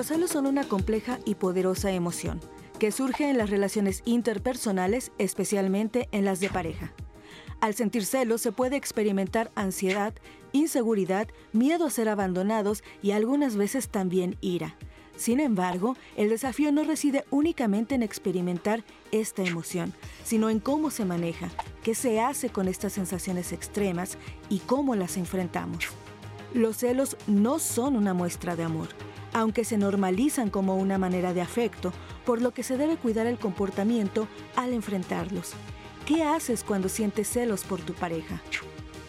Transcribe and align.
Los 0.00 0.06
celos 0.06 0.30
son 0.30 0.46
una 0.46 0.64
compleja 0.64 1.18
y 1.26 1.34
poderosa 1.34 1.92
emoción 1.92 2.40
que 2.78 2.90
surge 2.90 3.28
en 3.28 3.36
las 3.36 3.50
relaciones 3.50 4.00
interpersonales, 4.06 5.12
especialmente 5.18 6.08
en 6.10 6.24
las 6.24 6.40
de 6.40 6.48
pareja. 6.48 6.94
Al 7.60 7.74
sentir 7.74 8.06
celos 8.06 8.40
se 8.40 8.50
puede 8.50 8.76
experimentar 8.76 9.50
ansiedad, 9.54 10.14
inseguridad, 10.52 11.28
miedo 11.52 11.84
a 11.84 11.90
ser 11.90 12.08
abandonados 12.08 12.82
y 13.02 13.10
algunas 13.10 13.56
veces 13.56 13.90
también 13.90 14.38
ira. 14.40 14.74
Sin 15.16 15.38
embargo, 15.38 15.98
el 16.16 16.30
desafío 16.30 16.72
no 16.72 16.82
reside 16.82 17.26
únicamente 17.28 17.94
en 17.94 18.02
experimentar 18.02 18.84
esta 19.12 19.42
emoción, 19.42 19.92
sino 20.24 20.48
en 20.48 20.60
cómo 20.60 20.90
se 20.90 21.04
maneja, 21.04 21.50
qué 21.82 21.94
se 21.94 22.20
hace 22.20 22.48
con 22.48 22.68
estas 22.68 22.94
sensaciones 22.94 23.52
extremas 23.52 24.16
y 24.48 24.60
cómo 24.60 24.96
las 24.96 25.18
enfrentamos. 25.18 25.84
Los 26.54 26.78
celos 26.78 27.18
no 27.26 27.58
son 27.58 27.96
una 27.96 28.14
muestra 28.14 28.56
de 28.56 28.64
amor, 28.64 28.88
aunque 29.32 29.64
se 29.64 29.78
normalizan 29.78 30.50
como 30.50 30.76
una 30.76 30.98
manera 30.98 31.32
de 31.34 31.40
afecto, 31.40 31.92
por 32.24 32.42
lo 32.42 32.52
que 32.52 32.62
se 32.62 32.76
debe 32.76 32.96
cuidar 32.96 33.26
el 33.26 33.38
comportamiento 33.38 34.28
al 34.56 34.72
enfrentarlos. 34.72 35.52
¿Qué 36.06 36.24
haces 36.24 36.64
cuando 36.64 36.88
sientes 36.88 37.28
celos 37.28 37.64
por 37.64 37.80
tu 37.80 37.94
pareja? 37.94 38.40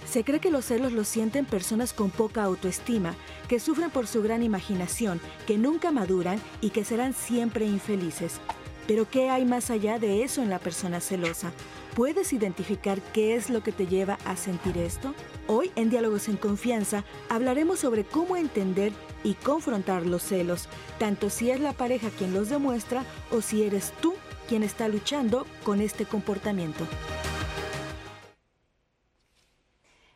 Se 0.06 0.24
cree 0.24 0.40
que 0.40 0.52
los 0.52 0.66
celos 0.66 0.92
los 0.92 1.08
sienten 1.08 1.46
personas 1.46 1.94
con 1.94 2.10
poca 2.10 2.44
autoestima, 2.44 3.16
que 3.48 3.60
sufren 3.60 3.90
por 3.90 4.08
su 4.08 4.22
gran 4.22 4.44
imaginación, 4.44 5.22
que 5.48 5.58
nunca 5.58 5.92
maduran 5.92 6.42
y 6.60 6.72
que 6.72 6.84
serán 6.84 7.14
siempre 7.14 7.66
infelices. 7.66 8.40
Pero 8.88 9.10
¿qué 9.10 9.30
hay 9.30 9.46
más 9.46 9.70
allá 9.70 10.00
de 10.00 10.24
eso 10.24 10.42
en 10.42 10.50
la 10.50 10.60
persona 10.60 11.00
celosa? 11.00 11.52
¿Puedes 11.96 12.32
identificar 12.34 13.02
qué 13.14 13.36
es 13.36 13.50
lo 13.50 13.62
que 13.64 13.72
te 13.72 13.88
lleva 13.88 14.18
a 14.26 14.36
sentir 14.36 14.78
esto? 14.78 15.14
Hoy 15.48 15.72
en 15.76 15.90
Diálogos 15.90 16.30
en 16.30 16.38
Confianza 16.38 17.04
hablaremos 17.30 17.80
sobre 17.80 18.06
cómo 18.06 18.38
entender 18.38 18.94
y 19.24 19.34
confrontar 19.34 20.06
los 20.06 20.24
celos, 20.24 20.70
tanto 21.00 21.30
si 21.30 21.52
es 21.52 21.60
la 21.60 21.74
pareja 21.74 22.10
quien 22.10 22.34
los 22.34 22.50
demuestra 22.50 23.04
o 23.32 23.42
si 23.42 23.64
eres 23.64 23.94
tú 24.02 24.14
quien 24.48 24.64
está 24.64 24.88
luchando 24.88 25.46
con 25.64 25.82
este 25.82 26.06
comportamiento. 26.06 26.86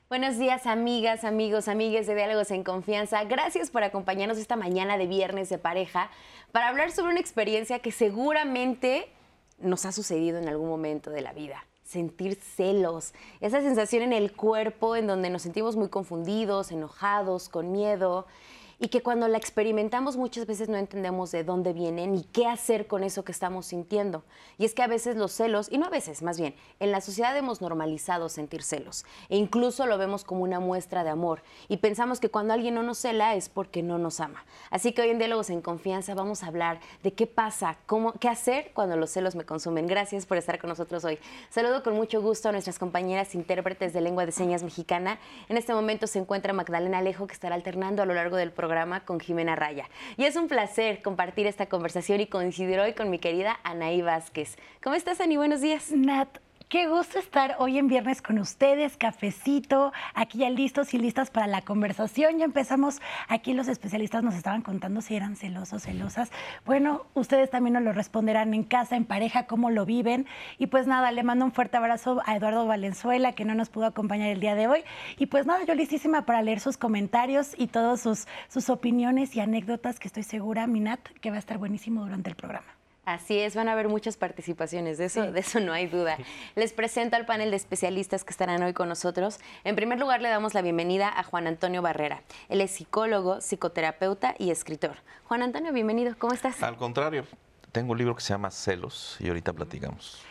Buenos 0.08 0.38
días, 0.38 0.68
amigas, 0.68 1.24
amigos, 1.24 1.68
amigues 1.68 2.06
de 2.06 2.14
Diálogos 2.14 2.52
en 2.52 2.64
Confianza. 2.64 3.24
Gracias 3.24 3.72
por 3.72 3.84
acompañarnos 3.84 4.38
esta 4.38 4.56
mañana 4.56 5.00
de 5.00 5.08
viernes 5.08 5.50
de 5.50 5.58
pareja 5.58 6.12
para 6.52 6.68
hablar 6.68 6.92
sobre 6.92 7.10
una 7.10 7.20
experiencia 7.20 7.80
que 7.80 7.92
seguramente 7.92 9.10
nos 9.58 9.84
ha 9.84 9.92
sucedido 9.92 10.38
en 10.38 10.48
algún 10.48 10.70
momento 10.70 11.10
de 11.10 11.22
la 11.22 11.34
vida. 11.34 11.66
Sentir 11.84 12.36
celos, 12.36 13.16
esa 13.42 13.62
sensación 13.62 14.04
en 14.04 14.14
el 14.14 14.32
cuerpo 14.34 14.96
en 14.96 15.08
donde 15.08 15.32
nos 15.32 15.42
sentimos 15.42 15.76
muy 15.76 15.90
confundidos, 15.90 16.72
enojados, 16.72 17.50
con 17.50 17.72
miedo 17.72 18.28
y 18.80 18.90
que 18.90 19.02
cuando 19.02 19.28
la 19.28 19.38
experimentamos 19.38 20.18
muchas 20.18 20.46
veces 20.46 20.70
no 20.70 20.78
entendemos 20.78 21.32
de 21.32 21.44
dónde 21.44 21.74
viene 21.74 22.08
ni 22.08 22.24
qué 22.24 22.48
hacer 22.48 22.88
con 22.88 23.04
eso 23.04 23.24
que 23.24 23.32
estamos 23.32 23.68
sintiendo. 23.68 24.24
Y 24.58 24.66
es 24.66 24.74
que 24.74 24.84
a 24.84 24.88
veces 24.88 25.16
los 25.16 25.32
celos, 25.32 25.72
y 25.72 25.78
no 25.78 25.86
a 25.86 25.90
veces, 25.90 26.22
más 26.22 26.40
bien, 26.40 26.56
en 26.80 26.92
la 26.92 27.02
sociedad 27.02 27.36
hemos 27.38 27.62
normalizado 27.62 28.30
sentir 28.30 28.64
celos 28.64 29.06
e 29.30 29.38
incluso 29.38 29.86
lo 29.86 29.98
vemos 29.98 30.24
como 30.24 30.44
una 30.44 30.60
muestra 30.60 31.04
de 31.04 31.10
amor 31.10 31.42
y 31.70 31.78
pensamos 31.78 32.20
que 32.20 32.30
cuando 32.30 32.54
alguien 32.54 32.76
no 32.76 32.84
nos 32.84 32.98
cela 32.98 33.36
es 33.36 33.50
porque 33.50 33.82
no 33.82 33.98
nos 33.98 34.20
ama. 34.20 34.44
Así 34.70 34.92
que 34.92 35.02
hoy 35.02 35.10
en 35.10 35.20
Diálogos 35.20 35.50
en 35.50 35.62
Confianza 35.62 36.14
vamos 36.14 36.44
a 36.44 36.48
hablar 36.48 36.80
de 37.04 37.14
qué 37.14 37.28
pasa, 37.28 37.78
cómo, 37.86 38.14
qué 38.14 38.28
hacer 38.28 38.72
cuando 38.74 38.98
los 38.98 39.12
celos 39.12 39.36
me 39.36 39.46
consumen. 39.46 39.88
Gracias 39.88 40.26
por 40.26 40.38
estar 40.38 40.60
con 40.60 40.70
nosotros 40.70 41.06
hoy. 41.06 41.20
Saludo 41.50 41.84
con 41.84 41.96
mucho 41.96 42.22
gusto 42.22 42.50
a 42.50 42.52
nuestras 42.52 42.80
compañeras 42.80 43.36
intérpretes 43.36 43.94
de 43.94 44.02
lengua 44.02 44.26
de 44.26 44.32
señas 44.32 44.64
mexicana. 44.64 45.20
En 45.48 45.58
este 45.58 45.74
momento 45.74 46.08
se 46.08 46.20
encuentra 46.20 46.54
Magdalena 46.54 46.98
Alejo 46.98 47.28
que 47.28 47.34
estará 47.34 47.56
alternando 47.56 48.04
a 48.04 48.06
lo 48.06 48.14
largo 48.14 48.36
del 48.36 48.52
programa 48.52 48.65
programa 48.66 49.06
con 49.06 49.20
Jimena 49.20 49.56
Raya. 49.56 49.88
Y 50.18 50.24
es 50.24 50.36
un 50.36 50.48
placer 50.48 51.04
compartir 51.04 51.46
esta 51.46 51.68
conversación 51.68 52.20
y 52.20 52.26
coincidir 52.26 52.80
hoy 52.80 52.94
con 52.94 53.12
mi 53.12 53.20
querida 53.20 53.60
Anaí 53.64 54.02
Vázquez. 54.02 54.58
¿Cómo 54.82 54.96
estás, 54.96 55.22
Ani? 55.22 55.38
Buenos 55.38 55.62
días. 55.62 55.92
Nat, 55.92 56.40
Qué 56.68 56.88
gusto 56.88 57.20
estar 57.20 57.58
hoy 57.60 57.78
en 57.78 57.88
viernes 57.88 58.24
con 58.24 58.40
ustedes, 58.40 58.98
cafecito, 58.98 59.94
aquí 60.16 60.40
ya 60.40 60.50
listos 60.50 60.96
y 60.96 60.98
listas 60.98 61.30
para 61.30 61.46
la 61.46 61.62
conversación. 61.62 62.40
Ya 62.40 62.46
empezamos, 62.46 63.02
aquí 63.28 63.54
los 63.54 63.68
especialistas 63.68 64.24
nos 64.24 64.34
estaban 64.34 64.64
contando 64.64 65.02
si 65.02 65.16
eran 65.16 65.36
celosos, 65.36 65.84
celosas. 65.84 66.32
Bueno, 66.66 67.06
ustedes 67.14 67.52
también 67.52 67.76
nos 67.76 67.84
lo 67.84 67.94
responderán 67.94 68.56
en 68.56 68.64
casa, 68.64 68.96
en 68.96 69.06
pareja, 69.06 69.46
cómo 69.46 69.70
lo 69.70 69.86
viven. 69.86 70.26
Y 70.58 70.66
pues 70.66 70.88
nada, 70.88 71.12
le 71.12 71.22
mando 71.22 71.46
un 71.46 71.52
fuerte 71.52 71.78
abrazo 71.78 72.24
a 72.26 72.36
Eduardo 72.36 72.66
Valenzuela, 72.66 73.34
que 73.34 73.46
no 73.46 73.54
nos 73.54 73.70
pudo 73.70 73.86
acompañar 73.86 74.30
el 74.30 74.40
día 74.40 74.56
de 74.56 74.68
hoy. 74.68 74.84
Y 75.20 75.28
pues 75.28 75.46
nada, 75.46 75.64
yo 75.66 75.76
listísima 75.76 76.26
para 76.26 76.42
leer 76.42 76.60
sus 76.60 76.78
comentarios 76.78 77.54
y 77.56 77.68
todas 77.68 78.02
sus, 78.02 78.26
sus 78.48 78.72
opiniones 78.72 79.36
y 79.36 79.40
anécdotas, 79.40 80.00
que 80.00 80.08
estoy 80.08 80.24
segura, 80.24 80.66
Minat, 80.66 81.00
que 81.22 81.30
va 81.30 81.36
a 81.36 81.40
estar 81.40 81.60
buenísimo 81.60 82.02
durante 82.02 82.32
el 82.32 82.36
programa. 82.36 82.76
Así 83.06 83.38
es, 83.40 83.56
van 83.56 83.70
a 83.70 83.74
haber 83.74 83.88
muchas 83.88 84.18
participaciones, 84.18 84.98
de 84.98 85.06
eso, 85.06 85.32
de 85.32 85.40
eso 85.40 85.60
no 85.60 85.74
hay 85.74 85.86
duda. 85.86 86.18
Les 86.56 86.74
presento 86.74 87.16
al 87.16 87.28
panel 87.28 87.52
de 87.52 87.58
especialistas 87.58 88.24
que 88.24 88.32
estarán 88.32 88.64
hoy 88.64 88.74
con 88.74 88.90
nosotros. 88.90 89.40
En 89.64 89.76
primer 89.76 90.00
lugar, 90.00 90.22
le 90.22 90.30
damos 90.30 90.56
la 90.56 90.64
bienvenida 90.64 91.08
a 91.16 91.24
Juan 91.24 91.46
Antonio 91.46 91.84
Barrera. 91.84 92.24
Él 92.50 92.62
es 92.62 92.72
psicólogo, 92.72 93.42
psicoterapeuta 93.42 94.34
y 94.40 94.50
escritor. 94.50 94.98
Juan 95.26 95.44
Antonio, 95.44 95.72
bienvenido, 95.72 96.16
¿cómo 96.18 96.34
estás? 96.34 96.64
Al 96.64 96.78
contrario, 96.78 97.26
tengo 97.72 97.92
un 97.92 97.98
libro 98.00 98.16
que 98.16 98.22
se 98.22 98.34
llama 98.34 98.50
Celos 98.50 99.18
y 99.20 99.28
ahorita 99.28 99.54
platicamos. 99.54 100.24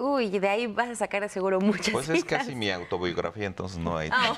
Uy, 0.00 0.30
de 0.38 0.48
ahí 0.48 0.66
vas 0.66 0.88
a 0.88 0.94
sacar 0.94 1.22
de 1.22 1.28
seguro 1.28 1.60
muchas. 1.60 1.90
Pues 1.90 2.08
es 2.08 2.24
casi 2.24 2.54
mi 2.54 2.70
autobiografía, 2.70 3.46
entonces 3.46 3.78
no 3.78 3.96
hay. 3.96 4.08
Ah. 4.12 4.34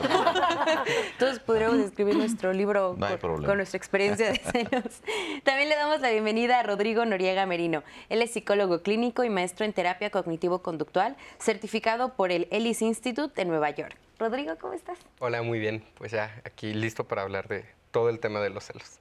Entonces 1.13 1.39
podríamos 1.39 1.79
escribir 1.79 2.17
nuestro 2.17 2.53
libro 2.53 2.97
con, 3.21 3.57
nuestra 3.57 3.77
experiencia 3.77 4.33
de 4.33 4.39
celos. 4.39 5.01
También 5.45 5.69
le 5.69 5.77
damos 5.77 6.01
la 6.01 6.11
bienvenida 6.11 6.61
a 6.61 6.63
Rodrigo 6.63 7.05
Noriega 7.05 7.47
Merino. 7.47 7.85
Él 8.09 8.23
es 8.23 8.33
psicólogo 8.33 8.83
clínico 8.83 9.23
y 9.25 9.31
maestro 9.31 9.65
en 9.65 9.73
terapia 9.73 10.11
cognitivo-conductual, 10.11 11.17
certificado 11.39 12.15
por 12.15 12.33
el 12.33 12.49
Ellis 12.51 12.83
Institute 12.83 13.35
de 13.35 13.45
Nueva 13.45 13.71
York. 13.71 13.97
Rodrigo, 14.19 14.55
¿cómo 14.61 14.75
estás? 14.75 14.99
Hola, 15.21 15.43
muy 15.43 15.59
bien. 15.59 15.85
Pues 15.99 16.13
ya 16.13 16.41
aquí 16.45 16.73
listo 16.73 17.05
para 17.05 17.23
hablar 17.23 17.49
de 17.49 17.65
todo 17.95 18.09
el 18.09 18.19
tema 18.19 18.41
de 18.41 18.51
los 18.51 18.65
celos. 18.65 18.99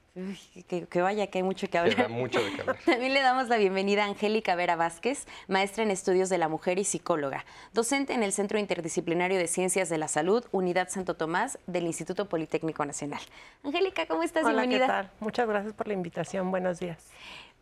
que, 0.68 1.02
vaya, 1.02 1.26
que 1.26 1.38
hay 1.38 1.42
mucho 1.42 1.68
que 1.68 1.78
hablar. 1.78 2.08
mucho 2.10 2.40
de 2.40 2.60
hablar. 2.60 2.78
También 2.86 3.12
le 3.12 3.20
damos 3.22 3.48
la 3.48 3.56
bienvenida 3.56 4.04
a 4.04 4.06
Angélica 4.06 4.54
Vera 4.54 4.76
Vázquez, 4.76 5.26
maestra 5.48 5.82
en 5.82 5.90
estudios 5.90 6.28
de 6.28 6.38
la 6.38 6.48
mujer 6.48 6.78
y 6.78 6.84
psicóloga, 6.84 7.44
docente 7.72 8.12
en 8.12 8.22
el 8.22 8.32
Centro 8.32 8.56
Interdisciplinario 8.56 9.36
de 9.36 9.48
Ciencias 9.48 9.88
de 9.88 9.98
la 9.98 10.06
Salud, 10.06 10.44
Unidad 10.52 10.90
Santo 10.90 11.14
Tomás 11.14 11.58
del 11.66 11.86
Instituto 11.86 12.28
Politécnico 12.28 12.86
Nacional. 12.86 13.20
Angélica, 13.64 14.06
¿cómo 14.06 14.22
estás? 14.22 14.44
Hola, 14.44 14.62
Bienvenida. 14.62 14.86
¿qué 14.86 14.92
tal? 14.92 15.10
Muchas 15.18 15.48
gracias 15.48 15.74
por 15.74 15.88
la 15.88 15.94
invitación. 15.94 16.52
Buenos 16.52 16.78
días. 16.78 17.10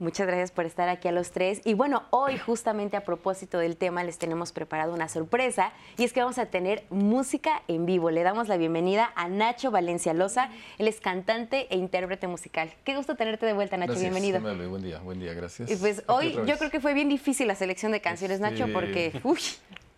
Muchas 0.03 0.27
gracias 0.27 0.51
por 0.51 0.67
estar 0.67 0.89
aquí 0.89 1.07
a 1.07 1.13
los 1.13 1.31
tres. 1.31 1.61
Y 1.65 1.75
bueno, 1.75 2.03
hoy 2.11 2.37
justamente 2.37 2.97
a 2.97 3.05
propósito 3.05 3.59
del 3.59 3.77
tema 3.77 4.03
les 4.03 4.19
tenemos 4.19 4.51
preparado 4.51 4.93
una 4.93 5.09
sorpresa 5.09 5.73
y 5.97 6.03
es 6.03 6.13
que 6.13 6.19
vamos 6.19 6.39
a 6.39 6.47
tener 6.47 6.83
música 6.91 7.63
en 7.69 7.87
vivo. 7.87 8.11
Le 8.11 8.25
damos 8.25 8.49
la 8.49 8.57
bienvenida 8.57 9.13
a 9.15 9.29
Nacho 9.29 9.71
Valencia 9.71 10.13
Loza. 10.13 10.51
Él 10.79 10.89
es 10.89 11.01
cantante 11.01 11.69
e 11.71 11.77
intérprete 11.77 12.27
musical. 12.27 12.75
Qué 12.83 12.97
gusto 12.97 13.15
tenerte 13.15 13.47
de 13.47 13.53
vuelta, 13.53 13.77
Nacho. 13.77 13.95
Bienvenido. 13.95 14.41
buen 14.41 14.83
día, 14.83 14.99
buen 14.99 15.21
día, 15.21 15.35
gracias. 15.35 15.71
Y 15.71 15.77
pues 15.77 16.03
hoy 16.09 16.33
yo 16.47 16.59
creo 16.59 16.73
que 16.73 16.81
fue 16.81 16.95
bien 16.95 17.09
difícil 17.09 17.47
la 17.47 17.55
selección 17.55 17.93
de 17.93 18.01
canciones, 18.01 18.41
Nacho, 18.41 18.67
porque... 18.73 19.21
Uy, 19.23 19.39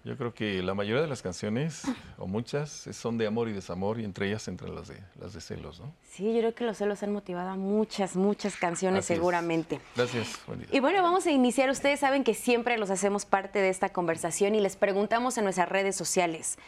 yo 0.05 0.19
creo 0.19 0.35
que 0.35 0.63
la 0.63 0.75
mayoría 0.75 1.01
de 1.01 1.09
las 1.09 1.23
canciones, 1.23 1.83
o 2.19 2.27
muchas, 2.27 2.71
son 2.93 3.17
de 3.17 3.27
amor 3.27 3.49
y 3.49 3.53
desamor, 3.53 3.99
y 3.99 4.05
entre 4.05 4.29
ellas 4.29 4.47
entre 4.49 4.69
las 4.69 4.89
de, 4.89 4.99
las 5.19 5.33
de 5.33 5.41
celos, 5.41 5.81
¿no? 5.81 5.93
Sí, 6.11 6.33
yo 6.35 6.41
creo 6.41 6.55
que 6.55 6.65
los 6.65 6.77
celos 6.77 7.03
han 7.03 7.13
motivado 7.13 7.49
a 7.49 7.57
muchas, 7.57 8.15
muchas 8.15 8.57
canciones 8.57 9.07
seguramente. 9.07 9.81
Gracias. 9.97 10.39
Y 10.71 10.81
bueno, 10.81 11.03
vamos 11.03 11.27
a 11.27 11.31
iniciar. 11.31 11.71
Ustedes 11.71 12.01
saben 12.01 12.23
que 12.23 12.35
siempre 12.35 12.79
los 12.79 12.91
hacemos 12.91 13.25
parte 13.25 13.61
de 13.61 13.71
esta 13.71 13.89
conversación 13.89 14.55
y 14.55 14.61
les 14.61 14.77
preguntamos 14.77 15.39
en 15.39 15.45
nuestras 15.45 15.69
redes 15.69 15.97
sociales. 15.97 16.59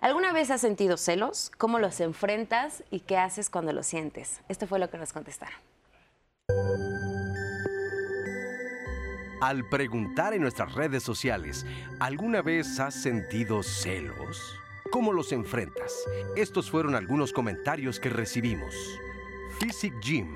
¿Alguna 0.00 0.32
vez 0.32 0.50
has 0.50 0.60
sentido 0.60 0.96
celos? 0.96 1.50
¿Cómo 1.58 1.78
los 1.78 2.00
enfrentas? 2.00 2.84
¿Y 2.90 3.00
qué 3.00 3.18
haces 3.18 3.50
cuando 3.50 3.72
los 3.72 3.86
sientes? 3.86 4.40
Esto 4.48 4.66
fue 4.66 4.78
lo 4.78 4.88
que 4.90 4.98
nos 4.98 5.12
contestaron. 5.12 5.58
Al 9.40 9.64
preguntar 9.64 10.34
en 10.34 10.42
nuestras 10.42 10.74
redes 10.74 11.04
sociales, 11.04 11.64
¿alguna 12.00 12.42
vez 12.42 12.80
has 12.80 13.00
sentido 13.00 13.62
celos? 13.62 14.58
¿Cómo 14.90 15.12
los 15.12 15.30
enfrentas? 15.30 15.94
Estos 16.34 16.68
fueron 16.68 16.96
algunos 16.96 17.32
comentarios 17.32 18.00
que 18.00 18.08
recibimos. 18.08 18.74
Physic 19.60 19.94
Gym. 20.00 20.34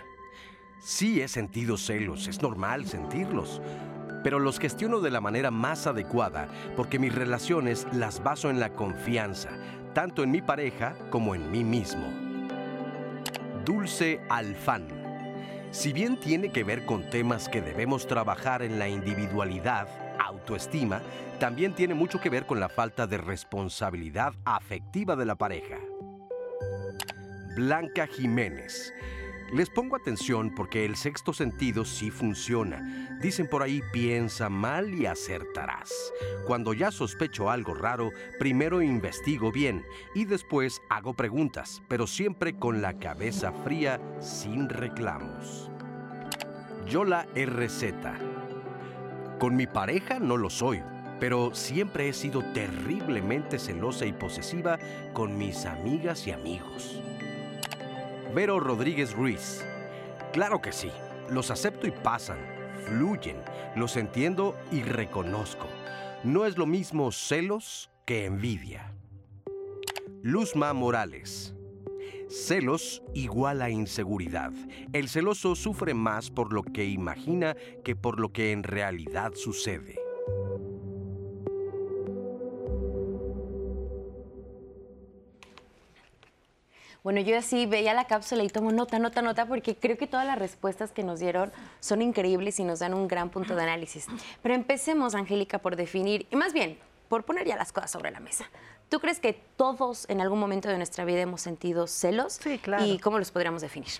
Sí 0.79 1.21
he 1.21 1.27
sentido 1.27 1.77
celos, 1.79 2.29
es 2.29 2.43
normal 2.43 2.87
sentirlos, 2.87 3.61
pero 4.23 4.39
los 4.39 4.61
gestiono 4.61 5.01
de 5.01 5.11
la 5.11 5.21
manera 5.21 5.51
más 5.51 5.89
adecuada 5.89 6.49
porque 6.77 7.01
mis 7.01 7.13
relaciones 7.13 7.89
las 7.93 8.23
baso 8.23 8.51
en 8.51 8.61
la 8.61 8.73
confianza, 8.73 9.51
tanto 9.95 10.23
en 10.23 10.31
mi 10.31 10.43
pareja 10.43 10.95
como 11.11 11.35
en 11.35 11.51
mí 11.51 11.65
mismo. 11.65 12.07
Dulce 13.65 14.21
Alfán. 14.29 15.02
Si 15.73 15.95
bien 15.95 16.21
tiene 16.21 16.53
que 16.53 16.65
ver 16.65 16.85
con 16.85 17.09
temas 17.09 17.49
que 17.49 17.63
debemos 17.63 18.07
trabajar 18.07 18.61
en 18.63 18.79
la 18.79 18.89
individualidad, 18.89 19.89
autoestima, 20.21 21.01
también 21.41 21.75
tiene 21.75 21.95
mucho 21.95 22.21
que 22.21 22.29
ver 22.29 22.45
con 22.45 22.61
la 22.61 22.69
falta 22.69 23.07
de 23.07 23.17
responsabilidad 23.17 24.35
afectiva 24.45 25.17
de 25.17 25.25
la 25.25 25.35
pareja. 25.35 25.79
Blanca 27.57 28.07
Jiménez. 28.07 28.93
Les 29.53 29.69
pongo 29.69 29.97
atención 29.97 30.51
porque 30.55 30.87
el 30.87 30.97
sexto 30.97 31.35
sentido 31.35 31.85
sí 31.85 32.11
funciona. 32.11 33.19
Dicen 33.21 33.47
por 33.47 33.63
ahí, 33.63 33.83
piensa 33.93 34.49
mal 34.49 34.95
y 34.95 35.05
acertarás. 35.05 35.93
Cuando 36.47 36.73
ya 36.73 36.91
sospecho 36.91 37.51
algo 37.51 37.75
raro, 37.75 38.13
primero 38.39 38.81
investigo 38.81 39.53
bien 39.53 39.85
y 40.15 40.25
después 40.25 40.81
hago 40.89 41.13
preguntas, 41.13 41.83
pero 41.87 42.07
siempre 42.07 42.57
con 42.57 42.81
la 42.81 42.99
cabeza 42.99 43.53
fría, 43.53 44.01
sin 44.21 44.71
reclamos. 44.71 45.71
Yola 46.87 47.27
RZ. 47.35 47.93
Con 49.39 49.55
mi 49.55 49.67
pareja 49.67 50.19
no 50.19 50.39
lo 50.39 50.49
soy, 50.49 50.81
pero 51.21 51.55
siempre 51.55 52.09
he 52.09 52.15
sido 52.15 52.43
terriblemente 52.55 53.59
celosa 53.59 54.07
y 54.07 54.15
posesiva 54.15 54.79
con 55.13 55.37
mis 55.37 55.67
amigas 55.67 56.27
y 56.27 56.31
amigos. 56.31 57.02
Vero 58.35 58.59
Rodríguez 58.61 59.13
Ruiz. 59.13 59.63
Claro 60.33 60.63
que 60.63 60.73
sí, 60.73 60.91
los 61.29 61.51
acepto 61.51 61.87
y 61.87 61.91
pasan, 61.91 62.39
fluyen, 62.87 63.37
los 63.77 63.99
entiendo 63.99 64.57
y 64.71 64.83
reconozco. 64.83 65.67
No 66.25 66.47
es 66.47 66.57
lo 66.57 66.65
mismo 66.65 67.13
celos 67.13 67.91
que 68.07 68.25
envidia. 68.25 68.95
Luzma 70.23 70.73
Morales. 70.73 71.55
Celos 72.31 73.03
igual 73.13 73.61
a 73.61 73.69
inseguridad. 73.69 74.53
El 74.95 75.11
celoso 75.11 75.55
sufre 75.55 75.93
más 75.93 76.31
por 76.31 76.55
lo 76.55 76.63
que 76.63 76.87
imagina 76.87 77.55
que 77.85 77.97
por 77.97 78.19
lo 78.19 78.33
que 78.33 78.53
en 78.53 78.63
realidad 78.63 79.33
sucede. 79.35 80.02
Bueno, 87.03 87.21
yo 87.21 87.37
así 87.37 87.67
veía 87.67 87.95
la 87.95 88.07
cápsula 88.07 88.45
y 88.45 88.49
tomo 88.49 88.71
nota, 88.71 89.01
nota, 89.01 89.23
nota, 89.23 89.47
porque 89.47 89.75
creo 89.75 89.99
que 89.99 90.07
todas 90.07 90.25
las 90.25 90.39
respuestas 90.39 90.93
que 90.93 91.03
nos 91.03 91.19
dieron 91.19 91.51
son 91.81 92.01
increíbles 92.01 92.61
y 92.61 92.65
nos 92.65 92.79
dan 92.79 92.95
un 92.95 93.09
gran 93.09 93.29
punto 93.29 93.57
de 93.57 93.63
análisis. 93.63 94.07
Pero 94.41 94.55
empecemos, 94.55 95.17
Angélica, 95.17 95.59
por 95.59 95.75
definir, 95.75 96.29
y 96.31 96.37
más 96.37 96.53
bien, 96.53 96.79
por 97.09 97.25
poner 97.25 97.45
ya 97.47 97.57
las 97.57 97.73
cosas 97.73 97.91
sobre 97.91 98.13
la 98.13 98.21
mesa. 98.21 98.49
¿Tú 98.89 99.01
crees 99.01 99.19
que 99.19 99.33
todos 99.57 100.09
en 100.11 100.21
algún 100.21 100.39
momento 100.39 100.69
de 100.69 100.77
nuestra 100.77 101.05
vida 101.05 101.21
hemos 101.21 101.41
sentido 101.41 101.89
celos? 101.89 102.35
Sí, 102.35 102.59
claro. 102.59 102.85
¿Y 102.85 102.99
cómo 103.01 103.19
los 103.19 103.33
podríamos 103.33 103.63
definir? 103.63 103.91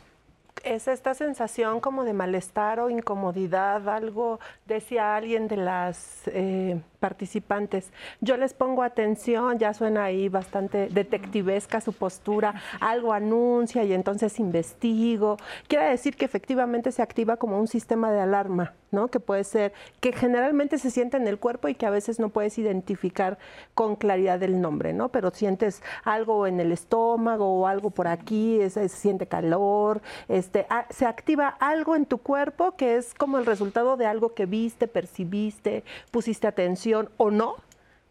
Es 0.65 0.89
esta 0.89 1.15
sensación 1.15 1.81
como 1.81 2.05
de 2.05 2.13
malestar 2.13 2.81
o 2.81 2.91
incomodidad, 2.91 3.89
algo 3.89 4.41
decía 4.67 5.17
alguien 5.17 5.49
de 5.49 5.57
las 5.57 6.23
eh, 6.27 6.81
participantes. 7.01 7.93
Yo 8.21 8.37
les 8.37 8.55
pongo 8.55 8.83
atención, 8.83 9.59
ya 9.59 9.75
suena 9.75 10.05
ahí 10.05 10.29
bastante 10.29 10.89
detectivesca 10.89 11.81
su 11.81 11.93
postura, 11.93 12.55
algo 12.81 13.13
anuncia 13.13 13.85
y 13.85 13.93
entonces 13.93 14.39
investigo. 14.39 15.37
Quiere 15.69 15.87
decir 15.87 16.17
que 16.17 16.25
efectivamente 16.25 16.93
se 16.93 17.03
activa 17.03 17.37
como 17.37 17.59
un 17.59 17.69
sistema 17.69 18.11
de 18.13 18.21
alarma, 18.21 18.75
¿no? 18.93 19.09
Que 19.09 19.21
puede 19.21 19.45
ser, 19.45 19.73
que 20.01 20.13
generalmente 20.13 20.79
se 20.79 20.91
siente 20.91 21.17
en 21.17 21.27
el 21.27 21.39
cuerpo 21.39 21.69
y 21.69 21.75
que 21.75 21.87
a 21.87 21.91
veces 21.91 22.21
no 22.21 22.29
puedes 22.29 22.57
identificar 22.59 23.39
con 23.75 23.97
claridad 23.97 24.43
el 24.43 24.61
nombre, 24.61 24.93
¿no? 24.93 25.09
Pero 25.09 25.31
sientes 25.33 25.83
algo 26.05 26.47
en 26.47 26.61
el 26.61 26.71
estómago 26.71 27.61
o 27.61 27.67
algo 27.67 27.91
por 27.91 28.07
aquí, 28.07 28.61
se 28.71 28.89
siente 28.89 29.27
calor, 29.27 30.03
este, 30.29 30.67
se 30.91 31.07
activa 31.07 31.49
algo 31.49 31.97
en 31.97 32.07
tu 32.07 32.19
cuerpo 32.19 32.77
que 32.77 32.97
es 32.97 33.15
como 33.15 33.39
el 33.39 33.47
resultado 33.47 33.97
de 33.97 34.07
algo 34.07 34.35
que 34.35 34.47
viste, 34.47 34.87
percibiste, 34.87 35.85
pusiste 36.11 36.47
atención 36.47 37.09
o 37.17 37.31
no, 37.31 37.57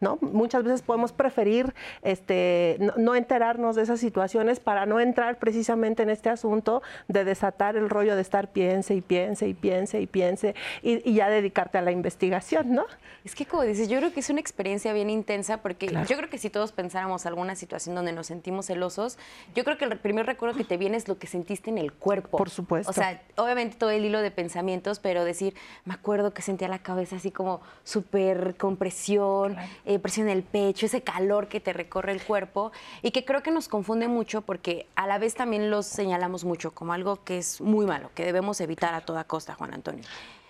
¿no? 0.02 0.18
Muchas 0.20 0.64
veces 0.64 0.82
podemos 0.82 1.12
preferir 1.12 1.74
este, 2.02 2.76
no, 2.98 3.14
enterarnos 3.14 3.76
de 3.76 3.82
esas 3.82 4.00
situaciones 4.00 4.60
para 4.60 4.84
no 4.84 5.00
entrar 5.00 5.38
precisamente 5.38 6.02
en 6.02 6.10
este 6.10 6.28
asunto 6.28 6.82
de 7.08 7.24
desatar 7.24 7.76
el 7.76 7.88
rollo 7.88 8.16
de 8.16 8.20
estar 8.22 8.48
piense 8.48 8.94
y 8.94 9.00
piense 9.00 9.48
y 9.48 9.54
piense 9.54 10.00
y 10.00 10.06
piense 10.06 10.54
y, 10.82 11.12
ya 11.14 11.30
dedicarte 11.30 11.78
a 11.78 11.82
la 11.82 11.92
investigación, 11.92 12.74
¿no? 12.74 12.84
Es 13.24 13.34
que 13.34 13.46
como 13.46 13.62
dices, 13.62 13.88
yo 13.88 13.98
creo 13.98 14.12
que 14.12 14.20
es 14.20 14.30
una 14.30 14.40
experiencia 14.40 14.92
bien 14.92 15.08
intensa 15.08 15.58
porque 15.58 15.86
yo 15.86 16.16
creo 16.16 16.28
que 16.28 16.38
si 16.38 16.50
todos 16.50 16.72
pensáramos 16.72 17.24
alguna 17.24 17.54
situación 17.54 17.94
donde 17.94 18.12
nos 18.12 18.26
sentimos 18.26 18.66
celosos, 18.66 19.16
yo 19.54 19.62
creo 19.62 19.78
que 19.78 19.84
el 19.84 19.96
primer 19.98 20.26
recuerdo 20.26 20.56
que 20.56 20.64
te 20.64 20.76
viene 20.76 20.96
es 20.96 21.06
lo 21.06 21.18
que 21.18 21.28
sentiste 21.28 21.70
en 21.70 21.78
el 21.78 21.92
cuerpo. 21.92 22.38
Por 22.38 22.50
supuesto. 22.50 22.90
O 22.90 22.92
sea, 22.92 23.22
obviamente 23.36 23.76
todo 23.76 23.90
el 23.90 24.04
hilo 24.04 24.20
de 24.20 24.32
pensamientos, 24.32 24.98
pero 24.98 25.24
decir, 25.24 25.54
me 25.84 25.94
acuerdo 25.94 26.34
que 26.34 26.42
sentía 26.42 26.66
la 26.66 26.80
cabeza 26.80 27.16
así 27.16 27.30
como 27.30 27.60
súper 27.84 28.56
compresión, 28.56 29.56
eh, 29.84 29.91
presión 29.98 30.28
en 30.28 30.36
el 30.36 30.42
pecho, 30.42 30.86
ese 30.86 31.02
calor 31.02 31.48
que 31.48 31.60
te 31.60 31.72
recorre 31.72 32.12
el 32.12 32.22
cuerpo 32.22 32.72
y 33.02 33.10
que 33.10 33.24
creo 33.24 33.42
que 33.42 33.50
nos 33.50 33.68
confunde 33.68 34.08
mucho 34.08 34.42
porque 34.42 34.86
a 34.94 35.06
la 35.06 35.18
vez 35.18 35.34
también 35.34 35.70
los 35.70 35.86
señalamos 35.86 36.44
mucho 36.44 36.72
como 36.72 36.92
algo 36.92 37.22
que 37.24 37.38
es 37.38 37.60
muy 37.60 37.86
malo, 37.86 38.10
que 38.14 38.24
debemos 38.24 38.60
evitar 38.60 38.94
a 38.94 39.00
toda 39.00 39.24
costa, 39.24 39.54
Juan 39.54 39.74
Antonio. 39.74 40.04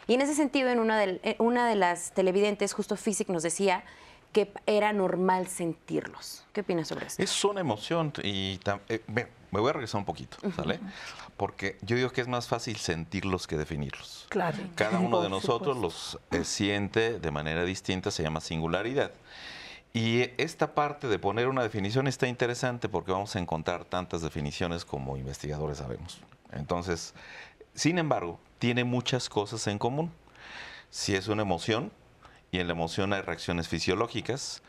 Y 0.06 0.14
en 0.14 0.20
ese 0.20 0.34
sentido, 0.34 0.68
en 0.70 0.80
una 0.80 0.98
de, 0.98 1.20
eh, 1.22 1.36
de 1.38 1.76
las 1.76 2.12
televidentes, 2.12 2.72
justo 2.72 2.96
Physic, 2.96 3.28
nos 3.28 3.42
decía 3.42 3.84
que 4.32 4.52
era 4.66 4.92
normal 4.92 5.46
sentirlos. 5.46 6.44
¿Qué 6.52 6.62
opinas 6.62 6.88
sobre 6.88 7.06
eso? 7.06 7.22
Es 7.22 7.44
una 7.44 7.60
emoción 7.60 8.12
y 8.22 8.58
eh, 8.88 9.00
me 9.52 9.60
voy 9.60 9.70
a 9.70 9.74
regresar 9.74 9.98
un 9.98 10.06
poquito, 10.06 10.38
¿sale? 10.56 10.80
Porque 11.36 11.78
yo 11.82 11.94
digo 11.94 12.10
que 12.10 12.22
es 12.22 12.26
más 12.26 12.48
fácil 12.48 12.76
sentirlos 12.78 13.46
que 13.46 13.58
definirlos. 13.58 14.26
Claro. 14.30 14.56
Cada 14.74 14.98
uno 14.98 15.20
de 15.20 15.28
nosotros 15.28 15.76
los 15.76 16.18
eh, 16.30 16.44
siente 16.44 17.20
de 17.20 17.30
manera 17.30 17.64
distinta, 17.64 18.10
se 18.10 18.22
llama 18.22 18.40
singularidad. 18.40 19.12
Y 19.92 20.30
esta 20.38 20.74
parte 20.74 21.06
de 21.06 21.18
poner 21.18 21.48
una 21.48 21.62
definición 21.62 22.08
está 22.08 22.26
interesante 22.26 22.88
porque 22.88 23.12
vamos 23.12 23.36
a 23.36 23.40
encontrar 23.40 23.84
tantas 23.84 24.22
definiciones 24.22 24.86
como 24.86 25.18
investigadores 25.18 25.78
sabemos. 25.78 26.22
Entonces, 26.50 27.12
sin 27.74 27.98
embargo, 27.98 28.40
tiene 28.58 28.84
muchas 28.84 29.28
cosas 29.28 29.66
en 29.66 29.78
común. 29.78 30.10
Si 30.88 31.14
es 31.14 31.28
una 31.28 31.42
emoción, 31.42 31.92
y 32.50 32.58
en 32.58 32.68
la 32.68 32.72
emoción 32.72 33.12
hay 33.12 33.20
reacciones 33.20 33.68
fisiológicas, 33.68 34.62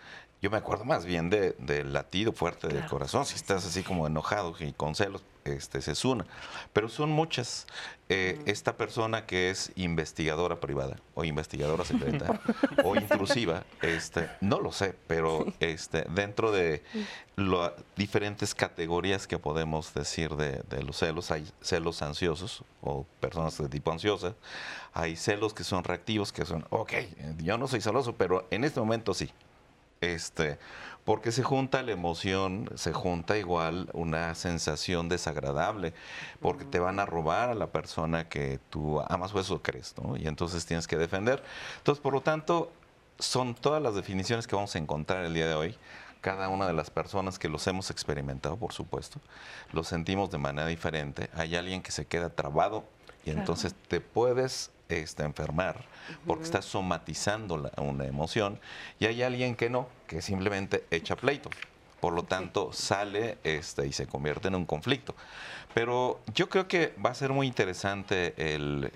yo 0.43 0.49
me 0.49 0.57
acuerdo 0.57 0.83
más 0.83 1.05
bien 1.05 1.29
del 1.29 1.93
latido 1.93 2.33
fuerte 2.33 2.67
del 2.67 2.85
corazón, 2.87 3.25
si 3.25 3.35
estás 3.35 3.65
así 3.65 3.81
como 3.81 4.07
enojado 4.07 4.53
y 4.59 4.73
con 4.73 4.93
celos, 4.93 5.23
este, 5.45 5.79
es 5.79 6.03
una. 6.03 6.25
Pero 6.73 6.89
son 6.89 7.11
muchas. 7.11 7.65
Eh, 8.09 8.41
esta 8.45 8.75
persona 8.75 9.25
que 9.25 9.49
es 9.49 9.71
investigadora 9.75 10.59
privada 10.59 10.97
o 11.15 11.23
investigadora 11.23 11.85
secreta 11.85 12.41
o 12.83 12.97
intrusiva, 12.97 13.63
este, 13.81 14.29
no 14.41 14.59
lo 14.59 14.73
sé, 14.73 14.95
pero 15.07 15.45
este, 15.61 16.05
dentro 16.09 16.51
de 16.51 16.83
las 17.37 17.71
diferentes 17.95 18.53
categorías 18.53 19.27
que 19.27 19.39
podemos 19.39 19.93
decir 19.93 20.35
de, 20.35 20.61
de, 20.69 20.83
los 20.83 20.97
celos, 20.97 21.31
hay 21.31 21.49
celos 21.61 22.01
ansiosos 22.01 22.65
o 22.81 23.05
personas 23.21 23.57
de 23.57 23.69
tipo 23.69 23.93
ansiosa, 23.93 24.35
hay 24.91 25.15
celos 25.15 25.53
que 25.53 25.63
son 25.63 25.85
reactivos, 25.85 26.33
que 26.33 26.43
son, 26.43 26.65
ok, 26.69 26.91
yo 27.37 27.57
no 27.57 27.69
soy 27.69 27.79
celoso, 27.79 28.13
pero 28.17 28.45
en 28.51 28.65
este 28.65 28.81
momento 28.81 29.13
sí. 29.13 29.31
Este, 30.03 30.59
porque 31.05 31.31
se 31.31 31.43
junta 31.43 31.81
la 31.83 31.91
emoción, 31.91 32.69
se 32.75 32.93
junta 32.93 33.37
igual 33.37 33.89
una 33.93 34.35
sensación 34.35 35.09
desagradable, 35.09 35.93
porque 36.39 36.65
te 36.65 36.79
van 36.79 36.99
a 36.99 37.05
robar 37.05 37.49
a 37.49 37.55
la 37.55 37.67
persona 37.67 38.29
que 38.29 38.59
tú 38.69 39.01
amas 39.07 39.33
o 39.33 39.39
eso 39.39 39.61
crees, 39.61 39.95
¿no? 40.01 40.17
Y 40.17 40.27
entonces 40.27 40.65
tienes 40.65 40.87
que 40.87 40.97
defender. 40.97 41.43
Entonces, 41.77 42.01
por 42.01 42.13
lo 42.13 42.21
tanto, 42.21 42.71
son 43.19 43.55
todas 43.55 43.81
las 43.81 43.95
definiciones 43.95 44.47
que 44.47 44.55
vamos 44.55 44.75
a 44.75 44.79
encontrar 44.79 45.25
el 45.25 45.33
día 45.33 45.47
de 45.47 45.55
hoy. 45.55 45.77
Cada 46.21 46.47
una 46.47 46.67
de 46.67 46.73
las 46.73 46.89
personas 46.89 47.37
que 47.37 47.49
los 47.49 47.67
hemos 47.67 47.91
experimentado, 47.91 48.55
por 48.55 48.71
supuesto, 48.71 49.19
lo 49.73 49.83
sentimos 49.83 50.31
de 50.31 50.37
manera 50.37 50.67
diferente. 50.67 51.29
Hay 51.33 51.55
alguien 51.57 51.81
que 51.81 51.91
se 51.91 52.05
queda 52.05 52.29
trabado 52.29 52.85
y 53.25 53.31
entonces 53.31 53.75
te 53.89 53.99
puedes 53.99 54.71
este, 55.01 55.23
enfermar 55.23 55.85
porque 56.27 56.43
está 56.43 56.61
somatizando 56.61 57.71
una 57.77 58.05
emoción 58.05 58.59
y 58.99 59.05
hay 59.05 59.23
alguien 59.23 59.55
que 59.55 59.69
no, 59.69 59.87
que 60.07 60.21
simplemente 60.21 60.85
echa 60.91 61.15
pleito. 61.15 61.49
Por 61.99 62.13
lo 62.13 62.23
tanto, 62.23 62.73
sale 62.73 63.37
este, 63.43 63.87
y 63.87 63.93
se 63.93 64.07
convierte 64.07 64.49
en 64.49 64.55
un 64.55 64.65
conflicto. 64.65 65.15
Pero 65.73 66.19
yo 66.35 66.49
creo 66.49 66.67
que 66.67 66.93
va 67.03 67.11
a 67.11 67.15
ser 67.15 67.31
muy 67.31 67.47
interesante 67.47 68.33
el 68.37 68.91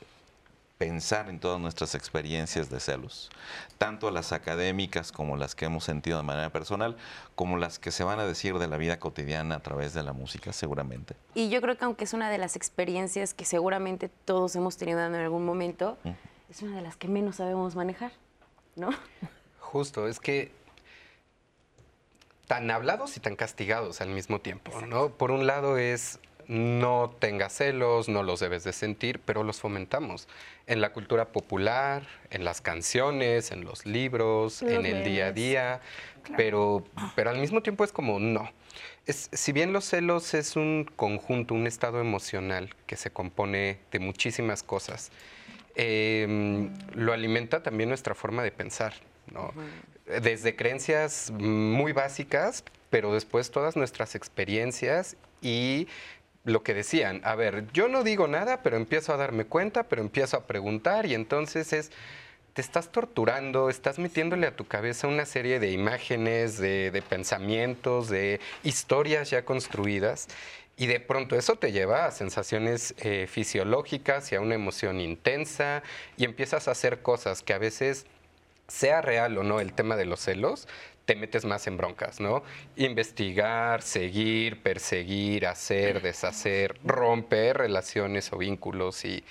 pensar 0.78 1.30
en 1.30 1.40
todas 1.40 1.60
nuestras 1.60 1.96
experiencias 1.96 2.70
de 2.70 2.80
celos, 2.80 3.30
tanto 3.78 4.12
las 4.12 4.32
académicas 4.32 5.12
como 5.12 5.36
las 5.36 5.56
que 5.56 5.66
hemos 5.66 5.84
sentido 5.84 6.18
de 6.18 6.24
manera 6.24 6.52
personal, 6.52 6.98
como 7.36 7.58
las 7.58 7.80
que 7.80 7.92
se 7.92 8.04
van 8.04 8.20
a 8.20 8.26
decir 8.26 8.58
de 8.60 8.68
la 8.68 8.78
vida 8.78 9.00
cotidiana 9.00 9.56
a 9.56 9.60
través 9.60 9.94
de 9.94 10.04
la 10.04 10.14
música, 10.14 10.54
seguramente. 10.54 11.16
Y 11.34 11.50
yo 11.50 11.62
creo 11.62 11.78
que 11.78 11.86
aunque 11.86 12.04
es 12.04 12.14
una 12.14 12.30
de 12.30 12.38
las 12.38 12.56
experiencias 12.56 13.34
que 13.34 13.46
seguramente 13.46 14.10
todos 14.10 14.56
hemos 14.56 14.78
tenido 14.78 15.04
en 15.06 15.16
algún 15.16 15.46
momento, 15.46 15.98
es 16.50 16.62
una 16.62 16.76
de 16.76 16.82
las 16.82 16.96
que 16.96 17.08
menos 17.08 17.38
sabemos 17.38 17.76
manejar, 17.76 18.12
¿no? 18.76 18.90
Justo, 19.60 20.08
es 20.08 20.20
que 20.20 20.52
tan 22.48 22.72
hablados 22.72 23.18
y 23.18 23.20
tan 23.20 23.36
castigados 23.36 24.00
al 24.00 24.10
mismo 24.10 24.40
tiempo, 24.40 24.80
¿no? 24.82 25.10
Por 25.10 25.32
un 25.32 25.48
lado 25.48 25.78
es 25.78 26.20
no 26.48 27.14
tengas 27.20 27.54
celos, 27.54 28.08
no 28.08 28.24
los 28.24 28.40
debes 28.40 28.64
de 28.64 28.74
sentir, 28.74 29.20
pero 29.20 29.44
los 29.44 29.60
fomentamos 29.60 30.28
en 30.66 30.82
la 30.82 30.94
cultura 30.94 31.30
popular, 31.30 32.08
en 32.30 32.46
las 32.46 32.62
canciones, 32.62 33.52
en 33.52 33.66
los 33.66 33.86
libros, 33.86 34.62
en 34.62 34.86
el 34.86 35.04
día 35.04 35.28
a 35.28 35.32
día, 35.32 35.82
pero, 36.36 36.86
pero 37.16 37.30
al 37.30 37.40
mismo 37.40 37.62
tiempo 37.62 37.84
es 37.84 37.92
como 37.92 38.20
no. 38.20 38.50
Es, 39.06 39.30
si 39.32 39.52
bien 39.52 39.74
los 39.74 39.86
celos 39.86 40.34
es 40.34 40.56
un 40.56 40.90
conjunto, 40.96 41.54
un 41.54 41.68
estado 41.68 42.00
emocional 42.00 42.74
que 42.86 42.98
se 42.98 43.12
compone 43.12 43.80
de 43.92 44.00
muchísimas 44.00 44.64
cosas, 44.64 45.12
em, 45.76 46.74
lo 46.94 47.14
alimenta 47.14 47.64
también 47.64 47.90
nuestra 47.90 48.16
forma 48.16 48.44
de 48.44 48.52
pensar. 48.52 48.94
¿no? 49.32 49.54
Desde 50.22 50.56
creencias 50.56 51.32
muy 51.32 51.92
básicas, 51.92 52.64
pero 52.90 53.14
después 53.14 53.52
todas 53.52 53.76
nuestras 53.76 54.16
experiencias 54.16 55.18
y 55.42 55.88
lo 56.48 56.64
que 56.64 56.74
decían, 56.74 57.20
a 57.26 57.36
ver, 57.36 57.66
yo 57.74 57.90
no 57.90 58.04
digo 58.04 58.30
nada, 58.30 58.64
pero 58.64 58.78
empiezo 58.78 59.14
a 59.14 59.18
darme 59.18 59.44
cuenta, 59.46 59.84
pero 59.84 60.02
empiezo 60.02 60.38
a 60.38 60.48
preguntar 60.48 61.06
y 61.06 61.14
entonces 61.14 61.74
es, 61.74 61.92
te 62.54 62.62
estás 62.62 62.90
torturando, 62.90 63.70
estás 63.70 64.00
metiéndole 64.00 64.48
a 64.48 64.56
tu 64.56 64.66
cabeza 64.66 65.08
una 65.08 65.26
serie 65.26 65.60
de 65.60 65.72
imágenes, 65.72 66.58
de, 66.58 67.04
pensamientos, 67.10 68.08
de 68.08 68.40
historias 68.64 69.30
ya 69.30 69.44
construidas 69.44 70.30
y 70.78 70.88
de 70.88 71.02
pronto 71.02 71.36
eso 71.36 71.58
te 71.58 71.74
lleva 71.74 72.06
a 72.06 72.12
sensaciones 72.12 72.96
eh, 73.00 73.28
fisiológicas 73.30 74.32
y 74.32 74.36
a 74.36 74.42
una 74.42 74.56
emoción 74.56 75.02
intensa 75.02 75.84
y 76.16 76.24
empiezas 76.24 76.70
a 76.70 76.72
hacer 76.72 77.02
cosas 77.02 77.44
que 77.44 77.54
a 77.54 77.58
veces 77.58 78.06
sea 78.70 79.02
real 79.02 79.38
o 79.38 79.44
no 79.44 79.60
el 79.60 79.74
tema 79.74 79.98
de 79.98 80.06
los 80.06 80.22
celos, 80.22 80.70
te 81.08 81.16
metes 81.16 81.46
más 81.46 81.66
en 81.68 81.78
broncas, 81.78 82.20
¿no? 82.20 82.44
Investigar, 82.76 83.82
seguir, 83.82 84.62
perseguir, 84.62 85.48
hacer, 85.48 86.02
deshacer, 86.02 86.78
romper 86.84 87.58
relaciones 87.58 88.32
o 88.34 88.38
vínculos 88.38 89.06
y, 89.06 89.24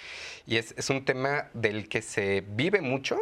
es, 0.47 0.75
es 0.78 0.88
un 0.88 1.04
tema 1.04 1.50
del 1.52 1.90
que 1.90 2.00
se 2.00 2.42
vive 2.49 2.80
mucho, 2.80 3.18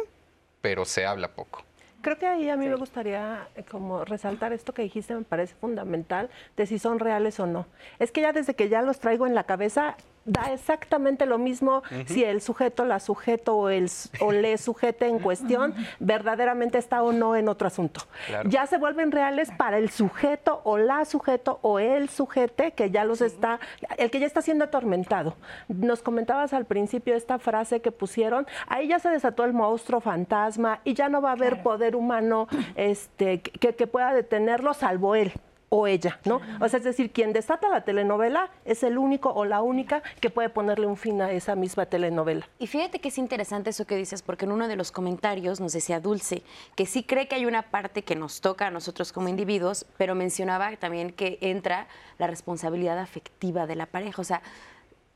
pero 0.61 0.85
se 0.85 1.05
habla 1.05 1.35
poco. 1.35 1.63
Creo 2.01 2.17
que 2.17 2.27
ahí 2.27 2.49
a 2.49 2.55
mí 2.55 2.67
me 2.67 2.75
gustaría 2.75 3.49
eh, 3.55 3.65
como 3.69 4.05
resaltar 4.05 4.53
esto 4.53 4.73
que 4.73 4.83
dijiste, 4.83 5.13
me 5.15 5.23
parece 5.23 5.53
fundamental, 5.55 6.29
de 6.55 6.65
si 6.65 6.79
son 6.79 6.99
reales 6.99 7.41
o 7.41 7.47
no. 7.47 7.67
Es 7.99 8.13
que 8.13 8.21
ya 8.21 8.31
desde 8.31 8.53
que 8.53 8.69
ya 8.69 8.81
los 8.83 8.99
traigo 8.99 9.27
en 9.27 9.35
la 9.35 9.43
cabeza, 9.43 9.97
da 10.25 10.51
exactamente 10.51 11.27
lo 11.27 11.37
mismo 11.37 11.83
si 12.07 12.23
el 12.23 12.41
sujeto, 12.41 12.83
la 12.83 12.99
sujeto 12.99 13.55
o, 13.55 13.69
el, 13.69 13.89
o 14.19 14.31
le 14.31 14.57
sujete 14.57 15.07
en 15.07 15.19
cuestión 15.19 15.75
verdaderamente 15.99 16.79
está 16.79 17.03
o 17.03 17.11
no 17.11 17.35
en 17.35 17.47
otro 17.47 17.67
asunto. 17.67 18.01
Ya 18.45 18.65
se 18.65 18.77
vuelven 18.77 19.11
reales 19.11 19.51
para 19.55 19.77
el 19.77 19.91
sujeto 19.91 20.61
o 20.63 20.77
la 20.77 21.05
sujeto 21.05 21.59
o 21.61 21.79
el 21.79 22.09
sujete 22.09 22.71
que 22.71 22.89
ya 22.89 23.03
los 23.03 23.21
está, 23.21 23.59
el 23.97 24.09
que 24.09 24.19
ya 24.19 24.25
está 24.25 24.41
siendo 24.41 24.65
atormentado. 24.65 25.35
Nos 25.67 26.01
comentabas 26.01 26.53
al 26.53 26.65
principio 26.65 27.15
esta 27.15 27.37
frase 27.37 27.81
que 27.81 27.91
pusieron, 27.91 28.47
ahí 28.67 28.87
ya 28.87 28.99
se 28.99 29.09
desató 29.09 29.43
el 29.45 29.53
monstruo 29.53 30.01
fantasma 30.01 30.79
y 30.83 30.95
ya 30.95 31.07
no 31.07 31.21
va 31.21 31.29
a 31.29 31.33
haber 31.33 31.61
poder 31.61 31.95
humano 31.95 32.47
este, 32.75 33.41
que, 33.41 33.75
que 33.75 33.87
pueda 33.87 34.13
detenerlo 34.13 34.73
salvo 34.73 35.13
él 35.15 35.33
o 35.69 35.87
ella, 35.87 36.19
¿no? 36.25 36.41
O 36.59 36.69
sea, 36.69 36.77
es 36.77 36.83
decir, 36.83 37.11
quien 37.11 37.33
desata 37.33 37.69
la 37.69 37.81
telenovela 37.81 38.49
es 38.65 38.83
el 38.83 38.97
único 38.97 39.29
o 39.29 39.45
la 39.45 39.61
única 39.61 40.03
que 40.21 40.29
puede 40.29 40.49
ponerle 40.49 40.87
un 40.87 40.97
fin 40.97 41.21
a 41.21 41.31
esa 41.31 41.55
misma 41.55 41.85
telenovela. 41.85 42.47
Y 42.59 42.67
fíjate 42.67 42.99
que 42.99 43.09
es 43.09 43.17
interesante 43.17 43.71
eso 43.71 43.85
que 43.85 43.95
dices, 43.95 44.21
porque 44.21 44.45
en 44.45 44.51
uno 44.51 44.67
de 44.67 44.75
los 44.75 44.91
comentarios 44.91 45.59
nos 45.59 45.73
decía 45.73 45.99
Dulce 45.99 46.43
que 46.75 46.85
sí 46.85 47.03
cree 47.03 47.27
que 47.27 47.35
hay 47.35 47.45
una 47.45 47.63
parte 47.63 48.03
que 48.03 48.15
nos 48.15 48.41
toca 48.41 48.67
a 48.67 48.71
nosotros 48.71 49.11
como 49.11 49.27
individuos, 49.27 49.85
pero 49.97 50.15
mencionaba 50.15 50.75
también 50.77 51.11
que 51.11 51.37
entra 51.41 51.87
la 52.17 52.27
responsabilidad 52.27 52.99
afectiva 52.99 53.67
de 53.67 53.75
la 53.75 53.85
pareja. 53.85 54.21
O 54.21 54.25
sea, 54.25 54.41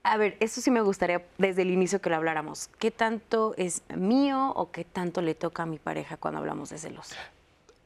a 0.03 0.17
ver, 0.17 0.37
eso 0.39 0.61
sí 0.61 0.71
me 0.71 0.81
gustaría 0.81 1.25
desde 1.37 1.63
el 1.63 1.71
inicio 1.71 2.01
que 2.01 2.09
lo 2.09 2.15
habláramos. 2.15 2.69
¿Qué 2.79 2.91
tanto 2.91 3.53
es 3.57 3.83
mío 3.95 4.53
o 4.55 4.71
qué 4.71 4.85
tanto 4.85 5.21
le 5.21 5.35
toca 5.35 5.63
a 5.63 5.65
mi 5.65 5.77
pareja 5.77 6.17
cuando 6.17 6.39
hablamos 6.39 6.69
de 6.69 6.77
celos? 6.77 7.13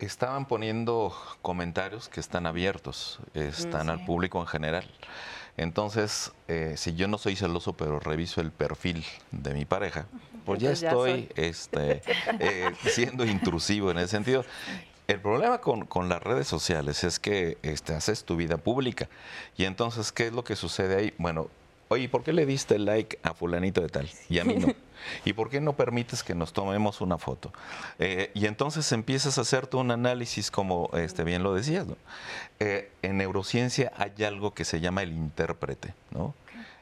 Estaban 0.03 0.45
poniendo 0.45 1.15
comentarios 1.41 2.09
que 2.09 2.19
están 2.19 2.45
abiertos, 2.45 3.19
están 3.33 3.89
al 3.89 4.05
público 4.05 4.39
en 4.39 4.47
general. 4.47 4.85
Entonces, 5.57 6.31
eh, 6.47 6.73
si 6.77 6.95
yo 6.95 7.07
no 7.07 7.17
soy 7.17 7.35
celoso, 7.35 7.73
pero 7.73 7.99
reviso 7.99 8.41
el 8.41 8.51
perfil 8.51 9.05
de 9.31 9.53
mi 9.53 9.65
pareja, 9.65 10.07
pues 10.45 10.59
ya 10.59 10.71
estoy 10.71 11.29
este, 11.35 12.01
eh, 12.39 12.71
siendo 12.89 13.25
intrusivo 13.25 13.91
en 13.91 13.99
ese 13.99 14.07
sentido. 14.09 14.45
El 15.07 15.19
problema 15.19 15.59
con, 15.59 15.85
con, 15.85 16.09
las 16.09 16.23
redes 16.23 16.47
sociales 16.47 17.03
es 17.03 17.19
que 17.19 17.57
este, 17.61 17.93
haces 17.93 18.23
tu 18.23 18.35
vida 18.35 18.57
pública. 18.57 19.09
Y 19.57 19.65
entonces, 19.65 20.11
¿qué 20.11 20.27
es 20.27 20.33
lo 20.33 20.43
que 20.43 20.55
sucede 20.55 20.95
ahí? 20.95 21.13
Bueno, 21.17 21.49
oye, 21.89 22.09
¿por 22.09 22.23
qué 22.23 22.33
le 22.33 22.45
diste 22.45 22.79
like 22.79 23.19
a 23.21 23.33
fulanito 23.33 23.81
de 23.81 23.89
tal 23.89 24.09
y 24.29 24.39
a 24.39 24.45
mí 24.45 24.55
no? 24.55 24.67
¿Y 25.25 25.33
por 25.33 25.49
qué 25.49 25.61
no 25.61 25.73
permites 25.73 26.23
que 26.23 26.35
nos 26.35 26.53
tomemos 26.53 27.01
una 27.01 27.17
foto? 27.17 27.51
Eh, 27.99 28.31
y 28.33 28.45
entonces 28.45 28.91
empiezas 28.91 29.37
a 29.37 29.41
hacerte 29.41 29.77
un 29.77 29.91
análisis, 29.91 30.51
como 30.51 30.89
este, 30.93 31.23
bien 31.23 31.43
lo 31.43 31.53
decías. 31.53 31.85
Eh, 32.59 32.91
en 33.01 33.17
neurociencia 33.17 33.91
hay 33.97 34.23
algo 34.23 34.53
que 34.53 34.65
se 34.65 34.79
llama 34.79 35.03
el 35.03 35.13
intérprete, 35.13 35.93
¿no? 36.11 36.33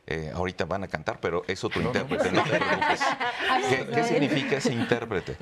Eh, 0.08 0.32
ahorita 0.34 0.66
van 0.66 0.84
a 0.84 0.88
cantar, 0.88 1.20
pero 1.22 1.44
eso 1.48 1.70
tu 1.70 1.80
intérprete, 1.80 2.32
no, 2.32 2.44
te 2.44 2.58
preocupes. 2.58 3.02
¿Qué, 3.94 4.04
significa 4.04 4.58
ese 4.58 4.74
intérprete? 4.74 5.38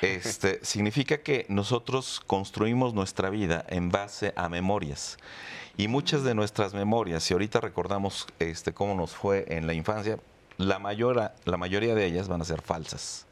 Este, 0.00 0.64
significa 0.64 1.18
que 1.18 1.44
nosotros 1.48 2.22
construimos 2.26 2.94
nuestra 2.94 3.28
vida 3.28 3.66
en 3.68 3.90
base 3.90 4.32
a 4.36 4.48
memorias. 4.48 5.18
Y 5.76 5.88
muchas 5.88 6.22
de 6.22 6.34
nuestras 6.34 6.72
memorias, 6.72 7.24
si 7.24 7.34
ahorita 7.34 7.60
recordamos 7.60 8.26
este, 8.38 8.72
cómo 8.72 8.94
nos 8.94 9.14
fue 9.14 9.44
en 9.48 9.66
la 9.66 9.74
infancia, 9.74 10.18
la, 10.58 10.78
mayor, 10.78 11.32
la 11.44 11.56
mayoría 11.56 11.94
de 11.94 12.04
ellas 12.06 12.28
van 12.28 12.40
a 12.40 12.44
ser 12.44 12.62
falsas. 12.62 13.26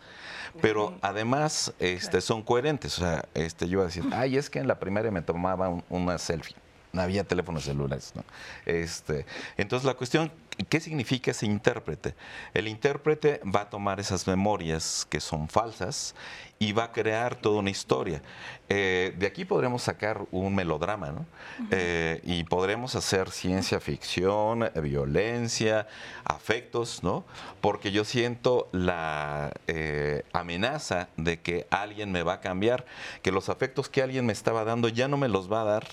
Pero 0.61 0.99
además 1.01 1.73
este, 1.79 2.21
son 2.21 2.43
coherentes. 2.43 2.99
O 2.99 3.01
sea, 3.01 3.25
este, 3.35 3.67
yo 3.67 3.73
iba 3.73 3.83
a 3.83 3.87
decir, 3.87 4.05
ay, 4.13 4.37
es 4.37 4.51
que 4.51 4.59
en 4.59 4.69
la 4.69 4.79
primaria 4.79 5.11
me 5.11 5.23
tomaba 5.23 5.83
una 5.89 6.19
selfie. 6.19 6.57
No 6.93 7.01
había 7.01 7.25
teléfonos 7.25 7.65
celulares. 7.65 8.13
¿no? 8.15 8.23
Este, 8.67 9.25
entonces 9.57 9.87
la 9.87 9.95
cuestión 9.95 10.31
¿Qué 10.69 10.81
significa 10.81 11.31
ese 11.31 11.47
intérprete? 11.47 12.15
El 12.53 12.69
intérprete 12.69 13.41
va 13.45 13.63
a 13.63 13.71
tomar 13.71 14.01
esas 14.01 14.27
memorias 14.27 15.07
que 15.09 15.21
son 15.21 15.49
falsas 15.49 16.15
y 16.63 16.71
va 16.71 16.85
a 16.85 16.93
crear 16.93 17.35
toda 17.35 17.59
una 17.59 17.71
historia. 17.71 18.23
Eh, 18.69 19.15
de 19.19 19.27
aquí 19.27 19.45
podremos 19.45 19.83
sacar 19.83 20.25
un 20.31 20.55
melodrama, 20.55 21.09
¿no? 21.09 21.27
Eh, 21.73 22.21
y 22.23 22.45
podremos 22.45 22.95
hacer 22.95 23.33
ciencia 23.33 23.81
ficción, 23.81 24.71
violencia, 24.81 25.89
afectos, 26.23 27.03
¿no? 27.03 27.25
Porque 27.61 27.91
yo 27.91 28.05
siento 28.05 28.69
la 28.71 29.53
eh, 29.67 30.23
amenaza 30.33 31.09
de 31.17 31.41
que 31.41 31.67
alguien 31.69 32.13
me 32.13 32.23
va 32.23 32.35
a 32.35 32.41
cambiar, 32.41 32.87
que 33.23 33.33
los 33.33 33.49
afectos 33.49 33.89
que 33.89 34.01
alguien 34.01 34.25
me 34.25 34.33
estaba 34.33 34.65
dando 34.65 34.87
ya 34.87 35.09
no 35.09 35.17
me 35.17 35.27
los 35.27 35.51
va 35.53 35.63
a 35.63 35.65
dar 35.65 35.89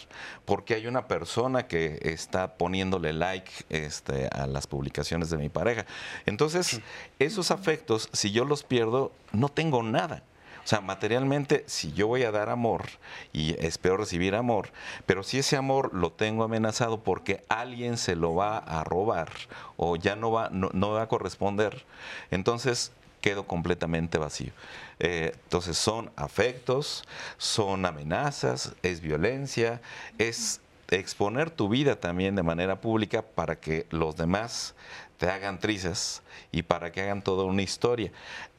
porque 0.45 0.75
hay 0.75 0.85
una 0.85 1.07
persona 1.07 1.65
que 1.65 1.97
está 2.03 2.57
poniéndole 2.57 3.11
like 3.13 3.51
este, 3.69 4.27
a 4.27 4.45
las 4.45 4.67
publicaciones 4.67 5.31
de 5.31 5.38
mi 5.38 5.49
pareja. 5.49 5.88
Entonces, 6.27 6.79
esos 7.17 7.49
afectos, 7.49 8.07
si 8.13 8.29
yo 8.29 8.45
los 8.45 8.63
pierdo, 8.63 9.11
no 9.31 9.49
tengo 9.49 9.81
nada. 9.81 10.21
Sea, 10.69 10.81
materialmente, 10.81 11.63
si 11.65 11.93
yo 11.93 12.05
voy 12.05 12.21
a 12.21 12.31
dar 12.31 12.49
amor 12.49 12.85
y 13.33 13.55
espero 13.57 13.97
recibir 13.97 14.35
amor, 14.35 14.69
pero 15.07 15.23
si 15.23 15.39
ese 15.39 15.57
amor 15.57 15.95
lo 15.95 16.11
tengo 16.11 16.43
amenazado 16.43 17.01
porque 17.01 17.43
alguien 17.49 17.97
se 17.97 18.15
lo 18.15 18.35
va 18.35 18.59
a 18.59 18.83
robar 18.83 19.31
o 19.77 19.95
ya 19.95 20.15
no 20.15 20.29
va, 20.29 20.51
no, 20.51 20.91
va 20.91 21.01
a 21.01 21.07
corresponder, 21.07 21.85
entonces 22.29 22.91
quedo 23.19 23.47
completamente 23.47 24.19
vacío. 24.19 24.51
Eh, 24.99 25.31
entonces 25.45 25.75
son 25.75 26.11
afectos, 26.15 27.03
son 27.39 27.83
amenazas, 27.88 28.75
es 28.83 29.01
violencia, 29.01 29.81
es 30.19 30.61
exponer 30.91 31.49
tu 31.49 31.67
vida 31.67 31.99
también 31.99 32.35
de 32.35 32.43
manera 32.43 32.79
pública 32.79 33.23
para 33.23 33.59
que 33.59 33.88
los 33.89 34.17
demás 34.17 34.75
te 35.19 35.29
hagan 35.29 35.59
trizas 35.59 36.23
y 36.51 36.63
para 36.63 36.91
que 36.91 37.01
hagan 37.01 37.21
toda 37.21 37.43
una 37.43 37.61
historia. 37.61 38.11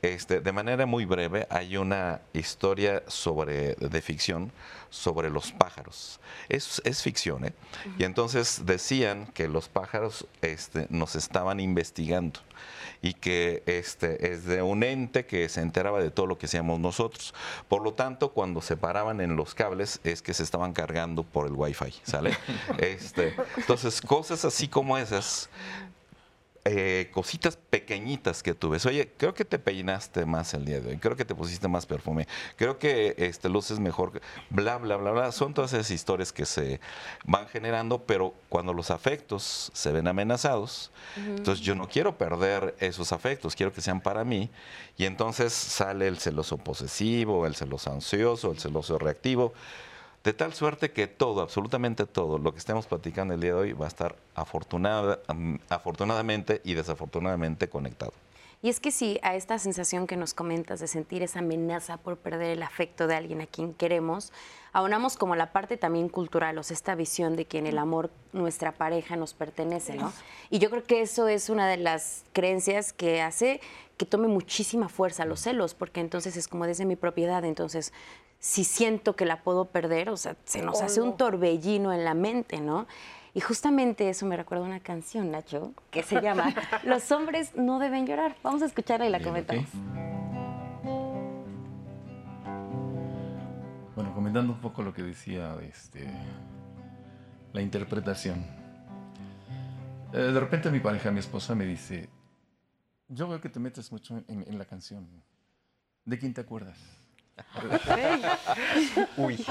Este, 0.02 0.40
de 0.40 0.52
manera 0.52 0.87
muy 0.87 1.07
breve, 1.07 1.47
hay 1.50 1.76
una 1.76 2.21
historia 2.35 3.02
sobre, 3.09 3.75
de 3.75 4.02
ficción 4.02 4.52
sobre 4.90 5.31
los 5.31 5.52
pájaros. 5.52 6.21
Es, 6.49 6.83
es 6.85 7.02
ficción, 7.02 7.47
¿eh? 7.47 7.52
Y 7.99 8.05
entonces 8.05 8.62
decían 8.67 9.26
que 9.33 9.49
los 9.49 9.69
pájaros 9.69 10.26
este, 10.43 10.87
nos 10.90 11.17
estaban 11.17 11.61
investigando 11.61 12.40
y 13.02 13.14
que 13.14 13.62
este, 13.67 14.33
es 14.33 14.45
de 14.45 14.62
un 14.62 14.83
ente 14.83 15.25
que 15.25 15.49
se 15.49 15.62
enteraba 15.62 16.00
de 16.02 16.11
todo 16.11 16.26
lo 16.26 16.38
que 16.38 16.47
hacíamos 16.47 16.79
nosotros. 16.79 17.35
Por 17.69 17.83
lo 17.83 17.95
tanto, 17.95 18.33
cuando 18.33 18.61
se 18.61 18.76
paraban 18.76 19.21
en 19.21 19.37
los 19.37 19.55
cables 19.55 20.00
es 20.05 20.21
que 20.23 20.35
se 20.35 20.43
estaban 20.43 20.73
cargando 20.73 21.23
por 21.23 21.47
el 21.47 21.52
wifi, 21.55 21.95
¿sale? 22.02 22.37
Este, 22.79 23.35
entonces, 23.57 24.00
cosas 24.00 24.45
así 24.45 24.69
como 24.69 24.99
esas 24.99 25.49
eh, 26.67 27.09
cositas 27.12 27.57
pequeñitas 27.57 28.43
que 28.43 28.55
tuve. 28.55 28.79
Oye, 28.87 29.11
creo 29.17 29.33
que 29.33 29.47
te 29.47 29.59
peinaste 29.59 30.26
más 30.26 30.52
el 30.52 30.67
día 30.67 30.81
de 30.81 30.90
hoy, 30.90 30.97
creo 30.99 31.17
que 31.17 31.25
te 31.25 31.35
pusiste 31.35 31.69
más 31.69 31.87
perfume, 31.87 32.29
creo 32.57 32.79
que 32.79 33.14
este, 33.17 33.49
luces 33.49 33.79
mejor, 33.79 34.21
bla, 34.50 34.76
bla, 34.76 34.97
bla, 34.97 35.11
bla. 35.12 35.33
Son 35.33 35.55
todas 35.55 35.73
esas 35.73 35.90
historias 35.90 36.33
que 36.33 36.45
se 36.45 36.81
van 37.25 37.49
generando, 37.49 38.02
pero 38.05 38.35
cuando 38.50 38.75
los 38.75 38.90
afectos 38.90 39.71
se 39.73 39.90
ven 39.90 40.07
amenazados, 40.07 40.90
entonces 41.17 41.64
yo 41.64 41.75
no 41.75 41.88
quiero 41.88 42.19
perder 42.19 42.75
esos 42.79 43.12
afectos, 43.12 43.57
quiero 43.57 43.73
que 43.73 43.81
sean 43.81 44.02
para 44.02 44.25
mí, 44.25 44.50
y 44.99 45.07
entonces 45.07 45.55
sale 45.55 46.09
el 46.09 46.19
celoso 46.19 46.59
posesivo, 46.59 47.47
el 47.47 47.55
celoso 47.55 47.90
ansioso, 47.90 48.52
el 48.52 48.59
celoso 48.59 48.99
reactivo. 48.99 49.55
De 50.23 50.35
tal 50.35 50.53
suerte 50.53 50.91
que 50.91 51.07
todo, 51.07 51.41
absolutamente 51.41 52.05
todo, 52.05 52.37
lo 52.37 52.53
que 52.53 52.59
estemos 52.59 52.87
platicando 52.87 53.33
el 53.33 53.41
día 53.41 53.55
de 53.55 53.61
hoy 53.61 53.73
va 53.73 53.87
a 53.87 53.89
estar 53.89 54.17
afortunada, 54.35 55.21
afortunadamente 55.71 56.61
y 56.62 56.75
desafortunadamente 56.75 57.69
conectado. 57.69 58.12
Y 58.62 58.69
es 58.69 58.79
que 58.79 58.91
si 58.91 59.19
a 59.23 59.35
esta 59.35 59.59
sensación 59.59 60.07
que 60.07 60.19
nos 60.19 60.35
comentas 60.35 60.81
de 60.81 60.87
sentir 60.87 61.23
esa 61.23 61.39
amenaza 61.39 61.97
por 61.97 62.19
perder 62.19 62.50
el 62.50 62.62
afecto 62.62 63.07
de 63.07 63.15
alguien 63.15 63.41
a 63.41 63.47
quien 63.47 63.73
queremos, 63.73 64.33
aunamos 64.75 65.17
como 65.17 65.35
la 65.35 65.53
parte 65.53 65.79
también 65.79 66.11
cultural, 66.11 66.59
o 66.59 66.62
sea, 66.62 66.75
esta 66.75 66.95
visión 66.95 67.37
de 67.37 67.47
que 67.47 67.57
en 67.57 67.67
el 67.67 67.79
amor 67.79 68.11
nuestra 68.35 68.73
pareja 68.73 69.17
nos 69.17 69.33
pertenece, 69.33 69.95
¿no? 69.95 70.12
Y 70.50 70.59
yo 70.59 70.69
creo 70.69 70.85
que 70.85 71.00
eso 71.00 71.29
es 71.29 71.49
una 71.49 71.67
de 71.67 71.79
las 71.79 72.25
creencias 72.35 72.93
que 72.93 73.23
hace 73.23 73.62
que 73.97 74.05
tome 74.05 74.29
muchísima 74.29 74.91
fuerza 74.91 75.25
los 75.25 75.41
celos, 75.41 75.73
porque 75.73 76.00
entonces 76.00 76.37
es 76.37 76.47
como 76.47 76.67
desde 76.67 76.85
mi 76.85 76.97
propiedad, 76.97 77.43
entonces 77.47 77.95
si 78.41 78.65
siento 78.65 79.15
que 79.15 79.27
la 79.27 79.43
puedo 79.43 79.67
perder, 79.67 80.09
o 80.09 80.17
sea, 80.17 80.35
se 80.45 80.63
nos 80.63 80.81
hace 80.81 81.03
un 81.03 81.17
torbellino 81.17 81.93
en 81.93 82.05
la 82.05 82.15
mente, 82.15 82.61
¿no? 82.61 82.87
Y 83.35 83.41
justamente 83.41 84.09
eso 84.09 84.27
me 84.27 84.37
recuerda 84.37 84.65
una 84.65 84.81
canción, 84.81 85.31
Nacho, 85.31 85.75
que 85.91 86.03
se 86.03 86.21
llama 86.21 86.53
Los 86.85 87.13
hombres 87.13 87.55
no 87.55 87.79
deben 87.79 88.07
llorar. 88.07 88.35
Vamos 88.43 88.63
a 88.63 88.67
escucharla 88.67 89.07
y 89.07 89.11
la 89.11 89.21
comentamos. 89.21 89.67
Bueno, 93.95 94.15
comentando 94.15 94.55
un 94.55 94.61
poco 94.61 94.83
lo 94.83 94.95
que 94.95 95.03
decía 95.03 95.55
este, 95.63 96.09
la 97.53 97.61
interpretación. 97.61 98.45
Eh, 100.15 100.17
de 100.17 100.41
repente 100.41 100.71
mi 100.71 100.81
pareja, 100.81 101.11
mi 101.11 101.21
esposa, 101.21 101.55
me 101.55 101.67
dice, 101.67 102.09
yo 103.07 103.29
veo 103.29 103.41
que 103.41 103.51
te 103.51 103.61
metes 103.61 103.93
mucho 103.93 104.25
en 104.27 104.59
la 104.59 104.65
canción. 104.65 105.07
¿De 106.07 106.19
quién 106.19 106.33
te 106.33 106.41
acuerdas? 106.41 107.00
Uy. 109.17 109.45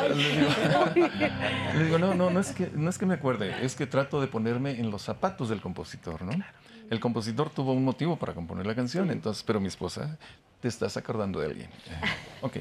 Le 1.75 1.83
digo, 1.83 1.97
no, 1.97 2.13
no, 2.13 2.29
no 2.29 2.39
es, 2.39 2.51
que, 2.51 2.69
no 2.73 2.89
es 2.89 2.97
que 2.97 3.05
me 3.05 3.15
acuerde, 3.15 3.63
es 3.63 3.75
que 3.75 3.87
trato 3.87 4.21
de 4.21 4.27
ponerme 4.27 4.79
en 4.79 4.91
los 4.91 5.01
zapatos 5.01 5.49
del 5.49 5.61
compositor, 5.61 6.21
¿no? 6.21 6.31
El 6.89 6.99
compositor 6.99 7.49
tuvo 7.49 7.73
un 7.73 7.83
motivo 7.83 8.17
para 8.17 8.33
componer 8.33 8.65
la 8.65 8.75
canción, 8.75 9.11
entonces, 9.11 9.43
pero 9.43 9.59
mi 9.59 9.67
esposa, 9.67 10.17
te 10.59 10.67
estás 10.67 10.97
acordando 10.97 11.39
de 11.39 11.47
alguien. 11.47 11.69
Eh, 11.69 12.01
ok. 12.41 12.57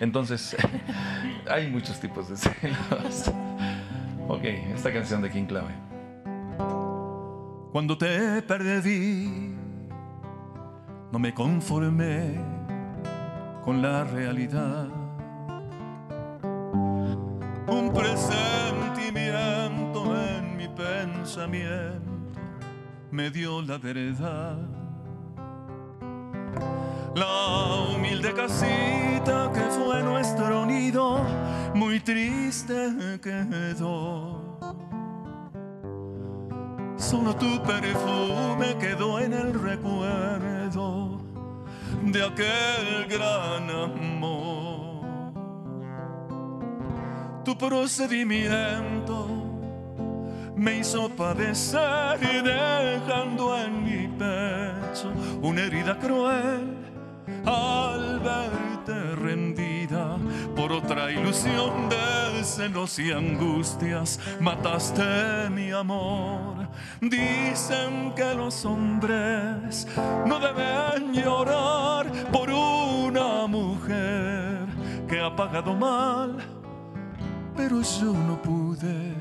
Entonces, 0.00 0.56
hay 1.48 1.70
muchos 1.70 2.00
tipos 2.00 2.28
de 2.28 2.36
celos. 2.36 3.30
Ok, 4.26 4.44
esta 4.74 4.92
canción 4.92 5.22
de 5.22 5.30
King 5.30 5.46
Clave. 5.46 5.74
Cuando 7.70 7.96
te 7.96 8.42
perdí, 8.42 9.54
no 11.12 11.18
me 11.18 11.32
conformé 11.34 12.53
con 13.64 13.80
la 13.80 14.04
realidad. 14.04 14.88
Un 17.66 17.90
presentimiento 17.94 20.14
en 20.16 20.56
mi 20.56 20.68
pensamiento 20.68 22.12
me 23.10 23.30
dio 23.30 23.62
la 23.62 23.78
verdad. 23.78 24.58
La 27.14 27.94
humilde 27.94 28.34
casita 28.34 29.50
que 29.54 29.62
fue 29.62 30.02
nuestro 30.02 30.66
nido, 30.66 31.24
muy 31.74 32.00
triste 32.00 33.18
quedó. 33.22 34.42
Solo 36.96 37.34
tu 37.36 37.62
perfume 37.62 38.76
quedó 38.78 39.20
en 39.20 39.32
el 39.32 39.54
recuerdo 39.54 40.43
de 42.12 42.22
aquel 42.22 43.06
gran 43.08 43.70
amor. 43.70 45.32
Tu 47.44 47.56
procedimiento 47.56 49.26
me 50.56 50.78
hizo 50.78 51.08
padecer 51.10 52.18
y 52.22 52.42
dejando 52.42 53.56
en 53.58 53.84
mi 53.84 54.08
pecho 54.08 55.12
una 55.42 55.62
herida 55.62 55.98
cruel 55.98 56.76
al 57.44 58.20
verte 58.20 59.14
por 60.54 60.72
otra 60.72 61.10
ilusión 61.10 61.88
de 61.88 62.44
celos 62.44 62.98
y 62.98 63.10
angustias, 63.12 64.20
mataste 64.40 65.48
mi 65.50 65.70
amor. 65.70 66.68
Dicen 67.00 68.12
que 68.14 68.34
los 68.34 68.64
hombres 68.64 69.86
no 70.26 70.38
deben 70.38 71.12
llorar 71.14 72.10
por 72.32 72.50
una 72.50 73.46
mujer 73.46 74.66
que 75.08 75.20
ha 75.20 75.34
pagado 75.34 75.74
mal, 75.74 76.36
pero 77.56 77.80
yo 77.82 78.12
no 78.12 78.40
pude 78.40 79.14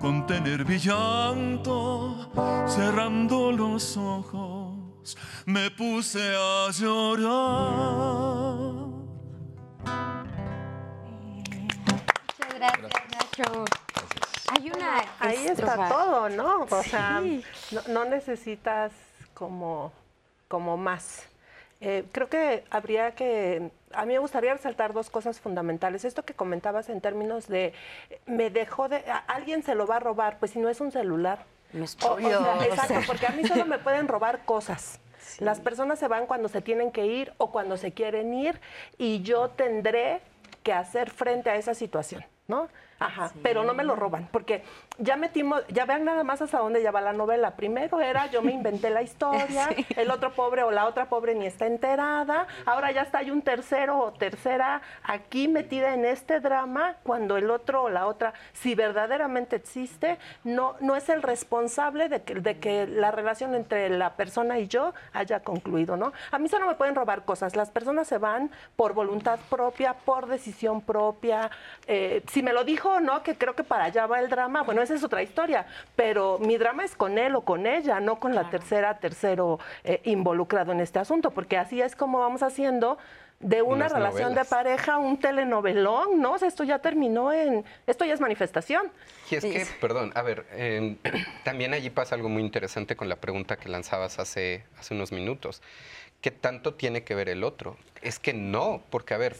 contener 0.00 0.64
mi 0.66 0.78
llanto, 0.78 2.30
cerrando 2.66 3.52
los 3.52 3.96
ojos, 3.96 5.16
me 5.44 5.70
puse 5.70 6.34
a 6.36 6.70
llorar. 6.72 8.69
Gracias, 12.60 12.92
Nacho. 13.10 13.64
Hay 14.52 14.70
una 14.70 15.04
Ahí 15.18 15.46
está 15.46 15.88
todo, 15.88 16.28
¿no? 16.28 16.66
O 16.68 16.82
sea, 16.82 17.22
no, 17.88 18.04
necesitas 18.04 18.92
como, 19.34 19.92
como 20.48 20.76
más. 20.76 21.26
Eh, 21.80 22.04
creo 22.12 22.28
que 22.28 22.64
habría 22.70 23.14
que, 23.14 23.70
a 23.92 24.04
mí 24.04 24.12
me 24.12 24.18
gustaría 24.18 24.52
resaltar 24.52 24.92
dos 24.92 25.08
cosas 25.08 25.40
fundamentales. 25.40 26.04
Esto 26.04 26.24
que 26.24 26.34
comentabas 26.34 26.90
en 26.90 27.00
términos 27.00 27.48
de, 27.48 27.72
me 28.26 28.50
dejó 28.50 28.88
de, 28.88 29.02
alguien 29.28 29.62
se 29.62 29.74
lo 29.74 29.86
va 29.86 29.96
a 29.96 30.00
robar, 30.00 30.38
pues 30.38 30.50
si 30.50 30.58
no 30.58 30.68
es 30.68 30.80
un 30.80 30.92
celular. 30.92 31.46
No 31.72 31.84
es 31.84 31.94
exacto, 31.94 33.00
porque 33.06 33.26
a 33.26 33.30
mí 33.30 33.46
solo 33.46 33.64
me 33.64 33.78
pueden 33.78 34.08
robar 34.08 34.44
cosas. 34.44 35.00
Las 35.38 35.60
personas 35.60 35.98
se 35.98 36.08
van 36.08 36.26
cuando 36.26 36.48
se 36.48 36.60
tienen 36.60 36.90
que 36.90 37.06
ir 37.06 37.32
o 37.38 37.50
cuando 37.50 37.76
se 37.76 37.92
quieren 37.92 38.34
ir 38.34 38.60
y 38.98 39.22
yo 39.22 39.50
tendré 39.50 40.20
que 40.62 40.72
hacer 40.72 41.10
frente 41.10 41.50
a 41.50 41.56
esa 41.56 41.74
situación, 41.74 42.24
¿no? 42.50 42.68
Ajá, 43.00 43.30
pero 43.42 43.64
no 43.64 43.72
me 43.72 43.82
lo 43.82 43.96
roban, 43.96 44.28
porque 44.30 44.62
ya 44.98 45.16
metimos, 45.16 45.66
ya 45.68 45.86
vean 45.86 46.04
nada 46.04 46.22
más 46.22 46.42
hasta 46.42 46.58
dónde 46.58 46.82
ya 46.82 46.90
va 46.90 47.00
la 47.00 47.14
novela. 47.14 47.56
Primero 47.56 47.98
era 47.98 48.26
yo 48.26 48.42
me 48.42 48.52
inventé 48.52 48.90
la 48.90 49.00
historia, 49.00 49.70
el 49.96 50.10
otro 50.10 50.32
pobre 50.34 50.62
o 50.64 50.70
la 50.70 50.84
otra 50.86 51.08
pobre 51.08 51.34
ni 51.34 51.46
está 51.46 51.66
enterada, 51.66 52.46
ahora 52.66 52.92
ya 52.92 53.00
está 53.00 53.20
hay 53.20 53.30
un 53.30 53.40
tercero 53.42 53.98
o 53.98 54.12
tercera 54.12 54.82
aquí 55.02 55.48
metida 55.48 55.94
en 55.94 56.04
este 56.04 56.40
drama, 56.40 56.96
cuando 57.02 57.38
el 57.38 57.50
otro 57.50 57.84
o 57.84 57.88
la 57.88 58.06
otra, 58.06 58.34
si 58.52 58.74
verdaderamente 58.74 59.56
existe, 59.56 60.18
no, 60.44 60.76
no 60.80 60.94
es 60.94 61.08
el 61.08 61.22
responsable 61.22 62.08
de 62.08 62.22
que, 62.22 62.34
de 62.34 62.58
que 62.58 62.86
la 62.86 63.10
relación 63.10 63.54
entre 63.54 63.88
la 63.88 64.14
persona 64.14 64.58
y 64.58 64.68
yo 64.68 64.92
haya 65.14 65.40
concluido, 65.40 65.96
¿no? 65.96 66.12
A 66.30 66.38
mí 66.38 66.48
solo 66.48 66.66
me 66.66 66.74
pueden 66.74 66.94
robar 66.94 67.24
cosas, 67.24 67.56
las 67.56 67.70
personas 67.70 68.08
se 68.08 68.18
van 68.18 68.50
por 68.76 68.92
voluntad 68.92 69.38
propia, 69.48 69.94
por 69.94 70.26
decisión 70.26 70.82
propia, 70.82 71.50
eh, 71.86 72.22
si 72.30 72.42
me 72.42 72.52
lo 72.52 72.64
dijo 72.64 72.89
no, 72.98 73.22
que 73.22 73.36
creo 73.36 73.54
que 73.54 73.62
para 73.62 73.84
allá 73.84 74.06
va 74.06 74.18
el 74.18 74.28
drama, 74.28 74.62
bueno, 74.62 74.82
esa 74.82 74.94
es 74.94 75.04
otra 75.04 75.22
historia, 75.22 75.66
pero 75.94 76.38
mi 76.40 76.56
drama 76.56 76.84
es 76.84 76.96
con 76.96 77.18
él 77.18 77.36
o 77.36 77.42
con 77.42 77.66
ella, 77.66 78.00
no 78.00 78.18
con 78.18 78.34
la 78.34 78.50
tercera, 78.50 78.98
tercero 78.98 79.60
eh, 79.84 80.00
involucrado 80.04 80.72
en 80.72 80.80
este 80.80 80.98
asunto, 80.98 81.30
porque 81.30 81.56
así 81.56 81.80
es 81.80 81.94
como 81.94 82.18
vamos 82.18 82.42
haciendo 82.42 82.98
de 83.40 83.62
una 83.62 83.88
relación 83.88 84.34
de 84.34 84.44
pareja 84.44 84.98
un 84.98 85.18
telenovelón, 85.18 86.20
¿no? 86.20 86.36
esto 86.36 86.62
ya 86.62 86.78
terminó 86.80 87.32
en, 87.32 87.64
esto 87.86 88.04
ya 88.04 88.12
es 88.12 88.20
manifestación. 88.20 88.90
Y 89.30 89.36
es 89.36 89.44
que, 89.44 89.66
perdón, 89.80 90.12
a 90.14 90.22
ver, 90.22 90.46
em, 90.52 90.98
también 91.44 91.72
allí 91.72 91.88
pasa 91.88 92.14
algo 92.14 92.28
muy 92.28 92.42
interesante 92.42 92.96
con 92.96 93.08
la 93.08 93.16
pregunta 93.16 93.56
que 93.56 93.68
lanzabas 93.68 94.18
hace, 94.18 94.64
hace 94.78 94.94
unos 94.94 95.10
minutos. 95.10 95.62
¿Qué 96.20 96.30
tanto 96.30 96.74
tiene 96.74 97.02
que 97.02 97.14
ver 97.14 97.30
el 97.30 97.42
otro? 97.44 97.78
Es 98.02 98.18
que 98.18 98.34
no, 98.34 98.82
porque 98.90 99.14
a 99.14 99.16
ver, 99.16 99.36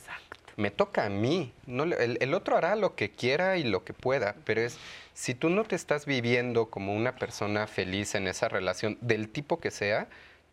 me 0.60 0.70
toca 0.70 1.06
a 1.06 1.08
mí. 1.08 1.52
No, 1.66 1.84
el, 1.84 2.34
otro 2.34 2.56
hará 2.56 2.76
lo 2.76 2.94
que 2.94 3.10
quiera 3.10 3.56
y 3.56 3.64
lo 3.64 3.82
que 3.82 3.94
pueda, 3.94 4.36
pero 4.44 4.60
es, 4.60 4.78
si 5.14 5.34
tú 5.34 5.48
no 5.48 5.64
te 5.64 5.74
estás 5.74 6.06
viviendo 6.06 6.66
como 6.66 6.94
una 6.94 7.16
persona 7.16 7.66
feliz 7.66 8.14
en 8.14 8.28
esa 8.28 8.48
relación, 8.48 8.98
del 9.00 9.30
tipo 9.30 9.58
que 9.58 9.70
sea, 9.70 10.06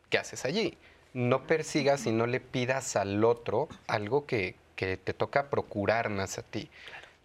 ¿qué 0.10 0.18
haces 0.18 0.46
allí? 0.46 0.78
No 1.14 1.46
persigas 1.46 2.06
y 2.06 2.12
no 2.12 2.26
le 2.26 2.40
pidas 2.40 2.96
al 2.96 3.24
otro 3.24 3.68
algo 3.88 4.26
que, 4.26 4.56
que 4.76 4.98
te 4.98 5.14
toca 5.14 5.50
procurar 5.50 6.10
más 6.10 6.38
a 6.38 6.44
ti. 6.44 6.70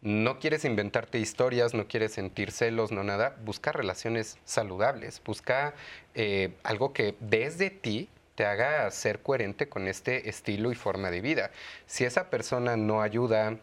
no 0.00 0.40
quieres 0.40 0.64
inventarte 0.64 1.20
historias, 1.20 1.74
no 1.74 1.86
quieres 1.86 2.12
sentir 2.12 2.50
celos, 2.50 2.90
no 2.90 3.04
nada, 3.04 3.36
busca 3.44 3.70
relaciones 3.70 4.38
saludables, 4.44 5.22
busca 5.24 5.74
eh, 6.16 6.54
algo 6.64 6.92
que 6.92 7.14
desde 7.20 7.70
ti 7.70 8.08
te 8.34 8.44
haga 8.44 8.90
ser 8.90 9.20
coherente 9.20 9.68
con 9.68 9.88
este 9.88 10.28
estilo 10.28 10.72
y 10.72 10.74
forma 10.74 11.10
de 11.10 11.20
vida. 11.20 11.50
Si 11.86 12.04
esa 12.04 12.30
persona 12.30 12.76
no 12.76 13.02
ayuda, 13.02 13.58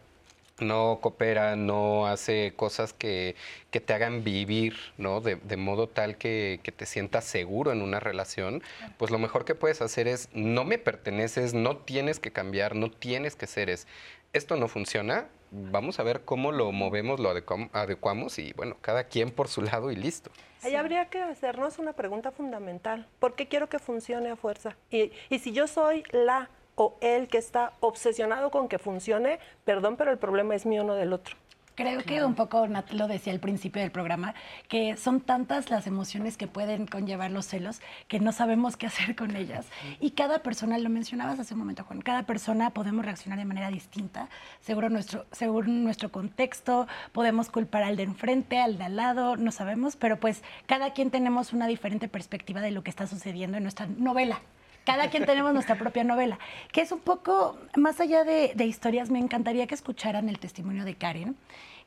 no 0.60 0.98
coopera, 1.00 1.56
no 1.56 2.06
hace 2.06 2.52
cosas 2.56 2.92
que, 2.92 3.36
te 3.70 3.92
hagan 3.92 4.24
vivir, 4.24 4.76
¿no? 4.98 5.20
De, 5.20 5.36
modo 5.56 5.88
tal 5.88 6.16
que, 6.16 6.60
que, 6.62 6.72
te 6.72 6.86
sientas 6.86 7.24
seguro 7.24 7.72
en 7.72 7.82
una 7.82 8.00
relación, 8.00 8.62
pues 8.98 9.10
lo 9.10 9.18
mejor 9.18 9.44
que 9.44 9.54
puedes 9.54 9.80
hacer 9.82 10.08
es, 10.08 10.28
no 10.32 10.64
me 10.64 10.78
perteneces, 10.78 11.54
no 11.54 11.78
tienes 11.78 12.20
que 12.20 12.30
cambiar, 12.30 12.74
no 12.76 12.90
tienes 12.90 13.36
que 13.36 13.46
ser 13.46 13.70
es, 13.70 13.86
esto 14.32 14.56
no 14.56 14.68
funciona, 14.68 15.28
vamos 15.50 15.98
a 15.98 16.02
ver 16.02 16.24
cómo 16.24 16.52
lo 16.52 16.72
movemos, 16.72 17.20
lo 17.20 17.30
adecuamos 17.30 18.38
y 18.38 18.52
bueno, 18.54 18.76
cada 18.80 19.04
quien 19.04 19.30
por 19.30 19.48
su 19.48 19.62
lado 19.62 19.90
y 19.90 19.96
listo. 19.96 20.30
Ahí 20.62 20.74
habría 20.74 21.06
que 21.06 21.20
hacernos 21.20 21.78
una 21.78 21.92
pregunta 21.92 22.30
fundamental. 22.30 23.06
¿Por 23.18 23.34
qué 23.34 23.48
quiero 23.48 23.68
que 23.68 23.78
funcione 23.78 24.30
a 24.30 24.36
fuerza? 24.36 24.76
Y, 24.90 25.12
y 25.28 25.38
si 25.38 25.52
yo 25.52 25.66
soy 25.66 26.04
la 26.10 26.50
o 26.76 26.96
el 27.00 27.28
que 27.28 27.38
está 27.38 27.74
obsesionado 27.80 28.50
con 28.50 28.68
que 28.68 28.78
funcione, 28.78 29.38
perdón, 29.64 29.96
pero 29.96 30.10
el 30.10 30.18
problema 30.18 30.54
es 30.54 30.64
mío, 30.64 30.84
no 30.84 30.94
del 30.94 31.12
otro. 31.12 31.36
Creo 31.80 32.02
que 32.02 32.22
un 32.22 32.34
poco 32.34 32.68
Nat 32.68 32.92
lo 32.92 33.08
decía 33.08 33.32
al 33.32 33.40
principio 33.40 33.80
del 33.80 33.90
programa, 33.90 34.34
que 34.68 34.98
son 34.98 35.22
tantas 35.22 35.70
las 35.70 35.86
emociones 35.86 36.36
que 36.36 36.46
pueden 36.46 36.86
conllevar 36.86 37.30
los 37.30 37.46
celos 37.46 37.80
que 38.06 38.20
no 38.20 38.32
sabemos 38.32 38.76
qué 38.76 38.86
hacer 38.86 39.16
con 39.16 39.34
ellas. 39.34 39.64
Y 39.98 40.10
cada 40.10 40.40
persona, 40.40 40.76
lo 40.76 40.90
mencionabas 40.90 41.40
hace 41.40 41.54
un 41.54 41.60
momento, 41.60 41.84
Juan, 41.84 42.02
cada 42.02 42.24
persona 42.24 42.68
podemos 42.68 43.02
reaccionar 43.02 43.38
de 43.38 43.46
manera 43.46 43.70
distinta, 43.70 44.28
seguro 44.60 44.90
nuestro, 44.90 45.24
según 45.32 45.82
nuestro 45.82 46.12
contexto, 46.12 46.86
podemos 47.12 47.48
culpar 47.48 47.82
al 47.82 47.96
de 47.96 48.02
enfrente, 48.02 48.60
al 48.60 48.76
de 48.76 48.84
al 48.84 48.96
lado, 48.96 49.38
no 49.38 49.50
sabemos, 49.50 49.96
pero 49.96 50.20
pues 50.20 50.42
cada 50.66 50.92
quien 50.92 51.10
tenemos 51.10 51.54
una 51.54 51.66
diferente 51.66 52.08
perspectiva 52.08 52.60
de 52.60 52.72
lo 52.72 52.82
que 52.82 52.90
está 52.90 53.06
sucediendo 53.06 53.56
en 53.56 53.62
nuestra 53.62 53.86
novela 53.86 54.42
cada 54.84 55.08
quien 55.08 55.26
tenemos 55.26 55.52
nuestra 55.52 55.76
propia 55.76 56.04
novela, 56.04 56.38
que 56.72 56.80
es 56.80 56.92
un 56.92 57.00
poco, 57.00 57.58
más 57.76 58.00
allá 58.00 58.24
de, 58.24 58.52
historias, 58.64 59.10
me 59.10 59.18
encantaría 59.18 59.66
que 59.66 59.74
escucharan 59.74 60.28
el 60.28 60.38
testimonio 60.38 60.84
de 60.84 60.94
Karen. 60.94 61.36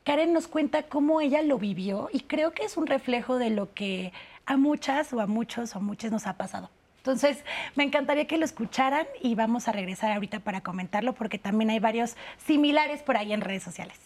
Karen 0.04 0.34
nos 0.34 0.48
cuenta 0.48 0.82
cómo 0.82 1.22
ella 1.22 1.40
lo 1.42 1.58
vivió 1.58 2.10
y 2.12 2.20
creo 2.20 2.52
que 2.52 2.64
es 2.64 2.76
un 2.76 2.86
reflejo 2.86 3.38
de 3.38 3.48
lo 3.48 3.72
que 3.72 4.12
a 4.44 4.58
muchas 4.58 5.12
o 5.14 5.20
a 5.20 5.26
muchos 5.26 5.74
o 5.74 5.78
a 5.78 5.80
muchas 5.80 6.12
nos 6.12 6.26
ha 6.26 6.34
pasado. 6.34 6.68
Entonces, 6.98 7.42
me 7.74 7.84
encantaría 7.84 8.26
que 8.26 8.36
lo 8.36 8.44
escucharan 8.44 9.06
y 9.22 9.34
vamos 9.34 9.66
a 9.66 9.72
regresar 9.72 10.12
ahorita 10.12 10.40
para 10.40 10.60
comentarlo 10.60 11.14
porque 11.14 11.38
también 11.38 11.70
hay 11.70 11.78
varios 11.78 12.16
similares 12.36 13.02
por 13.02 13.16
ahí 13.16 13.32
en 13.32 13.40
redes 13.40 13.62
sociales. 13.62 13.98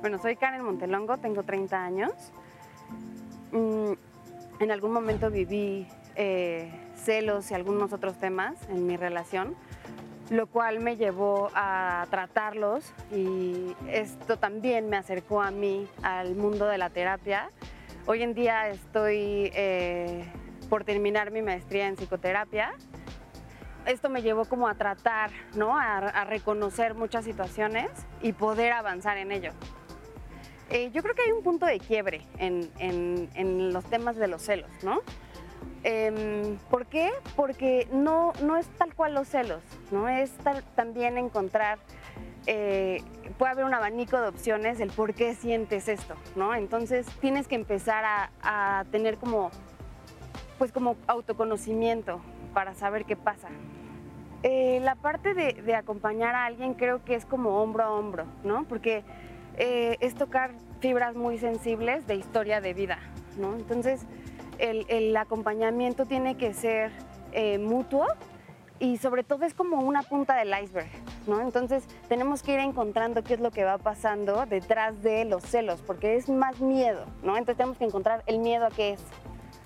Bueno, 0.00 0.18
soy 0.20 0.36
Karen 0.36 0.62
Montelongo, 0.64 1.16
tengo 1.18 1.42
30 1.42 1.82
años. 1.82 2.12
Mm, 3.52 3.92
en 4.60 4.70
algún 4.70 4.92
momento 4.92 5.30
viví 5.30 5.86
eh, 6.14 6.70
celos 6.94 7.50
y 7.50 7.54
algunos 7.54 7.92
otros 7.94 8.18
temas 8.18 8.54
en 8.68 8.86
mi 8.86 8.98
relación, 8.98 9.54
lo 10.32 10.46
cual 10.46 10.80
me 10.80 10.96
llevó 10.96 11.50
a 11.54 12.06
tratarlos 12.08 12.94
y 13.12 13.76
esto 13.88 14.38
también 14.38 14.88
me 14.88 14.96
acercó 14.96 15.42
a 15.42 15.50
mí 15.50 15.86
al 16.02 16.34
mundo 16.36 16.66
de 16.66 16.78
la 16.78 16.88
terapia. 16.88 17.50
Hoy 18.06 18.22
en 18.22 18.32
día 18.32 18.70
estoy 18.70 19.50
eh, 19.54 20.24
por 20.70 20.84
terminar 20.84 21.32
mi 21.32 21.42
maestría 21.42 21.86
en 21.86 21.96
psicoterapia. 21.96 22.72
Esto 23.84 24.08
me 24.08 24.22
llevó 24.22 24.46
como 24.46 24.68
a 24.68 24.74
tratar, 24.74 25.30
¿no? 25.54 25.76
a, 25.78 26.24
reconocer 26.24 26.94
muchas 26.94 27.26
situaciones 27.26 27.90
y 28.22 28.32
poder 28.32 28.72
avanzar 28.72 29.18
en 29.18 29.32
ello. 29.32 29.52
Eh, 30.70 30.90
yo 30.94 31.02
creo 31.02 31.14
que 31.14 31.22
hay 31.22 31.32
un 31.32 31.42
punto 31.42 31.66
de 31.66 31.78
quiebre 31.78 32.26
en, 32.38 32.70
en 32.78 33.72
los 33.74 33.84
temas 33.84 34.16
de 34.16 34.28
los 34.28 34.40
celos, 34.40 34.70
¿no? 34.82 35.02
Em, 35.84 36.58
¿Por 36.70 36.86
qué? 36.86 37.10
Porque 37.34 37.88
no, 37.92 38.32
no 38.42 38.56
es 38.56 38.66
tal 38.78 38.94
cual 38.94 39.14
los 39.14 39.28
celos, 39.28 39.62
¿no? 39.90 40.08
Es 40.08 40.32
también 40.76 41.18
encontrar, 41.18 41.78
eh, 42.46 43.02
puede 43.36 43.52
haber 43.52 43.64
un 43.64 43.74
abanico 43.74 44.20
de 44.20 44.28
opciones 44.28 44.78
el 44.78 44.90
por 44.90 45.12
qué 45.14 45.34
sientes 45.34 45.88
esto, 45.88 46.14
¿no? 46.36 46.54
Entonces 46.54 47.06
tienes 47.20 47.48
que 47.48 47.56
empezar 47.56 48.04
a, 48.42 48.84
tener 48.92 49.16
como, 49.16 49.50
pues 50.58 50.70
como 50.70 50.96
autoconocimiento 51.08 52.20
para 52.54 52.74
saber 52.74 53.04
qué 53.04 53.16
pasa. 53.16 53.48
Eh, 54.44 54.80
la 54.82 54.94
parte 54.94 55.34
de, 55.34 55.74
acompañar 55.74 56.36
a 56.36 56.44
alguien 56.44 56.74
creo 56.74 57.04
que 57.04 57.16
es 57.16 57.24
como 57.24 57.60
hombro 57.60 57.82
a 57.82 57.90
hombro, 57.90 58.26
¿no? 58.44 58.64
Porque 58.68 59.02
eh, 59.56 59.96
es 59.98 60.14
tocar 60.14 60.52
fibras 60.80 61.16
muy 61.16 61.38
sensibles 61.38 62.06
de 62.06 62.14
historia 62.16 62.60
de 62.60 62.72
vida, 62.72 62.98
¿no? 63.36 63.54
Entonces, 63.54 64.06
el, 64.62 65.16
acompañamiento 65.16 66.06
tiene 66.06 66.36
que 66.36 66.54
ser 66.54 66.92
eh, 67.32 67.58
mutuo 67.58 68.06
y 68.78 68.96
sobre 68.98 69.22
todo 69.22 69.44
es 69.44 69.54
como 69.54 69.80
una 69.80 70.02
punta 70.02 70.36
del 70.36 70.52
iceberg, 70.62 70.90
¿no? 71.26 71.40
Entonces 71.40 71.84
tenemos 72.08 72.42
que 72.42 72.54
ir 72.54 72.60
encontrando 72.60 73.22
qué 73.22 73.34
es 73.34 73.40
lo 73.40 73.50
que 73.50 73.64
va 73.64 73.78
pasando 73.78 74.44
detrás 74.46 75.02
de 75.02 75.24
los 75.24 75.42
celos, 75.44 75.80
porque 75.86 76.16
es 76.16 76.28
más 76.28 76.60
miedo, 76.60 77.04
¿no? 77.22 77.36
Entonces 77.36 77.58
tenemos 77.58 77.78
que 77.78 77.84
encontrar 77.84 78.22
el 78.26 78.38
miedo 78.38 78.66
a 78.66 78.70
qué 78.70 78.94
es. 78.94 79.02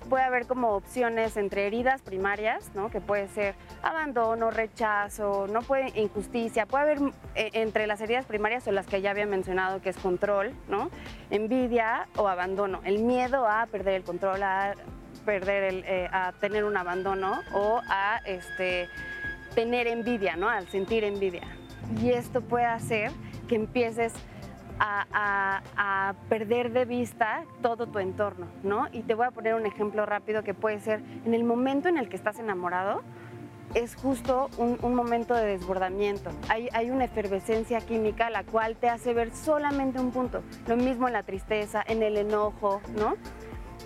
Puede 0.09 0.23
haber 0.23 0.47
como 0.47 0.69
opciones 0.69 1.35
entre 1.35 1.67
heridas 1.67 2.01
primarias, 2.01 2.71
¿no? 2.73 2.89
Que 2.89 3.01
puede 3.01 3.27
ser 3.27 3.55
abandono, 3.81 4.51
rechazo, 4.51 5.47
no 5.47 5.61
puede 5.61 5.91
injusticia, 5.99 6.65
puede 6.65 6.83
haber 6.83 6.99
eh, 7.35 7.49
entre 7.53 7.87
las 7.87 7.99
heridas 7.99 8.25
primarias 8.25 8.65
o 8.67 8.71
las 8.71 8.87
que 8.87 9.01
ya 9.01 9.11
había 9.11 9.25
mencionado 9.25 9.81
que 9.81 9.89
es 9.89 9.97
control, 9.97 10.53
¿no? 10.69 10.89
Envidia 11.29 12.07
o 12.15 12.27
abandono, 12.29 12.79
el 12.85 12.99
miedo 12.99 13.47
a 13.47 13.65
perder 13.65 13.95
el 13.95 14.03
control, 14.03 14.43
a 14.43 14.75
perder 15.25 15.63
el, 15.63 15.83
eh, 15.85 16.07
a 16.11 16.31
tener 16.39 16.63
un 16.63 16.77
abandono 16.77 17.41
o 17.53 17.81
a 17.89 18.21
este, 18.25 18.87
tener 19.55 19.87
envidia, 19.87 20.37
¿no? 20.37 20.49
Al 20.49 20.67
sentir 20.69 21.03
envidia. 21.03 21.47
Y 22.01 22.11
esto 22.11 22.41
puede 22.41 22.65
hacer 22.65 23.11
que 23.49 23.55
empieces 23.55 24.13
a, 24.79 26.13
perder 26.29 26.71
de 26.71 26.85
vista 26.85 27.43
todo 27.61 27.87
tu 27.87 27.99
entorno, 27.99 28.47
¿no? 28.63 28.87
Y 28.91 29.03
te 29.03 29.15
voy 29.15 29.25
a 29.25 29.31
poner 29.31 29.55
un 29.55 29.65
ejemplo 29.65 30.05
rápido 30.05 30.43
que 30.43 30.53
puede 30.53 30.79
ser 30.79 31.01
en 31.25 31.33
el 31.33 31.43
momento 31.43 31.89
en 31.89 31.97
el 31.97 32.09
que 32.09 32.15
estás 32.15 32.39
enamorado, 32.39 33.01
es 33.73 33.95
justo 33.95 34.49
un, 34.57 34.95
momento 34.95 35.33
de 35.35 35.45
desbordamiento. 35.45 36.31
Hay, 36.47 36.69
hay, 36.73 36.89
una 36.89 37.05
efervescencia 37.05 37.81
química 37.81 38.29
la 38.29 38.43
cual 38.43 38.77
te 38.77 38.89
hace 38.89 39.13
ver 39.13 39.35
solamente 39.35 39.99
un 39.99 40.11
punto. 40.11 40.41
Lo 40.67 40.77
mismo 40.77 41.07
en 41.07 41.13
la 41.13 41.23
tristeza, 41.23 41.83
en 41.85 42.01
el 42.01 42.17
enojo, 42.17 42.81
¿no? 42.97 43.15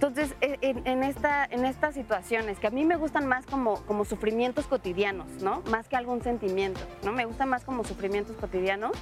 Entonces, 0.01 0.35
e, 0.41 0.57
en, 0.61 1.03
esta, 1.03 1.45
en 1.45 1.63
estas 1.63 1.93
situaciones, 1.93 2.57
que 2.57 2.65
a 2.65 2.71
mí 2.71 2.85
me 2.85 2.95
gustan 2.95 3.27
más 3.27 3.45
como, 3.45 3.75
como 3.85 4.03
sufrimientos 4.03 4.65
cotidianos, 4.65 5.27
¿no? 5.43 5.61
Más 5.69 5.87
que 5.87 5.95
algún 5.95 6.23
sentimiento, 6.23 6.79
¿no? 7.03 7.11
Me 7.11 7.25
gustan 7.25 7.49
más 7.49 7.63
como 7.63 7.83
sufrimientos 7.83 8.35
cotidianos. 8.37 8.93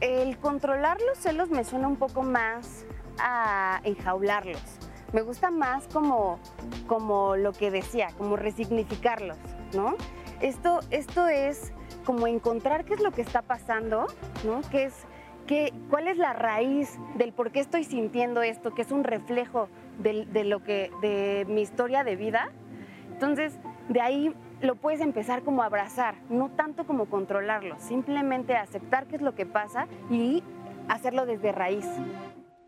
El 0.00 0.38
controlar 0.38 0.98
los 1.00 1.18
celos 1.18 1.50
me 1.50 1.64
suena 1.64 1.88
un 1.88 1.96
poco 1.96 2.22
más 2.22 2.84
a 3.18 3.80
enjaularlos. 3.84 4.62
Me 5.12 5.22
gusta 5.22 5.50
más 5.50 5.86
como, 5.88 6.38
como 6.86 7.36
lo 7.36 7.52
que 7.52 7.70
decía, 7.70 8.08
como 8.18 8.36
resignificarlos, 8.36 9.38
¿no? 9.74 9.94
Esto, 10.40 10.80
esto 10.90 11.28
es 11.28 11.72
como 12.04 12.26
encontrar 12.26 12.84
qué 12.84 12.94
es 12.94 13.00
lo 13.00 13.12
que 13.12 13.22
está 13.22 13.42
pasando, 13.42 14.06
¿no? 14.44 14.60
¿Qué 14.70 14.84
es, 14.84 14.94
qué, 15.46 15.72
¿Cuál 15.88 16.08
es 16.08 16.18
la 16.18 16.32
raíz 16.32 16.98
del 17.14 17.32
por 17.32 17.50
qué 17.50 17.60
estoy 17.60 17.84
sintiendo 17.84 18.42
esto, 18.42 18.74
que 18.74 18.82
es 18.82 18.92
un 18.92 19.04
reflejo 19.04 19.68
de, 19.98 20.44
lo 20.44 20.62
que, 20.62 20.90
de 21.00 21.46
mi 21.48 21.62
historia 21.62 22.04
de 22.04 22.16
vida. 22.16 22.50
Entonces, 23.12 23.58
de 23.88 24.00
ahí 24.00 24.34
lo 24.60 24.76
puedes 24.76 25.00
empezar 25.00 25.42
como 25.42 25.62
a 25.62 25.66
abrazar, 25.66 26.14
no 26.30 26.50
tanto 26.50 26.86
como 26.86 27.06
controlarlo, 27.06 27.76
simplemente 27.78 28.56
aceptar 28.56 29.06
qué 29.06 29.16
es 29.16 29.22
lo 29.22 29.34
que 29.34 29.46
pasa 29.46 29.86
y 30.10 30.42
hacerlo 30.88 31.26
desde 31.26 31.52
raíz. 31.52 31.86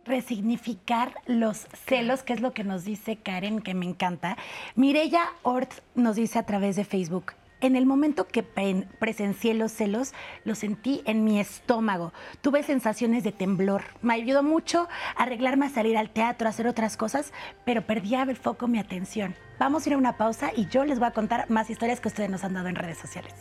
Resignificar 0.05 1.15
los 1.27 1.69
celos, 1.87 2.23
que 2.23 2.33
es 2.33 2.41
lo 2.41 2.53
que 2.53 2.65
nos 2.65 2.85
dice 2.85 3.17
Karen, 3.17 3.61
que 3.61 3.75
me 3.75 3.87
encanta. 3.87 4.37
Mirella 4.75 5.25
Ort 5.43 5.71
nos 5.95 6.17
dice 6.17 6.39
a 6.39 6.47
través 6.47 6.77
de 6.77 6.85
Facebook, 6.85 7.33
en 7.61 7.77
el 7.77 7.87
momento 7.87 8.27
que 8.27 8.43
presencié 8.43 9.55
los 9.55 9.73
celos, 9.73 10.13
lo 10.45 10.55
sentí 10.55 11.03
en 11.05 11.25
mi 11.25 11.41
estómago. 11.41 12.13
Tuve 12.41 12.63
sensaciones 12.63 13.25
de 13.25 13.33
temblor. 13.33 13.85
Me 14.03 14.15
ayudó 14.15 14.43
mucho 14.43 14.89
a 15.17 15.23
arreglarme 15.23 15.67
a 15.67 15.71
salir 15.71 15.97
al 15.97 16.11
teatro, 16.11 16.47
a 16.47 16.51
hacer 16.51 16.67
otras 16.67 16.97
cosas, 16.97 17.33
pero 17.65 17.87
perdía 17.87 18.23
el 18.23 18.37
foco, 18.37 18.69
mi 18.69 18.79
atención. 18.79 19.35
Vamos 19.59 19.85
a 19.85 19.89
ir 19.89 19.95
a 19.95 19.99
una 19.99 20.17
pausa 20.17 20.53
y 20.55 20.67
yo 20.67 20.85
les 20.85 20.99
voy 20.99 21.09
a 21.09 21.13
contar 21.13 21.51
más 21.51 21.71
historias 21.71 22.01
que 22.01 22.09
ustedes 22.09 22.31
nos 22.31 22.45
han 22.45 22.55
dado 22.55 22.69
en 22.69 22.77
redes 22.77 22.99
sociales. 22.99 23.35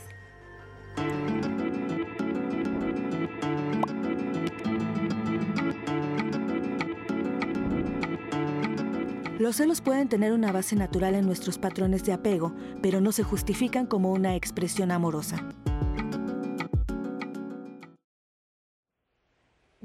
Los 9.39 9.57
celos 9.57 9.81
pueden 9.81 10.09
tener 10.09 10.33
una 10.33 10.51
base 10.51 10.75
natural 10.75 11.13
en 11.13 11.27
nuestros 11.27 11.59
patrones 11.59 12.03
de 12.03 12.11
apego, 12.11 12.55
pero 12.81 13.01
no 13.01 13.11
se 13.11 13.21
justifican 13.21 13.85
como 13.85 14.11
una 14.11 14.35
expresión 14.35 14.89
amorosa. 14.91 15.43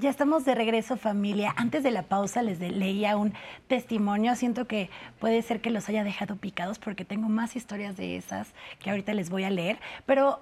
Ya 0.03 0.09
estamos 0.09 0.43
de 0.43 0.53
regreso 0.53 0.97
familia. 0.97 1.53
Antes 1.55 1.81
de 1.81 1.89
la 1.89 2.01
pausa 2.01 2.41
les 2.41 2.59
leía 2.59 3.15
un 3.15 3.33
testimonio. 3.69 4.35
Siento 4.35 4.67
que 4.67 4.89
puede 5.17 5.41
ser 5.41 5.61
que 5.61 5.69
los 5.69 5.87
haya 5.87 6.03
dejado 6.03 6.35
picados 6.35 6.77
porque 6.77 7.05
tengo 7.05 7.29
más 7.29 7.55
historias 7.55 7.95
de 7.95 8.17
esas 8.17 8.49
que 8.79 8.89
ahorita 8.89 9.13
les 9.13 9.29
voy 9.29 9.45
a 9.45 9.49
leer. 9.49 9.79
Pero 10.05 10.41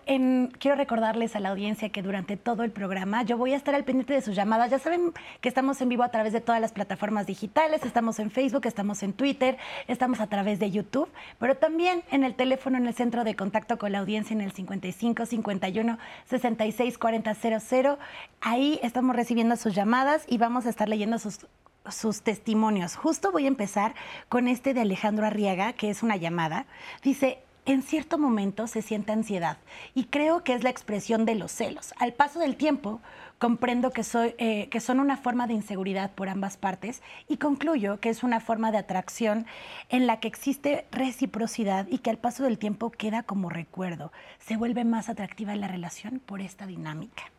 quiero 0.57 0.75
recordarles 0.77 1.35
a 1.35 1.39
la 1.39 1.49
audiencia 1.49 1.89
que 1.89 2.01
durante 2.01 2.37
todo 2.37 2.63
el 2.63 2.71
programa 2.71 3.21
yo 3.21 3.37
voy 3.37 3.53
a 3.53 3.55
estar 3.55 3.75
al 3.75 3.83
pendiente 3.83 4.15
de 4.15 4.23
sus 4.23 4.35
llamadas. 4.35 4.71
Ya 4.71 4.79
saben 4.79 5.13
que 5.41 5.49
estamos 5.49 5.79
en 5.79 5.89
vivo 5.89 6.01
a 6.01 6.09
través 6.09 6.33
de 6.33 6.41
todas 6.41 6.59
las 6.59 6.71
plataformas 6.71 7.27
digitales. 7.27 7.85
Estamos 7.85 8.17
en 8.17 8.31
Facebook, 8.31 8.65
estamos 8.65 9.03
en 9.03 9.13
Twitter, 9.13 9.59
estamos 9.87 10.21
a 10.21 10.25
través 10.25 10.57
de 10.57 10.71
YouTube, 10.71 11.07
pero 11.37 11.55
también 11.55 12.01
en 12.09 12.23
el 12.23 12.33
teléfono 12.33 12.79
en 12.79 12.87
el 12.87 12.95
centro 12.95 13.23
de 13.23 13.35
contacto 13.35 13.77
con 13.77 13.91
la 13.91 13.99
audiencia 13.99 14.33
en 14.33 14.41
el 14.41 14.53
55 14.53 15.27
51 15.27 15.99
66 16.25 16.97
40 16.97 17.35
00. 17.35 17.99
Ahí 18.43 18.79
estamos 18.81 19.15
recibiendo 19.15 19.50
sus 19.57 19.75
llamadas 19.75 20.23
y 20.27 20.37
vamos 20.37 20.65
a 20.65 20.69
estar 20.69 20.89
leyendo 20.89 21.19
sus, 21.19 21.47
sus 21.89 22.21
testimonios. 22.21 22.95
Justo 22.95 23.31
voy 23.31 23.45
a 23.45 23.49
empezar 23.49 23.95
con 24.29 24.47
este 24.47 24.73
de 24.73 24.81
Alejandro 24.81 25.25
Arriaga, 25.25 25.73
que 25.73 25.89
es 25.89 26.03
una 26.03 26.15
llamada. 26.15 26.65
Dice, 27.03 27.39
en 27.65 27.83
cierto 27.83 28.17
momento 28.17 28.65
se 28.65 28.81
siente 28.81 29.11
ansiedad 29.11 29.57
y 29.93 30.05
creo 30.05 30.43
que 30.43 30.53
es 30.53 30.63
la 30.63 30.71
expresión 30.71 31.25
de 31.25 31.35
los 31.35 31.51
celos. 31.51 31.93
Al 31.97 32.13
paso 32.13 32.39
del 32.39 32.55
tiempo, 32.55 33.01
comprendo 33.37 33.91
que, 33.91 34.03
soy, 34.03 34.33
eh, 34.39 34.67
que 34.69 34.79
son 34.79 34.99
una 34.99 35.17
forma 35.17 35.47
de 35.47 35.53
inseguridad 35.53 36.11
por 36.11 36.29
ambas 36.29 36.57
partes 36.57 37.01
y 37.27 37.37
concluyo 37.37 37.99
que 37.99 38.09
es 38.09 38.23
una 38.23 38.39
forma 38.39 38.71
de 38.71 38.79
atracción 38.79 39.45
en 39.89 40.07
la 40.07 40.19
que 40.19 40.27
existe 40.27 40.85
reciprocidad 40.91 41.87
y 41.89 41.99
que 41.99 42.09
al 42.09 42.17
paso 42.17 42.43
del 42.43 42.57
tiempo 42.57 42.89
queda 42.89 43.23
como 43.23 43.49
recuerdo. 43.49 44.11
Se 44.39 44.57
vuelve 44.57 44.83
más 44.83 45.09
atractiva 45.09 45.55
la 45.55 45.67
relación 45.67 46.19
por 46.19 46.41
esta 46.41 46.65
dinámica 46.65 47.31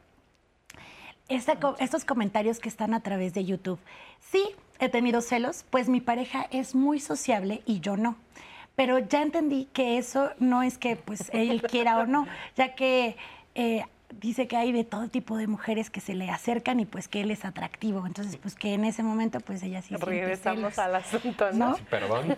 estos 1.29 2.05
comentarios 2.05 2.59
que 2.59 2.69
están 2.69 2.95
a 2.95 3.01
través 3.01 3.35
de 3.35 3.45
YouTube. 3.45 3.79
Sí, 4.21 4.43
he 4.79 4.89
tenido 4.89 5.21
celos, 5.21 5.65
pues 5.71 5.89
mi 5.89 6.01
pareja 6.01 6.47
es 6.51 6.75
muy 6.75 7.01
sociable 7.01 7.63
y 7.67 7.81
yo 7.81 7.97
no. 7.97 8.17
Pero 8.75 8.99
ya 8.99 9.23
entendí 9.23 9.69
que 9.73 9.99
eso 9.99 10.31
no 10.39 10.63
es 10.63 10.79
que 10.79 10.97
pues 10.97 11.31
él 11.33 11.63
quiera 11.71 11.99
o 11.99 12.07
no, 12.07 12.27
ya 12.57 12.75
que 12.75 13.17
eh, 13.55 13.85
dice 14.21 14.47
que 14.47 14.57
hay 14.57 14.73
de 14.73 14.85
todo 14.85 15.09
tipo 15.09 15.37
de 15.37 15.47
mujeres 15.47 15.91
que 15.91 16.01
se 16.01 16.15
le 16.15 16.29
acercan 16.31 16.81
y 16.81 16.85
pues 16.85 17.09
que 17.09 17.21
él 17.21 17.31
es 17.31 17.45
atractivo. 17.45 18.07
Entonces, 18.07 18.37
pues 18.37 18.55
que 18.55 18.75
en 18.75 18.85
ese 18.85 19.03
momento 19.03 19.41
pues 19.41 19.63
ella 19.63 19.83
sí 19.83 19.95
Regresamos 19.97 20.79
al 20.79 20.97
asunto, 20.97 21.53
¿no? 21.53 21.77
Perdón. 21.91 22.37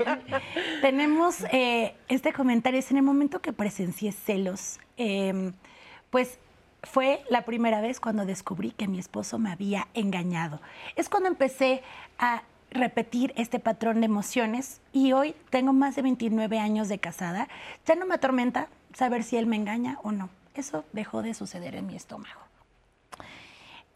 Tenemos 0.80 1.44
eh, 1.52 1.94
este 2.08 2.32
comentario, 2.32 2.78
es 2.78 2.90
en 2.90 2.98
el 2.98 3.02
momento 3.02 3.40
que 3.40 3.52
presencié 3.52 4.12
celos, 4.12 4.78
em, 4.96 5.52
pues 6.10 6.38
fue 6.82 7.22
la 7.28 7.42
primera 7.42 7.80
vez 7.80 8.00
cuando 8.00 8.24
descubrí 8.24 8.70
que 8.72 8.88
mi 8.88 8.98
esposo 8.98 9.38
me 9.38 9.50
había 9.50 9.88
engañado. 9.94 10.60
Es 10.96 11.08
cuando 11.08 11.28
empecé 11.28 11.82
a 12.18 12.42
repetir 12.70 13.32
este 13.36 13.58
patrón 13.58 14.00
de 14.00 14.06
emociones 14.06 14.80
y 14.92 15.12
hoy 15.12 15.34
tengo 15.50 15.72
más 15.72 15.96
de 15.96 16.02
29 16.02 16.58
años 16.58 16.88
de 16.88 16.98
casada. 16.98 17.48
Ya 17.86 17.94
no 17.94 18.06
me 18.06 18.14
atormenta 18.14 18.68
saber 18.94 19.22
si 19.22 19.36
él 19.36 19.46
me 19.46 19.56
engaña 19.56 19.98
o 20.02 20.12
no. 20.12 20.28
Eso 20.54 20.84
dejó 20.92 21.22
de 21.22 21.34
suceder 21.34 21.74
en 21.74 21.86
mi 21.86 21.96
estómago. 21.96 22.40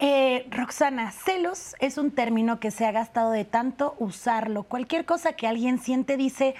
Eh, 0.00 0.46
Roxana, 0.50 1.12
celos 1.12 1.76
es 1.78 1.98
un 1.98 2.10
término 2.10 2.58
que 2.58 2.70
se 2.70 2.84
ha 2.84 2.92
gastado 2.92 3.30
de 3.30 3.44
tanto 3.44 3.94
usarlo. 3.98 4.64
Cualquier 4.64 5.04
cosa 5.04 5.34
que 5.34 5.46
alguien 5.46 5.78
siente 5.78 6.16
dice, 6.16 6.56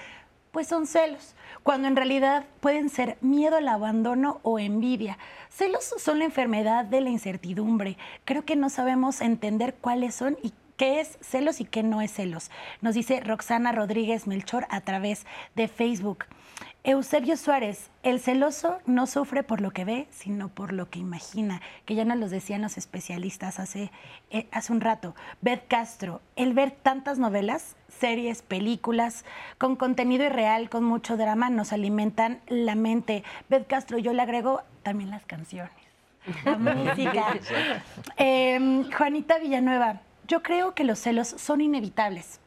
pues 0.54 0.68
son 0.68 0.86
celos, 0.86 1.34
cuando 1.64 1.88
en 1.88 1.96
realidad 1.96 2.44
pueden 2.60 2.88
ser 2.88 3.18
miedo 3.20 3.56
al 3.56 3.66
abandono 3.66 4.38
o 4.44 4.60
envidia. 4.60 5.18
Celos 5.50 5.92
son 5.98 6.20
la 6.20 6.26
enfermedad 6.26 6.84
de 6.84 7.00
la 7.00 7.10
incertidumbre. 7.10 7.98
Creo 8.24 8.44
que 8.44 8.54
no 8.54 8.70
sabemos 8.70 9.20
entender 9.20 9.74
cuáles 9.74 10.14
son 10.14 10.38
y 10.44 10.52
qué 10.76 11.00
es 11.00 11.18
celos 11.20 11.60
y 11.60 11.64
qué 11.64 11.82
no 11.82 12.00
es 12.00 12.12
celos. 12.12 12.52
Nos 12.82 12.94
dice 12.94 13.18
Roxana 13.18 13.72
Rodríguez 13.72 14.28
Melchor 14.28 14.68
a 14.70 14.80
través 14.80 15.26
de 15.56 15.66
Facebook. 15.66 16.24
Eusebio 16.86 17.38
Suárez, 17.38 17.90
el 18.02 18.20
celoso 18.20 18.76
no 18.84 19.06
sufre 19.06 19.42
por 19.42 19.62
lo 19.62 19.70
que 19.70 19.86
ve, 19.86 20.06
sino 20.10 20.50
por 20.50 20.74
lo 20.74 20.90
que 20.90 20.98
imagina, 20.98 21.62
que 21.86 21.94
ya 21.94 22.04
nos 22.04 22.18
lo 22.18 22.28
decían 22.28 22.60
los 22.60 22.76
especialistas 22.76 23.58
hace, 23.58 23.90
eh, 24.30 24.46
hace 24.52 24.70
un 24.70 24.82
rato. 24.82 25.14
Beth 25.40 25.66
Castro, 25.66 26.20
el 26.36 26.52
ver 26.52 26.72
tantas 26.72 27.18
novelas, 27.18 27.74
series, 27.88 28.42
películas, 28.42 29.24
con 29.56 29.76
contenido 29.76 30.26
irreal, 30.26 30.68
con 30.68 30.84
mucho 30.84 31.16
drama, 31.16 31.48
nos 31.48 31.72
alimentan 31.72 32.40
la 32.48 32.74
mente. 32.74 33.24
Beth 33.48 33.66
Castro, 33.66 33.96
yo 33.96 34.12
le 34.12 34.20
agrego 34.20 34.60
también 34.82 35.10
las 35.10 35.24
canciones, 35.24 35.72
la 36.44 36.58
música. 36.58 37.28
Em, 38.18 38.92
Juanita 38.92 39.38
Villanueva, 39.38 40.02
yo 40.28 40.42
creo 40.42 40.74
que 40.74 40.84
los 40.84 40.98
celos 40.98 41.28
son 41.28 41.62
inevitables 41.62 42.40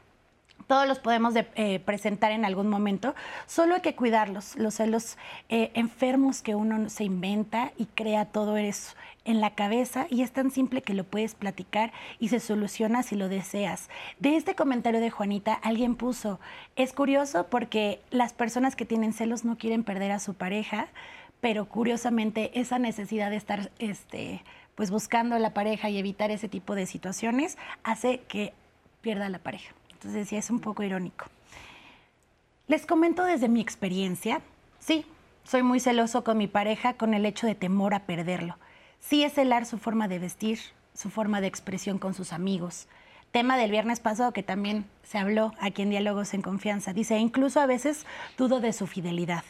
todos 0.68 0.88
los 0.88 1.00
podemos 1.00 1.34
eh, 1.36 1.80
presentar 1.80 2.32
en 2.32 2.46
algún 2.46 2.68
momento, 2.68 3.16
solo 3.46 3.76
hay 3.76 3.82
que 3.82 3.96
cuidarlos, 3.96 4.56
los 4.58 4.76
celos 4.76 5.18
eh, 5.50 5.72
enfermos 5.74 6.42
que 6.42 6.56
uno 6.56 6.90
se 6.90 7.06
inventa 7.06 7.72
y 7.78 7.86
crea 7.86 8.26
todo 8.26 8.58
eso 8.58 8.96
en 9.24 9.42
la 9.42 9.56
cabeza 9.56 10.08
y 10.10 10.22
es 10.22 10.32
tan 10.32 10.52
simple 10.52 10.82
que 10.82 10.94
lo 10.94 11.04
puedes 11.04 11.36
platicar 11.36 11.92
y 12.20 12.30
se 12.30 12.40
soluciona 12.40 13.04
si 13.04 13.16
lo 13.16 13.30
deseas. 13.30 13.90
De 14.20 14.36
este 14.36 14.56
comentario 14.56 15.02
de 15.02 15.10
Juanita, 15.10 15.54
alguien 15.54 15.96
puso, 15.96 16.40
es 16.76 16.94
curioso 16.94 17.48
porque 17.48 18.02
las 18.10 18.34
personas 18.34 18.76
que 18.76 18.86
tienen 18.86 19.14
celos 19.14 19.46
no 19.46 19.58
quieren 19.58 19.84
perder 19.84 20.12
a 20.12 20.20
su 20.20 20.34
pareja, 20.34 20.88
pero 21.42 21.66
curiosamente 21.66 22.58
esa 22.60 22.80
necesidad 22.80 23.30
de 23.30 23.36
estar 23.38 23.72
este, 23.80 24.44
pues 24.76 24.92
buscando 24.92 25.36
a 25.36 25.40
la 25.40 25.54
pareja 25.54 25.90
y 25.90 25.98
evitar 25.98 26.32
ese 26.32 26.50
tipo 26.50 26.76
de 26.76 26.86
situaciones 26.86 27.58
hace 27.84 28.22
que 28.28 28.54
pierda 29.02 29.30
la 29.30 29.40
pareja. 29.40 29.77
Entonces 29.98 30.30
sí, 30.30 30.36
es 30.36 30.52
un 30.52 30.60
poco 30.60 30.84
irónico. 30.84 31.26
Les 32.68 32.86
comento 32.86 33.24
desde 33.26 33.50
mi 33.50 33.62
experiencia, 33.62 34.42
sí, 34.80 35.06
soy 35.44 35.64
muy 35.64 35.80
celoso 35.80 36.24
con 36.24 36.38
mi 36.38 36.46
pareja 36.46 36.94
con 36.94 37.16
el 37.16 37.26
hecho 37.26 37.48
de 37.48 37.56
temor 37.56 37.96
a 37.96 38.06
perderlo. 38.06 38.58
Sí 39.00 39.24
es 39.24 39.34
celar 39.34 39.66
su 39.66 39.80
forma 39.80 40.08
de 40.08 40.20
vestir, 40.20 40.60
su 40.94 41.10
forma 41.10 41.42
de 41.42 41.48
expresión 41.48 41.98
con 41.98 42.14
sus 42.14 42.32
amigos. 42.32 42.88
Tema 43.32 43.58
del 43.58 43.72
viernes 43.72 44.00
pasado 44.00 44.34
que 44.34 44.44
también 44.44 44.86
se 45.02 45.18
habló 45.18 45.54
aquí 45.60 45.82
en 45.82 45.90
Diálogos 45.90 46.36
en 46.36 46.44
Confianza. 46.44 46.94
Dice, 46.94 47.18
incluso 47.18 47.60
a 47.60 47.66
veces 47.66 48.06
dudo 48.38 48.60
de 48.60 48.74
su 48.74 48.86
fidelidad. 48.86 49.46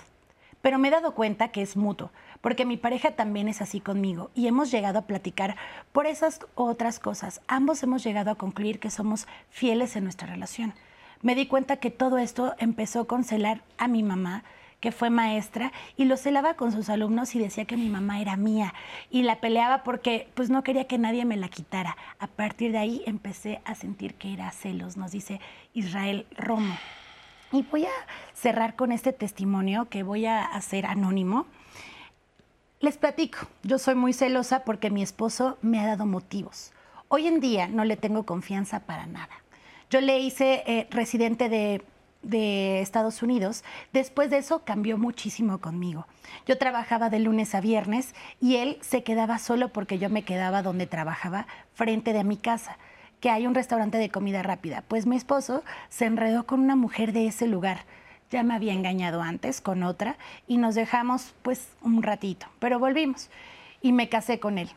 Pero 0.62 0.79
me 0.79 0.88
he 0.88 0.91
dado 0.91 1.13
cuenta 1.13 1.49
que 1.49 1.62
es 1.62 1.75
mutuo, 1.75 2.12
porque 2.41 2.65
mi 2.65 2.78
pareja 2.78 3.12
también 3.12 3.47
es 3.47 3.62
así 3.62 3.80
conmigo 3.80 4.32
y 4.36 4.47
hemos 4.47 4.71
llegado 4.71 5.00
a 5.00 5.06
platicar 5.08 5.56
por 5.91 6.06
esas 6.06 6.39
otras 6.56 7.00
cosas. 7.00 7.41
Ambos 7.47 7.84
hemos 7.84 8.04
llegado 8.04 8.32
a 8.32 8.36
concluir 8.36 8.80
que 8.80 8.89
somos 8.89 9.28
fieles 9.50 9.95
en 9.95 10.04
nuestra 10.04 10.28
relación. 10.28 10.73
Me 11.21 11.36
di 11.36 11.47
cuenta 11.47 11.78
que 11.78 11.91
todo 11.91 12.17
esto 12.17 12.54
empezó 12.60 13.08
con 13.08 13.23
celar 13.23 13.63
a 13.78 13.88
mi 13.88 14.04
mamá, 14.04 14.43
que 14.80 14.91
fue 14.91 15.10
maestra, 15.10 15.71
y 15.95 16.06
lo 16.06 16.17
celaba 16.17 16.54
con 16.54 16.71
sus 16.71 16.89
alumnos 16.89 17.34
y 17.34 17.39
decía 17.39 17.65
que 17.65 17.78
mi 17.78 17.89
mamá 17.89 18.21
era 18.21 18.38
mía 18.38 18.76
y 19.10 19.23
la 19.23 19.39
peleaba 19.39 19.84
porque 19.84 20.30
pues 20.36 20.52
no 20.52 20.63
quería 20.63 20.86
que 20.86 21.00
nadie 21.00 21.26
me 21.26 21.38
la 21.38 21.50
quitara. 21.50 21.97
A 22.19 22.28
partir 22.28 22.71
de 22.71 22.78
ahí 22.78 23.02
empecé 23.08 23.60
a 23.65 23.73
sentir 23.73 24.13
que 24.13 24.34
era 24.34 24.52
celos, 24.52 24.95
nos 24.95 25.12
dice 25.12 25.41
Israel 25.73 26.28
Romo. 26.38 26.78
Y 27.52 27.63
voy 27.63 27.86
a 27.86 27.91
cerrar 28.34 28.76
con 28.76 28.91
este 28.91 29.13
testimonio 29.13 29.88
que 29.89 30.04
voy 30.04 30.26
a 30.26 30.43
hacer 30.43 30.86
anónimo. 30.86 31.47
Les 32.79 32.95
platico, 32.95 33.39
yo 33.63 33.79
soy 33.79 33.95
muy 33.95 34.13
celosa 34.13 34.63
porque 34.63 34.91
mi 34.91 35.01
esposo 35.01 35.57
me 35.63 35.79
ha 35.79 35.87
dado 35.87 36.05
motivos. 36.05 36.71
Hoy 37.07 37.25
en 37.25 37.39
día 37.39 37.67
no 37.67 37.83
le 37.85 37.97
tengo 37.97 38.23
confianza 38.23 38.81
para 38.81 39.07
nada. 39.07 39.33
Yo 39.89 39.99
le 39.99 40.19
hice 40.19 40.63
eh, 40.67 40.87
residente 40.91 41.49
de, 41.49 41.81
de 42.21 42.81
Estados 42.81 43.23
Unidos. 43.23 43.63
Después 43.93 44.29
de 44.29 44.37
eso 44.37 44.63
cambió 44.63 44.99
muchísimo 44.99 45.57
conmigo. 45.57 46.05
Yo 46.45 46.59
trabajaba 46.59 47.09
de 47.09 47.17
lunes 47.17 47.55
a 47.55 47.61
viernes 47.61 48.13
y 48.39 48.57
él 48.57 48.77
se 48.81 49.01
quedaba 49.01 49.39
solo 49.39 49.69
porque 49.69 49.97
yo 49.97 50.11
me 50.11 50.23
quedaba 50.23 50.61
donde 50.61 50.85
trabajaba, 50.85 51.47
frente 51.73 52.13
de 52.13 52.23
mi 52.23 52.37
casa 52.37 52.77
que 53.21 53.31
hay 53.31 53.47
un 53.47 53.55
restaurante 53.55 53.97
de 53.97 54.11
comida 54.11 54.43
rápida. 54.43 54.83
Pues 54.87 55.07
mi 55.07 55.15
esposo 55.15 55.63
se 55.89 56.05
enredó 56.05 56.45
con 56.45 56.59
una 56.59 56.75
mujer 56.75 57.13
de 57.13 57.25
ese 57.25 57.47
lugar 57.47 57.85
ya 58.29 58.43
me 58.43 58.53
había 58.53 58.73
engañado 58.73 59.21
antes 59.21 59.61
con 59.61 59.83
otra 59.83 60.17
y 60.47 60.57
nos 60.57 60.75
dejamos 60.75 61.33
pues 61.41 61.69
un 61.81 62.03
ratito, 62.03 62.47
pero 62.59 62.79
volvimos 62.79 63.29
y 63.81 63.91
me 63.91 64.09
casé 64.09 64.39
con 64.39 64.57
él. 64.57 64.69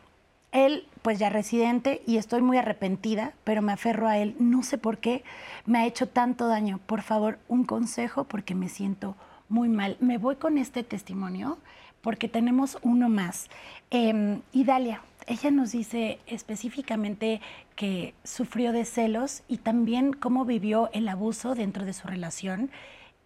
Él 0.53 0.87
pues 1.03 1.19
ya 1.19 1.31
residente 1.31 2.03
y 2.07 2.17
estoy 2.17 2.43
muy 2.43 2.57
arrepentida, 2.57 3.33
pero 3.45 3.63
me 3.63 3.73
aferro 3.73 4.09
a 4.09 4.19
él. 4.19 4.35
No 4.39 4.63
sé 4.63 4.79
por 4.79 4.99
qué 4.99 5.23
me 5.65 5.79
ha 5.79 5.87
hecho 5.87 6.09
tanto 6.09 6.49
daño. 6.49 6.81
Por 6.87 7.03
favor, 7.03 7.39
un 7.49 7.65
consejo 7.65 8.25
porque 8.25 8.55
me 8.55 8.69
siento 8.69 9.17
muy 9.49 9.69
mal. 9.69 9.97
Me 10.01 10.19
voy 10.19 10.37
con 10.37 10.59
este 10.59 10.83
testimonio 10.83 11.59
porque 12.03 12.29
tenemos 12.29 12.79
uno 12.83 13.09
más. 13.09 13.49
Eh, 13.91 14.41
Idalia, 14.53 15.03
ella 15.27 15.51
nos 15.53 15.71
dice 15.71 16.19
específicamente 16.27 17.41
que 17.77 18.15
sufrió 18.25 18.73
de 18.73 18.85
celos 18.85 19.43
y 19.47 19.59
también 19.59 20.13
cómo 20.13 20.45
vivió 20.45 20.91
el 20.93 21.09
abuso 21.09 21.55
dentro 21.55 21.85
de 21.85 21.93
su 21.93 22.09
relación 22.09 22.71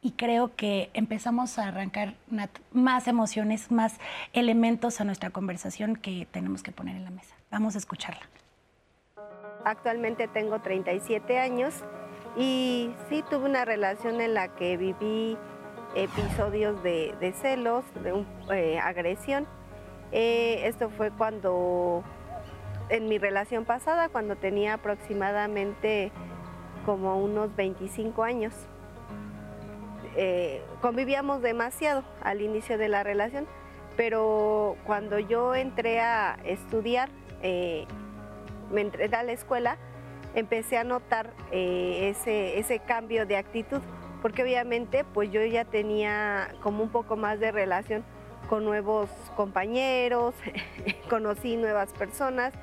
y 0.05 0.13
creo 0.13 0.55
que 0.55 0.91
empezamos 0.93 1.59
a 1.59 1.69
arrancar 1.69 2.13
más 2.73 3.09
emociones, 3.09 3.73
más 3.73 3.99
elementos 4.35 5.01
a 5.01 5.05
nuestra 5.05 5.31
conversación 5.31 5.97
que 5.97 6.29
tenemos 6.31 6.63
que 6.63 6.73
poner 6.73 6.95
en 6.95 7.05
la 7.05 7.11
mesa. 7.11 7.35
Vamos 7.51 7.75
a 7.75 7.79
escucharla. 7.79 8.21
Actualmente 9.65 10.29
tengo 10.29 10.61
37 10.61 11.39
años 11.39 11.77
y 12.37 12.91
sí 13.09 13.25
tuve 13.31 13.47
una 13.47 13.65
relación 13.65 14.21
en 14.21 14.35
la 14.35 14.55
que 14.55 14.77
viví 14.77 15.39
episodios 15.95 16.83
de, 16.83 17.35
celos, 17.41 17.83
de 18.03 18.27
eh, 18.55 18.79
agresión. 18.79 19.47
Eh, 20.13 20.67
esto 20.67 20.91
fue 20.91 21.13
cuando, 21.13 22.05
en 22.91 23.09
mi 23.09 23.17
relación 23.17 23.65
pasada, 23.65 24.11
cuando 24.11 24.37
tenía 24.37 24.75
aproximadamente 24.75 26.13
como 26.85 27.17
unos 27.17 27.57
25 27.57 28.23
años. 28.23 28.53
Eh, 30.17 30.63
convivíamos 30.81 31.43
demasiado 31.43 32.05
al 32.23 32.41
inicio 32.41 32.79
de 32.79 32.89
la 32.89 33.03
relación, 33.03 33.47
pero 33.97 34.77
cuando 34.87 35.19
yo 35.19 35.55
entré 35.55 36.01
a 36.01 36.39
estudiar, 36.45 37.09
me 37.43 38.81
entré 38.81 39.05
a 39.15 39.23
la 39.23 39.33
escuela, 39.33 39.77
empecé 40.35 40.79
a 40.79 40.85
notar 40.85 41.31
ese, 41.53 42.59
ese 42.59 42.79
cambio 42.81 43.27
de 43.27 43.37
actitud 43.37 43.83
porque 44.25 44.43
obviamente 44.43 45.05
pues 45.05 45.31
yo 45.31 45.45
ya 45.45 45.67
tenía 45.67 46.49
como 46.63 46.83
un 46.83 46.89
poco 46.89 47.15
más 47.15 47.39
de 47.41 47.53
relación 47.53 48.03
con 48.49 48.65
nuevos 48.65 49.11
compañeros, 49.37 50.35
conocí 51.11 51.59
nuevas 51.59 51.93
personas 51.93 52.55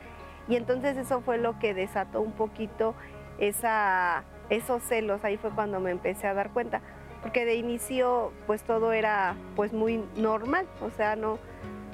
y 0.48 0.56
entonces 0.56 0.98
eso 0.98 1.22
fue 1.22 1.38
lo 1.38 1.60
que 1.60 1.76
desató 1.76 2.20
un 2.20 2.32
poquito 2.32 2.96
esa, 3.38 4.24
esos 4.50 4.82
celos, 4.82 5.24
ahí 5.24 5.38
fue 5.38 5.52
cuando 5.52 5.80
me 5.80 5.92
empecé 5.92 6.26
a 6.26 6.34
dar 6.34 6.50
cuenta, 6.50 6.82
porque 7.22 7.46
de 7.46 7.56
inicio 7.56 8.32
pues 8.48 8.64
todo 8.64 8.94
era 8.94 9.36
pues 9.56 9.74
muy 9.74 10.04
normal, 10.16 10.68
o 10.82 10.90
sea, 10.92 11.16
no 11.16 11.40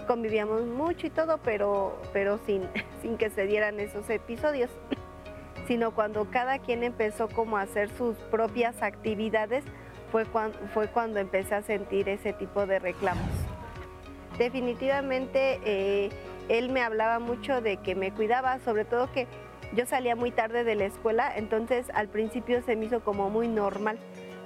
convivíamos 0.08 0.66
mucho 0.66 1.08
y 1.08 1.10
todo, 1.10 1.40
pero, 1.44 2.02
pero 2.14 2.40
sin, 2.46 2.64
sin 3.02 3.18
que 3.18 3.30
se 3.30 3.46
dieran 3.46 3.80
esos 3.80 4.10
episodios 4.10 4.70
sino 5.68 5.92
cuando 5.92 6.30
cada 6.32 6.60
quien 6.60 6.84
empezó 6.84 7.28
como 7.28 7.58
a 7.58 7.62
hacer 7.62 7.90
sus 7.90 8.16
propias 8.32 8.82
actividades, 8.82 9.66
fue 10.12 10.26
cuando, 10.26 10.58
fue 10.74 10.88
cuando 10.88 11.20
empecé 11.20 11.56
a 11.56 11.62
sentir 11.62 12.08
ese 12.08 12.32
tipo 12.32 12.66
de 12.66 12.80
reclamos. 12.80 13.30
Definitivamente 14.38 15.60
eh, 15.66 16.10
él 16.48 16.70
me 16.70 16.82
hablaba 16.82 17.20
mucho 17.20 17.62
de 17.62 17.78
que 17.78 17.96
me 17.96 18.12
cuidaba, 18.12 18.60
sobre 18.60 18.86
todo 18.86 19.12
que 19.12 19.28
yo 19.74 19.86
salía 19.86 20.16
muy 20.16 20.32
tarde 20.32 20.64
de 20.64 20.76
la 20.76 20.86
escuela, 20.86 21.36
entonces 21.36 21.88
al 21.94 22.08
principio 22.08 22.62
se 22.62 22.78
me 22.78 22.86
hizo 22.86 23.02
como 23.02 23.30
muy 23.30 23.50
normal, 23.50 24.00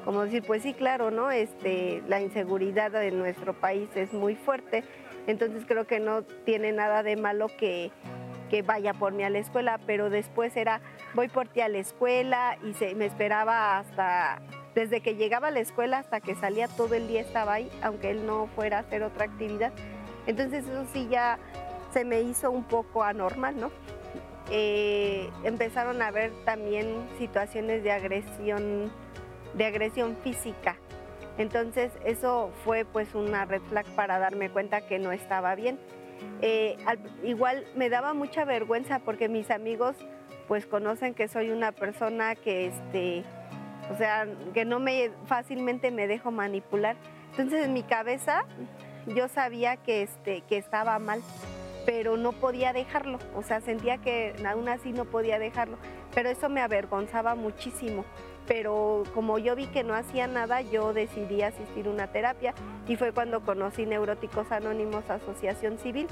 como 0.05 0.23
decir, 0.23 0.43
pues 0.45 0.63
sí, 0.63 0.73
claro, 0.73 1.11
¿no? 1.11 1.31
Este, 1.31 2.01
la 2.07 2.21
inseguridad 2.21 2.91
de 2.91 3.11
nuestro 3.11 3.53
país 3.53 3.89
es 3.95 4.13
muy 4.13 4.35
fuerte, 4.35 4.83
entonces 5.27 5.63
creo 5.67 5.85
que 5.85 5.99
no 5.99 6.23
tiene 6.23 6.71
nada 6.71 7.03
de 7.03 7.15
malo 7.15 7.47
que, 7.57 7.91
que 8.49 8.61
vaya 8.63 8.93
por 8.93 9.13
mí 9.13 9.23
a 9.23 9.29
la 9.29 9.39
escuela, 9.39 9.79
pero 9.85 10.09
después 10.09 10.55
era, 10.57 10.81
voy 11.13 11.27
por 11.29 11.47
ti 11.47 11.61
a 11.61 11.69
la 11.69 11.77
escuela 11.77 12.57
y 12.63 12.73
se, 12.73 12.95
me 12.95 13.05
esperaba 13.05 13.77
hasta, 13.77 14.41
desde 14.75 15.01
que 15.01 15.15
llegaba 15.15 15.47
a 15.47 15.51
la 15.51 15.59
escuela 15.61 15.99
hasta 15.99 16.19
que 16.19 16.35
salía 16.35 16.67
todo 16.67 16.95
el 16.95 17.07
día 17.07 17.21
estaba 17.21 17.53
ahí, 17.53 17.69
aunque 17.81 18.11
él 18.11 18.25
no 18.25 18.47
fuera 18.47 18.77
a 18.77 18.79
hacer 18.81 19.03
otra 19.03 19.25
actividad. 19.25 19.71
Entonces 20.27 20.65
eso 20.65 20.85
sí 20.91 21.07
ya 21.09 21.39
se 21.93 22.03
me 22.03 22.21
hizo 22.21 22.51
un 22.51 22.63
poco 22.63 23.03
anormal, 23.03 23.59
¿no? 23.59 23.71
Eh, 24.49 25.29
empezaron 25.43 26.01
a 26.01 26.07
haber 26.07 26.31
también 26.43 27.07
situaciones 27.17 27.83
de 27.83 27.91
agresión, 27.91 28.91
de 29.53 29.65
agresión 29.65 30.17
física. 30.23 30.77
Entonces 31.37 31.91
eso 32.05 32.51
fue 32.63 32.85
pues 32.85 33.15
una 33.15 33.45
red 33.45 33.61
flag 33.69 33.85
para 33.95 34.19
darme 34.19 34.49
cuenta 34.49 34.81
que 34.81 34.99
no 34.99 35.11
estaba 35.11 35.55
bien. 35.55 35.79
Eh, 36.41 36.77
igual 37.23 37.65
me 37.75 37.89
daba 37.89 38.13
mucha 38.13 38.45
vergüenza 38.45 38.99
porque 38.99 39.27
mis 39.27 39.49
amigos 39.49 39.95
pues 40.47 40.65
conocen 40.65 41.13
que 41.13 41.27
soy 41.27 41.49
una 41.49 41.71
persona 41.71 42.35
que 42.35 42.67
este, 42.67 43.23
o 43.91 43.97
sea, 43.97 44.27
que 44.53 44.65
no 44.65 44.79
me 44.79 45.11
fácilmente 45.25 45.91
me 45.91 46.07
dejo 46.07 46.31
manipular. 46.31 46.95
Entonces 47.31 47.65
en 47.65 47.73
mi 47.73 47.83
cabeza 47.83 48.43
yo 49.07 49.27
sabía 49.29 49.77
que 49.77 50.03
este, 50.03 50.41
que 50.41 50.57
estaba 50.57 50.99
mal, 50.99 51.21
pero 51.85 52.17
no 52.17 52.31
podía 52.31 52.73
dejarlo, 52.73 53.19
o 53.35 53.43
sea, 53.43 53.61
sentía 53.61 53.97
que 53.97 54.35
aún 54.45 54.69
así 54.69 54.91
no 54.91 55.05
podía 55.05 55.39
dejarlo, 55.39 55.77
pero 56.13 56.29
eso 56.29 56.49
me 56.49 56.61
avergonzaba 56.61 57.35
muchísimo. 57.35 58.05
Pero 58.47 59.03
como 59.13 59.37
yo 59.37 59.55
vi 59.55 59.67
que 59.67 59.83
no 59.83 59.93
hacía 59.93 60.27
nada, 60.27 60.61
yo 60.61 60.93
decidí 60.93 61.41
asistir 61.41 61.87
a 61.87 61.89
una 61.89 62.07
terapia 62.07 62.53
y 62.87 62.95
fue 62.95 63.13
cuando 63.13 63.41
conocí 63.41 63.85
Neuróticos 63.85 64.51
Anónimos 64.51 65.09
Asociación 65.09 65.77
Civil. 65.77 66.07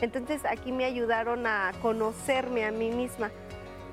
Entonces 0.00 0.42
aquí 0.44 0.70
me 0.70 0.84
ayudaron 0.84 1.46
a 1.46 1.72
conocerme 1.80 2.64
a 2.64 2.72
mí 2.72 2.90
misma 2.90 3.30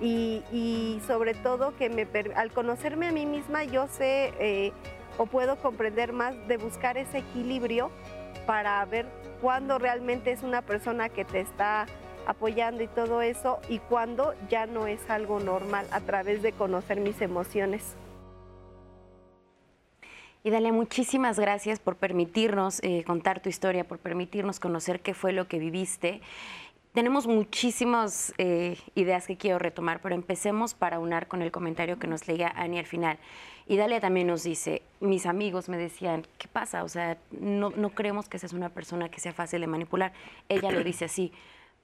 y, 0.01 1.01
sobre 1.07 1.33
todo 1.33 1.75
que 1.77 1.89
me, 1.89 2.07
al 2.35 2.51
conocerme 2.51 3.07
a 3.07 3.11
mí 3.11 3.25
misma 3.25 3.63
yo 3.63 3.87
sé 3.87 4.33
eh, 4.39 4.71
o 5.17 5.25
puedo 5.25 5.57
comprender 5.57 6.13
más 6.13 6.35
de 6.47 6.57
buscar 6.57 6.97
ese 6.97 7.19
equilibrio 7.19 7.91
para 8.49 8.83
ver 8.85 9.05
cuándo 9.41 9.77
realmente 9.77 10.31
es 10.31 10.41
una 10.41 10.63
persona 10.63 11.09
que 11.09 11.23
te 11.23 11.39
está 11.39 11.85
apoyando 12.25 12.81
y 12.81 12.87
todo 12.87 13.21
eso 13.21 13.59
y 13.69 13.77
cuándo 13.77 14.33
ya 14.49 14.65
no 14.65 14.87
es 14.87 15.07
algo 15.07 15.39
normal 15.39 15.85
a 15.91 15.99
través 15.99 16.41
de 16.41 16.51
conocer 16.51 16.99
mis 16.99 17.21
emociones. 17.21 17.95
Y 20.43 20.49
dale 20.49 20.71
muchísimas 20.71 21.39
gracias 21.39 21.79
por 21.79 21.97
permitirnos 21.97 22.81
eh, 22.81 23.03
contar 23.05 23.39
tu 23.39 23.49
historia, 23.49 23.83
por 23.83 23.99
permitirnos 23.99 24.59
conocer 24.59 25.01
qué 25.01 25.13
fue 25.13 25.31
lo 25.31 25.47
que 25.47 25.59
viviste. 25.59 26.21
Tenemos 26.93 27.27
muchísimas 27.27 28.33
eh, 28.39 28.79
ideas 28.95 29.27
que 29.27 29.37
quiero 29.37 29.59
retomar, 29.59 30.01
pero 30.01 30.15
empecemos 30.15 30.73
para 30.73 30.97
unar 30.97 31.27
con 31.27 31.43
el 31.43 31.51
comentario 31.51 31.99
que 31.99 32.07
nos 32.07 32.27
leía 32.27 32.51
Ani 32.55 32.79
al 32.79 32.87
final. 32.87 33.19
Y 33.69 33.77
Dalia 33.77 34.01
también 34.01 34.27
nos 34.27 34.43
dice, 34.43 34.81
mis 34.99 35.25
amigos 35.25 35.69
me 35.69 35.77
decían, 35.77 36.25
¿qué 36.37 36.49
pasa? 36.49 36.83
O 36.83 36.89
sea, 36.89 37.17
no, 37.31 37.69
no 37.69 37.91
creemos 37.91 38.27
que 38.27 38.39
seas 38.39 38.51
una 38.51 38.69
persona 38.69 39.09
que 39.09 39.21
sea 39.21 39.31
fácil 39.31 39.61
de 39.61 39.67
manipular. 39.67 40.11
Ella 40.49 40.71
lo 40.71 40.83
dice 40.83 41.05
así, 41.05 41.31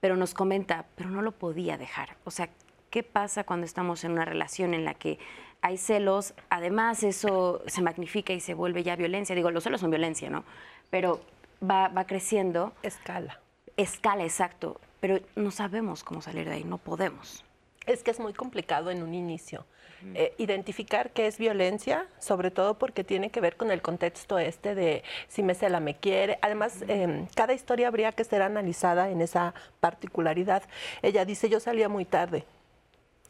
pero 0.02 0.18
nos 0.18 0.34
comenta, 0.34 0.88
pero 0.96 1.10
no 1.10 1.22
lo 1.22 1.32
podía 1.32 1.78
dejar. 1.78 2.18
O 2.26 2.32
sea, 2.32 2.50
¿qué 2.90 3.04
pasa 3.04 3.44
cuando 3.44 3.66
estamos 3.66 4.04
en 4.04 4.12
una 4.14 4.26
relación 4.26 4.74
en 4.74 4.84
la 4.84 4.96
que 4.96 5.20
hay 5.66 5.78
celos, 5.78 6.36
además 6.50 7.02
eso 7.02 7.64
se 7.66 7.82
magnifica 7.82 8.34
y 8.34 8.40
se 8.40 8.54
vuelve 8.54 8.84
ya 8.84 8.96
violencia. 8.96 9.36
Digo, 9.36 9.50
los 9.50 9.64
celos 9.64 9.82
son 9.82 9.90
violencia, 9.90 10.30
¿no? 10.30 10.44
Pero 10.92 11.22
va, 11.60 11.90
creciendo. 12.06 12.74
Escala. 12.84 13.40
Escala, 13.76 14.24
exacto. 14.24 14.80
Pero 15.00 15.20
no 15.36 15.50
sabemos 15.50 16.04
cómo 16.04 16.22
salir 16.22 16.48
de 16.48 16.56
ahí, 16.56 16.64
no 16.64 16.78
podemos. 16.78 17.44
Es 17.86 18.04
que 18.04 18.12
es 18.12 18.20
muy 18.20 18.34
complicado 18.34 18.92
en 18.92 19.04
un 19.04 19.14
inicio. 19.14 19.66
Eh, 20.14 20.36
identificar 20.38 21.10
qué 21.12 21.26
es 21.26 21.40
violencia, 21.40 22.06
sobre 22.20 22.52
todo 22.52 22.78
porque 22.78 23.04
tiene 23.04 23.32
que 23.32 23.42
ver 23.42 23.56
con 23.56 23.72
el 23.72 23.82
contexto 23.82 24.38
este 24.38 24.76
de 24.76 25.04
si 25.28 25.42
me 25.42 25.56
cela, 25.56 25.80
me 25.80 25.96
quiere. 25.96 26.38
Además, 26.44 26.84
em, 26.88 27.26
cada 27.34 27.54
historia 27.54 27.88
habría 27.88 28.12
que 28.12 28.24
ser 28.24 28.44
analizada 28.44 29.10
en 29.10 29.22
esa 29.22 29.56
particularidad. 29.80 30.62
Ella 31.02 31.26
dice, 31.26 31.50
yo 31.50 31.60
salía 31.60 31.90
muy 31.90 32.06
tarde, 32.06 32.46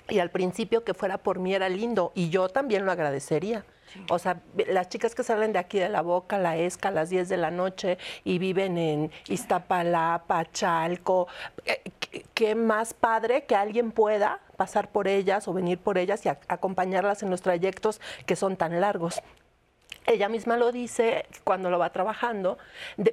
y 0.10 0.20
al 0.20 0.30
principio 0.30 0.84
que 0.84 0.94
fuera 0.94 1.18
por 1.18 1.40
mí 1.40 1.54
era 1.54 1.70
lindo 1.70 2.12
y 2.14 2.30
yo 2.30 2.50
también 2.50 2.86
lo 2.86 2.92
agradecería. 2.92 3.66
O 4.10 4.20
sea, 4.20 4.42
las 4.68 4.90
chicas 4.90 5.16
que 5.16 5.24
salen 5.24 5.54
de 5.54 5.60
aquí 5.60 5.80
de 5.80 5.90
la 5.90 6.02
Boca, 6.02 6.38
la 6.38 6.58
ESCA, 6.58 6.90
a 6.90 6.92
las 6.92 7.10
10 7.10 7.30
de 7.30 7.38
la 7.38 7.52
noche 7.52 7.98
y 8.24 8.40
viven 8.40 8.78
en 8.78 9.12
Iztapalapa, 9.28 10.52
Chalco, 10.52 11.28
eh, 11.66 11.82
qué 12.34 12.56
más 12.56 12.94
padre 12.94 13.46
que 13.46 13.56
alguien 13.56 13.92
pueda 13.92 14.42
pasar 14.58 14.90
por 14.90 15.08
ellas 15.08 15.48
o 15.48 15.54
venir 15.54 15.80
por 15.80 15.98
ellas 15.98 16.26
y 16.26 16.30
acompañarlas 16.30 17.24
en 17.24 17.30
los 17.30 17.42
trayectos 17.42 18.02
que 18.26 18.36
son 18.36 18.56
tan 18.58 18.80
largos 18.82 19.22
ella 20.08 20.30
misma 20.30 20.58
lo 20.58 20.72
dice 20.72 21.26
cuando 21.44 21.70
lo 21.70 21.80
va 21.80 21.92
trabajando, 21.92 22.58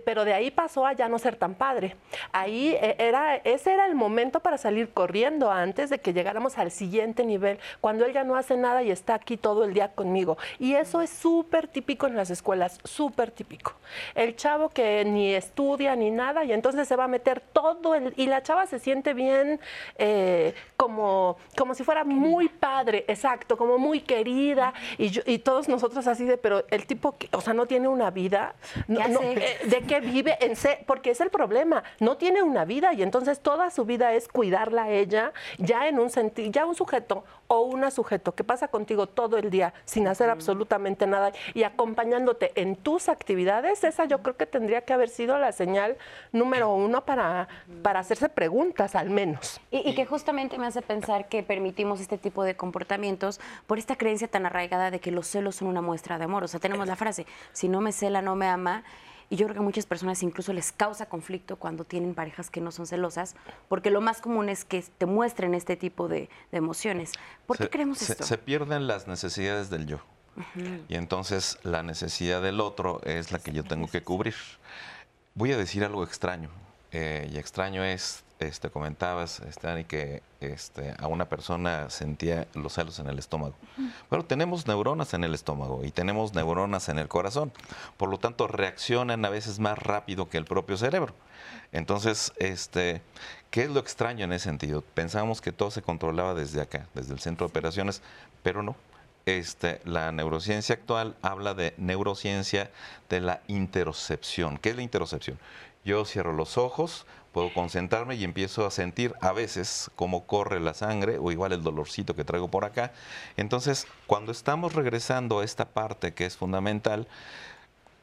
pero 0.04 0.24
de 0.24 0.34
ahí 0.34 0.50
pasó 0.50 0.86
a 0.86 0.92
ya 0.92 1.08
no 1.08 1.18
ser 1.18 1.36
tan 1.36 1.54
padre. 1.54 1.96
Ahí 2.32 2.76
eh, 2.80 2.96
era, 2.98 3.36
ese 3.36 3.72
era 3.72 3.86
el 3.86 3.94
momento 3.94 4.40
para 4.40 4.58
salir 4.58 4.90
corriendo 4.92 5.50
antes 5.50 5.90
de 5.90 5.98
que 5.98 6.12
llegáramos 6.12 6.58
al 6.58 6.70
siguiente 6.70 7.24
nivel, 7.24 7.58
cuando 7.80 8.04
él 8.04 8.12
ya 8.12 8.24
no 8.24 8.36
hace 8.36 8.56
nada 8.56 8.82
y 8.82 8.90
está 8.90 9.14
aquí 9.14 9.36
todo 9.36 9.64
el 9.64 9.74
día 9.74 9.88
conmigo. 9.94 10.36
Y 10.58 10.74
eso 10.74 11.00
es 11.00 11.10
súper 11.10 11.68
típico 11.68 12.06
en 12.06 12.16
las 12.16 12.30
escuelas, 12.30 12.78
súper 12.84 13.30
típico. 13.30 13.74
El 14.14 14.36
chavo 14.36 14.68
que 14.68 15.04
ni 15.04 15.34
estudia 15.34 15.96
ni 15.96 16.10
nada 16.10 16.44
y 16.44 16.52
entonces 16.52 16.86
se 16.88 16.96
va 16.96 17.04
a 17.04 17.08
meter 17.08 17.40
todo 17.40 17.94
el, 17.94 18.12
y 18.16 18.26
la 18.26 18.42
chava 18.42 18.66
se 18.66 18.78
siente 18.78 19.14
bien 19.14 19.60
eh, 19.96 20.54
como, 20.76 21.36
como 21.56 21.74
si 21.74 21.84
fuera 21.84 22.04
muy 22.04 22.48
padre, 22.48 23.04
exacto, 23.08 23.56
como 23.56 23.78
muy 23.78 24.00
querida 24.00 24.74
y, 24.98 25.12
y 25.30 25.38
todos 25.38 25.68
nosotros 25.68 26.06
así 26.06 26.24
de, 26.24 26.36
pero 26.36 26.64
el 26.70 26.81
el 26.82 26.86
tipo, 26.86 27.16
o 27.32 27.40
sea, 27.40 27.54
no 27.54 27.66
tiene 27.66 27.88
una 27.88 28.10
vida. 28.10 28.54
Eh, 28.88 29.58
¿De 29.64 29.82
qué 29.82 30.00
vive? 30.00 30.36
En 30.40 30.54
porque 30.86 31.10
es 31.10 31.20
el 31.20 31.30
problema. 31.30 31.82
No 32.00 32.16
tiene 32.16 32.42
una 32.42 32.64
vida 32.64 32.92
y 32.92 33.02
entonces 33.02 33.40
toda 33.40 33.70
su 33.70 33.84
vida 33.84 34.12
es 34.12 34.28
cuidarla 34.28 34.84
a 34.84 34.90
ella, 34.90 35.32
ya 35.58 35.88
en 35.88 35.98
un 35.98 36.10
sentido, 36.10 36.50
ya 36.50 36.66
un 36.66 36.74
sujeto 36.74 37.24
o 37.48 37.60
una 37.60 37.90
sujeto 37.90 38.34
que 38.34 38.44
pasa 38.44 38.68
contigo 38.68 39.06
todo 39.06 39.36
el 39.36 39.50
día 39.50 39.74
sin 39.84 40.06
hacer 40.08 40.30
absolutamente 40.30 41.06
nada 41.06 41.32
y 41.54 41.64
acompañándote 41.64 42.52
en 42.54 42.76
tus 42.76 43.08
actividades, 43.08 43.84
esa 43.84 44.04
yo 44.06 44.22
creo 44.22 44.36
que 44.36 44.46
tendría 44.46 44.82
que 44.82 44.92
haber 44.92 45.08
sido 45.08 45.38
la 45.38 45.52
señal 45.52 45.96
número 46.32 46.72
uno 46.74 47.04
para, 47.04 47.48
para 47.82 48.00
hacerse 48.00 48.28
preguntas 48.28 48.94
al 48.94 49.10
menos. 49.10 49.60
Y, 49.70 49.88
y 49.88 49.94
que 49.94 50.06
justamente 50.06 50.58
me 50.58 50.66
hace 50.66 50.82
pensar 50.82 51.28
que 51.28 51.42
permitimos 51.42 52.00
este 52.00 52.18
tipo 52.18 52.44
de 52.44 52.56
comportamientos 52.56 53.40
por 53.66 53.78
esta 53.78 53.96
creencia 53.96 54.28
tan 54.28 54.46
arraigada 54.46 54.90
de 54.90 55.00
que 55.00 55.10
los 55.10 55.26
celos 55.26 55.56
son 55.56 55.68
una 55.68 55.82
muestra 55.82 56.18
de 56.18 56.24
amor. 56.24 56.44
O 56.44 56.48
sea, 56.48 56.60
tenemos 56.60 56.86
la 56.86 56.96
frase, 56.96 57.26
si 57.52 57.68
no 57.68 57.80
me 57.80 57.92
cela, 57.92 58.22
no 58.22 58.36
me 58.36 58.46
ama. 58.46 58.84
Y 59.32 59.36
yo 59.36 59.46
creo 59.46 59.54
que 59.54 59.60
a 59.60 59.62
muchas 59.62 59.86
personas 59.86 60.22
incluso 60.22 60.52
les 60.52 60.72
causa 60.72 61.06
conflicto 61.06 61.56
cuando 61.56 61.84
tienen 61.84 62.12
parejas 62.12 62.50
que 62.50 62.60
no 62.60 62.70
son 62.70 62.86
celosas, 62.86 63.34
porque 63.66 63.90
lo 63.90 64.02
más 64.02 64.20
común 64.20 64.50
es 64.50 64.66
que 64.66 64.84
te 64.98 65.06
muestren 65.06 65.54
este 65.54 65.74
tipo 65.74 66.06
de, 66.06 66.28
emociones. 66.52 67.12
¿Por 67.46 67.56
qué 67.56 67.70
creemos 67.70 68.02
esto? 68.02 68.24
Se 68.24 68.36
pierden 68.36 68.86
las 68.86 69.08
necesidades 69.08 69.70
del 69.70 69.86
yo. 69.86 70.00
Y 70.86 70.96
entonces 70.96 71.58
la 71.62 71.82
necesidad 71.82 72.42
del 72.42 72.60
otro 72.60 73.00
es 73.04 73.32
la 73.32 73.38
que 73.38 73.52
yo 73.52 73.64
tengo 73.64 73.88
que 73.88 74.02
cubrir. 74.02 74.34
Voy 75.34 75.50
a 75.52 75.56
decir 75.56 75.82
algo 75.82 76.04
extraño. 76.04 76.50
Eh, 76.90 77.30
y 77.32 77.38
extraño 77.38 77.82
es 77.84 78.24
este, 78.42 78.70
comentabas, 78.70 79.42
Dani, 79.60 79.84
que 79.84 80.22
este, 80.40 80.94
a 80.98 81.06
una 81.06 81.28
persona 81.28 81.90
sentía 81.90 82.46
los 82.54 82.74
celos 82.74 82.98
en 82.98 83.08
el 83.08 83.18
estómago. 83.18 83.54
Bueno, 84.10 84.24
tenemos 84.24 84.66
neuronas 84.66 85.14
en 85.14 85.24
el 85.24 85.34
estómago 85.34 85.84
y 85.84 85.90
tenemos 85.90 86.34
neuronas 86.34 86.88
en 86.88 86.98
el 86.98 87.08
corazón. 87.08 87.52
Por 87.96 88.08
lo 88.08 88.18
tanto, 88.18 88.46
reaccionan 88.46 89.24
a 89.24 89.30
veces 89.30 89.58
más 89.58 89.78
rápido 89.78 90.28
que 90.28 90.38
el 90.38 90.44
propio 90.44 90.76
cerebro. 90.76 91.14
Entonces, 91.72 92.32
este, 92.38 93.02
¿qué 93.50 93.62
es 93.64 93.70
lo 93.70 93.80
extraño 93.80 94.24
en 94.24 94.32
ese 94.32 94.44
sentido? 94.44 94.82
Pensamos 94.82 95.40
que 95.40 95.52
todo 95.52 95.70
se 95.70 95.82
controlaba 95.82 96.34
desde 96.34 96.60
acá, 96.60 96.86
desde 96.94 97.14
el 97.14 97.20
centro 97.20 97.46
de 97.46 97.50
operaciones, 97.50 98.02
pero 98.42 98.62
no. 98.62 98.76
Este, 99.24 99.80
la 99.84 100.10
neurociencia 100.10 100.74
actual 100.74 101.16
habla 101.22 101.54
de 101.54 101.74
neurociencia 101.78 102.70
de 103.08 103.20
la 103.20 103.40
interocepción. 103.46 104.58
¿Qué 104.58 104.70
es 104.70 104.76
la 104.76 104.82
interocepción? 104.82 105.38
Yo 105.84 106.04
cierro 106.04 106.32
los 106.32 106.58
ojos, 106.58 107.06
puedo 107.32 107.52
concentrarme 107.52 108.14
y 108.14 108.24
empiezo 108.24 108.66
a 108.66 108.70
sentir 108.70 109.14
a 109.20 109.32
veces 109.32 109.90
cómo 109.96 110.26
corre 110.26 110.60
la 110.60 110.74
sangre 110.74 111.18
o 111.18 111.32
igual 111.32 111.52
el 111.52 111.62
dolorcito 111.62 112.14
que 112.14 112.24
traigo 112.24 112.48
por 112.48 112.64
acá. 112.64 112.92
Entonces, 113.36 113.86
cuando 114.06 114.32
estamos 114.32 114.74
regresando 114.74 115.40
a 115.40 115.44
esta 115.44 115.66
parte 115.66 116.12
que 116.14 116.26
es 116.26 116.36
fundamental, 116.36 117.08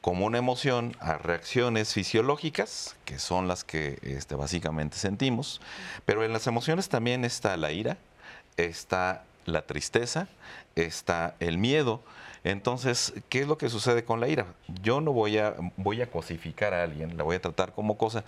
como 0.00 0.26
una 0.26 0.38
emoción 0.38 0.96
a 1.00 1.18
reacciones 1.18 1.92
fisiológicas, 1.92 2.96
que 3.04 3.18
son 3.18 3.48
las 3.48 3.64
que 3.64 3.98
este, 4.02 4.34
básicamente 4.34 4.96
sentimos, 4.96 5.60
pero 6.06 6.24
en 6.24 6.32
las 6.32 6.46
emociones 6.46 6.88
también 6.88 7.24
está 7.24 7.56
la 7.56 7.70
ira, 7.70 7.98
está 8.56 9.24
la 9.44 9.62
tristeza, 9.62 10.28
está 10.74 11.34
el 11.40 11.58
miedo. 11.58 12.02
Entonces, 12.42 13.12
¿qué 13.28 13.40
es 13.40 13.46
lo 13.46 13.58
que 13.58 13.68
sucede 13.68 14.04
con 14.04 14.20
la 14.20 14.28
ira? 14.28 14.46
Yo 14.82 15.02
no 15.02 15.12
voy 15.12 15.36
a, 15.36 15.54
voy 15.76 16.00
a 16.00 16.10
cosificar 16.10 16.72
a 16.72 16.84
alguien, 16.84 17.18
la 17.18 17.24
voy 17.24 17.36
a 17.36 17.42
tratar 17.42 17.74
como 17.74 17.98
cosa. 17.98 18.24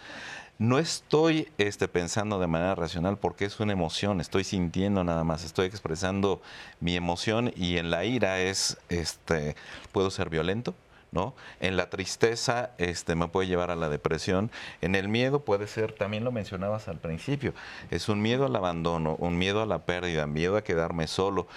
No 0.58 0.78
estoy 0.78 1.48
este, 1.58 1.88
pensando 1.88 2.38
de 2.38 2.46
manera 2.46 2.74
racional 2.74 3.18
porque 3.18 3.46
es 3.46 3.58
una 3.58 3.72
emoción, 3.72 4.20
estoy 4.20 4.44
sintiendo 4.44 5.02
nada 5.02 5.24
más, 5.24 5.44
estoy 5.44 5.66
expresando 5.66 6.40
mi 6.78 6.94
emoción 6.94 7.52
y 7.56 7.78
en 7.78 7.90
la 7.90 8.04
ira 8.04 8.40
es, 8.40 8.78
este, 8.88 9.56
puedo 9.90 10.10
ser 10.10 10.30
violento, 10.30 10.74
¿no? 11.10 11.34
En 11.60 11.76
la 11.76 11.90
tristeza 11.90 12.70
este, 12.78 13.14
me 13.14 13.28
puede 13.28 13.48
llevar 13.48 13.70
a 13.70 13.76
la 13.76 13.88
depresión. 13.88 14.50
En 14.80 14.94
el 14.94 15.08
miedo 15.08 15.40
puede 15.40 15.66
ser, 15.66 15.92
también 15.92 16.24
lo 16.24 16.32
mencionabas 16.32 16.86
al 16.88 16.98
principio, 16.98 17.54
es 17.90 18.08
un 18.08 18.22
miedo 18.22 18.46
al 18.46 18.54
abandono, 18.54 19.16
un 19.18 19.38
miedo 19.38 19.62
a 19.62 19.66
la 19.66 19.80
pérdida, 19.80 20.26
miedo 20.26 20.56
a 20.56 20.62
quedarme 20.62 21.06
solo, 21.06 21.48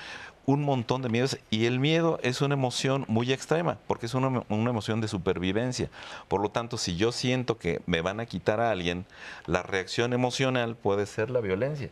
un 0.46 0.64
montón 0.64 1.02
de 1.02 1.10
miedos 1.10 1.38
y 1.50 1.66
el 1.66 1.80
miedo 1.80 2.20
es 2.22 2.41
una 2.41 2.54
emoción 2.54 3.06
muy 3.08 3.32
extrema 3.32 3.78
porque 3.88 4.06
es 4.06 4.14
una, 4.14 4.43
emoción 4.50 5.02
de 5.02 5.08
supervivencia. 5.08 5.89
Por 6.28 6.41
lo 6.41 6.50
tanto, 6.50 6.78
si 6.78 6.96
yo 6.96 7.12
siento 7.12 7.58
que 7.58 7.82
me 7.86 8.02
van 8.02 8.20
a 8.20 8.26
quitar 8.26 8.60
a 8.60 8.72
alguien, 8.72 9.06
la 9.46 9.64
reacción 9.64 10.14
emocional 10.14 10.76
puede 10.76 11.06
ser 11.06 11.30
la 11.30 11.41
violencia. 11.41 11.89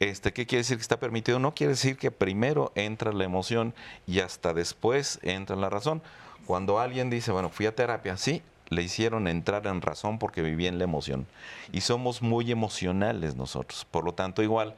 Este, 0.00 0.32
¿Qué 0.32 0.46
quiere 0.46 0.60
decir 0.60 0.76
que 0.76 0.82
está 0.82 1.00
permitido? 1.00 1.38
No 1.38 1.54
quiere 1.54 1.72
decir 1.72 1.96
que 1.96 2.10
primero 2.10 2.72
entra 2.74 3.12
la 3.12 3.24
emoción 3.24 3.74
y 4.06 4.20
hasta 4.20 4.54
después 4.54 5.18
entra 5.22 5.56
la 5.56 5.70
razón. 5.70 6.02
Cuando 6.46 6.78
alguien 6.78 7.10
dice, 7.10 7.32
bueno, 7.32 7.48
fui 7.48 7.66
a 7.66 7.74
terapia, 7.74 8.16
sí, 8.16 8.42
le 8.70 8.82
hicieron 8.82 9.28
entrar 9.28 9.66
en 9.66 9.80
razón 9.80 10.18
porque 10.18 10.42
vivía 10.42 10.68
en 10.68 10.78
la 10.78 10.84
emoción. 10.84 11.26
Y 11.72 11.80
somos 11.80 12.22
muy 12.22 12.50
emocionales 12.50 13.36
nosotros. 13.36 13.86
Por 13.90 14.04
lo 14.04 14.12
tanto, 14.12 14.42
igual, 14.42 14.74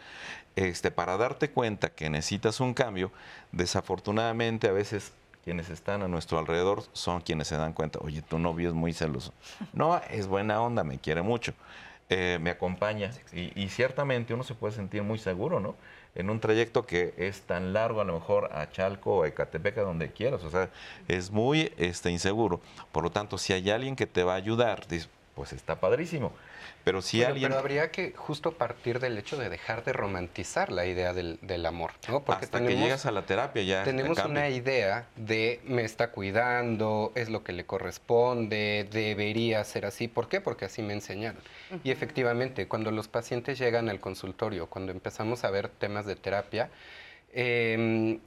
este, 0.56 0.90
para 0.90 1.16
darte 1.16 1.50
cuenta 1.50 1.90
que 1.90 2.10
necesitas 2.10 2.60
un 2.60 2.74
cambio, 2.74 3.12
desafortunadamente 3.52 4.68
a 4.68 4.72
veces 4.72 5.12
quienes 5.44 5.70
están 5.70 6.02
a 6.02 6.08
nuestro 6.08 6.38
alrededor 6.38 6.84
son 6.92 7.22
quienes 7.22 7.48
se 7.48 7.56
dan 7.56 7.72
cuenta, 7.72 7.98
oye, 8.02 8.22
tu 8.22 8.38
novio 8.38 8.68
es 8.68 8.74
muy 8.74 8.92
celoso. 8.92 9.32
No, 9.72 10.00
es 10.10 10.26
buena 10.26 10.60
onda, 10.60 10.84
me 10.84 10.98
quiere 10.98 11.22
mucho, 11.22 11.54
eh, 12.08 12.38
me 12.40 12.50
acompaña. 12.50 13.10
Y, 13.32 13.52
y, 13.60 13.68
ciertamente 13.68 14.34
uno 14.34 14.42
se 14.42 14.54
puede 14.54 14.74
sentir 14.74 15.02
muy 15.02 15.18
seguro, 15.18 15.60
¿no? 15.60 15.76
En 16.14 16.28
un 16.28 16.40
trayecto 16.40 16.86
que 16.86 17.14
es 17.16 17.42
tan 17.42 17.72
largo, 17.72 18.00
a 18.00 18.04
lo 18.04 18.14
mejor 18.14 18.50
a 18.52 18.70
Chalco 18.70 19.18
o 19.18 19.22
a 19.22 19.28
Ecatepec, 19.28 19.76
donde 19.76 20.10
quieras. 20.10 20.42
O 20.42 20.50
sea, 20.50 20.70
es 21.06 21.30
muy 21.30 21.72
este, 21.76 22.10
inseguro. 22.10 22.60
Por 22.92 23.04
lo 23.04 23.10
tanto, 23.10 23.38
si 23.38 23.52
hay 23.52 23.70
alguien 23.70 23.94
que 23.94 24.06
te 24.06 24.24
va 24.24 24.32
a 24.32 24.36
ayudar, 24.36 24.86
pues 25.34 25.52
está 25.52 25.78
padrísimo. 25.78 26.32
Pero 26.84 27.02
si 27.02 27.22
alguien... 27.22 27.48
Pero 27.48 27.58
habría 27.58 27.90
que 27.90 28.12
justo 28.16 28.52
partir 28.52 29.00
del 29.00 29.18
hecho 29.18 29.36
de 29.36 29.48
dejar 29.48 29.84
de 29.84 29.92
romantizar 29.92 30.72
la 30.72 30.86
idea 30.86 31.12
del, 31.12 31.66
amor, 31.66 31.92
¿no? 32.08 32.22
Porque 32.24 32.44
Hasta 32.44 32.64
que 32.64 32.76
llegas 32.76 33.06
a 33.06 33.10
la 33.10 33.26
terapia 33.26 33.62
ya 33.62 33.84
Tenemos 33.84 34.18
una 34.24 34.48
idea 34.48 35.06
de 35.16 35.60
me 35.64 35.84
está 35.84 36.10
cuidando, 36.10 37.12
es 37.14 37.28
lo 37.28 37.44
que 37.44 37.52
le 37.52 37.66
corresponde, 37.66 38.88
debería 38.90 39.62
ser 39.64 39.86
así. 39.86 40.08
¿Por 40.08 40.28
qué? 40.28 40.40
Porque 40.40 40.64
así 40.64 40.82
me 40.82 40.94
enseñaron. 40.94 41.40
Y 41.84 41.90
efectivamente, 41.90 42.66
cuando 42.66 42.90
los 42.90 43.08
pacientes 43.08 43.58
llegan 43.58 43.88
al 43.88 44.00
consultorio, 44.00 44.66
cuando 44.66 44.92
empezamos 44.92 45.44
a 45.44 45.50
ver 45.50 45.68
temas 45.68 46.06
de 46.06 46.16
terapia, 46.16 46.70
eh, 47.32 48.18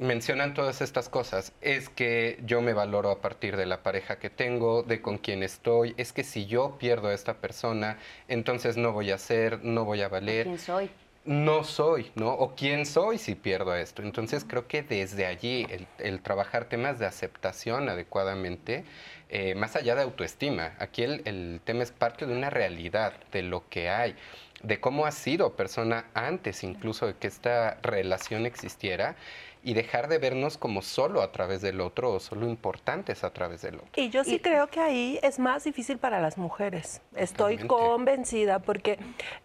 mencionan 0.00 0.54
todas 0.54 0.80
estas 0.80 1.08
cosas. 1.08 1.52
Es 1.60 1.88
que 1.88 2.40
yo 2.44 2.62
me 2.62 2.72
valoro 2.72 3.10
a 3.10 3.20
partir 3.20 3.56
de 3.56 3.66
la 3.66 3.82
pareja 3.82 4.18
que 4.18 4.30
tengo, 4.30 4.82
de 4.82 5.00
con 5.00 5.18
quién 5.18 5.42
estoy. 5.42 5.94
Es 5.98 6.12
que 6.12 6.24
si 6.24 6.46
yo 6.46 6.78
pierdo 6.78 7.08
a 7.08 7.14
esta 7.14 7.34
persona, 7.34 7.98
entonces 8.26 8.76
no 8.76 8.92
voy 8.92 9.10
a 9.10 9.18
ser, 9.18 9.62
no 9.62 9.84
voy 9.84 10.02
a 10.02 10.08
valer. 10.08 10.46
¿Quién 10.46 10.58
soy? 10.58 10.90
No 11.26 11.64
soy, 11.64 12.10
¿no? 12.14 12.32
O 12.32 12.54
quién 12.56 12.86
soy 12.86 13.18
si 13.18 13.34
pierdo 13.34 13.76
esto. 13.76 14.02
Entonces 14.02 14.44
creo 14.48 14.66
que 14.66 14.82
desde 14.82 15.26
allí 15.26 15.66
el, 15.98 16.22
trabajar 16.22 16.64
temas 16.64 16.98
de 16.98 17.04
aceptación 17.04 17.90
adecuadamente, 17.90 18.84
eh, 19.28 19.54
más 19.54 19.76
allá 19.76 19.94
de 19.94 20.02
autoestima, 20.02 20.72
aquí 20.78 21.02
el, 21.02 21.20
el 21.26 21.60
tema 21.62 21.82
es 21.82 21.92
parte 21.92 22.24
de 22.24 22.32
una 22.34 22.48
realidad, 22.48 23.12
de 23.32 23.42
lo 23.42 23.68
que 23.68 23.90
hay 23.90 24.16
de 24.62 24.78
cómo 24.78 25.06
ha 25.06 25.10
sido 25.10 25.54
persona 25.56 26.06
antes 26.14 26.62
incluso 26.64 27.06
de 27.06 27.14
que 27.14 27.26
esta 27.26 27.78
relación 27.82 28.46
existiera 28.46 29.16
y 29.62 29.74
dejar 29.74 30.08
de 30.08 30.18
vernos 30.18 30.56
como 30.56 30.82
solo 30.82 31.22
a 31.22 31.32
través 31.32 31.60
del 31.60 31.80
otro 31.80 32.12
o 32.12 32.20
solo 32.20 32.46
importantes 32.46 33.24
a 33.24 33.30
través 33.30 33.62
del 33.62 33.76
otro. 33.76 33.88
Y 33.96 34.08
yo 34.08 34.24
sí 34.24 34.38
creo 34.38 34.68
que 34.68 34.80
ahí 34.80 35.18
es 35.22 35.38
más 35.38 35.64
difícil 35.64 35.98
para 35.98 36.20
las 36.20 36.38
mujeres. 36.38 37.02
Estoy 37.14 37.58
convencida 37.58 38.60
porque 38.60 38.98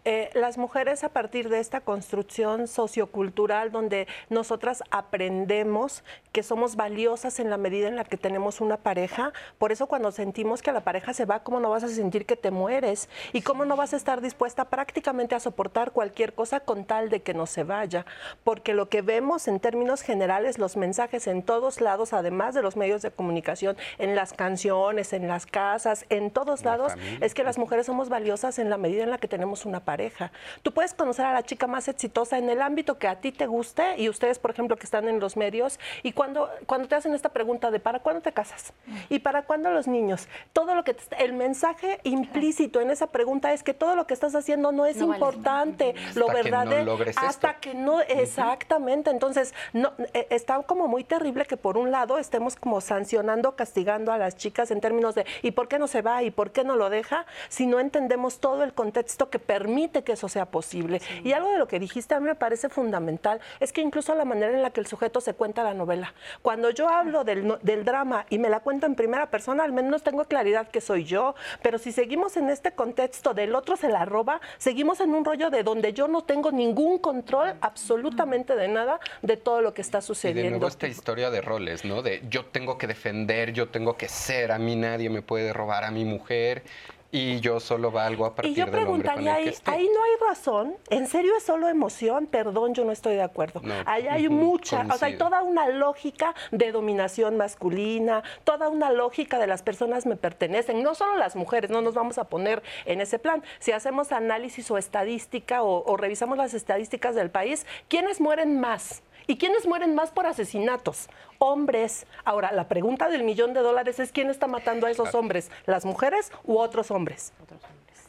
eh, 0.04 0.30
las 0.34 0.58
mujeres 0.58 1.04
a 1.04 1.10
partir 1.10 1.48
de 1.48 1.60
esta 1.60 1.80
construcción 1.80 2.68
sociocultural 2.68 3.70
donde 3.70 4.06
nosotras 4.30 4.82
aprendemos 4.90 6.02
que 6.32 6.42
somos 6.42 6.76
valiosas 6.76 7.40
en 7.40 7.50
la 7.50 7.56
medida 7.56 7.88
en 7.88 7.96
la 7.96 8.04
que 8.04 8.16
tenemos 8.16 8.60
una 8.60 8.76
pareja, 8.76 9.32
por 9.58 9.72
eso 9.72 9.86
cuando 9.86 10.12
sentimos 10.12 10.62
que 10.62 10.72
la 10.72 10.80
pareja 10.80 11.12
se 11.12 11.24
va, 11.24 11.42
¿cómo 11.42 11.60
no 11.60 11.70
vas 11.70 11.82
a 11.84 11.88
sentir 11.88 12.26
que 12.26 12.36
te 12.36 12.50
mueres? 12.50 13.08
¿Y 13.32 13.42
cómo 13.42 13.64
no 13.64 13.76
vas 13.76 13.92
a 13.92 13.96
estar 13.96 14.20
dispuesta 14.20 14.66
prácticamente 14.66 15.34
a 15.34 15.40
soportar 15.40 15.92
cualquier 15.92 16.34
cosa 16.34 16.60
con 16.60 16.84
tal 16.84 17.08
de 17.08 17.20
que 17.20 17.34
no 17.34 17.46
se 17.46 17.64
vaya? 17.64 18.06
Porque 18.44 18.74
lo 18.74 18.88
que 18.88 19.02
vemos 19.02 19.48
en 19.48 19.60
términos 19.60 20.02
generales, 20.06 20.58
los 20.58 20.76
mensajes 20.76 21.26
en 21.26 21.42
todos 21.42 21.80
lados, 21.80 22.12
además 22.12 22.54
de 22.54 22.62
los 22.62 22.76
medios 22.76 23.02
de 23.02 23.10
comunicación, 23.10 23.76
en 23.98 24.14
las 24.14 24.32
canciones, 24.32 25.12
en 25.12 25.28
las 25.28 25.44
casas, 25.44 26.06
en 26.08 26.30
todos 26.30 26.64
lados, 26.64 26.94
es 27.20 27.34
que 27.34 27.44
las 27.44 27.58
mujeres 27.58 27.86
somos 27.86 28.08
valiosas 28.08 28.58
en 28.58 28.70
la 28.70 28.78
medida 28.78 29.02
en 29.02 29.10
la 29.10 29.18
que 29.18 29.28
tenemos 29.28 29.66
una 29.66 29.80
pareja. 29.80 30.32
Tú 30.62 30.72
puedes 30.72 30.94
conocer 30.94 31.26
a 31.26 31.32
la 31.32 31.42
chica 31.42 31.66
más 31.66 31.88
exitosa 31.88 32.38
en 32.38 32.48
el 32.48 32.62
ámbito 32.62 32.98
que 32.98 33.08
a 33.08 33.20
ti 33.20 33.32
te 33.32 33.46
guste 33.46 33.98
y 33.98 34.08
ustedes, 34.08 34.38
por 34.38 34.50
ejemplo, 34.50 34.76
que 34.76 34.84
están 34.84 35.08
en 35.08 35.20
los 35.20 35.36
medios, 35.36 35.78
y 36.02 36.12
cuando, 36.12 36.48
cuando 36.66 36.88
te 36.88 36.94
hacen 36.94 37.14
esta 37.14 37.30
pregunta 37.30 37.70
de 37.70 37.80
¿para 37.80 38.00
cuándo 38.00 38.22
te 38.22 38.32
casas? 38.32 38.72
¿Y 39.08 39.18
para 39.18 39.42
cuándo 39.42 39.70
los 39.70 39.86
niños? 39.86 40.28
Todo 40.52 40.74
lo 40.74 40.84
que 40.84 40.96
el 41.18 41.32
mensaje 41.32 42.00
implícito 42.04 42.80
en 42.80 42.90
esa 42.90 43.08
pregunta 43.08 43.52
es 43.52 43.62
que 43.62 43.74
todo 43.74 43.96
lo 43.96 44.06
que 44.06 44.14
estás 44.14 44.34
haciendo 44.34 44.72
no 44.72 44.86
es 44.86 45.00
importante, 45.00 45.94
lo 46.14 46.28
verdadero, 46.28 46.98
hasta 47.16 47.54
que 47.54 47.74
no, 47.74 48.00
exactamente. 48.00 49.10
Entonces, 49.10 49.54
no, 49.72 49.92
está 50.12 50.62
como 50.62 50.88
muy 50.88 51.04
terrible 51.04 51.44
que 51.44 51.56
por 51.56 51.76
un 51.76 51.90
lado 51.90 52.18
estemos 52.18 52.56
como 52.56 52.80
sancionando, 52.80 53.56
castigando 53.56 54.12
a 54.12 54.18
las 54.18 54.36
chicas 54.36 54.70
en 54.70 54.80
términos 54.80 55.14
de 55.14 55.26
¿y 55.42 55.52
por 55.52 55.68
qué 55.68 55.78
no 55.78 55.86
se 55.86 56.02
va? 56.02 56.22
¿y 56.22 56.30
por 56.30 56.50
qué 56.50 56.64
no 56.64 56.76
lo 56.76 56.90
deja? 56.90 57.26
Si 57.48 57.66
no 57.66 57.80
entendemos 57.80 58.38
todo 58.38 58.62
el 58.62 58.72
contexto 58.72 59.30
que 59.30 59.38
permite 59.38 60.04
que 60.04 60.12
eso 60.12 60.28
sea 60.28 60.46
posible. 60.46 61.00
Y 61.24 61.32
algo 61.32 61.50
de 61.50 61.58
lo 61.58 61.68
que 61.68 61.78
dijiste 61.78 62.14
a 62.14 62.20
mí 62.20 62.26
me 62.26 62.34
parece 62.34 62.68
fundamental 62.68 63.40
es 63.60 63.72
que 63.72 63.80
incluso 63.80 64.14
la 64.14 64.24
manera 64.24 64.52
en 64.52 64.62
la 64.62 64.70
que 64.70 64.80
el 64.80 64.86
sujeto 64.86 65.20
se 65.20 65.34
cuenta 65.34 65.62
la 65.62 65.74
novela. 65.74 66.14
Cuando 66.42 66.70
yo 66.70 66.88
hablo 66.88 67.24
del, 67.24 67.56
del 67.62 67.84
drama 67.84 68.26
y 68.30 68.38
me 68.38 68.48
la 68.48 68.60
cuento 68.60 68.86
en 68.86 68.94
primera 68.94 69.30
persona, 69.30 69.64
al 69.64 69.72
menos 69.72 70.02
tengo 70.02 70.24
claridad 70.24 70.68
que 70.68 70.80
soy 70.80 71.04
yo, 71.04 71.34
pero 71.62 71.78
si 71.78 71.92
seguimos 71.92 72.36
en 72.36 72.50
este 72.50 72.72
contexto 72.72 73.34
del 73.34 73.54
otro 73.54 73.76
se 73.76 73.88
la 73.88 74.04
roba, 74.04 74.40
seguimos 74.58 75.00
en 75.00 75.14
un 75.14 75.24
rollo 75.24 75.50
de 75.50 75.62
donde 75.62 75.92
yo 75.92 76.08
no 76.08 76.22
tengo 76.22 76.52
ningún 76.52 76.98
control 76.98 77.54
absolutamente 77.60 78.56
de 78.56 78.68
nada 78.68 79.00
de 79.22 79.36
todo 79.36 79.60
lo 79.60 79.74
que 79.74 79.82
está 79.86 80.00
sucediendo. 80.00 80.40
Y 80.40 80.44
de 80.44 80.50
nuevo 80.50 80.68
esta 80.68 80.88
historia 80.88 81.30
de 81.30 81.40
roles, 81.40 81.84
¿no? 81.84 82.02
De 82.02 82.22
yo 82.28 82.44
tengo 82.46 82.76
que 82.78 82.86
defender, 82.86 83.52
yo 83.52 83.68
tengo 83.68 83.96
que 83.96 84.08
ser, 84.08 84.52
a 84.52 84.58
mí 84.58 84.76
nadie 84.76 85.08
me 85.10 85.22
puede 85.22 85.52
robar 85.52 85.84
a 85.84 85.90
mi 85.90 86.04
mujer 86.04 86.62
y 87.10 87.40
yo 87.40 87.60
solo 87.60 87.90
valgo 87.90 88.26
a 88.26 88.34
partir 88.34 88.52
y 88.52 88.54
yo 88.54 88.70
preguntaría 88.70 89.34
ahí, 89.34 89.54
ahí 89.64 89.88
no 89.92 90.02
hay 90.02 90.28
razón, 90.28 90.76
en 90.90 91.06
serio 91.06 91.32
es 91.36 91.44
solo 91.44 91.68
emoción, 91.68 92.26
perdón, 92.26 92.74
yo 92.74 92.84
no 92.84 92.92
estoy 92.92 93.14
de 93.14 93.22
acuerdo. 93.22 93.62
ahí 93.86 94.06
hay 94.08 94.28
mucha, 94.28 94.86
o 94.92 94.98
sea, 94.98 95.08
hay 95.08 95.16
toda 95.16 95.42
una 95.42 95.68
lógica 95.68 96.34
de 96.50 96.72
dominación 96.72 97.36
masculina, 97.36 98.22
toda 98.44 98.68
una 98.68 98.90
lógica 98.90 99.38
de 99.38 99.46
las 99.46 99.62
personas 99.62 100.04
me 100.06 100.16
pertenecen, 100.16 100.82
no 100.82 100.94
solo 100.94 101.16
las 101.16 101.36
mujeres, 101.36 101.70
no 101.70 101.80
nos 101.80 101.94
vamos 101.94 102.18
a 102.18 102.24
poner 102.24 102.62
en 102.84 103.00
ese 103.00 103.18
plan. 103.18 103.42
Si 103.60 103.72
hacemos 103.72 104.12
análisis 104.12 104.70
o 104.70 104.76
estadística 104.76 105.62
o, 105.62 105.84
o 105.84 105.96
revisamos 105.96 106.36
las 106.36 106.54
estadísticas 106.54 107.14
del 107.14 107.30
país, 107.30 107.66
¿quiénes 107.88 108.20
mueren 108.20 108.60
más? 108.60 109.02
¿Y 109.26 109.38
quiénes 109.38 109.66
mueren 109.66 109.94
más 109.94 110.10
por 110.12 110.26
asesinatos? 110.26 111.08
Hombres. 111.38 112.06
Ahora, 112.24 112.52
la 112.52 112.68
pregunta 112.68 113.08
del 113.08 113.24
millón 113.24 113.54
de 113.54 113.60
dólares 113.60 113.98
es 113.98 114.12
quién 114.12 114.30
está 114.30 114.46
matando 114.46 114.86
a 114.86 114.90
esos 114.90 115.14
hombres, 115.14 115.50
las 115.66 115.84
mujeres 115.84 116.30
u 116.44 116.58
otros 116.58 116.90
hombres. 116.92 117.32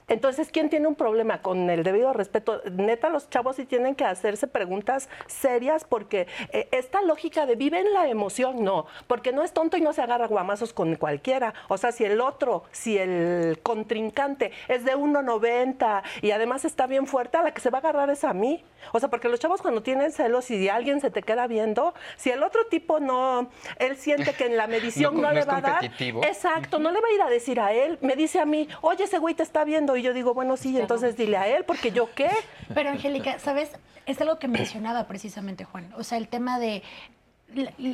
Entonces, 0.10 0.52
¿quién 0.52 0.70
tiene 0.70 0.88
un 0.88 0.96
problema 0.96 1.42
con 1.42 1.70
el 1.70 1.84
debido 1.84 2.14
respeto? 2.14 2.62
Neta, 2.72 3.10
los 3.10 3.30
chavos 3.30 3.58
sí 3.58 3.66
tienen 3.66 3.94
que 3.94 4.06
hacerse 4.06 4.48
preguntas 4.48 5.10
serias 5.26 5.84
porque 5.84 6.28
eh, 6.54 6.70
esta 6.72 7.02
lógica 7.02 7.46
de 7.46 7.56
vive 7.56 7.80
en 7.80 7.94
la 7.94 8.08
emoción, 8.08 8.64
no, 8.64 8.86
porque 9.08 9.34
no 9.34 9.44
es 9.44 9.52
tonto 9.52 9.76
y 9.76 9.82
no 9.82 9.92
se 9.92 10.02
agarra 10.02 10.28
guamazos 10.28 10.72
con 10.72 10.96
cualquiera. 10.96 11.54
O 11.68 11.78
sea, 11.78 11.92
si 11.92 12.06
el 12.06 12.22
otro, 12.22 12.64
si 12.72 12.98
el 12.98 13.60
contrincante 13.64 14.54
es 14.70 14.86
de 14.86 14.96
1,90 14.96 16.04
y 16.22 16.32
además 16.32 16.64
está 16.64 16.88
bien 16.88 17.06
fuerte, 17.06 17.38
a 17.38 17.44
la 17.44 17.54
que 17.54 17.60
se 17.60 17.70
va 17.70 17.80
a 17.80 17.82
agarrar 17.82 18.10
es 18.10 18.24
a 18.24 18.34
mí. 18.34 18.64
O 18.92 19.00
sea, 19.00 19.10
porque 19.10 19.30
los 19.30 19.40
chavos 19.40 19.62
cuando 19.62 19.84
tienen 19.84 20.12
celos 20.12 20.50
y 20.52 20.70
alguien 20.70 21.02
se 21.02 21.12
te 21.12 21.24
queda 21.24 21.48
viendo, 21.48 21.94
si 22.16 22.32
el 22.32 22.44
otro 22.44 22.66
tipo 22.68 23.00
no, 23.00 23.50
él 23.80 23.98
siente 23.98 24.34
que 24.34 24.46
en 24.46 24.58
la 24.58 24.68
medición 24.78 25.20
no, 25.22 25.32
le 25.32 25.46
va 25.46 25.58
a 25.58 25.62
dar. 25.62 25.86
Exacto, 25.86 26.80
no 26.80 26.92
le 26.92 27.02
va 27.02 27.08
a 27.08 27.16
ir 27.16 27.22
a 27.22 27.30
decir 27.30 27.60
a 27.60 27.74
él, 27.74 27.98
me 28.02 28.16
dice 28.16 28.40
a 28.40 28.46
mí, 28.46 28.68
oye, 28.82 29.04
ese 29.04 29.20
güey 29.20 29.36
te 29.36 29.44
está 29.44 29.64
viendo 29.64 29.98
y 29.98 30.02
yo 30.02 30.14
digo, 30.14 30.34
bueno, 30.34 30.58
sí, 30.58 30.78
entonces 30.80 31.18
dile 31.18 31.38
a 31.38 31.48
él, 31.48 31.64
porque 31.66 31.92
yo 31.92 32.10
qué. 32.14 32.30
Pero 32.74 32.90
Angélica, 32.90 33.40
¿sabes? 33.40 33.72
Es 34.06 34.22
algo 34.22 34.40
que 34.40 34.48
mencionaba 34.48 35.08
precisamente 35.08 35.66
Juan. 35.66 35.94
O 35.98 36.04
sea, 36.04 36.18
el 36.18 36.28
tema 36.28 36.60
de 36.60 36.84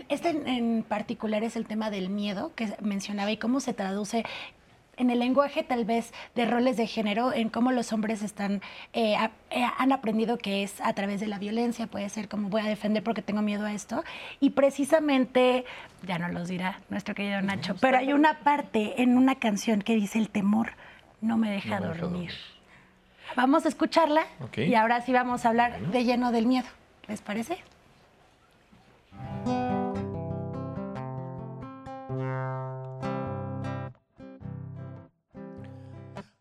este 0.10 0.30
en 0.30 0.84
particular 0.84 1.44
es 1.44 1.56
el 1.56 1.68
tema 1.68 1.92
del 1.92 2.10
miedo 2.10 2.52
que 2.56 2.74
mencionaba 2.82 3.32
y 3.32 3.38
cómo 3.38 3.60
se 3.60 3.74
traduce 3.74 4.26
en 4.98 5.10
el 5.10 5.20
lenguaje 5.20 5.64
tal 5.64 5.86
vez 5.86 6.14
de 6.36 6.46
roles 6.46 6.78
de 6.78 6.88
género, 6.88 7.34
en 7.34 7.50
cómo 7.50 7.72
los 7.72 7.94
hombres 7.94 8.22
están, 8.22 8.62
eh, 8.94 9.16
eh, 9.50 9.66
han 9.78 9.91
aprendido 9.91 10.38
que 10.38 10.64
es 10.64 10.80
a 10.82 10.94
través 10.94 11.20
de 11.20 11.28
la 11.28 11.39
violencia, 11.39 11.88
puede 11.88 12.10
ser 12.10 12.28
como 12.30 12.50
voy 12.50 12.62
a 12.62 12.66
defender 12.66 13.04
porque 13.04 13.22
tengo 13.22 13.41
miedo 13.41 13.66
a 13.66 13.74
esto. 13.74 14.04
Y 14.39 14.52
precisamente, 14.52 15.66
ya 16.06 16.20
no 16.20 16.30
los 16.30 16.48
dirá 16.48 16.80
nuestro 16.89 17.16
querido 17.16 17.41
Nacho, 17.41 17.76
pero 17.80 17.98
hay 17.98 18.14
una 18.14 18.39
parte 18.39 19.02
en 19.02 19.18
una 19.18 19.36
canción 19.36 19.82
que 19.82 19.96
dice 19.96 20.20
el 20.20 20.30
temor 20.30 20.72
no 21.24 21.38
me 21.38 21.50
deja, 21.50 21.80
dormir. 21.80 22.32
Vamos 23.36 23.66
a 23.66 23.70
escucharla 23.70 24.26
y 24.58 24.76
ahora 24.76 25.02
sí 25.02 25.14
vamos 25.14 25.46
a 25.46 25.50
hablar 25.50 25.80
de 25.80 26.04
lleno 26.04 26.32
del 26.32 26.46
miedo. 26.46 26.68
¿Les 27.08 27.22
parece? 27.22 27.58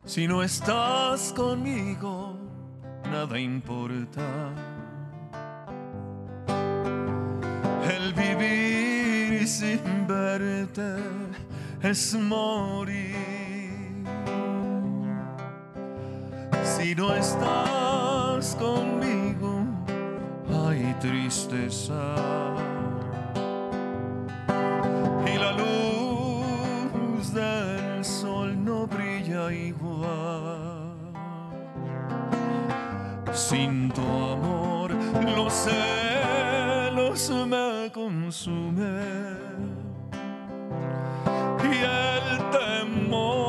Si 0.05 0.27
no 0.27 0.43
estás 0.43 1.33
conmigo, 1.33 2.37
nada 3.09 3.39
importa. 3.39 4.53
El 7.89 8.13
vivir 8.13 9.47
sin 9.47 10.07
verte 10.09 10.97
es 11.83 12.15
morir. 12.15 13.15
Si 16.65 16.97
no 16.97 17.15
estás 17.15 18.57
conmigo, 18.57 19.65
hay 20.49 20.95
tristeza. 21.01 22.17
Y 25.33 25.39
la 25.39 25.53
luz 25.53 27.33
no 27.33 27.72
brilla 29.43 29.51
igual. 29.51 30.93
Sin 33.33 33.91
tu 33.91 34.03
amor, 34.03 34.91
los 35.37 35.53
celos 35.53 37.31
me 37.47 37.91
consumen. 37.93 39.39
Y 41.63 41.77
el 41.85 42.51
temor 42.51 43.42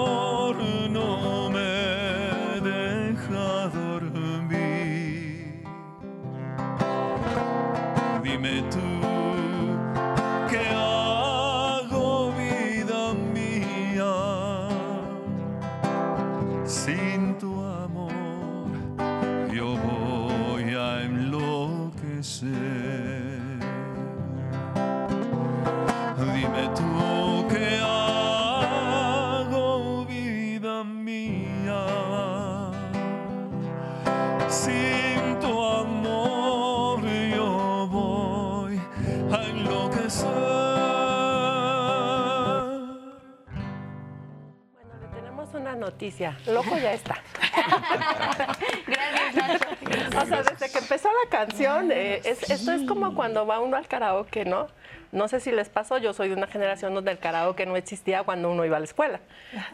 noticia. 45.83 46.37
Loco 46.47 46.77
ya 46.77 46.93
está. 46.93 47.21
Gracias, 48.87 50.23
O 50.23 50.25
sea, 50.25 50.43
desde 50.43 50.71
que 50.71 50.79
empezó 50.79 51.09
la 51.23 51.29
canción, 51.29 51.91
eh, 51.91 52.21
esto 52.23 52.71
es 52.71 52.83
como 52.87 53.13
cuando 53.15 53.45
va 53.45 53.59
uno 53.59 53.77
al 53.77 53.87
karaoke, 53.87 54.45
¿no? 54.45 54.67
No 55.13 55.27
sé 55.27 55.39
si 55.39 55.51
les 55.51 55.69
pasó, 55.69 55.99
yo 55.99 56.11
soy 56.11 56.29
de 56.29 56.35
una 56.35 56.47
generación 56.47 56.95
donde 56.95 57.11
el 57.11 57.19
karaoke 57.19 57.67
no 57.67 57.75
existía 57.75 58.23
cuando 58.23 58.49
uno 58.49 58.65
iba 58.65 58.77
a 58.77 58.79
la 58.79 58.85
escuela. 58.85 59.19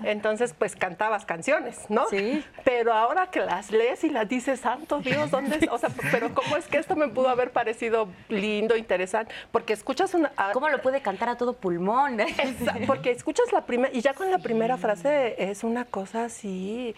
Entonces, 0.03 0.53
pues 0.53 0.75
cantabas 0.75 1.23
canciones, 1.25 1.85
¿no? 1.87 2.07
Sí. 2.09 2.43
Pero 2.65 2.93
ahora 2.93 3.27
que 3.27 3.39
las 3.39 3.71
lees 3.71 4.03
y 4.03 4.09
las 4.09 4.27
dices, 4.27 4.59
santo 4.59 4.99
Dios, 4.99 5.31
¿dónde? 5.31 5.69
O 5.71 5.77
sea, 5.77 5.89
pero 6.11 6.33
¿cómo 6.33 6.57
es 6.57 6.67
que 6.67 6.77
esto 6.77 6.97
me 6.97 7.07
pudo 7.07 7.29
haber 7.29 7.51
parecido 7.51 8.09
lindo, 8.27 8.75
interesante? 8.75 9.33
Porque 9.53 9.71
escuchas 9.71 10.13
una... 10.13 10.29
¿Cómo 10.51 10.67
lo 10.67 10.81
puede 10.81 10.99
cantar 11.01 11.29
a 11.29 11.37
todo 11.37 11.53
pulmón? 11.53 12.17
porque 12.85 13.11
escuchas 13.11 13.53
la 13.53 13.65
primera, 13.65 13.93
y 13.93 14.01
ya 14.01 14.13
con 14.13 14.29
la 14.29 14.39
primera 14.39 14.75
frase 14.75 15.35
es 15.37 15.63
una 15.63 15.85
cosa 15.85 16.25
así, 16.25 16.93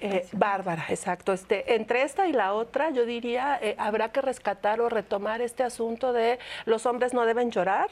eh, 0.00 0.26
bárbara, 0.32 0.86
exacto. 0.88 1.32
Este, 1.32 1.76
entre 1.76 2.02
esta 2.02 2.26
y 2.26 2.32
la 2.32 2.54
otra, 2.54 2.90
yo 2.90 3.06
diría, 3.06 3.56
eh, 3.62 3.76
habrá 3.78 4.10
que 4.10 4.20
rescatar 4.20 4.80
o 4.80 4.88
retomar 4.88 5.40
este 5.40 5.62
asunto 5.62 6.12
de 6.12 6.40
los 6.64 6.86
hombres 6.86 7.14
no 7.14 7.24
deben 7.24 7.52
llorar 7.52 7.83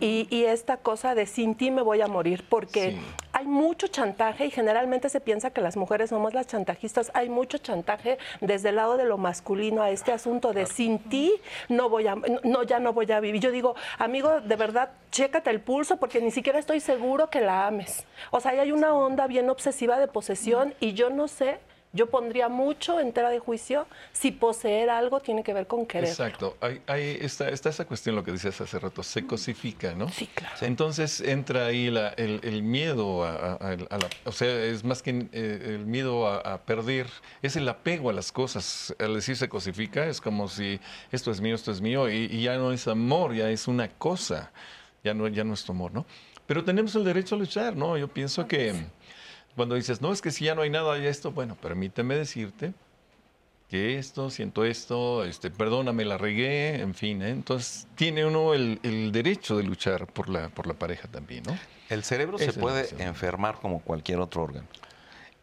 y, 0.00 0.44
esta 0.44 0.76
cosa 0.76 1.14
de 1.14 1.26
sin 1.26 1.54
ti 1.54 1.70
me 1.70 1.82
voy 1.82 2.00
a 2.00 2.06
morir, 2.06 2.44
porque 2.48 2.96
hay 3.32 3.46
mucho 3.46 3.88
chantaje 3.88 4.46
y 4.46 4.50
generalmente 4.50 5.08
se 5.08 5.20
piensa 5.20 5.50
que 5.50 5.60
las 5.60 5.76
mujeres 5.76 6.10
somos 6.10 6.34
las 6.34 6.46
chantajistas. 6.46 7.10
Hay 7.14 7.28
mucho 7.28 7.58
chantaje 7.58 8.18
desde 8.40 8.68
el 8.68 8.76
lado 8.76 8.96
de 8.96 9.04
lo 9.04 9.18
masculino 9.18 9.82
a 9.82 9.90
este 9.90 10.12
asunto 10.12 10.52
de 10.52 10.66
sin 10.66 10.98
ti 10.98 11.32
no 11.68 11.88
voy 11.88 12.06
a, 12.06 12.16
no, 12.44 12.62
ya 12.62 12.78
no 12.78 12.92
voy 12.92 13.10
a 13.10 13.20
vivir. 13.20 13.40
Yo 13.40 13.50
digo, 13.50 13.74
amigo, 13.98 14.40
de 14.40 14.56
verdad, 14.56 14.90
chécate 15.10 15.50
el 15.50 15.60
pulso 15.60 15.96
porque 15.96 16.20
ni 16.20 16.30
siquiera 16.30 16.58
estoy 16.58 16.80
seguro 16.80 17.30
que 17.30 17.40
la 17.40 17.66
ames. 17.66 18.06
O 18.30 18.40
sea, 18.40 18.52
hay 18.52 18.72
una 18.72 18.94
onda 18.94 19.26
bien 19.26 19.50
obsesiva 19.50 19.98
de 19.98 20.08
posesión 20.08 20.74
y 20.80 20.92
yo 20.92 21.10
no 21.10 21.28
sé 21.28 21.58
Yo 21.94 22.10
pondría 22.10 22.48
mucho 22.48 23.00
en 23.00 23.12
tela 23.12 23.30
de 23.30 23.38
juicio 23.38 23.86
si 24.12 24.32
poseer 24.32 24.90
algo 24.90 25.20
tiene 25.20 25.42
que 25.42 25.54
ver 25.54 25.66
con 25.66 25.86
querer. 25.86 26.10
Exacto. 26.10 26.56
Hay, 26.60 26.82
hay- 26.86 27.18
está, 27.20 27.48
está 27.48 27.68
esa 27.70 27.86
cuestión, 27.86 28.16
lo 28.16 28.24
que 28.24 28.32
decías 28.32 28.60
hace 28.60 28.78
rato, 28.78 29.02
se 29.02 29.24
cosifica, 29.26 29.94
¿no? 29.94 30.08
Sí, 30.10 30.26
claro. 30.34 30.56
Entonces 30.60 31.20
entra 31.20 31.66
ahí 31.66 31.90
la- 31.90 32.08
el, 32.10 32.40
el 32.42 32.62
miedo 32.64 33.24
a, 33.24 33.52
a- 33.52 33.56
a 33.70 33.98
la... 33.98 34.08
O 34.24 34.32
sea, 34.32 34.48
es 34.64 34.82
más 34.84 35.02
que 35.02 35.28
eh, 35.32 35.62
el 35.66 35.86
miedo 35.86 36.26
a, 36.26 36.38
a 36.38 36.58
perder, 36.62 37.06
es 37.42 37.54
el 37.56 37.68
apego 37.68 38.10
a 38.10 38.12
las 38.12 38.32
cosas. 38.32 38.94
Al 38.98 39.14
decir 39.14 39.36
se 39.36 39.48
cosifica, 39.48 40.04
es 40.06 40.20
como 40.20 40.48
si 40.48 40.80
esto 41.12 41.30
es 41.30 41.40
mío, 41.40 41.54
esto 41.54 41.70
es 41.70 41.80
mío, 41.80 42.10
y, 42.10 42.24
y 42.24 42.42
ya 42.42 42.56
no 42.56 42.72
es 42.72 42.88
amor, 42.88 43.34
ya 43.34 43.48
es 43.50 43.68
una 43.68 43.88
cosa, 43.88 44.50
ya 45.04 45.14
no, 45.14 45.28
ya 45.28 45.44
no 45.44 45.54
es 45.54 45.64
tu 45.64 45.70
amor, 45.70 45.92
¿no? 45.92 46.04
Pero 46.46 46.62
tenemos 46.64 46.94
el 46.96 47.04
derecho 47.04 47.36
a 47.36 47.38
luchar, 47.38 47.74
¿no? 47.76 47.96
Yo 47.96 48.08
pienso 48.08 48.46
que 48.46 48.74
cuando 49.56 49.74
dices, 49.74 50.00
no, 50.00 50.12
es 50.12 50.20
que 50.20 50.30
si 50.30 50.44
ya 50.44 50.54
no 50.54 50.62
hay 50.62 50.70
nada, 50.70 50.92
hay 50.94 51.06
esto, 51.06 51.32
bueno, 51.32 51.54
permíteme 51.54 52.16
decirte 52.16 52.72
que 53.68 53.98
esto, 53.98 54.30
siento 54.30 54.64
esto, 54.64 55.24
este, 55.24 55.50
perdóname, 55.50 56.04
la 56.04 56.18
regué, 56.18 56.80
en 56.80 56.94
fin, 56.94 57.22
¿eh? 57.22 57.30
entonces 57.30 57.86
tiene 57.94 58.24
uno 58.24 58.54
el, 58.54 58.78
el 58.82 59.10
derecho 59.10 59.56
de 59.56 59.62
luchar 59.62 60.06
por 60.06 60.28
la, 60.28 60.48
por 60.48 60.66
la 60.66 60.74
pareja 60.74 61.08
también, 61.08 61.44
¿no? 61.46 61.56
El 61.88 62.04
cerebro 62.04 62.38
Esa 62.38 62.52
se 62.52 62.60
puede 62.60 62.88
enfermar 63.02 63.56
como 63.60 63.80
cualquier 63.80 64.18
otro 64.20 64.42
órgano. 64.42 64.66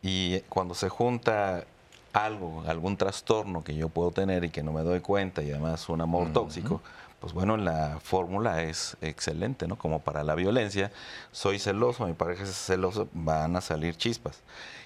Y 0.02 0.40
cuando 0.50 0.74
se 0.74 0.90
junta 0.90 1.66
algo, 2.14 2.64
algún 2.68 2.98
trastorno 2.98 3.64
que 3.64 3.76
yo 3.76 3.90
puedo 3.90 4.12
tener 4.12 4.44
y 4.44 4.50
que 4.50 4.64
no 4.64 4.74
me 4.74 4.82
doy 4.82 5.00
cuenta 5.00 5.44
y 5.44 5.52
además 5.52 5.88
un 5.90 6.02
amor 6.02 6.34
tóxico, 6.34 6.82
pues 7.22 7.34
bueno, 7.34 7.56
la 7.56 8.00
fórmula 8.02 8.64
es 8.64 8.98
excelente, 9.00 9.68
¿no? 9.68 9.78
Como 9.78 10.00
para 10.00 10.24
la 10.24 10.34
violencia, 10.34 10.92
soy 11.32 11.60
celoso, 11.60 12.08
mi 12.08 12.14
pareja 12.14 12.44
es 12.44 12.66
celoso, 12.66 13.08
van 13.14 13.56
a 13.56 13.62
salir 13.62 13.96
chispas. 13.96 14.42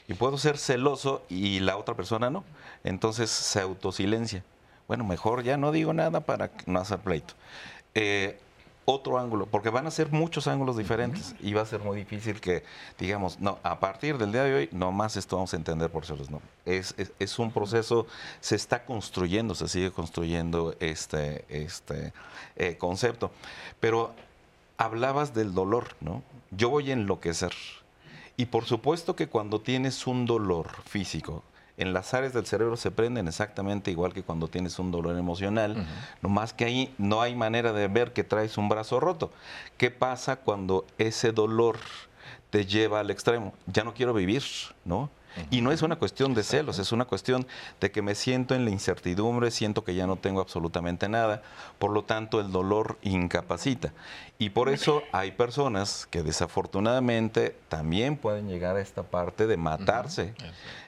Y 0.09 0.15
puedo 0.15 0.37
ser 0.37 0.57
celoso 0.57 1.23
y 1.29 1.61
la 1.61 1.77
otra 1.77 1.95
persona 1.95 2.29
no. 2.29 2.43
Entonces 2.83 3.29
se 3.29 3.61
autosilencia. 3.61 4.43
Bueno, 4.85 5.05
mejor 5.05 5.43
ya 5.43 5.55
no 5.55 5.71
digo 5.71 5.93
nada 5.93 6.19
para 6.19 6.51
no 6.65 6.79
hacer 6.79 6.99
pleito. 6.99 7.33
Eh, 7.95 8.37
otro 8.85 9.17
ángulo, 9.17 9.47
porque 9.47 9.69
van 9.69 9.87
a 9.87 9.91
ser 9.91 10.11
muchos 10.11 10.47
ángulos 10.47 10.77
diferentes 10.77 11.35
y 11.41 11.53
va 11.53 11.63
a 11.63 11.65
ser 11.65 11.79
muy 11.81 11.97
difícil 11.97 12.39
que 12.39 12.63
digamos, 12.99 13.39
no, 13.39 13.57
a 13.63 13.79
partir 13.79 14.17
del 14.17 14.31
día 14.31 14.43
de 14.43 14.53
hoy, 14.53 14.69
no 14.71 14.91
más 14.91 15.17
esto 15.17 15.35
vamos 15.35 15.53
a 15.53 15.57
entender 15.57 15.89
por 15.89 16.05
celos, 16.05 16.29
no. 16.29 16.41
Es, 16.65 16.93
es, 16.97 17.11
es 17.19 17.39
un 17.39 17.51
proceso, 17.51 18.05
se 18.39 18.55
está 18.55 18.85
construyendo, 18.85 19.55
se 19.55 19.67
sigue 19.67 19.91
construyendo 19.91 20.75
este, 20.79 21.45
este 21.49 22.13
eh, 22.55 22.77
concepto. 22.77 23.31
Pero 23.79 24.13
hablabas 24.77 25.33
del 25.33 25.53
dolor, 25.53 25.95
¿no? 25.99 26.21
Yo 26.51 26.69
voy 26.69 26.91
a 26.91 26.93
enloquecer. 26.93 27.53
Y 28.37 28.45
por 28.45 28.65
supuesto 28.65 29.15
que 29.15 29.27
cuando 29.27 29.61
tienes 29.61 30.07
un 30.07 30.25
dolor 30.25 30.69
físico, 30.85 31.43
en 31.77 31.93
las 31.93 32.13
áreas 32.13 32.33
del 32.33 32.45
cerebro 32.45 32.77
se 32.77 32.91
prenden 32.91 33.27
exactamente 33.27 33.91
igual 33.91 34.13
que 34.13 34.23
cuando 34.23 34.47
tienes 34.47 34.79
un 34.79 34.91
dolor 34.91 35.17
emocional, 35.17 35.85
nomás 36.21 36.53
que 36.53 36.65
ahí 36.65 36.93
no 36.97 37.21
hay 37.21 37.35
manera 37.35 37.73
de 37.73 37.87
ver 37.87 38.13
que 38.13 38.23
traes 38.23 38.57
un 38.57 38.69
brazo 38.69 38.99
roto. 38.99 39.31
¿Qué 39.77 39.91
pasa 39.91 40.37
cuando 40.37 40.85
ese 40.97 41.31
dolor 41.31 41.77
te 42.49 42.65
lleva 42.65 43.01
al 43.01 43.11
extremo? 43.11 43.53
Ya 43.67 43.83
no 43.83 43.93
quiero 43.93 44.13
vivir, 44.13 44.43
¿no? 44.85 45.09
Y 45.51 45.61
no 45.61 45.71
es 45.71 45.81
una 45.81 45.97
cuestión 45.97 46.33
de 46.33 46.43
celos, 46.43 46.79
es 46.79 46.91
una 46.91 47.05
cuestión 47.05 47.45
de 47.79 47.91
que 47.91 48.01
me 48.01 48.15
siento 48.15 48.55
en 48.55 48.65
la 48.65 48.71
incertidumbre, 48.71 49.51
siento 49.51 49.83
que 49.83 49.95
ya 49.95 50.07
no 50.07 50.15
tengo 50.15 50.41
absolutamente 50.41 51.09
nada, 51.09 51.41
por 51.79 51.91
lo 51.91 52.03
tanto 52.03 52.39
el 52.39 52.51
dolor 52.51 52.97
incapacita. 53.01 53.93
Y 54.37 54.49
por 54.49 54.69
eso 54.69 55.03
hay 55.11 55.31
personas 55.31 56.07
que 56.09 56.23
desafortunadamente 56.23 57.55
también 57.69 58.17
pueden 58.17 58.47
llegar 58.47 58.75
a 58.75 58.81
esta 58.81 59.03
parte 59.03 59.47
de 59.47 59.57
matarse 59.57 60.33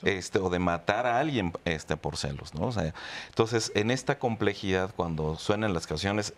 este, 0.03 0.39
o 0.39 0.49
de 0.49 0.59
matar 0.59 1.05
a 1.05 1.19
alguien 1.19 1.53
este, 1.65 1.95
por 1.95 2.17
celos. 2.17 2.53
¿no? 2.53 2.67
O 2.67 2.71
sea, 2.71 2.93
entonces, 3.29 3.71
en 3.75 3.91
esta 3.91 4.19
complejidad, 4.19 4.93
cuando 4.95 5.37
suenan 5.37 5.73
las 5.73 5.87
canciones, 5.87 6.33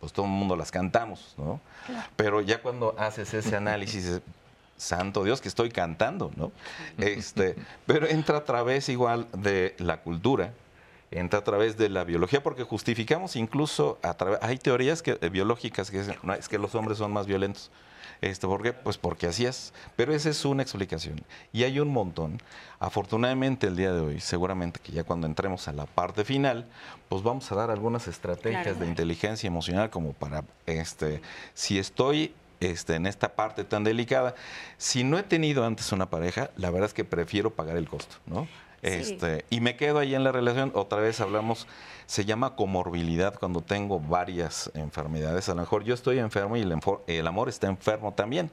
pues 0.00 0.12
todo 0.12 0.26
el 0.26 0.32
mundo 0.32 0.54
las 0.54 0.70
cantamos, 0.70 1.34
¿no? 1.38 1.60
Pero 2.14 2.42
ya 2.42 2.60
cuando 2.60 2.94
haces 2.98 3.32
ese 3.32 3.56
análisis, 3.56 4.20
santo 4.76 5.24
Dios 5.24 5.40
que 5.40 5.48
estoy 5.48 5.70
cantando, 5.70 6.30
¿no? 6.36 6.52
Este, 6.98 7.56
pero 7.86 8.06
entra 8.06 8.38
a 8.38 8.44
través 8.44 8.88
igual 8.88 9.28
de 9.32 9.74
la 9.78 10.00
cultura, 10.02 10.52
entra 11.10 11.40
a 11.40 11.44
través 11.44 11.76
de 11.76 11.88
la 11.88 12.04
biología, 12.04 12.42
porque 12.42 12.64
justificamos 12.64 13.36
incluso 13.36 13.98
a 14.02 14.14
través, 14.14 14.38
hay 14.42 14.58
teorías 14.58 15.02
que, 15.02 15.18
eh, 15.20 15.28
biológicas 15.28 15.90
que 15.90 15.98
dicen, 16.00 16.16
no, 16.22 16.34
es 16.34 16.48
que 16.48 16.58
los 16.58 16.74
hombres 16.74 16.98
son 16.98 17.12
más 17.12 17.26
violentos. 17.26 17.70
Este, 18.20 18.46
¿Por 18.46 18.62
qué? 18.62 18.72
Pues 18.72 18.96
porque 18.96 19.26
así 19.26 19.44
es. 19.44 19.74
Pero 19.96 20.14
esa 20.14 20.30
es 20.30 20.44
una 20.44 20.62
explicación. 20.62 21.20
Y 21.52 21.64
hay 21.64 21.78
un 21.78 21.88
montón. 21.88 22.40
Afortunadamente 22.78 23.66
el 23.66 23.76
día 23.76 23.92
de 23.92 24.00
hoy, 24.00 24.20
seguramente 24.20 24.80
que 24.80 24.92
ya 24.92 25.04
cuando 25.04 25.26
entremos 25.26 25.68
a 25.68 25.72
la 25.72 25.84
parte 25.86 26.24
final, 26.24 26.66
pues 27.08 27.22
vamos 27.22 27.50
a 27.52 27.54
dar 27.54 27.70
algunas 27.70 28.08
estrategias 28.08 28.62
Claro. 28.62 28.78
de 28.80 28.86
inteligencia 28.86 29.46
emocional 29.46 29.90
como 29.90 30.12
para, 30.14 30.44
este, 30.66 31.20
si 31.54 31.78
estoy 31.78 32.34
este, 32.60 32.94
en 32.94 33.06
esta 33.06 33.34
parte 33.34 33.64
tan 33.64 33.84
delicada, 33.84 34.34
si 34.76 35.04
no 35.04 35.18
he 35.18 35.22
tenido 35.22 35.64
antes 35.64 35.92
una 35.92 36.10
pareja, 36.10 36.50
la 36.56 36.70
verdad 36.70 36.86
es 36.86 36.94
que 36.94 37.04
prefiero 37.04 37.50
pagar 37.50 37.76
el 37.76 37.88
costo, 37.88 38.16
¿no? 38.26 38.48
Este, 38.84 39.46
y 39.48 39.62
me 39.62 39.76
quedo 39.76 39.98
ahí 39.98 40.14
en 40.14 40.24
la 40.24 40.30
relación, 40.30 40.70
otra 40.74 41.00
vez 41.00 41.18
hablamos, 41.18 41.66
se 42.04 42.26
llama 42.26 42.54
comorbilidad 42.54 43.34
cuando 43.34 43.62
tengo 43.62 43.98
varias 43.98 44.70
enfermedades. 44.74 45.48
A 45.48 45.54
lo 45.54 45.62
mejor 45.62 45.84
yo 45.84 45.94
estoy 45.94 46.18
enfermo 46.18 46.58
y 46.58 46.60
el, 46.60 46.78
el 47.06 47.26
amor 47.26 47.48
está 47.48 47.66
enfermo 47.66 48.12
también. 48.12 48.50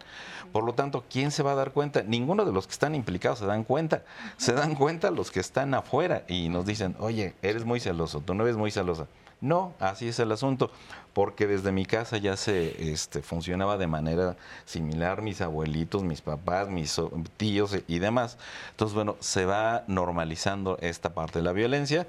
Por 0.53 0.63
lo 0.63 0.73
tanto, 0.73 1.03
¿quién 1.09 1.31
se 1.31 1.43
va 1.43 1.51
a 1.51 1.55
dar 1.55 1.73
cuenta? 1.73 2.03
Ninguno 2.03 2.45
de 2.45 2.53
los 2.53 2.65
que 2.65 2.71
están 2.71 2.95
implicados 2.95 3.39
se 3.39 3.45
dan 3.45 3.65
cuenta. 3.65 4.05
Se 4.37 4.53
dan 4.53 4.75
cuenta 4.75 5.11
los 5.11 5.31
que 5.31 5.41
están 5.41 5.73
afuera 5.73 6.23
y 6.29 6.47
nos 6.47 6.65
dicen, 6.65 6.95
oye, 6.99 7.35
eres 7.41 7.65
muy 7.65 7.81
celoso, 7.81 8.21
tú 8.21 8.33
no 8.33 8.43
eres 8.43 8.55
muy 8.55 8.71
celosa. 8.71 9.07
No, 9.41 9.73
así 9.79 10.07
es 10.07 10.19
el 10.19 10.31
asunto, 10.31 10.69
porque 11.13 11.47
desde 11.47 11.71
mi 11.71 11.83
casa 11.87 12.17
ya 12.17 12.37
se 12.37 12.91
este, 12.91 13.23
funcionaba 13.23 13.77
de 13.77 13.87
manera 13.87 14.37
similar, 14.65 15.23
mis 15.23 15.41
abuelitos, 15.41 16.03
mis 16.03 16.21
papás, 16.21 16.69
mis 16.69 17.01
tíos 17.37 17.75
y 17.87 17.97
demás. 17.97 18.37
Entonces, 18.69 18.93
bueno, 18.93 19.17
se 19.19 19.45
va 19.45 19.83
normalizando 19.87 20.77
esta 20.79 21.15
parte 21.15 21.39
de 21.39 21.43
la 21.43 21.53
violencia. 21.53 22.05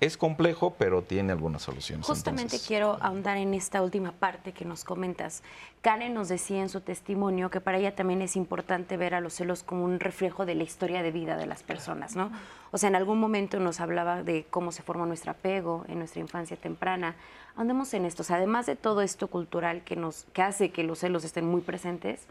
Es 0.00 0.16
complejo, 0.16 0.74
pero 0.78 1.02
tiene 1.02 1.32
algunas 1.32 1.62
soluciones. 1.62 2.06
Justamente 2.06 2.42
entonces. 2.42 2.68
quiero 2.68 2.98
ahondar 3.00 3.36
en 3.36 3.54
esta 3.54 3.82
última 3.82 4.12
parte 4.12 4.52
que 4.52 4.64
nos 4.64 4.84
comentas. 4.84 5.42
Karen 5.82 6.14
nos 6.14 6.28
decía 6.28 6.60
en 6.60 6.68
su 6.68 6.80
testimonio 6.80 7.50
que 7.50 7.60
para 7.60 7.78
ella 7.78 7.94
también 7.94 8.22
es 8.22 8.36
importante 8.36 8.96
ver 8.96 9.14
a 9.14 9.20
los 9.20 9.34
celos 9.34 9.62
como 9.62 9.84
un 9.84 10.00
reflejo 10.00 10.46
de 10.46 10.54
la 10.54 10.62
historia 10.62 11.02
de 11.02 11.10
vida 11.10 11.36
de 11.36 11.46
las 11.46 11.62
personas, 11.62 12.16
¿no? 12.16 12.30
O 12.70 12.78
sea, 12.78 12.88
en 12.88 12.96
algún 12.96 13.18
momento 13.18 13.60
nos 13.60 13.80
hablaba 13.80 14.22
de 14.22 14.46
cómo 14.50 14.72
se 14.72 14.82
forma 14.82 15.06
nuestro 15.06 15.30
apego 15.30 15.84
en 15.88 15.98
nuestra 15.98 16.20
infancia 16.20 16.56
temprana. 16.56 17.16
Ahondemos 17.56 17.94
en 17.94 18.04
esto. 18.04 18.22
O 18.22 18.24
sea, 18.24 18.36
además 18.36 18.66
de 18.66 18.76
todo 18.76 19.00
esto 19.02 19.28
cultural 19.28 19.84
que, 19.84 19.94
nos, 19.94 20.24
que 20.32 20.42
hace 20.42 20.70
que 20.70 20.82
los 20.82 20.98
celos 20.98 21.24
estén 21.24 21.46
muy 21.46 21.60
presentes, 21.60 22.26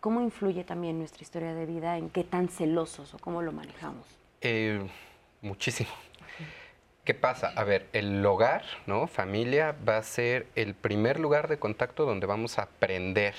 ¿cómo 0.00 0.20
influye 0.20 0.64
también 0.64 0.98
nuestra 0.98 1.22
historia 1.22 1.54
de 1.54 1.66
vida 1.66 1.98
en 1.98 2.08
qué 2.08 2.24
tan 2.24 2.48
celosos 2.48 3.14
o 3.14 3.18
cómo 3.18 3.42
lo 3.42 3.52
manejamos? 3.52 4.06
Eh, 4.40 4.86
muchísimo. 5.42 5.90
¿Qué 7.06 7.14
pasa? 7.14 7.52
A 7.54 7.62
ver, 7.62 7.86
el 7.92 8.26
hogar, 8.26 8.64
¿no? 8.86 9.06
Familia 9.06 9.76
va 9.88 9.96
a 9.96 10.02
ser 10.02 10.48
el 10.56 10.74
primer 10.74 11.20
lugar 11.20 11.46
de 11.46 11.56
contacto 11.56 12.04
donde 12.04 12.26
vamos 12.26 12.58
a 12.58 12.62
aprender. 12.62 13.32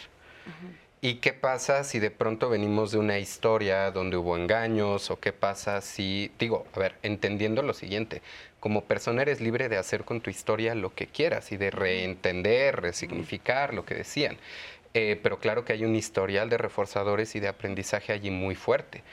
¿Y 1.01 1.15
qué 1.15 1.33
pasa 1.33 1.83
si 1.83 1.99
de 1.99 2.09
pronto 2.09 2.49
venimos 2.49 2.93
de 2.93 2.97
una 2.97 3.19
historia 3.19 3.91
donde 3.91 4.15
hubo 4.15 4.37
engaños? 4.37 5.11
¿O 5.11 5.19
qué 5.19 5.33
pasa 5.33 5.81
si, 5.81 6.31
digo, 6.39 6.65
a 6.73 6.79
ver, 6.79 6.95
entendiendo 7.01 7.61
lo 7.61 7.73
siguiente, 7.73 8.21
como 8.61 8.85
persona 8.85 9.23
eres 9.23 9.41
libre 9.41 9.67
de 9.67 9.75
hacer 9.75 10.05
con 10.05 10.21
tu 10.21 10.29
historia 10.29 10.73
lo 10.73 10.95
que 10.95 11.07
quieras 11.07 11.51
y 11.51 11.57
de 11.57 11.69
reentender, 11.69 12.79
resignificar 12.79 13.73
lo 13.73 13.83
que 13.83 13.95
decían. 13.95 14.37
Eh, 14.93 15.19
pero 15.21 15.39
claro 15.39 15.65
que 15.65 15.73
hay 15.73 15.83
un 15.83 15.95
historial 15.95 16.49
de 16.49 16.57
reforzadores 16.57 17.35
y 17.35 17.41
de 17.41 17.49
aprendizaje 17.49 18.13
allí 18.13 18.31
muy 18.31 18.55
fuerte. 18.55 19.03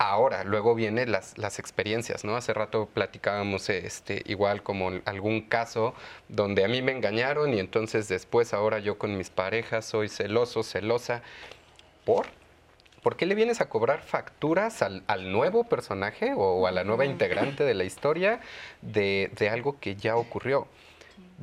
Ahora, 0.00 0.44
luego 0.44 0.76
vienen 0.76 1.10
las, 1.10 1.36
las 1.38 1.58
experiencias, 1.58 2.24
¿no? 2.24 2.36
Hace 2.36 2.54
rato 2.54 2.86
platicábamos 2.86 3.68
este, 3.68 4.22
igual 4.26 4.62
como 4.62 4.92
algún 5.04 5.40
caso 5.40 5.92
donde 6.28 6.64
a 6.64 6.68
mí 6.68 6.82
me 6.82 6.92
engañaron 6.92 7.52
y 7.52 7.58
entonces 7.58 8.06
después 8.06 8.54
ahora 8.54 8.78
yo 8.78 8.96
con 8.96 9.16
mis 9.16 9.30
parejas 9.30 9.86
soy 9.86 10.08
celoso, 10.08 10.62
celosa. 10.62 11.22
¿Por? 12.04 12.26
¿Por 13.02 13.16
qué 13.16 13.26
le 13.26 13.34
vienes 13.34 13.60
a 13.60 13.68
cobrar 13.68 14.02
facturas 14.02 14.82
al, 14.82 15.02
al 15.08 15.32
nuevo 15.32 15.64
personaje 15.64 16.32
o 16.36 16.68
a 16.68 16.70
la 16.70 16.84
nueva 16.84 17.04
integrante 17.04 17.64
de 17.64 17.74
la 17.74 17.82
historia 17.82 18.40
de, 18.82 19.32
de 19.36 19.48
algo 19.50 19.80
que 19.80 19.96
ya 19.96 20.14
ocurrió? 20.14 20.68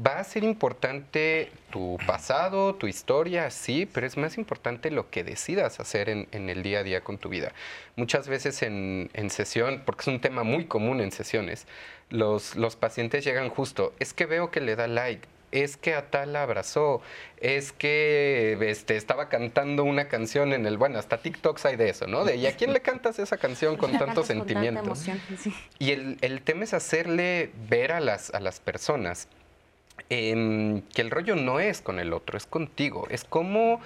Va 0.06 0.20
a 0.20 0.24
ser 0.26 0.44
importante 0.44 1.52
tu 1.72 1.98
pasado, 2.06 2.76
tu 2.76 2.86
historia, 2.86 3.50
sí, 3.50 3.86
pero 3.86 4.06
es 4.06 4.18
más 4.18 4.38
importante 4.38 4.92
lo 4.92 5.10
que 5.10 5.24
decidas 5.24 5.80
hacer 5.80 6.10
en, 6.10 6.28
en 6.32 6.50
el 6.50 6.64
día 6.64 6.80
a 6.80 6.84
día 6.84 7.02
con 7.02 7.18
tu 7.18 7.30
vida. 7.30 7.54
Muchas 7.96 8.28
veces 8.28 8.62
en, 8.62 9.10
en 9.14 9.30
sesión, 9.30 9.84
porque 9.86 10.02
es 10.02 10.08
un 10.08 10.20
tema 10.20 10.44
muy 10.44 10.66
común 10.66 11.00
en 11.00 11.14
sesiones, 11.14 11.66
los, 12.10 12.58
los 12.58 12.76
pacientes 12.76 13.24
llegan 13.24 13.50
justo, 13.50 13.94
es 14.00 14.14
que 14.14 14.26
veo 14.26 14.52
que 14.52 14.60
le 14.60 14.76
da 14.76 14.88
like, 14.88 15.28
es 15.52 15.78
que 15.78 15.94
a 15.94 16.10
tal 16.10 16.34
la 16.34 16.44
abrazó, 16.44 17.02
es 17.38 17.72
que 17.72 18.58
este, 18.62 18.98
estaba 18.98 19.30
cantando 19.30 19.84
una 19.84 20.08
canción 20.08 20.52
en 20.54 20.66
el, 20.66 20.78
bueno, 20.78 21.00
hasta 21.00 21.20
TikToks 21.20 21.66
hay 21.66 21.76
de 21.78 21.90
eso, 21.90 22.08
¿no? 22.08 22.26
De, 22.26 22.36
¿y 22.36 22.48
a 22.48 22.56
quién 22.56 22.74
le 22.74 22.82
cantas 22.82 23.20
esa 23.20 23.38
canción 23.38 23.78
con 23.78 23.92
tanto 23.98 24.06
cantas 24.06 24.28
con 24.28 24.38
tanta 24.38 24.54
sentimiento? 24.54 24.82
emoción, 24.82 25.22
sí. 25.38 25.54
Y 25.80 25.92
el, 25.92 26.18
el 26.22 26.42
tema 26.42 26.66
es 26.66 26.74
hacerle 26.74 27.52
ver 27.70 27.94
a 27.94 28.02
las, 28.02 28.34
a 28.34 28.40
las 28.40 28.60
personas 28.60 29.30
em, 30.10 30.82
que 30.94 31.02
el 31.02 31.12
rollo 31.12 31.36
no 31.36 31.60
es 31.60 31.82
con 31.82 32.00
el 32.00 32.14
otro, 32.14 32.38
es 32.38 32.46
contigo. 32.46 33.08
Es 33.10 33.24
cómo 33.24 33.82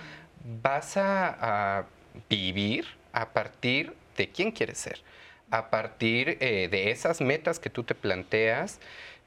vas 0.62 0.98
a, 0.98 1.86
vivir 2.30 2.86
a 3.14 3.30
partir 3.30 3.94
de 4.18 4.30
quién 4.30 4.52
quieres 4.52 4.78
ser, 4.80 5.00
a 5.52 5.70
partir 5.70 6.38
eh, 6.42 6.68
de 6.70 6.92
esas 6.92 7.22
metas 7.22 7.60
que 7.60 7.70
tú 7.70 7.84
te 7.84 7.96
planteas. 7.96 8.80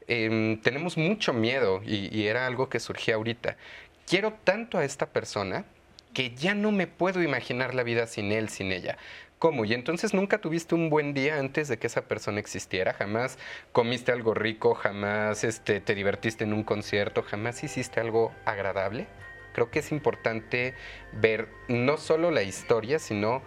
Em, 0.07 0.59
tenemos 0.61 0.97
mucho 0.97 1.33
miedo 1.33 1.81
y, 1.85 2.15
y 2.15 2.27
era 2.27 2.45
algo 2.45 2.69
que 2.69 2.79
surgía 2.79 3.15
ahorita. 3.15 3.57
Quiero 4.05 4.33
tanto 4.43 4.77
a 4.77 4.85
esta 4.85 5.07
persona 5.07 5.65
que 6.13 6.35
ya 6.35 6.53
no 6.53 6.71
me 6.71 6.87
puedo 6.87 7.23
imaginar 7.23 7.73
la 7.73 7.83
vida 7.83 8.05
sin 8.07 8.31
él, 8.31 8.49
sin 8.49 8.71
ella. 8.71 8.97
¿Cómo? 9.43 9.65
Y 9.65 9.73
entonces 9.73 10.13
nunca 10.13 10.37
tuviste 10.37 10.73
un 10.73 10.89
buen 10.89 11.13
día 11.13 11.37
antes 11.37 11.67
de 11.67 11.77
que 11.77 11.87
esa 11.87 12.03
persona 12.07 12.39
existiera, 12.39 12.93
jamás 12.93 13.37
comiste 13.73 14.13
algo 14.13 14.33
rico, 14.33 14.73
jamás 14.73 15.43
este, 15.43 15.81
te 15.81 15.95
divertiste 15.95 16.45
en 16.45 16.53
un 16.53 16.63
concierto, 16.63 17.23
jamás 17.23 17.61
hiciste 17.61 17.99
algo 17.99 18.31
agradable. 18.45 19.05
Creo 19.51 19.69
que 19.69 19.79
es 19.79 19.91
importante 19.91 20.75
ver 21.11 21.49
no 21.67 21.97
solo 21.97 22.31
la 22.31 22.43
historia, 22.43 22.99
sino 22.99 23.41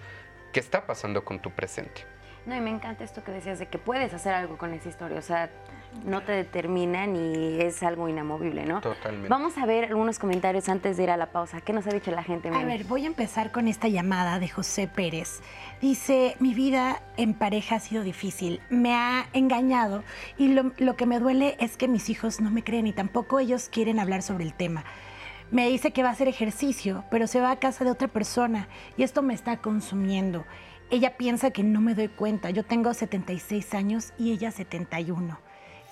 qué 0.52 0.60
está 0.60 0.86
pasando 0.86 1.24
con 1.24 1.40
tu 1.40 1.52
presente. 1.52 2.04
No, 2.44 2.54
y 2.54 2.60
me 2.60 2.68
encanta 2.68 3.02
esto 3.02 3.24
que 3.24 3.32
decías 3.32 3.58
de 3.58 3.68
que 3.68 3.78
puedes 3.78 4.12
hacer 4.12 4.34
algo 4.34 4.58
con 4.58 4.74
esa 4.74 4.90
historia, 4.90 5.18
o 5.18 5.22
sea, 5.22 5.48
no 6.04 6.22
te 6.22 6.32
determina 6.32 7.06
ni 7.06 7.60
es 7.60 7.82
algo 7.82 8.08
inamovible, 8.08 8.64
¿no? 8.66 8.80
Totalmente. 8.80 9.28
Vamos 9.28 9.56
a 9.58 9.66
ver 9.66 9.86
algunos 9.86 10.18
comentarios 10.18 10.68
antes 10.68 10.96
de 10.96 11.04
ir 11.04 11.10
a 11.10 11.16
la 11.16 11.26
pausa. 11.32 11.60
¿Qué 11.60 11.72
nos 11.72 11.86
ha 11.86 11.90
dicho 11.90 12.10
la 12.10 12.22
gente? 12.22 12.48
A 12.48 12.52
Memi? 12.52 12.64
ver, 12.64 12.84
voy 12.84 13.04
a 13.04 13.06
empezar 13.06 13.52
con 13.52 13.68
esta 13.68 13.88
llamada 13.88 14.38
de 14.38 14.48
José 14.48 14.88
Pérez. 14.88 15.40
Dice, 15.80 16.36
mi 16.40 16.54
vida 16.54 17.02
en 17.16 17.34
pareja 17.34 17.76
ha 17.76 17.80
sido 17.80 18.02
difícil, 18.02 18.60
me 18.70 18.94
ha 18.94 19.26
engañado 19.32 20.04
y 20.38 20.48
lo, 20.48 20.72
lo 20.78 20.96
que 20.96 21.06
me 21.06 21.18
duele 21.18 21.56
es 21.60 21.76
que 21.76 21.88
mis 21.88 22.08
hijos 22.10 22.40
no 22.40 22.50
me 22.50 22.62
creen 22.64 22.86
y 22.86 22.92
tampoco 22.92 23.38
ellos 23.38 23.68
quieren 23.70 23.98
hablar 23.98 24.22
sobre 24.22 24.44
el 24.44 24.54
tema. 24.54 24.84
Me 25.50 25.68
dice 25.68 25.92
que 25.92 26.02
va 26.02 26.08
a 26.08 26.12
hacer 26.12 26.26
ejercicio, 26.26 27.04
pero 27.10 27.26
se 27.28 27.40
va 27.40 27.52
a 27.52 27.60
casa 27.60 27.84
de 27.84 27.90
otra 27.90 28.08
persona 28.08 28.68
y 28.96 29.04
esto 29.04 29.22
me 29.22 29.32
está 29.32 29.58
consumiendo. 29.58 30.44
Ella 30.90 31.16
piensa 31.16 31.50
que 31.50 31.62
no 31.62 31.80
me 31.80 31.94
doy 31.94 32.08
cuenta. 32.08 32.50
Yo 32.50 32.64
tengo 32.64 32.92
76 32.94 33.74
años 33.74 34.12
y 34.18 34.32
ella 34.32 34.50
71. 34.50 35.38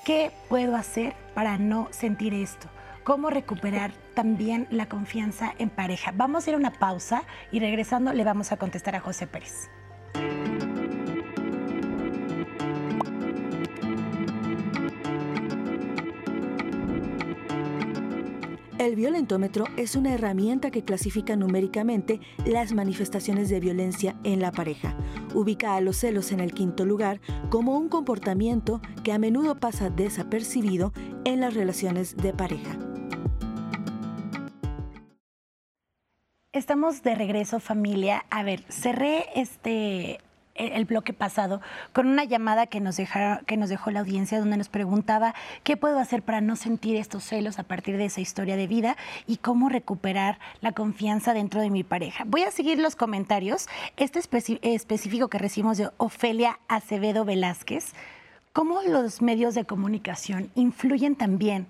¿Qué 0.04 0.32
puedo 0.50 0.76
hacer 0.76 1.14
para 1.34 1.56
no 1.56 1.88
sentir 1.90 2.34
esto? 2.34 2.68
¿Cómo 3.04 3.30
recuperar 3.30 3.90
también 4.12 4.66
la 4.70 4.86
confianza 4.86 5.54
en 5.58 5.70
pareja? 5.70 6.12
Vamos 6.14 6.46
a 6.46 6.50
ir 6.50 6.56
a 6.56 6.58
una 6.58 6.72
pausa 6.72 7.22
y 7.50 7.58
regresando 7.58 8.12
le 8.12 8.22
vamos 8.22 8.52
a 8.52 8.58
contestar 8.58 8.96
a 8.96 9.00
José 9.00 9.26
Pérez. 9.26 9.70
El 18.84 18.96
violentómetro 18.96 19.64
es 19.78 19.96
una 19.96 20.12
herramienta 20.12 20.70
que 20.70 20.84
clasifica 20.84 21.36
numéricamente 21.36 22.20
las 22.44 22.74
manifestaciones 22.74 23.48
de 23.48 23.58
violencia 23.58 24.14
en 24.24 24.42
la 24.42 24.52
pareja. 24.52 24.94
Ubica 25.32 25.74
a 25.74 25.80
los 25.80 25.96
celos 25.96 26.32
en 26.32 26.40
el 26.40 26.52
quinto 26.52 26.84
lugar 26.84 27.18
como 27.48 27.78
un 27.78 27.88
comportamiento 27.88 28.82
que 29.02 29.12
a 29.12 29.18
menudo 29.18 29.58
pasa 29.58 29.88
desapercibido 29.88 30.92
en 31.24 31.40
las 31.40 31.54
relaciones 31.54 32.14
de 32.18 32.34
pareja. 32.34 32.78
Estamos 36.52 37.02
de 37.02 37.14
regreso, 37.14 37.60
familia. 37.60 38.26
A 38.28 38.42
ver, 38.42 38.64
cerré 38.68 39.24
este 39.34 40.20
el 40.54 40.84
bloque 40.84 41.12
pasado 41.12 41.60
con 41.92 42.06
una 42.06 42.24
llamada 42.24 42.66
que 42.66 42.80
nos, 42.80 42.96
que 43.46 43.56
nos 43.56 43.68
dejó 43.68 43.90
la 43.90 44.00
audiencia 44.00 44.38
donde 44.38 44.56
nos 44.56 44.68
preguntaba 44.68 45.34
qué 45.62 45.76
puedo 45.76 45.98
hacer 45.98 46.22
para 46.22 46.40
no 46.40 46.56
sentir 46.56 46.96
estos 46.96 47.24
celos 47.24 47.58
a 47.58 47.64
partir 47.64 47.96
de 47.96 48.06
esa 48.06 48.20
historia 48.20 48.56
de 48.56 48.66
vida 48.66 48.96
y 49.26 49.38
cómo 49.38 49.68
recuperar 49.68 50.38
la 50.60 50.72
confianza 50.72 51.34
dentro 51.34 51.60
de 51.60 51.70
mi 51.70 51.84
pareja. 51.84 52.24
Voy 52.26 52.42
a 52.42 52.50
seguir 52.50 52.78
los 52.78 52.96
comentarios. 52.96 53.68
Este 53.96 54.18
específico 54.18 55.28
que 55.28 55.38
recibimos 55.38 55.78
de 55.78 55.90
Ofelia 55.96 56.58
Acevedo 56.68 57.24
Velázquez. 57.24 57.92
¿Cómo 58.52 58.82
los 58.82 59.20
medios 59.20 59.54
de 59.54 59.64
comunicación 59.64 60.50
influyen 60.54 61.16
también 61.16 61.66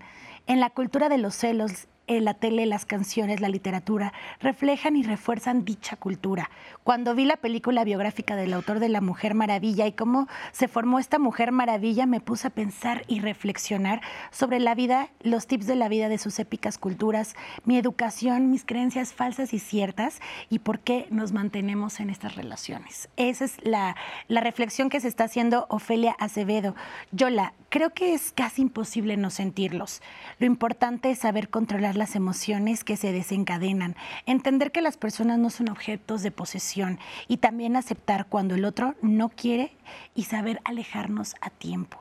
en 0.47 0.61
la 0.61 0.70
cultura 0.70 1.09
de 1.09 1.18
los 1.18 1.35
celos? 1.35 1.89
La 2.07 2.34
tele, 2.34 2.66
las 2.66 2.84
canciones, 2.84 3.40
la 3.40 3.48
literatura 3.48 4.12
reflejan 4.40 4.96
y 4.96 5.02
refuerzan 5.02 5.64
dicha 5.64 5.96
cultura. 5.96 6.50
Cuando 6.82 7.14
vi 7.14 7.24
la 7.24 7.38
película 7.38 7.82
biográfica 7.82 8.36
del 8.36 8.52
autor 8.52 8.78
de 8.78 8.90
La 8.90 9.00
Mujer 9.00 9.34
Maravilla 9.34 9.86
y 9.86 9.92
cómo 9.92 10.28
se 10.52 10.68
formó 10.68 10.98
esta 10.98 11.18
Mujer 11.18 11.50
Maravilla, 11.50 12.05
me 12.05 12.20
puse 12.20 12.48
a 12.48 12.50
pensar 12.50 13.05
y 13.09 13.20
reflexionar 13.20 14.02
sobre 14.30 14.61
la 14.61 14.74
vida, 14.74 15.09
los 15.22 15.46
tips 15.46 15.66
de 15.66 15.76
la 15.76 15.88
vida 15.88 16.09
de 16.11 16.18
sus 16.18 16.38
épicas 16.38 16.76
culturas, 16.76 17.34
mi 17.64 17.78
educación, 17.78 18.50
mis 18.50 18.64
creencias 18.66 19.14
falsas 19.14 19.55
y 19.55 19.59
ciertas 19.59 20.20
y 20.50 20.59
por 20.59 20.80
qué 20.80 21.07
nos 21.11 21.32
mantenemos 21.32 22.00
en 22.00 22.11
estas 22.11 22.34
relaciones. 22.34 23.09
Esa 23.16 23.46
es 23.46 23.57
la, 23.64 23.96
la 24.28 24.40
reflexión 24.42 24.90
que 24.90 25.00
se 25.00 25.09
está 25.09 25.24
haciendo 25.24 25.66
Ofelia 25.70 26.16
Acevedo. 26.18 26.74
Yola, 27.12 27.55
creo 27.70 27.90
que 27.90 28.14
es 28.14 28.32
casi 28.32 28.62
imposible 28.62 29.16
no 29.16 29.30
sentirlos. 29.30 30.02
Lo 30.38 30.46
importante 30.46 31.11
es 31.11 31.18
saber 31.20 31.48
controlar 31.48 31.93
las 31.97 32.16
emociones 32.16 32.84
que 32.84 32.97
se 32.97 33.12
desencadenan, 33.12 33.97
entender 34.26 34.72
que 34.72 34.82
las 34.82 34.97
personas 34.97 35.38
no 35.38 35.51
son 35.51 35.68
objetos 35.68 36.22
de 36.22 36.30
posesión 36.30 36.99
y 37.28 37.38
también 37.38 37.76
aceptar 37.76 38.26
cuando 38.26 38.55
el 38.55 38.64
otro 38.64 38.95
no 39.03 39.28
quiere 39.28 39.72
y 40.14 40.24
saber 40.24 40.61
alejarnos 40.64 41.34
a 41.40 41.51
tiempo. 41.51 41.99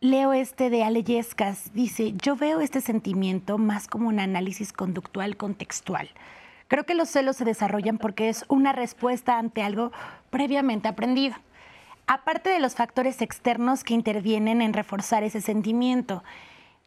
Leo 0.00 0.34
este 0.34 0.68
de 0.68 0.84
Ale 0.84 1.02
Yescas, 1.02 1.72
dice, 1.72 2.12
yo 2.22 2.36
veo 2.36 2.60
este 2.60 2.80
sentimiento 2.80 3.56
más 3.56 3.88
como 3.88 4.08
un 4.08 4.20
análisis 4.20 4.72
conductual 4.72 5.36
contextual. 5.36 6.10
Creo 6.68 6.84
que 6.84 6.94
los 6.94 7.08
celos 7.08 7.36
se 7.36 7.44
desarrollan 7.44 7.96
porque 7.96 8.28
es 8.28 8.44
una 8.48 8.72
respuesta 8.72 9.38
ante 9.38 9.62
algo 9.62 9.92
previamente 10.30 10.88
aprendido. 10.88 11.36
Aparte 12.06 12.50
de 12.50 12.60
los 12.60 12.74
factores 12.74 13.22
externos 13.22 13.84
que 13.84 13.94
intervienen 13.94 14.62
en 14.62 14.74
reforzar 14.74 15.24
ese 15.24 15.40
sentimiento, 15.40 16.22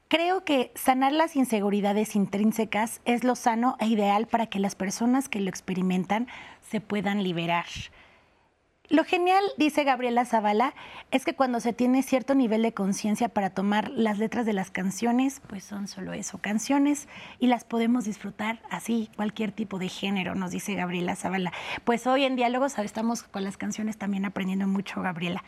creo 0.10 0.44
que 0.44 0.72
sanar 0.76 1.14
las 1.14 1.36
inseguridades 1.36 2.16
intrínsecas 2.16 3.00
es 3.06 3.24
lo 3.24 3.36
sano 3.36 3.78
e 3.80 3.86
ideal 3.86 4.28
para 4.28 4.48
que 4.48 4.60
las 4.60 4.76
personas 4.76 5.30
que 5.30 5.40
lo 5.40 5.50
experimentan 5.50 6.28
se 6.70 6.82
puedan 6.82 7.24
liberar. 7.24 7.68
Lo 8.92 9.04
genial, 9.04 9.44
dice 9.56 9.84
Gabriela 9.84 10.26
Zavala, 10.26 10.74
es 11.12 11.24
que 11.24 11.36
cuando 11.36 11.60
se 11.60 11.74
tiene 11.74 12.02
cierto 12.02 12.34
nivel 12.34 12.64
de 12.64 12.74
conciencia 12.74 13.30
para 13.30 13.52
tomar 13.52 13.92
las 13.92 14.18
letras 14.18 14.48
de 14.48 14.54
las 14.54 14.72
canciones, 14.72 15.42
pues 15.48 15.64
son 15.64 15.88
solo 15.88 16.12
eso, 16.14 16.40
canciones, 16.40 17.08
y 17.38 17.46
las 17.48 17.66
podemos 17.66 18.06
disfrutar 18.06 18.60
así, 18.72 19.12
cualquier 19.16 19.52
tipo 19.52 19.78
de 19.78 19.90
género, 19.90 20.34
nos 20.34 20.50
dice 20.50 20.74
Gabriela 20.74 21.16
Zavala. 21.16 21.54
Pues 21.84 22.08
hoy 22.08 22.24
en 22.24 22.36
Diálogos 22.36 22.80
estamos 22.80 23.22
con 23.22 23.44
las 23.44 23.58
canciones 23.58 23.98
también 23.98 24.26
aprendiendo 24.26 24.66
mucho, 24.68 25.04
Gabriela. 25.04 25.44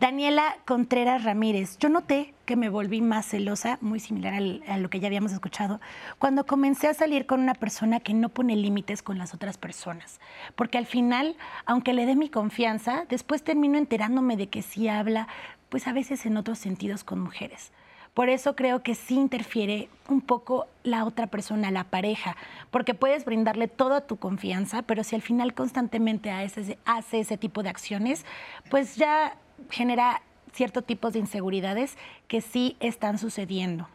Daniela 0.00 0.56
Contreras 0.66 1.22
Ramírez, 1.22 1.78
yo 1.78 1.90
noté 1.90 2.34
que 2.44 2.56
me 2.56 2.68
volví 2.70 3.00
más 3.00 3.26
celosa, 3.26 3.78
muy 3.80 4.00
similar 4.00 4.34
al- 4.34 4.64
a 4.66 4.76
lo 4.78 4.90
que 4.90 4.98
ya 4.98 5.06
habíamos 5.06 5.30
escuchado, 5.30 5.80
cuando 6.18 6.44
comencé 6.44 6.88
a 6.88 6.94
salir 6.94 7.26
con 7.26 7.38
una 7.38 7.54
persona 7.54 8.00
que 8.00 8.14
no 8.14 8.30
pone 8.30 8.56
límites 8.56 9.02
con 9.04 9.18
las 9.18 9.32
otras 9.34 9.56
personas. 9.58 10.18
Porque 10.56 10.76
al 10.76 10.86
final, 10.86 11.36
aunque 11.66 11.92
le 11.92 12.06
dé 12.06 12.16
mi 12.16 12.28
confianza, 12.28 12.79
después 13.08 13.42
termino 13.42 13.78
enterándome 13.78 14.36
de 14.36 14.48
que 14.48 14.62
sí 14.62 14.88
habla, 14.88 15.28
pues 15.68 15.86
a 15.86 15.92
veces 15.92 16.26
en 16.26 16.36
otros 16.36 16.58
sentidos 16.58 17.04
con 17.04 17.20
mujeres. 17.20 17.72
Por 18.14 18.28
eso 18.28 18.56
creo 18.56 18.82
que 18.82 18.96
sí 18.96 19.14
interfiere 19.14 19.88
un 20.08 20.20
poco 20.20 20.66
la 20.82 21.04
otra 21.04 21.28
persona, 21.28 21.70
la 21.70 21.84
pareja, 21.84 22.36
porque 22.70 22.92
puedes 22.92 23.24
brindarle 23.24 23.68
toda 23.68 24.00
tu 24.00 24.16
confianza, 24.16 24.82
pero 24.82 25.04
si 25.04 25.14
al 25.14 25.22
final 25.22 25.54
constantemente 25.54 26.30
hace, 26.32 26.76
ese 27.12 27.36
tipo 27.36 27.62
de 27.62 27.68
acciones, 27.68 28.26
pues 28.68 28.96
ya 28.96 29.36
genera 29.70 30.22
ciertos 30.52 30.84
tipos 30.84 31.12
de 31.12 31.20
inseguridades 31.20 31.96
que 32.26 32.40
sí 32.40 32.76
están 32.80 33.18
sucediendo. 33.18 33.88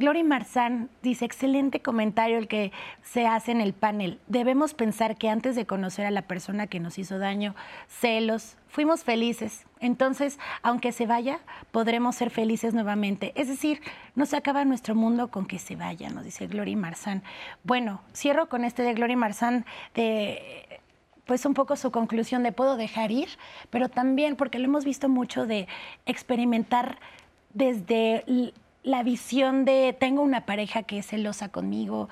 Glory 0.00 0.24
Marzán 0.24 0.88
dice, 1.02 1.26
excelente 1.26 1.82
comentario 1.82 2.38
el 2.38 2.48
que 2.48 2.72
se 3.02 3.26
hace 3.26 3.52
en 3.52 3.60
el 3.60 3.74
panel. 3.74 4.18
Debemos 4.28 4.72
pensar 4.72 5.18
que 5.18 5.28
antes 5.28 5.54
de 5.56 5.66
conocer 5.66 6.06
a 6.06 6.10
la 6.10 6.22
persona 6.22 6.66
que 6.68 6.80
nos 6.80 6.98
hizo 6.98 7.18
daño, 7.18 7.54
celos, 7.86 8.56
fuimos 8.66 9.04
felices. 9.04 9.66
Entonces, 9.78 10.38
aunque 10.62 10.92
se 10.92 11.04
vaya, 11.06 11.40
podremos 11.70 12.16
ser 12.16 12.30
felices 12.30 12.72
nuevamente. 12.72 13.32
Es 13.34 13.48
decir, 13.48 13.82
no 14.14 14.24
se 14.24 14.38
acaba 14.38 14.64
nuestro 14.64 14.94
mundo 14.94 15.28
con 15.28 15.44
que 15.44 15.58
se 15.58 15.76
vaya, 15.76 16.08
nos 16.08 16.24
dice 16.24 16.46
Glory 16.46 16.76
Marzán. 16.76 17.22
Bueno, 17.62 18.00
cierro 18.14 18.48
con 18.48 18.64
este 18.64 18.82
de 18.82 18.94
Glory 18.94 19.16
Marzán 19.16 19.66
de 19.94 20.80
pues 21.26 21.44
un 21.44 21.52
poco 21.52 21.76
su 21.76 21.90
conclusión 21.90 22.42
de 22.42 22.52
puedo 22.52 22.78
dejar 22.78 23.12
ir, 23.12 23.28
pero 23.68 23.90
también 23.90 24.34
porque 24.34 24.58
lo 24.58 24.64
hemos 24.64 24.86
visto 24.86 25.10
mucho 25.10 25.46
de 25.46 25.68
experimentar 26.06 26.98
desde 27.52 28.24
la 28.82 29.02
visión 29.02 29.64
de 29.64 29.96
tengo 29.98 30.22
una 30.22 30.46
pareja 30.46 30.82
que 30.82 30.98
es 30.98 31.06
celosa 31.06 31.48
conmigo, 31.48 32.08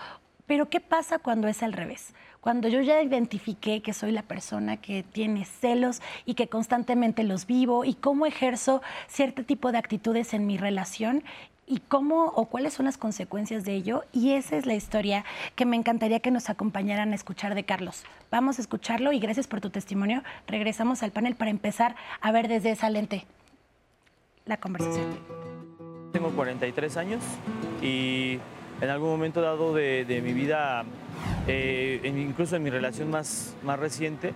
pero 0.47 0.69
¿qué 0.69 0.81
pasa 0.81 1.19
cuando 1.19 1.49
es 1.49 1.63
al 1.63 1.73
revés? 1.73 2.15
Cuando 2.41 2.69
yo 2.69 2.81
ya 2.81 3.03
identifiqué 3.03 3.83
que 3.83 3.93
soy 3.93 4.13
la 4.13 4.23
persona 4.23 4.79
que 4.79 5.03
tiene 5.03 5.45
celos 5.45 6.01
y 6.25 6.35
que 6.35 6.49
constantemente 6.49 7.25
los 7.25 7.47
vivo 7.47 7.85
y 7.85 7.95
cómo 7.95 8.27
ejerzo 8.27 8.81
cierto 9.09 9.45
tipo 9.45 9.73
de 9.73 9.79
actitudes 9.79 10.33
en 10.33 10.47
mi 10.47 10.57
relación 10.57 11.25
y 11.67 11.81
cómo 11.81 12.27
o 12.35 12.47
cuáles 12.47 12.73
son 12.73 12.87
las 12.87 12.97
consecuencias 12.97 13.65
de 13.65 13.75
ello. 13.75 14.05
Y 14.13 14.33
esa 14.33 14.57
es 14.57 14.65
la 14.65 14.75
historia 14.75 15.25
que 15.55 15.67
me 15.67 15.77
encantaría 15.77 16.21
que 16.21 16.31
nos 16.31 16.49
acompañaran 16.49 17.13
a 17.13 17.15
escuchar 17.15 17.55
de 17.55 17.65
Carlos. 17.65 18.05
Vamos 18.31 18.59
a 18.59 18.63
escucharlo 18.63 19.13
y 19.13 19.19
gracias 19.19 19.47
por 19.47 19.61
tu 19.61 19.69
testimonio. 19.69 20.23
Regresamos 20.47 21.03
al 21.03 21.11
panel 21.11 21.35
para 21.35 21.51
empezar 21.51 21.97
a 22.21 22.33
ver 22.33 22.49
desde 22.49 22.71
esa 22.71 22.89
lente 22.89 23.27
la 24.47 24.57
conversación. 24.57 25.58
Tengo 26.13 26.31
43 26.31 26.97
años 26.97 27.23
y 27.83 28.39
en 28.81 28.89
algún 28.89 29.11
momento 29.11 29.43
dado 29.43 29.75
de, 29.75 30.21
mi 30.25 30.33
vida, 30.33 30.85
eh, 31.47 32.01
incluso 32.05 32.57
en 32.57 32.63
mi 32.63 32.71
relación 32.71 33.11
más, 33.11 33.55
más 33.63 33.79
reciente, 33.79 34.33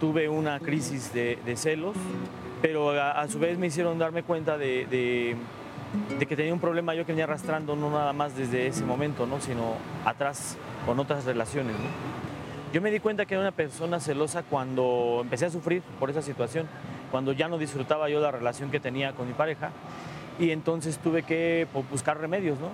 tuve 0.00 0.28
una 0.28 0.58
crisis 0.58 1.12
de, 1.12 1.38
celos, 1.56 1.96
pero 2.60 2.90
a, 2.90 3.26
su 3.28 3.38
vez 3.38 3.56
me 3.56 3.68
hicieron 3.68 3.98
darme 3.98 4.24
cuenta 4.24 4.58
de, 4.58 5.36
que 6.18 6.36
tenía 6.36 6.52
un 6.52 6.60
problema 6.60 6.94
yo 6.94 7.06
que 7.06 7.12
venía 7.12 7.24
arrastrando 7.24 7.76
no 7.76 7.90
nada 7.90 8.12
más 8.12 8.36
desde 8.36 8.66
ese 8.66 8.84
momento, 8.84 9.26
¿no? 9.26 9.40
sino 9.40 9.76
atrás 10.04 10.56
con 10.86 10.98
otras 10.98 11.24
relaciones. 11.24 11.76
Yo 12.72 12.80
me 12.80 12.90
di 12.90 12.98
cuenta 12.98 13.26
que 13.26 13.34
era 13.34 13.42
una 13.42 13.52
persona 13.52 14.00
celosa 14.00 14.42
cuando 14.42 15.20
empecé 15.22 15.46
a 15.46 15.50
sufrir 15.50 15.82
por 16.00 16.10
esa 16.10 16.22
situación, 16.22 16.66
cuando 17.10 17.32
ya 17.32 17.46
no 17.46 17.58
disfrutaba 17.58 18.08
yo 18.08 18.18
la 18.18 18.32
relación 18.32 18.70
que 18.70 18.80
tenía 18.80 19.12
con 19.12 19.28
mi 19.28 19.34
pareja 19.34 19.70
y 20.42 20.50
entonces 20.50 20.98
tuve 20.98 21.22
que 21.22 21.68
pues, 21.72 21.88
buscar 21.88 22.18
remedios, 22.18 22.58
¿no? 22.58 22.68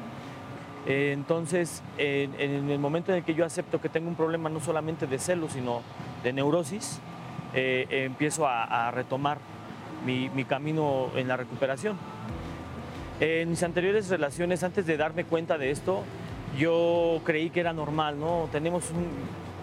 Entonces, 0.86 1.82
en, 1.98 2.70
el 2.70 2.78
momento 2.78 3.12
en 3.12 3.18
el 3.18 3.24
que 3.24 3.34
yo 3.34 3.44
acepto 3.44 3.78
que 3.78 3.90
tengo 3.90 4.08
un 4.08 4.14
problema 4.14 4.48
no 4.48 4.58
solamente 4.58 5.06
de 5.06 5.18
celos, 5.18 5.52
sino 5.52 5.82
de 6.22 6.32
neurosis, 6.32 6.98
eh, 7.52 7.86
empiezo 7.90 8.46
a, 8.48 8.90
retomar 8.90 9.36
mi, 10.06 10.44
camino 10.44 11.10
en 11.14 11.28
la 11.28 11.36
recuperación. 11.36 11.98
En 13.20 13.50
mis 13.50 13.62
anteriores 13.62 14.08
relaciones, 14.08 14.62
antes 14.62 14.86
de 14.86 14.96
darme 14.96 15.24
cuenta 15.24 15.58
de 15.58 15.70
esto, 15.72 16.04
yo 16.56 17.20
creí 17.24 17.50
que 17.50 17.60
era 17.60 17.74
normal, 17.74 18.18
¿no? 18.18 18.48
Tenemos 18.50 18.84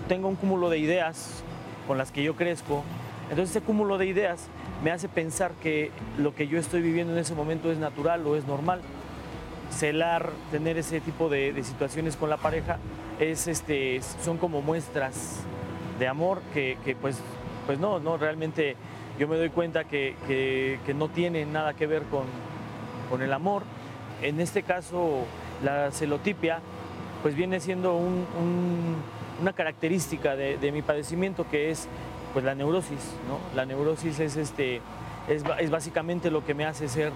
tengo 0.08 0.28
un 0.28 0.36
cúmulo 0.36 0.70
de 0.70 0.78
ideas 0.78 1.44
con 1.88 1.98
las 1.98 2.12
que 2.12 2.22
yo 2.22 2.36
crezco. 2.36 2.84
Entonces, 3.30 3.56
ese 3.56 3.62
cúmulo 3.62 3.98
de 3.98 4.06
ideas 4.06 4.48
me 4.84 4.92
hace 4.92 5.10
pensar 5.10 5.52
que 5.62 5.92
lo 6.18 6.36
que 6.36 6.48
yo 6.48 6.60
estoy 6.60 6.82
viviendo 6.82 7.14
en 7.14 7.20
ese 7.20 7.34
momento 7.34 7.72
es 7.72 7.78
natural 7.78 8.26
o 8.28 8.36
es 8.36 8.46
normal 8.46 8.82
celar, 9.70 10.32
tener 10.52 10.78
ese 10.78 11.02
tipo 11.02 11.30
de, 11.30 11.62
situaciones 11.64 12.16
con 12.16 12.30
la 12.30 12.38
pareja, 12.38 12.78
es, 13.20 13.48
este, 13.48 14.02
son 14.24 14.38
como 14.38 14.62
muestras 14.62 15.42
de 16.00 16.08
amor 16.08 16.42
que, 16.54 16.98
pues, 17.02 17.20
pues 17.66 17.80
no, 17.80 18.00
no, 18.00 18.18
realmente 18.18 18.76
yo 19.20 19.28
me 19.28 19.38
doy 19.38 19.50
cuenta 19.50 19.86
que, 19.86 20.16
que, 20.28 20.94
no 20.94 21.10
tiene 21.10 21.46
nada 21.46 21.74
que 21.74 21.88
ver 21.88 22.04
con, 22.04 22.26
con, 23.10 23.22
el 23.22 23.34
amor. 23.34 23.64
En 24.22 24.40
este 24.40 24.64
caso, 24.64 25.26
la 25.64 25.92
celotipia, 25.92 26.60
pues 27.22 27.36
viene 27.36 27.60
siendo 27.60 27.98
una 29.42 29.54
característica 29.54 30.36
de, 30.36 30.72
mi 30.72 30.82
padecimiento 30.82 31.46
que 31.50 31.72
es 31.72 31.88
pues 32.36 32.46
la 32.46 32.54
neurosis, 32.54 33.16
¿no? 33.28 33.40
La 33.56 33.66
neurosis 33.66 34.20
es, 34.20 34.38
este, 34.38 34.82
es, 35.28 35.44
es 35.60 35.72
básicamente 35.72 36.30
lo 36.30 36.46
que 36.46 36.54
me 36.54 36.66
hace 36.66 36.88
ser, 36.88 37.12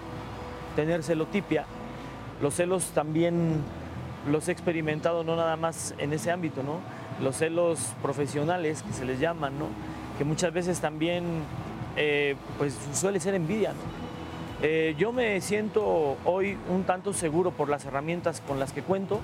tener 0.75 1.03
celotipia 1.03 1.67
los 2.41 2.55
celos 2.55 2.91
también 2.91 3.61
los 4.29 4.47
he 4.47 4.51
experimentado 4.51 5.23
no 5.23 5.35
nada 5.35 5.57
más 5.57 5.93
en 5.97 6.13
ese 6.13 6.31
ámbito, 6.31 6.63
¿no? 6.63 6.79
Los 7.21 7.37
celos 7.37 7.93
profesionales 8.01 8.81
que 8.83 8.93
se 8.93 9.05
les 9.05 9.19
llaman, 9.19 9.59
¿no? 9.59 9.67
Que 10.17 10.23
muchas 10.23 10.53
veces 10.53 10.79
también 10.79 11.25
eh, 11.95 12.35
pues 12.57 12.77
suele 12.93 13.19
ser 13.19 13.35
envidia, 13.35 13.73
eh, 14.61 14.95
yo 14.97 15.11
me 15.11 15.39
siento 15.41 16.17
hoy 16.25 16.57
un 16.69 16.83
tanto 16.83 17.13
seguro 17.13 17.51
por 17.51 17.69
las 17.69 17.85
herramientas 17.85 18.41
con 18.45 18.59
las 18.59 18.73
que 18.73 18.81
cuento, 18.81 19.21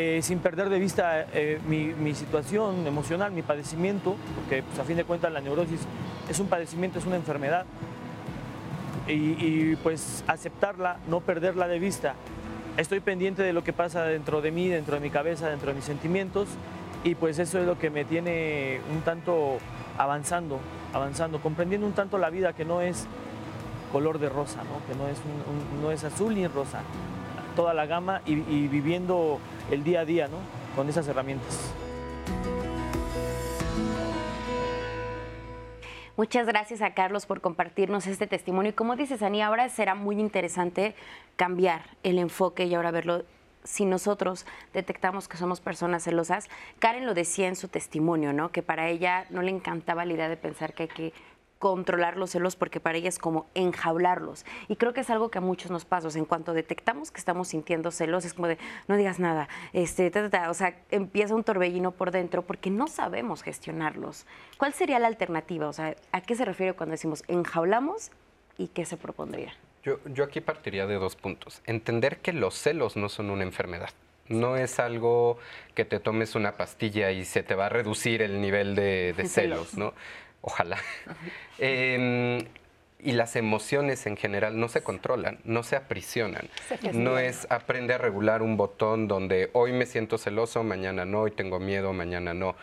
eh, 0.00 0.22
sin 0.22 0.38
perder 0.38 0.68
de 0.68 0.78
vista 0.78 1.26
mi, 1.66 2.14
situación 2.14 2.86
emocional, 2.86 3.32
mi 3.32 3.42
padecimiento, 3.42 4.14
porque 4.36 4.62
pues, 4.62 4.78
a 4.78 4.84
fin 4.84 4.96
de 4.96 5.04
cuentas 5.04 5.32
la 5.32 5.40
neurosis 5.40 5.80
es 6.28 6.38
un 6.38 6.46
padecimiento, 6.46 7.00
es 7.00 7.06
una 7.06 7.16
enfermedad, 7.16 7.66
y, 9.08 9.74
pues 9.76 10.22
aceptarla, 10.28 10.98
no 11.08 11.20
perderla 11.20 11.66
de 11.66 11.78
vista. 11.78 12.14
Estoy 12.76 13.00
pendiente 13.00 13.42
de 13.42 13.52
lo 13.52 13.64
que 13.64 13.72
pasa 13.72 14.04
dentro 14.04 14.40
de 14.40 14.52
mí, 14.52 14.68
dentro 14.68 14.94
de 14.94 15.00
mi 15.00 15.10
cabeza, 15.10 15.48
dentro 15.48 15.70
de 15.70 15.74
mis 15.74 15.84
sentimientos 15.84 16.48
y 17.04 17.14
pues 17.14 17.38
eso 17.38 17.58
es 17.58 17.66
lo 17.66 17.78
que 17.78 17.90
me 17.90 18.04
tiene 18.04 18.80
un 18.92 19.00
tanto 19.02 19.58
avanzando, 19.96 20.60
avanzando, 20.92 21.40
comprendiendo 21.40 21.86
un 21.86 21.92
tanto 21.92 22.18
la 22.18 22.30
vida 22.30 22.52
que 22.52 22.64
no 22.64 22.80
es 22.80 23.06
color 23.92 24.18
de 24.18 24.28
rosa, 24.28 24.62
¿no? 24.64 24.86
que 24.86 24.98
no 24.98 25.08
es, 25.08 25.18
no 25.82 25.90
es 25.90 26.04
azul 26.04 26.34
ni 26.34 26.46
rosa, 26.46 26.82
toda 27.58 27.74
la 27.74 27.86
gama 27.86 28.22
y, 28.24 28.36
viviendo 28.68 29.40
el 29.72 29.82
día 29.82 30.02
a 30.02 30.04
día 30.04 30.28
¿no? 30.28 30.36
con 30.76 30.88
esas 30.88 31.08
herramientas. 31.08 31.74
Muchas 36.16 36.46
gracias 36.46 36.82
a 36.82 36.94
Carlos 36.94 37.26
por 37.26 37.40
compartirnos 37.40 38.06
este 38.06 38.28
testimonio. 38.28 38.70
Y 38.70 38.74
como 38.74 38.94
dices, 38.94 39.24
Ani, 39.24 39.42
ahora 39.42 39.68
será 39.70 39.96
muy 39.96 40.20
interesante 40.20 40.94
cambiar 41.34 41.82
el 42.04 42.20
enfoque 42.20 42.66
y 42.66 42.76
ahora 42.76 42.92
verlo 42.92 43.24
si 43.64 43.84
nosotros 43.84 44.46
detectamos 44.72 45.26
que 45.26 45.36
somos 45.36 45.60
personas 45.60 46.04
celosas, 46.04 46.48
Karen 46.78 47.06
lo 47.06 47.12
decía 47.12 47.48
en 47.48 47.56
su 47.56 47.66
testimonio, 47.66 48.32
¿no? 48.32 48.50
Que 48.50 48.62
para 48.62 48.88
ella 48.88 49.26
no 49.30 49.42
le 49.42 49.50
encantaba 49.50 50.04
la 50.04 50.12
idea 50.12 50.28
de 50.28 50.36
pensar 50.36 50.74
que 50.74 50.84
hay 50.84 50.88
que 50.88 51.12
controlar 51.58 52.16
los 52.16 52.30
celos 52.30 52.56
porque 52.56 52.80
para 52.80 52.98
ella 52.98 53.08
es 53.08 53.18
como 53.18 53.46
enjaularlos. 53.54 54.44
Y 54.68 54.76
creo 54.76 54.92
que 54.92 55.00
es 55.00 55.10
algo 55.10 55.30
que 55.30 55.38
a 55.38 55.40
muchos 55.40 55.70
nos 55.70 55.84
pasa. 55.84 56.08
en 56.16 56.24
cuanto 56.24 56.52
detectamos 56.52 57.10
que 57.10 57.18
estamos 57.18 57.48
sintiendo 57.48 57.90
celos, 57.90 58.24
es 58.24 58.34
como 58.34 58.48
de 58.48 58.58
no 58.86 58.96
digas 58.96 59.18
nada. 59.18 59.48
Este, 59.72 60.12
o 60.48 60.54
sea, 60.54 60.76
empieza 60.90 61.34
un 61.34 61.44
torbellino 61.44 61.92
por 61.92 62.10
dentro 62.10 62.42
porque 62.42 62.70
no 62.70 62.86
sabemos 62.86 63.42
gestionarlos. 63.42 64.26
¿Cuál 64.56 64.72
sería 64.72 64.98
la 64.98 65.08
alternativa? 65.08 65.68
O 65.68 65.72
sea, 65.72 65.96
¿a 66.12 66.20
qué 66.20 66.34
se 66.34 66.44
refiere 66.44 66.74
cuando 66.74 66.92
decimos 66.92 67.24
enjaulamos 67.28 68.10
y 68.56 68.68
qué 68.68 68.84
se 68.84 68.96
propondría? 68.96 69.52
Yo, 69.82 69.98
yo 70.06 70.24
aquí 70.24 70.40
partiría 70.40 70.86
de 70.86 70.94
dos 70.96 71.16
puntos. 71.16 71.62
Entender 71.66 72.18
que 72.18 72.32
los 72.32 72.54
celos 72.54 72.96
no 72.96 73.08
son 73.08 73.30
una 73.30 73.42
enfermedad. 73.42 73.90
No 74.28 74.56
es 74.56 74.78
algo 74.78 75.38
que 75.74 75.84
te 75.84 76.00
tomes 76.00 76.34
una 76.34 76.52
pastilla 76.52 77.10
y 77.10 77.24
se 77.24 77.42
te 77.42 77.54
va 77.54 77.66
a 77.66 77.68
reducir 77.70 78.20
el 78.20 78.40
nivel 78.40 78.74
de, 78.74 79.14
de 79.16 79.24
celos, 79.28 79.74
¿no? 79.76 79.94
Ojalá. 80.40 80.78
Em, 81.58 82.44
y 83.00 83.12
las 83.12 83.36
emociones 83.36 84.06
en 84.06 84.16
general 84.16 84.58
no 84.58 84.68
se 84.68 84.82
controlan, 84.82 85.38
no 85.44 85.62
se 85.62 85.76
aprisionan. 85.76 86.48
no 86.92 87.18
es 87.18 87.46
aprende 87.50 87.94
a 87.94 87.98
regular 87.98 88.42
un 88.42 88.56
botón 88.56 89.08
donde 89.08 89.50
hoy 89.52 89.72
me 89.72 89.86
siento 89.86 90.18
celoso, 90.18 90.62
mañana 90.62 91.04
no, 91.04 91.22
hoy 91.22 91.30
tengo 91.30 91.58
miedo, 91.60 91.92
mañana 91.92 92.34
no. 92.34 92.56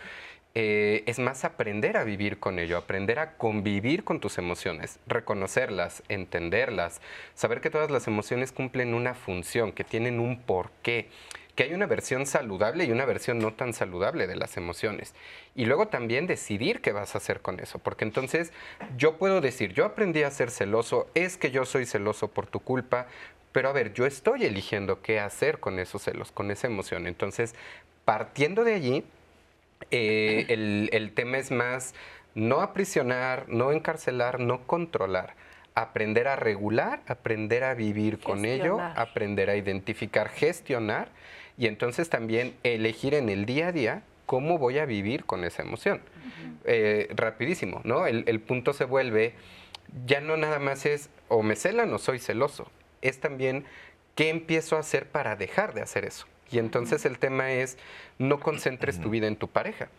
Eh, 0.57 1.03
es 1.05 1.19
más 1.19 1.43
aprender 1.43 1.97
a 1.97 2.05
vivir 2.05 2.39
con 2.39 2.59
ello, 2.59 2.77
aprender 2.77 3.19
a 3.19 3.33
convivir 3.33 4.05
con 4.05 4.21
tus 4.21 4.37
emociones, 4.37 4.99
reconocerlas, 5.05 6.01
entenderlas, 6.07 7.01
saber 7.33 7.59
que 7.59 7.69
todas 7.69 7.91
las 7.91 8.07
emociones 8.07 8.53
cumplen 8.53 8.93
una 8.93 9.15
función, 9.15 9.73
que 9.73 9.83
tienen 9.83 10.21
un 10.21 10.39
porqué 10.39 11.09
que 11.55 11.63
hay 11.63 11.73
una 11.73 11.85
versión 11.85 12.25
saludable 12.25 12.83
y 12.83 12.91
una 12.91 13.05
versión 13.05 13.39
no 13.39 13.53
tan 13.53 13.73
saludable 13.73 14.27
de 14.27 14.35
las 14.35 14.57
emociones. 14.57 15.15
Y 15.55 15.65
luego 15.65 15.87
también 15.87 16.27
decidir 16.27 16.81
qué 16.81 16.91
vas 16.91 17.15
a 17.15 17.19
hacer 17.19 17.41
con 17.41 17.59
eso, 17.59 17.79
porque 17.79 18.03
entonces 18.03 18.51
yo 18.97 19.17
puedo 19.17 19.41
decir, 19.41 19.73
yo 19.73 19.85
aprendí 19.85 20.23
a 20.23 20.31
ser 20.31 20.51
celoso, 20.51 21.07
es 21.15 21.37
que 21.37 21.51
yo 21.51 21.65
soy 21.65 21.85
celoso 21.85 22.27
por 22.27 22.47
tu 22.47 22.59
culpa, 22.59 23.07
pero 23.53 23.69
a 23.69 23.73
ver, 23.73 23.93
yo 23.93 24.05
estoy 24.05 24.43
eligiendo 24.43 25.01
qué 25.01 25.19
hacer 25.19 25.59
con 25.59 25.79
esos 25.79 26.01
celos, 26.01 26.31
con 26.31 26.51
esa 26.51 26.67
emoción. 26.67 27.07
Entonces, 27.07 27.55
partiendo 28.03 28.65
de 28.65 28.73
allí, 28.73 29.05
eh, 29.91 30.45
el, 30.49 30.89
el 30.91 31.13
tema 31.13 31.37
es 31.37 31.51
más 31.51 31.95
no 32.33 32.59
aprisionar, 32.59 33.47
no 33.47 33.71
encarcelar, 33.71 34.41
no 34.41 34.67
controlar 34.67 35.35
aprender 35.75 36.29
a 36.29 36.37
regular, 36.37 37.01
aprender 37.05 37.65
a 37.65 37.73
vivir 37.73 38.19
con 38.19 38.45
ello, 38.45 38.79
aprender 38.79 39.49
a 39.49 39.57
identificar, 39.57 40.29
gestionar 40.29 41.09
y 41.57 41.67
entonces 41.67 42.09
también 42.09 42.55
elegir 42.63 43.13
en 43.13 43.29
el 43.29 43.45
día 43.45 43.67
a 43.67 43.71
día 43.71 44.03
cómo 44.25 44.57
voy 44.57 44.79
a 44.79 44.85
vivir 44.85 45.25
con 45.25 45.43
esa 45.43 45.61
emoción. 45.61 46.01
Eh, 46.65 47.07
rapidísimo, 47.15 47.81
¿no? 47.83 48.07
El, 48.07 48.39
punto 48.39 48.73
se 48.73 48.85
vuelve, 48.85 49.33
ya 50.05 50.19
no 50.19 50.35
nada 50.37 50.59
más 50.59 50.85
es 50.85 51.09
o 51.27 51.43
me 51.43 51.55
celan 51.55 51.93
o 51.93 51.99
soy 51.99 52.19
celoso, 52.19 52.71
es 53.01 53.19
también 53.19 53.65
qué 54.15 54.29
empiezo 54.29 54.75
a 54.75 54.79
hacer 54.79 55.07
para 55.07 55.35
dejar 55.35 55.73
de 55.73 55.81
hacer 55.81 56.05
eso. 56.05 56.25
Y 56.51 56.59
entonces 56.59 57.05
el 57.05 57.19
tema 57.19 57.51
es, 57.51 57.77
no 58.17 58.39
concentres 58.39 58.99
tu 58.99 59.09
vida 59.09 59.27
en 59.27 59.35
tu 59.35 59.47
pareja 59.47 59.89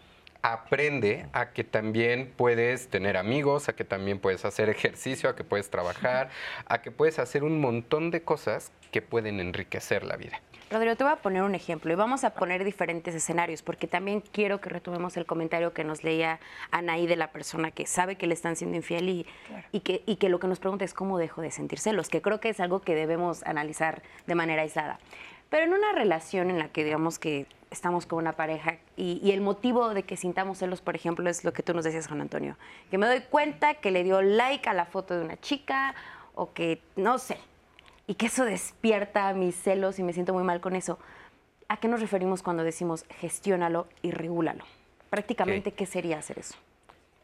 aprende 0.53 1.27
a 1.33 1.51
que 1.51 1.65
también 1.65 2.33
puedes 2.37 2.89
tener 2.89 3.17
amigos, 3.17 3.69
a 3.69 3.75
que 3.75 3.85
también 3.85 4.21
puedes 4.21 4.45
hacer 4.45 4.69
ejercicio, 4.69 5.29
a 5.29 5.37
que 5.37 5.43
puedes 5.45 5.71
trabajar, 5.71 6.31
a 6.67 6.83
que 6.83 6.91
puedes 6.91 7.19
hacer 7.19 7.43
un 7.43 7.61
montón 7.61 8.11
de 8.11 8.23
cosas 8.23 8.71
que 8.93 9.03
pueden 9.03 9.41
enriquecer 9.41 10.05
la 10.05 10.17
vida. 10.17 10.41
Rodrigo, 10.69 10.97
te 10.97 11.05
voy 11.05 11.13
a 11.13 11.17
poner 11.17 11.45
un 11.45 11.55
ejemplo 11.55 11.93
y 11.93 11.95
vamos 11.95 12.25
a 12.25 12.31
poner 12.31 12.65
diferentes 12.65 13.15
escenarios 13.15 13.63
porque 13.63 13.87
también 13.87 14.21
quiero 14.21 14.61
que 14.61 14.69
retomemos 14.69 15.17
el 15.17 15.25
comentario 15.25 15.73
que 15.73 15.85
nos 15.85 16.03
leía 16.03 16.41
Anaí 16.73 17.07
de 17.07 17.15
la 17.15 17.31
persona 17.31 17.71
que 17.71 17.87
sabe 17.87 18.17
que 18.17 18.27
le 18.27 18.35
están 18.35 18.57
siendo 18.57 18.77
infiel 18.77 19.09
y, 19.09 19.27
y, 19.71 19.81
que, 19.81 20.03
y 20.07 20.17
que 20.17 20.29
lo 20.29 20.41
que 20.41 20.49
nos 20.49 20.59
pregunta 20.59 20.85
es 20.85 20.93
cómo 20.93 21.19
dejo 21.19 21.41
de 21.41 21.53
sentir 21.53 21.79
celos, 21.79 22.09
que 22.09 22.21
creo 22.21 22.41
que 22.41 22.49
es 22.49 22.59
algo 22.59 22.81
que 22.81 22.97
debemos 22.97 23.45
analizar 23.45 24.03
de 24.27 24.35
manera 24.35 24.63
aislada. 24.63 24.99
Pero 25.51 25.67
en 25.67 25.73
una 25.73 25.93
relación 25.93 26.51
en 26.51 26.59
la 26.59 26.69
que 26.69 26.83
digamos 26.83 27.21
que 27.21 27.47
estamos 27.71 28.05
con 28.05 28.19
una 28.19 28.33
pareja 28.33 28.79
y, 28.97 29.21
y 29.23 29.31
el 29.31 29.43
motivo 29.43 29.95
de 29.95 30.03
que 30.03 30.17
sintamos 30.17 30.59
celos, 30.59 30.81
por 30.81 30.97
ejemplo, 30.97 31.31
es 31.31 31.45
lo 31.45 31.53
que 31.53 31.63
tú 31.63 31.75
nos 31.75 31.85
decías, 31.85 32.09
Juan 32.09 32.23
Antonio, 32.23 32.57
que 32.91 32.99
me 32.99 33.07
doy 33.07 33.21
cuenta 33.21 33.75
que 33.75 33.93
le 33.93 34.03
dio 34.03 34.21
like 34.21 34.69
a 34.69 34.75
la 34.75 34.87
foto 34.87 35.17
de 35.17 35.25
una 35.25 35.37
chica 35.41 35.95
o 36.35 36.53
que, 36.53 36.83
no 36.97 37.19
sé, 37.19 37.39
y 38.07 38.15
que 38.15 38.27
eso 38.27 38.45
despierta 38.45 39.33
mis 39.35 39.57
celos 39.57 39.99
y 39.99 40.03
me 40.03 40.13
siento 40.13 40.33
muy 40.33 40.45
mal 40.45 40.61
con 40.61 40.77
eso. 40.77 40.99
¿A 41.69 41.79
qué 41.79 41.89
nos 41.89 42.01
referimos 42.01 42.43
cuando 42.43 42.63
decimos 42.63 43.05
gestiónalo 43.21 43.89
y 44.03 44.13
regúlalo? 44.13 44.65
Prácticamente, 45.11 45.73
¿qué 45.73 45.87
sería 45.87 46.19
hacer 46.19 46.39
eso? 46.39 46.55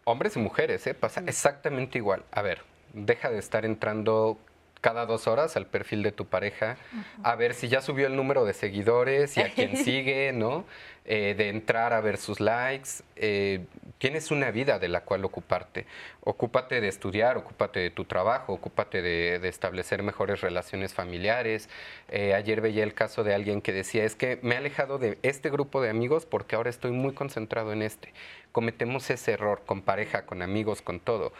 Hombres 0.04 0.36
y 0.36 0.40
mujeres, 0.40 0.86
¿eh? 0.86 0.94
pasa 0.94 1.22
exactamente 1.26 1.98
igual. 1.98 2.24
A 2.32 2.42
ver, 2.42 2.62
deja 2.92 3.30
de 3.30 3.38
estar 3.38 3.64
entrando 3.64 4.38
cada 4.82 5.06
dos 5.06 5.28
horas 5.28 5.56
al 5.56 5.66
perfil 5.66 6.02
de 6.02 6.12
tu 6.12 6.26
pareja, 6.26 6.76
a 7.22 7.36
ver 7.36 7.54
si 7.54 7.68
ya 7.68 7.80
subió 7.80 8.08
el 8.08 8.16
número 8.16 8.44
de 8.44 8.52
seguidores 8.52 9.36
y 9.38 9.40
a 9.40 9.54
quién 9.54 9.76
sigue, 9.84 10.32
¿no? 10.34 10.66
Eh, 11.04 11.34
de 11.36 11.48
entrar 11.48 11.92
a 11.92 12.00
ver 12.00 12.16
sus 12.16 12.40
likes. 12.40 13.02
Eh, 13.16 13.64
tienes 13.98 14.30
una 14.30 14.50
vida 14.50 14.80
de 14.80 14.88
la 14.88 15.02
cual 15.02 15.24
ocuparte. 15.24 15.86
Ocúpate 16.20 16.80
de 16.80 16.88
estudiar, 16.88 17.36
ocúpate 17.36 17.78
de 17.78 17.90
tu 17.90 18.04
trabajo, 18.04 18.52
ocúpate 18.52 19.02
de, 19.02 19.38
de 19.38 19.48
establecer 19.48 20.02
mejores 20.02 20.40
relaciones 20.40 20.94
familiares. 20.94 21.68
Eh, 22.08 22.34
ayer 22.34 22.60
veía 22.60 22.82
el 22.82 22.94
caso 22.94 23.22
de 23.22 23.34
alguien 23.34 23.62
que 23.62 23.72
decía, 23.72 24.04
es 24.04 24.16
que 24.16 24.40
me 24.42 24.56
he 24.56 24.58
alejado 24.58 24.98
de 24.98 25.18
este 25.22 25.48
grupo 25.48 25.80
de 25.80 25.90
amigos 25.90 26.26
porque 26.26 26.56
ahora 26.56 26.70
estoy 26.70 26.90
muy 26.90 27.14
concentrado 27.14 27.72
en 27.72 27.82
este. 27.82 28.12
Cometemos 28.50 29.08
ese 29.10 29.32
error 29.32 29.62
con 29.64 29.82
pareja, 29.82 30.26
con 30.26 30.42
amigos, 30.42 30.82
con 30.82 30.98
todo. 30.98 31.32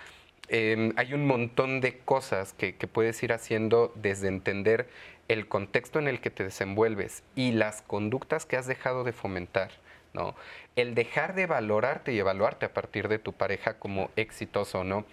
Eh, 0.55 0.93
hay 0.97 1.15
un 1.15 1.27
montón 1.27 1.81
de 1.81 1.99
cosas 1.99 2.53
que, 2.53 2.77
que, 2.77 2.87
puedes 2.87 3.23
ir 3.23 3.33
haciendo 3.33 3.91
desde 3.97 4.29
entender 4.29 4.87
el 5.29 5.49
contexto 5.49 5.99
en 5.99 6.09
el 6.09 6.21
que 6.21 6.29
te 6.29 6.45
desenvuelves 6.45 7.23
y 7.35 7.53
las 7.53 7.81
conductas 7.81 8.45
que 8.45 8.59
has 8.59 8.67
dejado 8.67 9.03
de 9.03 9.13
fomentar. 9.13 9.71
¿no? 10.13 10.35
El 10.77 10.95
dejar 10.95 11.35
de 11.35 11.47
valorarte 11.47 12.13
y 12.13 12.19
evaluarte 12.19 12.67
a 12.67 12.75
partir 12.75 13.09
de 13.09 13.19
tu 13.19 13.33
pareja 13.33 13.79
como 13.79 14.11
exitoso 14.17 14.81
o 14.81 14.85
no. 14.85 15.07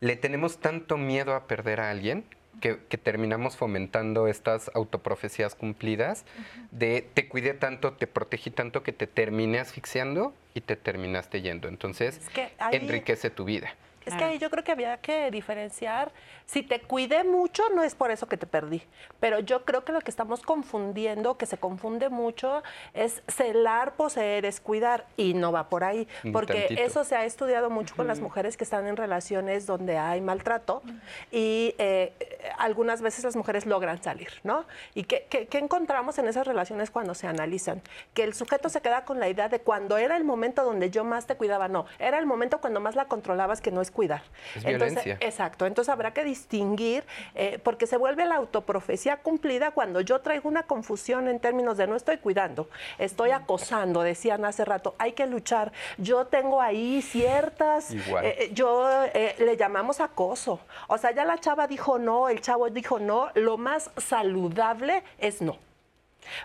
Le 0.00 0.16
tenemos 0.16 0.58
tanto 0.58 0.96
miedo 0.96 1.34
a 1.34 1.46
perder 1.46 1.80
a 1.80 1.90
alguien 1.90 2.24
que, 2.60 2.80
que, 2.88 2.98
terminamos 2.98 3.56
fomentando 3.56 4.26
estas 4.26 4.70
autoprofecías 4.74 5.54
cumplidas 5.54 6.24
de 6.72 7.08
te 7.14 7.28
cuidé 7.28 7.54
tanto, 7.54 7.92
te 7.92 8.08
protegí 8.08 8.50
tanto 8.50 8.82
que 8.82 8.92
te 8.92 9.06
terminé 9.06 9.60
asfixiando 9.60 10.34
y 10.54 10.62
te 10.62 10.74
terminaste 10.74 11.42
yendo. 11.42 11.68
Entonces, 11.68 12.18
es 12.18 12.28
que 12.30 12.52
ahí... 12.58 12.76
enriquece 12.76 13.30
tu 13.30 13.44
vida. 13.44 13.74
Es 14.06 14.14
que 14.14 14.24
ahí 14.24 14.38
yo 14.38 14.50
creo 14.50 14.64
que 14.64 14.72
había 14.72 14.96
que 14.98 15.30
diferenciar, 15.30 16.12
si 16.46 16.62
te 16.62 16.80
cuidé 16.80 17.24
mucho, 17.24 17.62
no 17.74 17.82
es 17.82 17.94
por 17.94 18.10
eso 18.10 18.26
que 18.26 18.36
te 18.36 18.46
perdí, 18.46 18.82
pero 19.20 19.38
yo 19.38 19.64
creo 19.64 19.84
que 19.84 19.92
lo 19.92 20.00
que 20.00 20.10
estamos 20.10 20.42
confundiendo, 20.42 21.36
que 21.36 21.46
se 21.46 21.56
confunde 21.58 22.08
mucho, 22.08 22.62
es 22.94 23.22
celar, 23.28 23.94
poseer, 23.94 24.44
es 24.44 24.60
cuidar, 24.60 25.06
y 25.16 25.34
no 25.34 25.52
va 25.52 25.68
por 25.68 25.84
ahí, 25.84 26.08
porque 26.32 26.76
eso 26.78 27.04
se 27.04 27.16
ha 27.16 27.24
estudiado 27.24 27.70
mucho 27.70 27.94
con 27.94 28.06
las 28.06 28.20
mujeres 28.20 28.56
que 28.56 28.64
están 28.64 28.86
en 28.86 28.96
relaciones 28.96 29.66
donde 29.66 29.98
hay 29.98 30.20
maltrato, 30.20 30.82
y 31.30 31.74
eh, 31.78 32.12
algunas 32.58 33.02
veces 33.02 33.24
las 33.24 33.36
mujeres 33.36 33.66
logran 33.66 34.02
salir, 34.02 34.30
¿no? 34.42 34.66
¿Y 34.94 35.04
qué, 35.04 35.26
qué, 35.30 35.46
qué 35.46 35.58
encontramos 35.58 36.18
en 36.18 36.26
esas 36.26 36.46
relaciones 36.46 36.90
cuando 36.90 37.14
se 37.14 37.26
analizan? 37.26 37.82
Que 38.14 38.24
el 38.24 38.34
sujeto 38.34 38.68
se 38.68 38.80
queda 38.80 39.04
con 39.04 39.20
la 39.20 39.28
idea 39.28 39.48
de 39.48 39.60
cuando 39.60 39.96
era 39.96 40.16
el 40.16 40.24
momento 40.24 40.64
donde 40.64 40.90
yo 40.90 41.04
más 41.04 41.26
te 41.26 41.36
cuidaba, 41.36 41.68
no, 41.68 41.86
era 41.98 42.18
el 42.18 42.26
momento 42.26 42.60
cuando 42.60 42.80
más 42.80 42.96
la 42.96 43.06
controlabas 43.06 43.60
que 43.60 43.70
no 43.70 43.80
es 43.80 43.91
cuidar. 43.92 44.22
Es 44.56 44.64
Entonces, 44.64 45.04
violencia. 45.04 45.26
exacto. 45.26 45.66
Entonces 45.66 45.92
habrá 45.92 46.12
que 46.12 46.24
distinguir, 46.24 47.04
eh, 47.34 47.60
porque 47.62 47.86
se 47.86 47.96
vuelve 47.96 48.24
la 48.24 48.36
autoprofecía 48.36 49.18
cumplida 49.18 49.70
cuando 49.70 50.00
yo 50.00 50.20
traigo 50.20 50.48
una 50.48 50.64
confusión 50.64 51.28
en 51.28 51.38
términos 51.38 51.76
de 51.76 51.86
no 51.86 51.96
estoy 51.96 52.18
cuidando, 52.18 52.68
estoy 52.98 53.30
acosando, 53.30 54.02
decían 54.02 54.44
hace 54.44 54.64
rato, 54.64 54.94
hay 54.98 55.12
que 55.12 55.26
luchar. 55.26 55.72
Yo 55.98 56.26
tengo 56.26 56.60
ahí 56.60 57.02
ciertas, 57.02 57.92
eh, 58.22 58.50
yo 58.52 59.04
eh, 59.14 59.36
le 59.38 59.56
llamamos 59.56 60.00
acoso. 60.00 60.60
O 60.88 60.98
sea, 60.98 61.12
ya 61.12 61.24
la 61.24 61.38
chava 61.38 61.66
dijo 61.66 61.98
no, 61.98 62.28
el 62.28 62.40
chavo 62.40 62.68
dijo 62.70 62.98
no, 62.98 63.30
lo 63.34 63.58
más 63.58 63.90
saludable 63.96 65.04
es 65.18 65.40
no. 65.42 65.58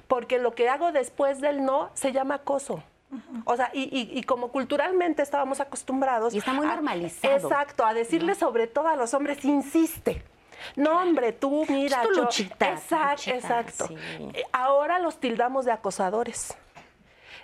Porque 0.07 0.39
lo 0.39 0.53
que 0.53 0.69
hago 0.69 0.91
después 0.91 1.39
del 1.41 1.63
no 1.63 1.89
se 1.93 2.11
llama 2.11 2.35
acoso. 2.35 2.83
O 3.45 3.55
sea, 3.55 3.71
y, 3.73 3.83
y, 3.83 4.19
y, 4.19 4.23
como 4.23 4.51
culturalmente 4.51 5.21
estábamos 5.21 5.61
acostumbrados. 5.61 6.33
Y 6.33 6.39
está 6.39 6.51
muy 6.53 6.67
normalizado. 6.67 7.33
A, 7.33 7.37
exacto, 7.37 7.85
a 7.85 7.93
decirle 7.93 8.33
¿no? 8.33 8.35
sobre 8.35 8.67
todo 8.67 8.89
a 8.89 8.95
los 8.95 9.13
hombres, 9.13 9.43
insiste. 9.45 10.23
No, 10.75 11.01
hombre, 11.01 11.31
tú 11.31 11.65
mira. 11.69 12.01
Tu 12.01 12.13
yo, 12.15 12.23
luchita, 12.23 12.71
exacto, 12.71 13.31
luchita, 13.31 13.35
exacto. 13.35 13.87
Sí. 13.87 13.97
Ahora 14.51 14.99
los 14.99 15.19
tildamos 15.19 15.65
de 15.65 15.71
acosadores. 15.71 16.57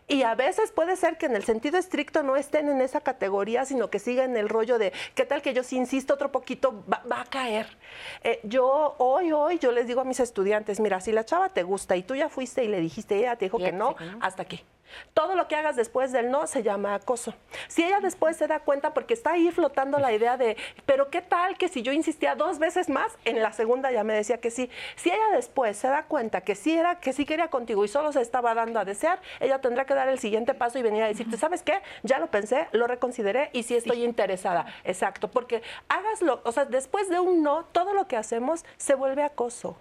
Y 0.07 0.23
a 0.23 0.35
veces 0.35 0.71
puede 0.71 0.97
ser 0.97 1.17
que 1.17 1.27
en 1.27 1.35
el 1.35 1.45
sentido 1.45 1.77
estricto 1.77 2.23
no 2.23 2.35
estén 2.35 2.67
en 2.67 2.81
esa 2.81 3.01
categoría, 3.01 3.63
sino 3.63 3.89
que 3.89 3.99
sigan 3.99 4.35
el 4.35 4.49
rollo 4.49 4.77
de, 4.77 4.91
¿qué 5.15 5.25
tal 5.25 5.41
que 5.41 5.53
yo 5.53 5.63
si 5.63 5.77
insisto 5.77 6.13
otro 6.13 6.31
poquito 6.31 6.83
va, 6.91 7.01
va 7.09 7.21
a 7.21 7.25
caer? 7.25 7.77
Eh, 8.21 8.41
yo 8.43 8.95
hoy, 8.97 9.31
hoy, 9.31 9.59
yo 9.59 9.71
les 9.71 9.87
digo 9.87 10.01
a 10.01 10.03
mis 10.03 10.19
estudiantes, 10.19 10.81
mira, 10.81 10.99
si 10.99 11.13
la 11.13 11.23
chava 11.23 11.49
te 11.49 11.63
gusta 11.63 11.95
y 11.95 12.03
tú 12.03 12.15
ya 12.15 12.27
fuiste 12.27 12.65
y 12.65 12.67
le 12.67 12.81
dijiste, 12.81 13.15
ella 13.15 13.37
te 13.37 13.45
dijo 13.45 13.57
que 13.57 13.71
no, 13.71 13.95
que 13.95 14.05
no, 14.05 14.17
hasta 14.21 14.43
aquí. 14.43 14.65
Todo 15.13 15.35
lo 15.35 15.47
que 15.47 15.55
hagas 15.55 15.75
después 15.75 16.11
del 16.11 16.31
no 16.31 16.47
se 16.47 16.63
llama 16.63 16.95
acoso. 16.95 17.33
Si 17.67 17.83
ella 17.83 17.99
después 17.99 18.37
se 18.37 18.47
da 18.47 18.59
cuenta, 18.59 18.93
porque 18.93 19.13
está 19.13 19.31
ahí 19.31 19.51
flotando 19.51 19.99
la 19.99 20.11
idea 20.11 20.37
de, 20.37 20.57
pero 20.85 21.09
qué 21.09 21.21
tal 21.21 21.57
que 21.57 21.67
si 21.67 21.81
yo 21.81 21.91
insistía 21.91 22.35
dos 22.35 22.59
veces 22.59 22.89
más, 22.89 23.17
en 23.25 23.41
la 23.41 23.53
segunda 23.53 23.91
ya 23.91 24.03
me 24.03 24.13
decía 24.13 24.39
que 24.39 24.51
sí. 24.51 24.69
Si 24.95 25.09
ella 25.09 25.29
después 25.33 25.77
se 25.77 25.87
da 25.87 26.03
cuenta 26.05 26.41
que 26.41 26.55
sí 26.55 26.75
era, 26.75 26.99
que 26.99 27.13
sí 27.13 27.25
quería 27.25 27.49
contigo 27.49 27.83
y 27.85 27.87
solo 27.87 28.11
se 28.11 28.21
estaba 28.21 28.53
dando 28.53 28.79
a 28.79 28.85
desear, 28.85 29.21
ella 29.39 29.59
tendrá 29.59 29.85
que 29.85 29.93
dar 29.93 30.09
el 30.09 30.19
siguiente 30.19 30.53
paso 30.53 30.79
y 30.79 30.81
venir 30.81 31.03
a 31.03 31.07
decirte, 31.07 31.37
¿sabes 31.37 31.63
qué? 31.63 31.81
Ya 32.03 32.19
lo 32.19 32.27
pensé, 32.27 32.67
lo 32.71 32.87
reconsideré 32.87 33.49
y 33.53 33.63
sí 33.63 33.75
estoy 33.75 33.97
sí. 33.97 34.03
interesada. 34.03 34.65
Exacto, 34.83 35.29
porque 35.29 35.61
hágaslo, 35.87 36.41
o 36.43 36.51
sea, 36.51 36.65
después 36.65 37.09
de 37.09 37.19
un 37.19 37.43
no, 37.43 37.65
todo 37.65 37.93
lo 37.93 38.07
que 38.07 38.17
hacemos 38.17 38.65
se 38.77 38.95
vuelve 38.95 39.23
acoso. 39.23 39.77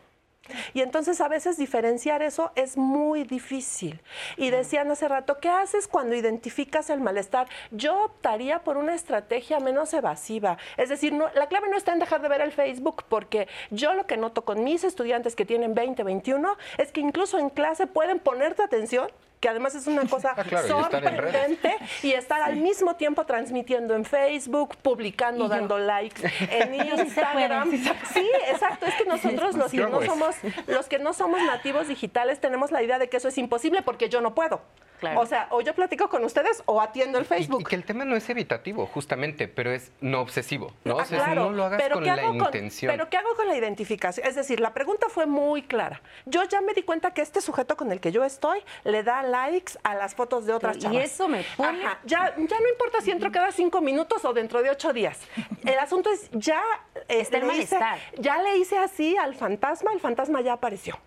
Y 0.75 0.81
entonces 0.81 1.21
a 1.21 1.29
veces 1.29 1.57
diferenciar 1.57 2.23
eso 2.23 2.51
es 2.57 2.77
muy 2.77 3.25
difícil. 3.25 4.01
Y 4.37 4.51
decían 4.51 4.91
hace 4.91 5.09
rato, 5.09 5.39
¿qué 5.39 5.49
haces 5.49 5.87
cuando 5.89 6.17
identificas 6.17 6.91
el 6.91 7.01
malestar? 7.01 7.49
Yo 7.71 8.05
optaría 8.05 8.61
por 8.61 8.77
una 8.77 8.95
estrategia 8.95 9.61
menos 9.61 9.95
evasiva. 9.95 10.59
Es 10.77 10.89
decir, 10.89 11.13
no, 11.13 11.29
la 11.35 11.47
clave 11.47 11.69
no 11.69 11.77
está 11.77 11.93
en 11.93 12.01
dejar 12.01 12.23
de 12.23 12.29
ver 12.29 12.41
el 12.41 12.53
Facebook, 12.53 13.05
porque 13.09 13.49
yo 13.71 13.95
lo 13.95 14.07
que 14.07 14.17
noto 14.17 14.45
con 14.45 14.65
mis 14.65 14.85
estudiantes 14.85 15.37
que 15.37 15.45
tienen 15.45 15.75
20, 15.75 16.03
21, 16.03 16.57
es 16.79 16.93
que 16.93 17.01
incluso 17.01 17.39
en 17.39 17.51
clase 17.51 17.87
pueden 17.87 18.19
ponerte 18.19 18.63
atención 18.63 19.09
que 19.43 19.49
además 19.49 19.75
es 19.75 19.89
una 19.89 20.07
cosa 20.07 20.35
ah, 20.37 20.45
claro, 20.45 20.69
sorprendente 20.69 21.77
y, 22.03 22.07
y 22.07 22.13
estar 22.13 22.39
sí. 22.39 22.51
al 22.51 22.57
mismo 22.57 22.95
tiempo 22.95 23.27
transmitiendo 23.27 23.97
en 23.97 24.05
Facebook, 24.05 24.77
publicando, 24.81 25.49
dando 25.49 25.79
likes 25.79 26.23
en 26.49 26.75
Instagram. 26.99 27.73
Sí, 27.73 28.31
exacto, 28.49 28.87
es 28.87 28.95
que 28.95 29.05
nosotros 29.05 29.57
los 29.57 29.73
que 29.73 29.79
no 29.79 30.01
somos 30.03 30.37
los 30.69 30.87
que 30.87 31.01
no 31.01 31.13
somos 31.13 31.43
nativos 31.43 31.89
digitales 31.89 32.41
tenemos 32.41 32.71
la 32.71 32.85
idea 32.85 33.01
de 33.01 33.09
que 33.09 33.17
eso 33.17 33.29
es 33.29 33.37
imposible 33.37 33.83
porque 33.83 34.09
yo 34.09 34.21
no 34.21 34.33
puedo. 34.33 34.63
Claro. 35.01 35.21
O 35.21 35.27
sea, 35.27 35.49
o 35.51 35.61
yo 35.63 35.75
platico 35.75 36.09
con 36.09 36.23
ustedes 36.23 36.63
o 36.65 36.81
atiendo 36.81 37.19
el 37.19 37.25
Facebook. 37.25 37.59
Y, 37.59 37.63
y, 37.63 37.65
que 37.65 37.75
el 37.75 37.83
tema 37.83 38.05
no 38.05 38.15
es 38.15 38.31
evitativo, 38.31 38.87
justamente, 38.87 39.49
pero 39.49 39.73
es 39.73 39.91
no 40.01 40.21
obsesivo, 40.21 40.73
¿no? 40.85 40.97
Ah, 40.97 41.03
o 41.03 41.05
sea, 41.05 41.25
claro, 41.25 41.47
no 41.47 41.51
lo 41.51 41.65
hagas 41.65 41.83
pero 41.83 41.97
con 41.97 42.05
¿qué 42.05 42.15
la 42.15 42.23
intención. 42.23 42.93
Pero 42.93 43.11
¿qué 43.11 43.17
hago 43.17 43.35
con 43.35 43.49
la 43.49 43.57
identificación? 43.57 44.25
Es 44.25 44.37
decir, 44.37 44.61
la 44.61 44.73
pregunta 44.73 45.09
fue 45.09 45.27
muy 45.27 45.63
clara. 45.63 46.01
Yo 46.25 46.45
ya 46.45 46.61
me 46.61 46.73
di 46.73 46.85
cuenta 46.85 47.13
que 47.13 47.21
este 47.21 47.41
sujeto 47.41 47.77
con 47.77 47.91
el 47.91 47.99
que 47.99 48.13
yo 48.13 48.23
estoy 48.23 48.61
le 48.85 49.03
da 49.03 49.25
likes 49.33 49.73
a 49.83 49.95
las 49.95 50.15
fotos 50.15 50.47
de 50.47 50.53
otras 50.53 50.79
chavas. 50.79 50.97
Y 50.97 51.01
eso 51.01 51.27
me 51.27 51.45
pone... 51.57 51.85
Ajá, 51.85 51.99
ya, 52.05 52.35
ya 52.37 52.61
no 52.61 52.69
importa 52.69 53.01
si 53.01 53.11
entro 53.11 53.33
cada 53.33 53.51
cinco 53.51 53.81
minutos 53.81 54.25
o 54.25 54.33
dentro 54.33 54.63
de 54.63 54.71
ocho 54.71 54.93
días. 54.93 55.19
El 55.65 55.79
asunto 55.79 56.11
es, 56.11 56.29
ya, 56.33 56.63
eh, 57.09 57.21
Está 57.21 57.39
hice, 57.39 57.79
ya 58.19 58.41
le 58.43 58.59
hice 58.59 58.79
así 58.79 59.17
al 59.17 59.35
fantasma, 59.35 59.93
el 59.93 60.01
fantasma 60.01 60.41
ya 60.43 60.53
apareció. 60.53 60.99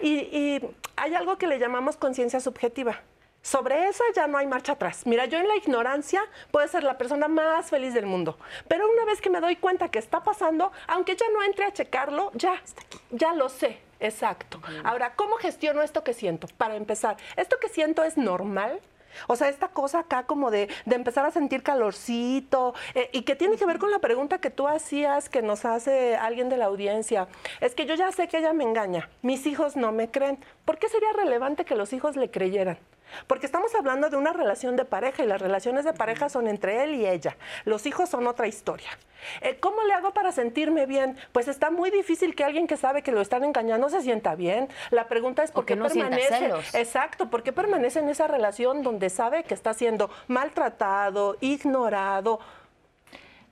Y, 0.00 0.12
y 0.36 0.60
hay 0.96 1.14
algo 1.14 1.38
que 1.38 1.46
le 1.46 1.58
llamamos 1.58 1.96
conciencia 1.96 2.40
subjetiva. 2.40 3.02
Sobre 3.42 3.88
esa 3.88 4.02
ya 4.14 4.26
no 4.26 4.36
hay 4.36 4.46
marcha 4.46 4.72
atrás. 4.72 5.06
Mira, 5.06 5.26
yo 5.26 5.38
en 5.38 5.46
la 5.46 5.56
ignorancia 5.56 6.20
puedo 6.50 6.66
ser 6.66 6.82
la 6.82 6.98
persona 6.98 7.28
más 7.28 7.70
feliz 7.70 7.94
del 7.94 8.04
mundo, 8.04 8.36
pero 8.66 8.90
una 8.90 9.04
vez 9.04 9.20
que 9.20 9.30
me 9.30 9.40
doy 9.40 9.56
cuenta 9.56 9.90
que 9.90 10.00
está 10.00 10.22
pasando, 10.22 10.72
aunque 10.88 11.14
ya 11.14 11.26
no 11.32 11.42
entre 11.44 11.64
a 11.64 11.72
checarlo, 11.72 12.30
ya, 12.34 12.60
ya 13.10 13.32
lo 13.34 13.48
sé. 13.48 13.80
Exacto. 14.00 14.60
Ahora, 14.84 15.14
¿cómo 15.14 15.36
gestiono 15.36 15.82
esto 15.82 16.04
que 16.04 16.14
siento? 16.14 16.46
Para 16.56 16.76
empezar, 16.76 17.16
¿esto 17.36 17.56
que 17.60 17.68
siento 17.68 18.04
es 18.04 18.16
normal? 18.16 18.80
O 19.26 19.36
sea, 19.36 19.48
esta 19.48 19.68
cosa 19.68 20.00
acá 20.00 20.24
como 20.24 20.50
de, 20.50 20.68
de 20.86 20.94
empezar 20.94 21.24
a 21.24 21.30
sentir 21.30 21.62
calorcito 21.62 22.74
eh, 22.94 23.10
y 23.12 23.22
que 23.22 23.36
tiene 23.36 23.56
que 23.56 23.66
ver 23.66 23.78
con 23.78 23.90
la 23.90 23.98
pregunta 23.98 24.38
que 24.38 24.50
tú 24.50 24.68
hacías 24.68 25.28
que 25.28 25.42
nos 25.42 25.64
hace 25.64 26.16
alguien 26.16 26.48
de 26.48 26.56
la 26.56 26.66
audiencia. 26.66 27.26
Es 27.60 27.74
que 27.74 27.86
yo 27.86 27.94
ya 27.94 28.12
sé 28.12 28.28
que 28.28 28.38
ella 28.38 28.52
me 28.52 28.64
engaña, 28.64 29.08
mis 29.22 29.46
hijos 29.46 29.76
no 29.76 29.92
me 29.92 30.10
creen. 30.10 30.38
¿Por 30.64 30.78
qué 30.78 30.88
sería 30.88 31.12
relevante 31.14 31.64
que 31.64 31.74
los 31.74 31.92
hijos 31.92 32.16
le 32.16 32.30
creyeran? 32.30 32.78
Porque 33.26 33.46
estamos 33.46 33.74
hablando 33.74 34.10
de 34.10 34.16
una 34.16 34.32
relación 34.32 34.76
de 34.76 34.84
pareja 34.84 35.22
y 35.22 35.26
las 35.26 35.40
relaciones 35.40 35.84
de 35.84 35.92
pareja 35.92 36.28
son 36.28 36.48
entre 36.48 36.84
él 36.84 36.94
y 36.94 37.06
ella. 37.06 37.36
Los 37.64 37.86
hijos 37.86 38.08
son 38.08 38.26
otra 38.26 38.46
historia. 38.46 38.90
Eh, 39.40 39.58
¿Cómo 39.60 39.82
le 39.82 39.92
hago 39.92 40.12
para 40.12 40.32
sentirme 40.32 40.86
bien? 40.86 41.16
Pues 41.32 41.48
está 41.48 41.70
muy 41.70 41.90
difícil 41.90 42.34
que 42.34 42.44
alguien 42.44 42.66
que 42.66 42.76
sabe 42.76 43.02
que 43.02 43.12
lo 43.12 43.20
están 43.20 43.44
engañando 43.44 43.88
se 43.88 44.02
sienta 44.02 44.34
bien. 44.34 44.68
La 44.90 45.08
pregunta 45.08 45.42
es 45.42 45.50
por 45.50 45.64
qué 45.64 45.76
no 45.76 45.86
permanece. 45.86 46.50
Exacto, 46.74 47.30
¿por 47.30 47.42
qué 47.42 47.52
permanece 47.52 48.00
en 48.00 48.08
esa 48.08 48.26
relación 48.26 48.82
donde 48.82 49.10
sabe 49.10 49.44
que 49.44 49.54
está 49.54 49.74
siendo 49.74 50.10
maltratado, 50.28 51.36
ignorado? 51.40 52.40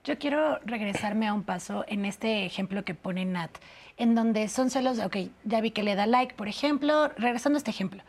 Yo 0.03 0.17
quiero 0.17 0.59
regresarme 0.63 1.27
a 1.27 1.33
un 1.33 1.43
paso 1.43 1.83
en 1.87 2.05
este 2.05 2.45
ejemplo 2.45 2.85
que 2.85 2.93
pone 2.93 3.25
Nat, 3.25 3.51
en 3.97 4.15
donde 4.15 4.47
son 4.47 4.69
celos, 4.69 4.99
ok, 4.99 5.17
ya 5.43 5.59
vi 5.59 5.71
que 5.71 5.83
le 5.83 5.95
da 5.95 6.05
like, 6.05 6.33
por 6.33 6.47
ejemplo, 6.47 7.09
regresando 7.17 7.57
a 7.57 7.59
este 7.59 7.71
ejemplo. 7.71 8.01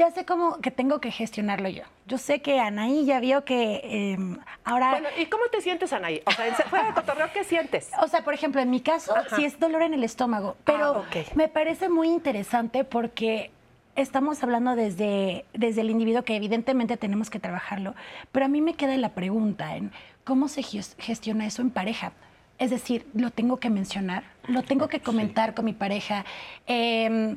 Ya 0.00 0.10
sé 0.10 0.24
cómo 0.24 0.56
que 0.62 0.70
tengo 0.70 0.98
que 0.98 1.10
gestionarlo 1.10 1.68
yo. 1.68 1.82
Yo 2.06 2.16
sé 2.16 2.40
que 2.40 2.58
Anaí 2.58 3.04
ya 3.04 3.20
vio 3.20 3.44
que 3.44 3.82
em, 4.14 4.38
ahora... 4.64 4.92
Bueno, 4.92 5.08
¿y 5.18 5.26
cómo 5.26 5.44
te 5.52 5.60
sientes, 5.60 5.92
Anaí? 5.92 6.22
O 6.24 6.30
sea, 6.32 6.54
fuera 6.70 6.86
de 6.86 6.94
cotorreo, 6.94 7.28
¿qué 7.34 7.44
sientes? 7.44 7.90
O 8.02 8.08
sea, 8.08 8.24
por 8.24 8.32
ejemplo, 8.32 8.62
en 8.62 8.70
mi 8.70 8.80
caso, 8.80 9.14
Ajá. 9.14 9.36
sí 9.36 9.44
es 9.44 9.60
dolor 9.60 9.82
en 9.82 9.92
el 9.92 10.02
estómago, 10.02 10.56
pero 10.64 10.84
Ah, 10.86 10.90
ok. 11.00 11.34
me 11.36 11.48
parece 11.48 11.90
muy 11.90 12.08
interesante 12.08 12.82
porque 12.84 13.50
estamos 13.94 14.42
hablando 14.42 14.74
desde, 14.74 15.44
desde 15.52 15.82
el 15.82 15.90
individuo 15.90 16.22
que 16.22 16.34
evidentemente 16.34 16.96
tenemos 16.96 17.28
que 17.28 17.38
trabajarlo, 17.38 17.94
pero 18.32 18.46
a 18.46 18.48
mí 18.48 18.62
me 18.62 18.72
queda 18.72 18.96
la 18.96 19.10
pregunta 19.10 19.76
en 19.76 19.92
cómo 20.24 20.48
se 20.48 20.62
ges- 20.62 20.94
gestiona 20.98 21.44
eso 21.44 21.60
en 21.60 21.68
pareja. 21.68 22.12
Es 22.58 22.70
decir, 22.70 23.06
lo 23.12 23.30
tengo 23.30 23.58
que 23.58 23.68
mencionar, 23.68 24.24
lo 24.48 24.62
tengo 24.62 24.88
que 24.88 25.00
comentar 25.00 25.52
con 25.52 25.66
mi 25.66 25.74
pareja. 25.74 26.24
eh, 26.66 27.36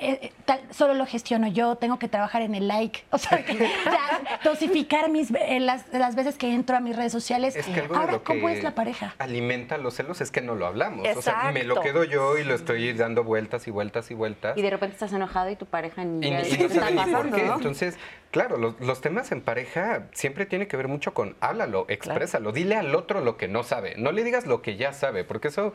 eh, 0.00 0.32
tal- 0.44 0.60
solo 0.70 0.94
lo 0.94 1.06
gestiono 1.06 1.46
yo, 1.48 1.76
tengo 1.76 1.98
que 1.98 2.08
trabajar 2.08 2.42
en 2.42 2.54
el 2.54 2.66
like, 2.68 3.04
o 3.10 3.18
sea, 3.18 3.44
que 3.44 3.54
ya 3.58 4.20
dosificar 4.44 5.10
mis, 5.10 5.30
eh, 5.30 5.60
las, 5.60 5.84
las 5.92 6.14
veces 6.16 6.36
que 6.36 6.52
entro 6.52 6.76
a 6.76 6.80
mis 6.80 6.96
redes 6.96 7.12
sociales. 7.12 7.54
Es 7.56 7.66
que 7.66 7.80
algo 7.80 7.94
de 7.94 8.00
Ahora, 8.00 8.12
que 8.18 8.24
¿cómo 8.24 8.48
es 8.48 8.62
la 8.62 8.74
pareja? 8.74 9.14
alimenta 9.18 9.78
los 9.78 9.94
celos 9.94 10.20
es 10.20 10.30
que 10.30 10.40
no 10.40 10.54
lo 10.54 10.66
hablamos. 10.66 11.06
O 11.16 11.22
sea, 11.22 11.50
me 11.52 11.64
lo 11.64 11.74
Exacto. 11.76 11.82
quedo 11.82 12.04
yo 12.04 12.38
y 12.38 12.44
lo 12.44 12.54
estoy 12.54 12.92
dando 12.92 13.24
vueltas 13.24 13.66
y 13.66 13.70
vueltas 13.70 14.10
y 14.10 14.14
vueltas. 14.14 14.56
Y 14.56 14.62
de 14.62 14.70
repente 14.70 14.94
estás 14.94 15.12
enojado 15.12 15.50
y 15.50 15.56
tu 15.56 15.66
pareja 15.66 16.04
ni 16.04 16.26
Y, 16.26 16.30
y 16.30 16.32
no 16.32 16.38
está 16.66 16.88
pasando, 16.94 17.36
qué. 17.36 17.42
¿no? 17.44 17.54
Entonces, 17.56 17.96
claro, 18.30 18.56
los, 18.56 18.80
los 18.80 19.00
temas 19.00 19.30
en 19.32 19.40
pareja 19.40 20.06
siempre 20.12 20.46
tiene 20.46 20.66
que 20.68 20.76
ver 20.76 20.88
mucho 20.88 21.12
con 21.14 21.36
háblalo, 21.40 21.86
exprésalo, 21.88 22.52
dile 22.52 22.76
al 22.76 22.94
otro 22.94 23.20
lo 23.20 23.36
que 23.36 23.48
no 23.48 23.62
sabe. 23.62 23.94
No 23.96 24.12
le 24.12 24.24
digas 24.24 24.46
lo 24.46 24.62
que 24.62 24.76
ya 24.76 24.92
sabe, 24.92 25.24
porque 25.24 25.48
eso 25.48 25.72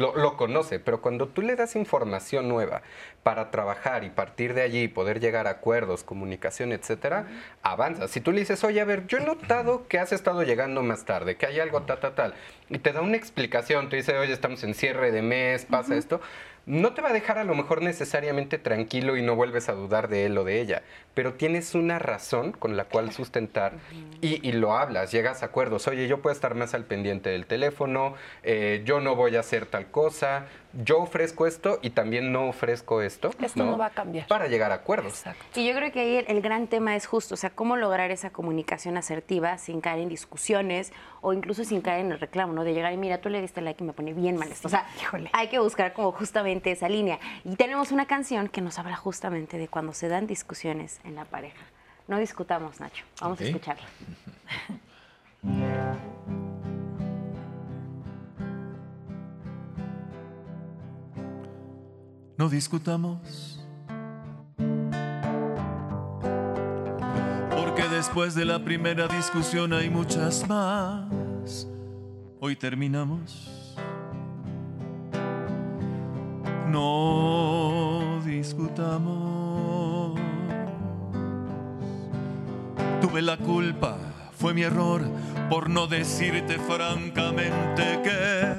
lo, 0.00 0.16
lo 0.16 0.36
conoce. 0.36 0.80
Pero 0.80 1.00
cuando 1.00 1.28
tú 1.28 1.42
le 1.42 1.54
das 1.54 1.76
información 1.76 2.48
nueva 2.48 2.82
para 3.22 3.50
trabajar 3.50 4.02
y 4.04 4.10
partir 4.10 4.54
de 4.54 4.62
allí 4.62 4.88
poder 4.88 5.20
llegar 5.20 5.46
a 5.46 5.50
acuerdos, 5.50 6.02
comunicación, 6.02 6.72
etcétera, 6.72 7.26
avanza. 7.62 8.08
Si 8.08 8.20
tú 8.20 8.32
le 8.32 8.40
dices, 8.40 8.64
oye, 8.64 8.80
a 8.80 8.84
ver, 8.84 9.06
yo 9.06 9.18
he 9.18 9.24
notado 9.24 9.86
que 9.88 9.98
has 9.98 10.12
estado 10.12 10.42
llegando 10.42 10.82
más 10.82 11.04
tarde, 11.04 11.36
que 11.36 11.46
hay 11.46 11.60
algo 11.60 11.82
tal, 11.82 12.00
tal, 12.00 12.14
tal, 12.14 12.34
y 12.68 12.78
te 12.78 12.92
da 12.92 13.02
una 13.02 13.16
explicación, 13.16 13.88
te 13.88 13.96
dice, 13.96 14.16
oye, 14.16 14.32
estamos 14.32 14.64
en 14.64 14.74
cierre 14.74 15.12
de 15.12 15.22
mes, 15.22 15.66
pasa 15.66 15.96
esto, 15.96 16.20
no 16.66 16.94
te 16.94 17.02
va 17.02 17.10
a 17.10 17.12
dejar 17.12 17.38
a 17.38 17.44
lo 17.44 17.54
mejor 17.54 17.82
necesariamente 17.82 18.58
tranquilo 18.58 19.16
y 19.16 19.22
no 19.22 19.34
vuelves 19.34 19.68
a 19.68 19.72
dudar 19.72 20.08
de 20.08 20.26
él 20.26 20.38
o 20.38 20.44
de 20.44 20.60
ella, 20.60 20.82
pero 21.14 21.34
tienes 21.34 21.74
una 21.74 21.98
razón 21.98 22.52
con 22.52 22.76
la 22.76 22.84
cual 22.84 23.12
sustentar 23.12 23.72
y, 24.20 24.46
y 24.46 24.52
lo 24.52 24.76
hablas, 24.76 25.10
llegas 25.12 25.42
a 25.42 25.46
acuerdos, 25.46 25.88
oye, 25.88 26.06
yo 26.08 26.22
puedo 26.22 26.32
estar 26.32 26.54
más 26.54 26.74
al 26.74 26.84
pendiente 26.84 27.30
del 27.30 27.46
teléfono, 27.46 28.14
eh, 28.42 28.82
yo 28.84 29.00
no 29.00 29.16
voy 29.16 29.36
a 29.36 29.40
hacer 29.40 29.66
tal 29.66 29.90
cosa, 29.90 30.46
yo 30.72 31.00
ofrezco 31.00 31.46
esto 31.46 31.80
y 31.82 31.90
también 31.90 32.32
no 32.32 32.48
ofrezco 32.48 33.02
esto. 33.02 33.30
Esto 33.40 33.64
no 33.64 33.76
va 33.76 33.86
a 33.86 33.90
cambiar. 33.90 34.28
Para 34.28 34.46
llegar 34.46 34.70
a 34.70 34.76
acuerdos. 34.76 35.24
Y 35.56 35.66
yo 35.66 35.74
creo 35.74 35.90
que 35.90 36.00
ahí 36.00 36.16
el, 36.18 36.24
el 36.28 36.42
gran 36.42 36.68
tema 36.68 36.94
es 36.94 37.06
justo, 37.06 37.34
o 37.34 37.36
sea, 37.36 37.50
cómo 37.50 37.76
lograr 37.76 38.10
esa 38.12 38.30
comunicación 38.30 38.96
asertiva 38.96 39.58
sin 39.58 39.80
caer 39.80 40.00
en 40.00 40.08
discusiones 40.08 40.92
o 41.22 41.32
incluso 41.32 41.64
sin 41.64 41.80
caer 41.80 42.06
en 42.06 42.12
el 42.12 42.20
reclamo, 42.20 42.52
¿no? 42.52 42.64
De 42.64 42.72
llegar 42.72 42.92
y 42.92 42.96
mira, 42.96 43.20
tú 43.20 43.28
le 43.28 43.40
diste 43.40 43.60
like 43.60 43.82
y 43.82 43.86
me 43.86 43.92
pone 43.92 44.12
bien 44.12 44.36
mal 44.36 44.50
esto. 44.50 44.68
O 44.68 44.70
sea, 44.70 44.86
hay 45.32 45.48
que 45.48 45.58
buscar 45.58 45.92
como 45.92 46.12
justamente 46.12 46.70
esa 46.70 46.88
línea. 46.88 47.18
Y 47.44 47.56
tenemos 47.56 47.90
una 47.90 48.06
canción 48.06 48.48
que 48.48 48.60
nos 48.60 48.78
habla 48.78 48.96
justamente 48.96 49.58
de 49.58 49.68
cuando 49.68 49.92
se 49.92 50.08
dan 50.08 50.26
discusiones 50.26 50.99
en 51.04 51.14
la 51.14 51.24
pareja. 51.24 51.64
No 52.08 52.18
discutamos, 52.18 52.80
Nacho. 52.80 53.04
Vamos 53.20 53.40
a 53.40 53.44
escucharla. 53.44 53.86
No 62.40 62.48
discutamos. 62.48 63.62
Porque 67.50 67.82
después 67.90 68.34
de 68.34 68.46
la 68.46 68.64
primera 68.64 69.06
discusión 69.08 69.74
hay 69.74 69.90
muchas 69.90 70.48
más. 70.48 71.68
Hoy 72.40 72.56
terminamos. 72.56 73.76
No 76.68 78.22
discutamos. 78.24 80.18
Tuve 83.00 83.22
la 83.22 83.36
culpa, 83.38 83.96
fue 84.32 84.52
mi 84.54 84.62
error 84.62 85.02
por 85.48 85.70
no 85.70 85.86
decirte 85.86 86.58
francamente 86.58 88.00
que 88.04 88.54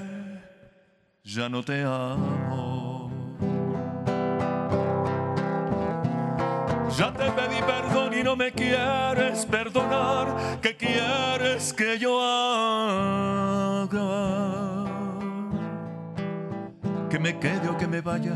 ya 1.24 1.48
no 1.48 1.64
te 1.64 1.84
amo. 1.84 3.10
Ya 6.98 7.14
te 7.14 7.32
pedí 7.32 7.62
perdón 7.66 8.14
y 8.20 8.24
no 8.24 8.36
me 8.36 8.52
quieres 8.52 9.46
perdonar. 9.46 10.60
¿Qué 10.62 10.76
quieres 10.76 11.72
que 11.72 11.98
yo 11.98 12.20
haga? 12.22 13.92
Que 17.10 17.18
me 17.18 17.40
quede 17.40 17.70
o 17.70 17.78
que 17.78 17.88
me 17.88 18.02
vaya. 18.02 18.36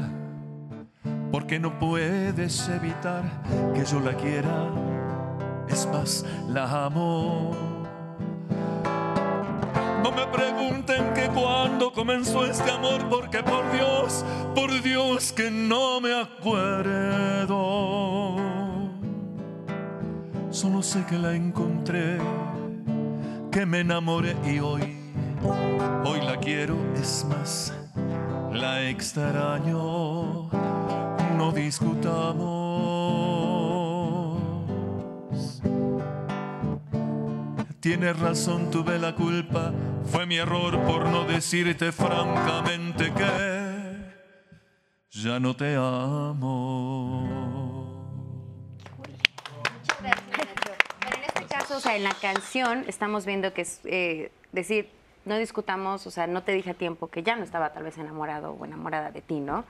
Porque 1.32 1.60
no 1.60 1.78
puedes 1.78 2.70
evitar 2.70 3.24
que 3.74 3.84
yo 3.84 4.00
la 4.00 4.14
quiera. 4.14 4.95
Es 5.70 5.88
más, 5.88 6.26
la 6.48 6.86
amo. 6.86 7.52
No 10.04 10.12
me 10.12 10.28
pregunten 10.28 11.14
que 11.16 11.28
cuándo 11.30 11.92
comenzó 11.92 12.46
este 12.46 12.70
amor, 12.70 13.10
porque 13.10 13.42
por 13.42 13.72
Dios, 13.72 14.24
por 14.54 14.82
Dios 14.84 15.32
que 15.32 15.50
no 15.50 16.00
me 16.00 16.14
acuerdo. 16.14 17.56
Solo 20.52 20.84
sé 20.84 21.04
que 21.06 21.18
la 21.18 21.34
encontré, 21.34 22.20
que 23.52 23.66
me 23.66 23.80
enamoré 23.80 24.36
y 24.46 24.60
hoy, 24.60 24.96
hoy 26.06 26.22
la 26.22 26.40
quiero, 26.40 26.78
es 26.96 27.26
más, 27.28 27.74
la 28.54 28.84
extraño. 28.84 30.50
No 31.38 31.52
discutamos. 31.52 32.65
Tienes 37.86 38.18
razón, 38.20 38.72
tuve 38.72 38.98
la 38.98 39.14
culpa. 39.14 39.72
Fue 40.06 40.26
mi 40.26 40.38
error 40.38 40.76
por 40.88 41.06
no 41.08 41.24
decirte 41.24 41.92
francamente 41.92 43.14
que 43.14 44.12
ya 45.12 45.40
no 45.40 45.56
te 45.56 45.76
amo. 45.76 47.22
Pero 50.02 51.16
en 51.16 51.24
este 51.26 51.46
caso, 51.46 51.78
o 51.78 51.80
sea, 51.80 51.96
en 51.96 52.06
la 52.06 52.16
canción 52.16 52.86
estamos 52.88 53.24
viendo 53.28 53.54
que 53.54 53.62
es 53.62 53.82
eh, 53.84 54.32
decir, 54.52 54.90
no 55.26 55.38
discutamos, 55.38 56.08
o 56.08 56.10
sea, 56.10 56.26
no 56.26 56.42
te 56.42 56.54
dije 56.54 56.72
a 56.72 56.74
tiempo 56.74 57.10
que 57.10 57.22
ya 57.22 57.36
no 57.36 57.44
estaba 57.44 57.72
tal 57.72 57.84
vez 57.84 58.00
enamorado 58.00 58.54
o 58.54 58.66
enamorada 58.66 59.12
de 59.12 59.22
ti, 59.22 59.40
¿no? 59.40 59.64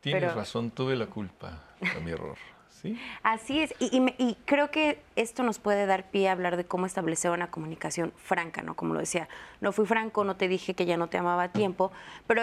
Tienes 0.00 0.22
Pero- 0.22 0.36
razón, 0.36 0.70
tuve 0.70 0.94
la 0.94 1.06
culpa, 1.06 1.58
fue 1.80 2.00
mi 2.02 2.12
error. 2.12 2.36
¿Sí? 2.82 2.98
Así 3.22 3.60
es, 3.60 3.74
y, 3.78 3.94
y 3.94 4.00
me- 4.00 4.14
y 4.18 4.36
creo 4.46 4.70
que 4.70 5.02
esto 5.16 5.42
nos 5.42 5.58
puede 5.58 5.84
dar 5.86 6.10
pie 6.10 6.28
a 6.28 6.32
hablar 6.32 6.56
de 6.56 6.64
cómo 6.64 6.86
establecer 6.86 7.30
una 7.30 7.50
comunicación 7.50 8.12
franca, 8.16 8.62
¿no? 8.62 8.74
Como 8.74 8.94
lo 8.94 9.00
decía, 9.00 9.28
no 9.60 9.72
fui 9.72 9.86
franco, 9.86 10.24
no 10.24 10.36
te 10.36 10.48
dije 10.48 10.74
que 10.74 10.86
ya 10.86 10.96
no 10.96 11.08
te 11.08 11.18
amaba 11.18 11.42
a 11.44 11.48
tiempo, 11.52 11.92
pero, 12.26 12.42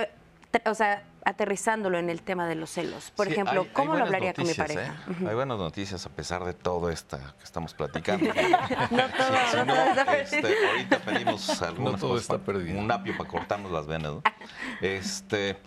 o 0.65 0.73
sea, 0.75 1.03
aterrizándolo 1.25 1.97
en 1.97 2.09
el 2.09 2.21
tema 2.21 2.47
de 2.47 2.55
los 2.55 2.69
celos. 2.69 3.11
Por 3.15 3.27
Sí, 3.27 3.33
ejemplo, 3.33 3.61
hay- 3.61 3.67
hay 3.67 3.73
¿cómo 3.73 3.95
lo 3.97 4.03
hablaría 4.05 4.33
con 4.33 4.45
mi 4.47 4.53
pareja? 4.53 4.81
¿eh? 5.21 5.25
Hay 5.27 5.35
buenas 5.35 5.57
noticias 5.57 6.05
a 6.05 6.09
pesar 6.09 6.43
de 6.45 6.53
todo 6.53 6.89
esto 6.89 7.17
que 7.37 7.43
estamos 7.43 7.73
platicando. 7.73 8.31
No 8.91 9.09
todo, 9.09 9.55
no 9.55 9.65
no, 9.65 9.73
todo 9.73 9.83
está 9.91 10.17
este, 10.19 10.41
perdido. 10.41 10.69
ahorita 10.69 10.99
pedimos 10.99 11.61
algunas 11.63 11.99
todo 11.99 12.11
cosas 12.11 12.23
está 12.23 12.37
perdido. 12.37 12.79
un 12.79 12.89
apio 12.91 13.17
para 13.17 13.29
cortarnos 13.29 13.71
las 13.71 13.87
venas. 13.87 14.13
¿no? 14.13 14.21
Este, 14.81 15.57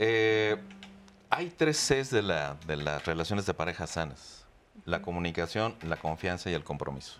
eh, 0.00 0.56
hay 1.30 1.50
tres 1.50 1.76
Cs 1.78 2.10
de, 2.10 2.22
la, 2.22 2.56
de 2.66 2.76
las 2.76 3.04
relaciones 3.04 3.46
de 3.46 3.54
pareja 3.54 3.86
sanas. 3.86 4.46
la 4.84 5.02
comunicación, 5.02 5.76
la 5.82 5.96
confianza 5.96 6.50
y 6.50 6.54
el 6.54 6.64
compromiso. 6.64 7.18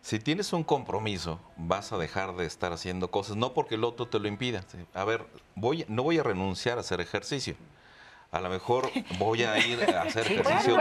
Si 0.00 0.18
tienes 0.18 0.52
un 0.52 0.64
compromiso, 0.64 1.40
vas 1.56 1.92
a 1.92 1.98
dejar 1.98 2.34
de 2.34 2.46
estar 2.46 2.72
haciendo 2.72 3.10
cosas, 3.10 3.36
no 3.36 3.54
porque 3.54 3.76
el 3.76 3.84
otro 3.84 4.06
te 4.08 4.18
lo 4.18 4.28
impida. 4.28 4.64
A 4.94 5.04
ver, 5.04 5.24
voy, 5.54 5.84
no 5.88 6.02
voy 6.02 6.18
a 6.18 6.22
renunciar 6.22 6.78
a 6.78 6.80
hacer 6.80 7.00
ejercicio. 7.00 7.54
A 8.32 8.40
lo 8.40 8.48
mejor 8.48 8.90
voy 9.18 9.42
a 9.42 9.58
ir 9.58 9.82
a 9.94 10.02
hacer 10.02 10.26
ejercicio. 10.26 10.78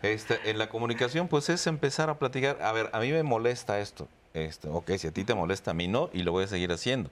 Este, 0.00 0.50
en 0.50 0.58
la 0.58 0.68
comunicación, 0.68 1.28
pues 1.28 1.48
es 1.48 1.66
empezar 1.66 2.08
a 2.08 2.18
platicar. 2.18 2.62
A 2.62 2.72
ver, 2.72 2.88
a 2.92 3.00
mí 3.00 3.10
me 3.10 3.22
molesta 3.22 3.80
esto. 3.80 4.08
Este, 4.32 4.68
ok, 4.68 4.92
si 4.96 5.08
a 5.08 5.12
ti 5.12 5.24
te 5.24 5.34
molesta, 5.34 5.72
a 5.72 5.74
mí 5.74 5.88
no, 5.88 6.08
y 6.12 6.22
lo 6.22 6.32
voy 6.32 6.44
a 6.44 6.46
seguir 6.46 6.70
haciendo. 6.72 7.10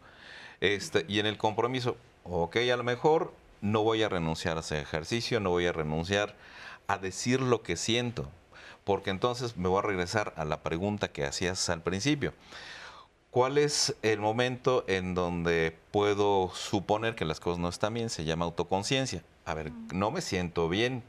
Este, 0.61 1.05
y 1.09 1.19
en 1.19 1.27
el 1.27 1.37
compromiso, 1.37 1.97
ok, 2.29 2.57
a 2.73 2.77
lo 2.77 2.85
mejor 2.85 3.33
no 3.61 3.83
voy 3.83 4.03
a 4.03 4.09
renunciar 4.09 4.57
a 4.57 4.61
ese 4.61 4.81
ejercicio, 4.81 5.41
no 5.41 5.51
voy 5.51 5.67
a 5.67 5.73
renunciar 5.73 6.37
a 6.87 6.99
decir 6.99 7.41
lo 7.41 7.63
que 7.63 7.77
siento, 7.77 8.29
porque 8.85 9.11
entonces 9.11 9.57
me 9.57 9.69
voy 9.69 9.79
a 9.81 9.83
regresar 9.83 10.33
a 10.37 10.45
la 10.45 10.63
pregunta 10.63 11.09
que 11.09 11.25
hacías 11.25 11.69
al 11.69 11.83
principio. 11.83 12.33
¿Cuál 13.31 13.59
es 13.59 13.95
el 14.03 14.21
momento 14.21 14.85
en 14.89 15.15
donde 15.15 15.77
puedo 15.91 16.51
suponer 16.55 17.15
que 17.15 17.27
las 17.27 17.39
cosas 17.39 17.59
no 17.59 17.69
están 17.69 17.93
bien? 17.93 18.09
Se 18.09 18.25
llama 18.25 18.47
autoconciencia. 18.47 19.23
A 19.45 19.53
ver, 19.53 19.73
no 19.93 20.11
me 20.11 20.23
siento 20.23 20.69
bien. 20.69 21.03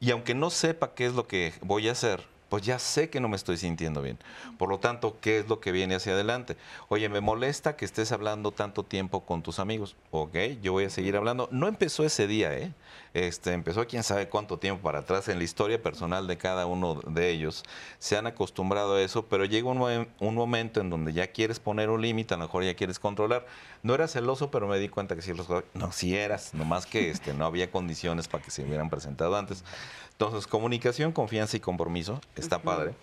Y 0.00 0.10
aunque 0.10 0.34
no 0.34 0.50
sepa 0.50 0.94
qué 0.94 1.06
es 1.06 1.14
lo 1.14 1.26
que 1.26 1.54
voy 1.62 1.88
a 1.88 1.92
hacer, 1.92 2.26
pues 2.50 2.64
ya 2.64 2.78
sé 2.78 3.08
que 3.08 3.20
no 3.20 3.28
me 3.28 3.36
estoy 3.36 3.56
sintiendo 3.56 4.02
bien. 4.02 4.18
Por 4.58 4.68
lo 4.68 4.78
tanto, 4.78 5.16
¿qué 5.20 5.38
es 5.38 5.48
lo 5.48 5.60
que 5.60 5.72
viene 5.72 5.94
hacia 5.94 6.12
adelante? 6.12 6.56
Oye, 6.88 7.08
me 7.08 7.20
molesta 7.20 7.76
que 7.76 7.84
estés 7.86 8.12
hablando 8.12 8.50
tanto 8.50 8.84
tiempo 8.84 9.24
con 9.24 9.42
tus 9.42 9.60
amigos. 9.60 9.96
Ok, 10.10 10.36
yo 10.60 10.72
voy 10.72 10.84
a 10.84 10.90
seguir 10.90 11.16
hablando. 11.16 11.48
No 11.52 11.68
empezó 11.68 12.04
ese 12.04 12.26
día, 12.26 12.52
¿eh? 12.52 12.74
Este, 13.12 13.52
empezó 13.52 13.86
quién 13.88 14.04
sabe 14.04 14.28
cuánto 14.28 14.58
tiempo 14.58 14.82
para 14.82 15.00
atrás 15.00 15.28
en 15.28 15.38
la 15.38 15.44
historia 15.44 15.82
personal 15.82 16.28
de 16.28 16.38
cada 16.38 16.66
uno 16.66 17.00
de 17.06 17.30
ellos. 17.30 17.64
Se 17.98 18.16
han 18.16 18.26
acostumbrado 18.26 18.94
a 18.94 19.02
eso, 19.02 19.26
pero 19.26 19.44
llega 19.44 19.68
un, 19.68 20.08
un 20.18 20.34
momento 20.34 20.80
en 20.80 20.90
donde 20.90 21.12
ya 21.12 21.26
quieres 21.28 21.58
poner 21.58 21.90
un 21.90 22.02
límite, 22.02 22.34
a 22.34 22.36
lo 22.36 22.44
mejor 22.44 22.62
ya 22.62 22.74
quieres 22.74 23.00
controlar. 23.00 23.46
No 23.82 23.94
era 23.94 24.06
celoso, 24.06 24.50
pero 24.50 24.68
me 24.68 24.78
di 24.78 24.88
cuenta 24.88 25.16
que 25.16 25.22
sí 25.22 25.34
los... 25.34 25.48
No, 25.74 25.90
sí 25.90 26.16
eras, 26.16 26.54
nomás 26.54 26.86
que 26.86 27.10
este, 27.10 27.34
no 27.34 27.46
había 27.46 27.70
condiciones 27.70 28.28
para 28.28 28.44
que 28.44 28.50
se 28.50 28.62
hubieran 28.62 28.90
presentado 28.90 29.36
antes. 29.36 29.64
Entonces, 30.12 30.46
comunicación, 30.46 31.12
confianza 31.12 31.56
y 31.56 31.60
compromiso, 31.60 32.20
está 32.36 32.60
padre. 32.60 32.94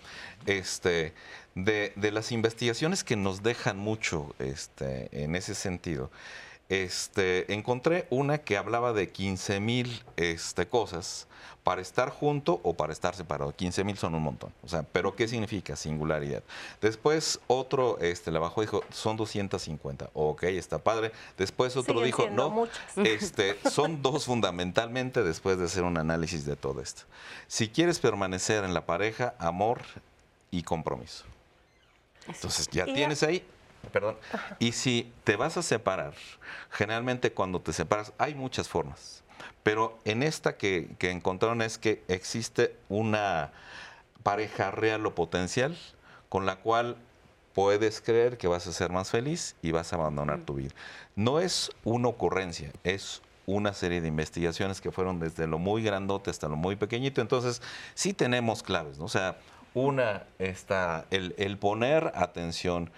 Este, 0.46 1.14
de, 1.56 1.92
de, 1.96 2.12
las 2.12 2.30
investigaciones 2.30 3.02
que 3.02 3.16
nos 3.16 3.42
dejan 3.42 3.76
mucho 3.76 4.34
este, 4.38 5.08
en 5.24 5.34
ese 5.34 5.56
sentido, 5.56 6.12
este, 6.68 7.52
encontré 7.52 8.06
una 8.10 8.38
que 8.38 8.56
hablaba 8.56 8.92
de 8.92 9.08
15 9.10 9.60
mil 9.60 10.02
este, 10.16 10.68
cosas 10.68 11.26
para 11.64 11.82
estar 11.82 12.10
junto 12.10 12.60
o 12.62 12.74
para 12.74 12.92
estar 12.92 13.14
separado. 13.14 13.54
15 13.54 13.84
mil 13.84 13.98
son 13.98 14.14
un 14.14 14.22
montón. 14.22 14.52
O 14.62 14.68
sea, 14.68 14.82
pero 14.84 15.14
¿qué 15.14 15.28
significa 15.28 15.76
singularidad? 15.76 16.42
Después 16.80 17.40
otro 17.46 17.98
este, 18.00 18.30
le 18.30 18.38
bajó 18.38 18.62
dijo, 18.62 18.82
son 18.90 19.16
250. 19.16 20.10
Ok, 20.14 20.44
está 20.44 20.78
padre. 20.78 21.12
Después 21.36 21.76
otro 21.76 22.00
dijo, 22.00 22.28
no, 22.30 22.66
este, 22.96 23.58
son 23.70 24.00
dos 24.00 24.24
fundamentalmente 24.24 25.22
después 25.22 25.58
de 25.58 25.66
hacer 25.66 25.84
un 25.84 25.98
análisis 25.98 26.46
de 26.46 26.56
todo 26.56 26.80
esto. 26.80 27.02
Si 27.48 27.68
quieres 27.68 27.98
permanecer 27.98 28.64
en 28.64 28.72
la 28.72 28.86
pareja, 28.86 29.34
amor 29.38 29.82
y 30.50 30.62
compromiso. 30.62 31.24
Entonces 32.26 32.68
ya 32.68 32.84
tienes 32.84 33.22
ahí 33.22 33.44
perdón. 33.92 34.16
Y 34.58 34.72
si 34.72 35.12
te 35.24 35.36
vas 35.36 35.56
a 35.56 35.62
separar, 35.62 36.14
generalmente 36.70 37.32
cuando 37.32 37.60
te 37.60 37.72
separas 37.72 38.12
hay 38.18 38.34
muchas 38.34 38.68
formas. 38.68 39.22
Pero 39.62 39.98
en 40.04 40.22
esta 40.22 40.56
que, 40.56 40.88
encontraron 41.00 41.62
es 41.62 41.78
que 41.78 42.02
existe 42.08 42.76
una 42.88 43.52
pareja 44.22 44.70
real 44.70 45.04
o 45.06 45.14
potencial 45.14 45.76
con 46.28 46.46
la 46.46 46.56
cual 46.56 46.96
puedes 47.54 48.00
creer 48.00 48.38
que 48.38 48.46
vas 48.46 48.66
a 48.66 48.72
ser 48.72 48.90
más 48.90 49.10
feliz 49.10 49.56
y 49.62 49.72
vas 49.72 49.92
a 49.92 49.96
abandonar 49.96 50.40
tu 50.40 50.54
vida. 50.54 50.70
No 51.16 51.40
es 51.40 51.70
una 51.84 52.08
ocurrencia, 52.08 52.70
es 52.84 53.22
una 53.46 53.72
serie 53.72 54.00
de 54.00 54.08
investigaciones 54.08 54.80
que 54.80 54.92
fueron 54.92 55.20
desde 55.20 55.46
lo 55.46 55.58
muy 55.58 55.82
grandote 55.82 56.30
hasta 56.30 56.48
lo 56.48 56.56
muy 56.56 56.76
pequeñito. 56.76 57.20
Entonces, 57.20 57.62
sí 57.94 58.12
tenemos 58.12 58.62
claves, 58.62 58.98
¿no? 58.98 59.06
O 59.06 59.08
sea, 59.08 59.38
una 59.74 60.24
está 60.38 61.06
el, 61.10 61.34
el 61.38 61.58
poner 61.58 62.12
atención, 62.14 62.90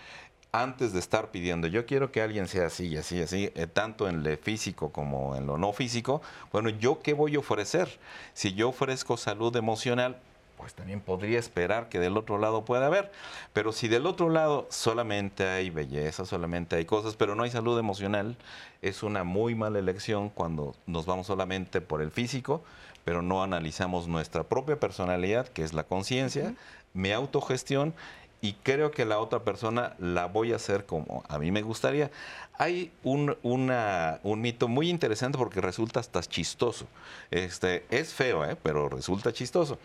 antes 0.52 0.92
de 0.92 0.98
estar 0.98 1.30
pidiendo, 1.30 1.68
yo 1.68 1.86
quiero 1.86 2.10
que 2.10 2.22
alguien 2.22 2.48
sea 2.48 2.66
así 2.66 2.88
y 2.88 2.96
así, 2.96 3.22
así, 3.22 3.52
eh, 3.54 3.66
tanto 3.66 4.08
en 4.08 4.22
lo 4.22 4.36
físico 4.36 4.90
como 4.90 5.36
en 5.36 5.46
lo 5.46 5.58
no 5.58 5.72
físico, 5.72 6.22
bueno, 6.52 6.70
¿yo 6.70 7.00
qué 7.00 7.12
voy 7.12 7.36
a 7.36 7.38
ofrecer? 7.38 7.98
Si 8.34 8.54
yo 8.54 8.70
ofrezco 8.70 9.16
salud 9.16 9.54
emocional, 9.56 10.18
pues 10.60 10.74
también 10.74 11.00
podría 11.00 11.38
esperar 11.38 11.88
que 11.88 11.98
del 11.98 12.18
otro 12.18 12.36
lado 12.36 12.66
pueda 12.66 12.86
haber. 12.86 13.10
Pero 13.54 13.72
si 13.72 13.88
del 13.88 14.04
otro 14.06 14.28
lado 14.28 14.66
solamente 14.70 15.48
hay 15.48 15.70
belleza, 15.70 16.26
solamente 16.26 16.76
hay 16.76 16.84
cosas, 16.84 17.16
pero 17.16 17.34
no 17.34 17.44
hay 17.44 17.50
salud 17.50 17.78
emocional, 17.78 18.36
es 18.82 19.02
una 19.02 19.24
muy 19.24 19.54
mala 19.54 19.78
elección 19.78 20.28
cuando 20.28 20.74
nos 20.86 21.06
vamos 21.06 21.28
solamente 21.28 21.80
por 21.80 22.02
el 22.02 22.10
físico, 22.10 22.62
pero 23.04 23.22
no 23.22 23.42
analizamos 23.42 24.06
nuestra 24.06 24.44
propia 24.44 24.78
personalidad, 24.78 25.48
que 25.48 25.62
es 25.62 25.72
la 25.72 25.84
conciencia, 25.84 26.54
mi 26.92 27.12
autogestión 27.12 27.94
y 28.40 28.54
creo 28.54 28.90
que 28.90 29.04
la 29.04 29.18
otra 29.18 29.40
persona 29.40 29.94
la 29.98 30.26
voy 30.26 30.52
a 30.52 30.56
hacer 30.56 30.86
como 30.86 31.24
a 31.28 31.38
mí 31.38 31.50
me 31.50 31.62
gustaría. 31.62 32.10
Hay 32.54 32.90
un, 33.02 33.36
un 33.42 34.40
mito 34.40 34.68
muy 34.68 34.88
interesante 34.88 35.38
porque 35.38 35.60
resulta 35.60 36.00
hasta 36.00 36.20
chistoso. 36.22 36.86
Este, 37.30 37.84
es 37.90 38.12
feo, 38.12 38.44
¿eh? 38.44 38.56
pero 38.62 38.88
resulta 38.88 39.32
chistoso. 39.32 39.78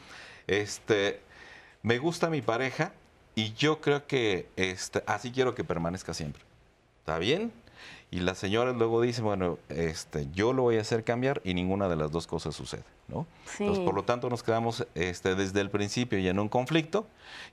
Este, 0.48 1.22
me 1.82 1.98
gusta 1.98 2.30
mi 2.30 2.42
pareja 2.42 2.94
y 3.36 3.54
yo 3.54 3.82
creo 3.82 4.08
que 4.08 4.48
este, 4.56 5.04
así 5.06 5.32
quiero 5.32 5.56
que 5.56 5.64
permanezca 5.64 6.14
siempre. 6.14 6.44
¿Está 7.00 7.20
bien? 7.20 7.52
Y 8.12 8.20
la 8.20 8.36
señora 8.36 8.72
luego 8.72 9.02
dice, 9.02 9.22
bueno, 9.22 9.58
este, 9.70 10.28
yo 10.32 10.54
lo 10.54 10.64
voy 10.64 10.78
a 10.78 10.82
hacer 10.82 11.04
cambiar 11.04 11.42
y 11.44 11.54
ninguna 11.54 11.90
de 11.90 11.96
las 11.96 12.12
dos 12.12 12.28
cosas 12.28 12.56
sucede, 12.56 12.84
¿no? 13.08 13.26
Entonces, 13.60 13.84
por 13.84 13.94
lo 13.94 14.04
tanto, 14.04 14.30
nos 14.30 14.44
quedamos 14.44 14.88
este, 14.96 15.36
desde 15.36 15.60
el 15.60 15.70
principio 15.70 16.20
ya 16.20 16.32
en 16.32 16.40
un 16.40 16.48
conflicto 16.48 17.08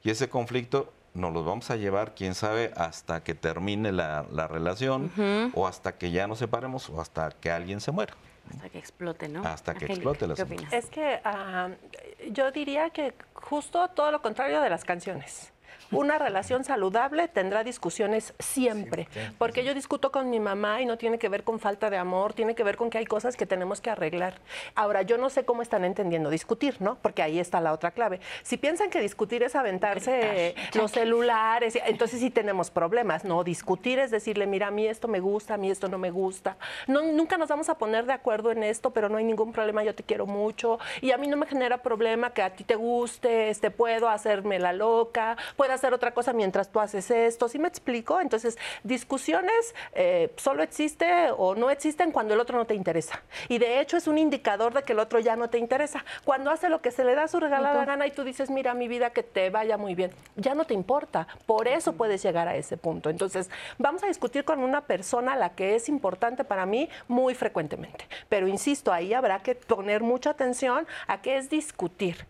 y 0.05 0.11
ese 0.11 0.29
conflicto 0.29 0.93
nos 1.15 1.33
lo 1.33 1.45
vamos 1.45 1.71
a 1.71 1.77
llevar, 1.77 2.15
quién 2.15 2.35
sabe, 2.35 2.73
hasta 2.77 3.23
que 3.23 3.35
termine 3.35 3.93
la, 3.93 4.23
relación 4.49 5.11
o 5.55 5.67
hasta 5.67 5.97
que 5.97 6.11
ya 6.11 6.27
nos 6.27 6.39
separemos 6.39 6.89
o 6.91 7.01
hasta 7.01 7.31
que 7.31 7.51
alguien 7.51 7.81
se 7.81 7.93
muera. 7.93 8.15
Hasta 8.51 8.69
que 8.69 8.79
explote, 8.79 9.29
¿no? 9.29 9.43
Hasta 9.45 9.75
que 9.75 9.87
explote 9.87 10.27
la 10.27 10.35
¿Qué 10.35 10.67
Es 10.73 10.87
que 10.87 11.21
ah, 11.25 11.71
yo 12.31 12.51
diría 12.51 12.91
que 12.91 13.15
justo 13.35 13.89
todo 13.89 14.11
lo 14.11 14.21
contrario 14.21 14.61
de 14.61 14.69
las 14.69 14.85
canciones. 14.85 15.52
Una 15.93 16.19
relación 16.19 16.65
saludable 16.65 17.29
tendrá 17.29 17.65
discusiones 17.65 18.33
siempre, 18.39 19.09
porque 19.37 19.63
yo 19.63 19.75
discuto 19.75 20.11
con 20.11 20.31
mi 20.31 20.41
mamá 20.41 20.81
y 20.81 20.87
no 20.87 20.97
tiene 20.97 21.19
que 21.19 21.29
ver 21.29 21.45
con 21.45 21.61
falta 21.61 21.91
de 21.91 21.99
amor, 21.99 22.33
tiene 22.33 22.55
que 22.55 22.65
ver 22.65 22.77
con 22.77 22.89
que 22.89 22.97
hay 22.97 23.05
cosas 23.05 23.37
que 23.37 23.45
tenemos 23.45 23.83
que 23.83 23.91
arreglar. 23.91 24.41
Ahora, 24.75 25.03
yo 25.03 25.19
no 25.19 25.29
sé 25.29 25.45
cómo 25.45 25.61
están 25.61 25.85
entendiendo 25.85 26.31
discutir, 26.31 26.77
¿no? 26.81 26.97
Porque 27.03 27.23
ahí 27.23 27.39
está 27.39 27.61
la 27.61 27.73
otra 27.73 27.91
clave. 27.91 28.21
Si 28.43 28.57
piensan 28.57 28.89
que 28.89 29.01
discutir 29.01 29.43
es 29.43 29.55
aventarse 29.55 30.55
los 30.75 30.93
celulares, 30.93 31.79
entonces 31.85 32.21
sí 32.21 32.31
tenemos 32.31 32.71
problemas, 32.71 33.25
¿no? 33.25 33.45
Discutir 33.45 33.99
es 33.99 34.11
decirle, 34.11 34.47
mira, 34.47 34.69
a 34.69 34.71
mí 34.71 34.87
esto 34.87 35.09
me 35.09 35.21
gusta, 35.21 35.55
a 35.55 35.57
mí 35.59 35.71
esto 35.71 35.89
no 35.89 35.99
me 35.99 36.11
gusta. 36.11 36.57
No, 36.87 37.03
nunca 37.03 37.37
nos 37.37 37.49
vamos 37.49 37.69
a 37.69 37.77
poner 37.77 38.07
de 38.07 38.15
acuerdo 38.15 38.51
en 38.51 38.63
esto, 38.63 38.93
pero 38.93 39.11
no 39.11 39.19
hay 39.19 39.25
ningún 39.25 39.53
problema, 39.53 39.85
yo 39.85 39.95
te 39.95 40.03
quiero 40.03 40.25
mucho 40.27 40.79
y 41.03 41.11
a 41.11 41.19
mí 41.19 41.27
no 41.27 41.37
me 41.37 41.47
genera 41.47 41.83
problema 41.83 42.31
que 42.31 42.43
a 42.43 42.51
ti 42.51 42.65
te 42.65 42.77
guste, 42.77 43.51
este, 43.51 43.71
puedo 43.71 44.09
hacerme 44.09 44.59
la 44.59 44.73
loca, 44.73 45.37
puedo 45.57 45.73
hacer 45.83 45.95
otra 45.95 46.15
cosa 46.15 46.33
mientras 46.33 46.71
tú 46.71 46.79
haces 46.79 47.11
esto. 47.11 47.49
¿Sí 47.49 47.59
me 47.59 47.67
explico? 47.67 48.21
Entonces, 48.21 48.57
discusiones 48.85 49.75
eh, 49.95 50.33
solo 50.37 50.63
existe 50.63 51.31
o 51.37 51.57
no 51.57 51.71
existen 51.71 52.13
cuando 52.13 52.35
el 52.35 52.41
otro 52.41 52.57
no 52.57 52.67
te 52.67 52.75
interesa. 52.75 53.21
Y 53.49 53.59
de 53.59 53.81
hecho 53.81 53.97
es 53.97 54.07
un 54.07 54.17
indicador 54.17 54.75
de 54.75 54.83
que 54.85 54.93
el 54.93 55.01
otro 55.01 55.19
ya 55.19 55.35
no 55.35 55.51
te 55.51 55.59
interesa. 55.59 56.05
Cuando 56.25 56.53
hace 56.53 56.69
lo 56.69 56.81
que 56.81 56.93
se 56.93 57.05
le 57.05 57.17
da 57.17 57.27
su 57.27 57.41
regalada 57.41 57.85
gana 57.85 58.07
y 58.07 58.13
tú 58.13 58.23
dices, 58.23 58.49
mira, 58.49 58.75
mi 58.75 58.87
vida, 58.87 59.11
que 59.11 59.25
te 59.25 59.51
vaya 59.51 59.77
muy 59.77 59.97
bien, 59.97 60.13
ya 60.37 60.55
no 60.55 60.65
te 60.65 60.75
importa. 60.75 61.27
Por 61.47 61.67
eso 61.67 61.95
puedes 61.95 62.23
llegar 62.23 62.47
a 62.47 62.55
ese 62.55 62.77
punto. 62.77 63.11
Entonces, 63.11 63.51
vamos 63.79 64.05
a 64.05 64.07
discutir 64.07 64.45
con 64.45 64.61
una 64.61 64.83
persona 64.83 65.33
a 65.33 65.37
la 65.37 65.51
que 65.51 65.75
es 65.75 65.89
importante 65.89 66.45
para 66.45 66.65
mí 66.65 66.89
muy 67.09 67.35
frecuentemente. 67.35 68.07
Pero 68.29 68.47
insisto, 68.47 68.93
ahí 68.93 69.15
habrá 69.15 69.41
que 69.41 69.57
poner 69.57 70.03
mucha 70.03 70.31
atención 70.31 70.87
a 71.09 71.21
qué 71.23 71.39
es 71.39 71.51
discutir. 71.51 72.25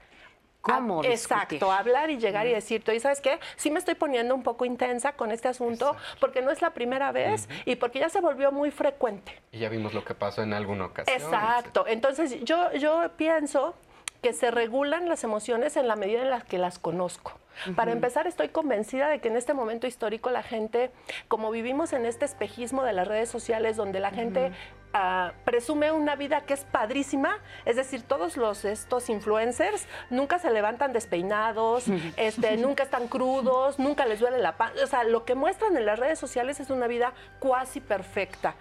¿Cómo? 0.62 1.02
exacto, 1.02 1.72
hablar 1.72 2.10
y 2.10 2.18
llegar 2.18 2.47
y 2.47 2.52
decirte, 2.52 2.94
¿y 2.94 3.01
sabes 3.01 3.20
qué? 3.20 3.40
Sí 3.56 3.70
me 3.70 3.80
estoy 3.80 3.97
poniendo 3.97 4.32
un 4.34 4.44
poco 4.44 4.64
intensa 4.64 5.12
con 5.12 5.32
este 5.32 5.48
asunto 5.48 5.97
porque 6.20 6.40
no 6.40 6.52
es 6.52 6.62
la 6.62 6.70
primera 6.70 7.10
vez 7.10 7.48
y 7.64 7.76
porque 7.76 7.98
ya 7.98 8.09
se 8.09 8.20
volvió 8.20 8.52
muy 8.52 8.70
frecuente. 8.70 9.40
Y 9.51 9.59
ya 9.59 9.68
vimos 9.68 9.93
lo 9.93 10.05
que 10.05 10.14
pasó 10.14 10.43
en 10.43 10.52
alguna 10.55 10.86
ocasión. 10.86 11.20
Exacto. 11.20 11.84
Entonces, 11.89 12.44
yo, 12.44 12.72
yo 12.74 13.10
pienso 13.16 13.74
que 14.22 14.32
se 14.32 14.52
regulan 14.52 15.09
las 15.09 15.24
emociones 15.24 15.76
en 15.76 15.89
la 15.89 15.97
medida 15.97 16.22
en 16.22 16.30
la 16.30 16.43
que 16.43 16.59
las 16.59 16.78
conozco. 16.78 17.32
Para 17.76 17.93
empezar, 17.93 18.26
estoy 18.26 18.48
convencida 18.48 19.09
de 19.09 19.20
que 19.20 19.28
en 19.28 19.36
este 19.36 19.52
momento 19.52 19.86
histórico 19.86 20.30
la 20.30 20.43
gente, 20.43 20.90
como 21.28 21.51
vivimos 21.51 21.93
en 21.93 22.06
este 22.06 22.24
espejismo 22.24 22.82
de 22.84 22.93
las 22.93 23.06
redes 23.06 23.28
sociales 23.28 23.76
donde 23.76 24.01
la 24.01 24.10
gente 24.10 24.52
ah, 24.93 25.32
presume 25.44 25.93
una 25.93 26.16
vida 26.16 26.43
que 26.43 26.55
es 26.55 26.64
padrísima, 26.64 27.39
es 27.64 27.77
decir, 27.77 28.02
todos 28.02 28.36
los 28.36 28.64
estos 28.64 29.09
influencers 29.09 29.86
nunca 30.10 30.39
se 30.39 30.51
levantan 30.51 30.93
despeinados, 30.93 31.85
este, 32.16 32.56
nunca 32.56 32.82
están 32.82 33.09
crudos, 33.09 33.78
nunca 33.78 34.06
les 34.06 34.20
duele 34.20 34.39
la 34.39 34.56
panza, 34.56 34.85
o 34.85 34.86
sea, 34.86 35.05
lo 35.05 35.24
que 35.24 35.35
muestran 35.35 35.77
en 35.77 35.86
las 35.86 35.98
redes 35.98 36.19
sociales 36.19 36.60
es 36.60 36.70
una 36.70 36.86
vida 36.86 37.12
cuasi 37.39 37.81
perfecta 37.81 38.55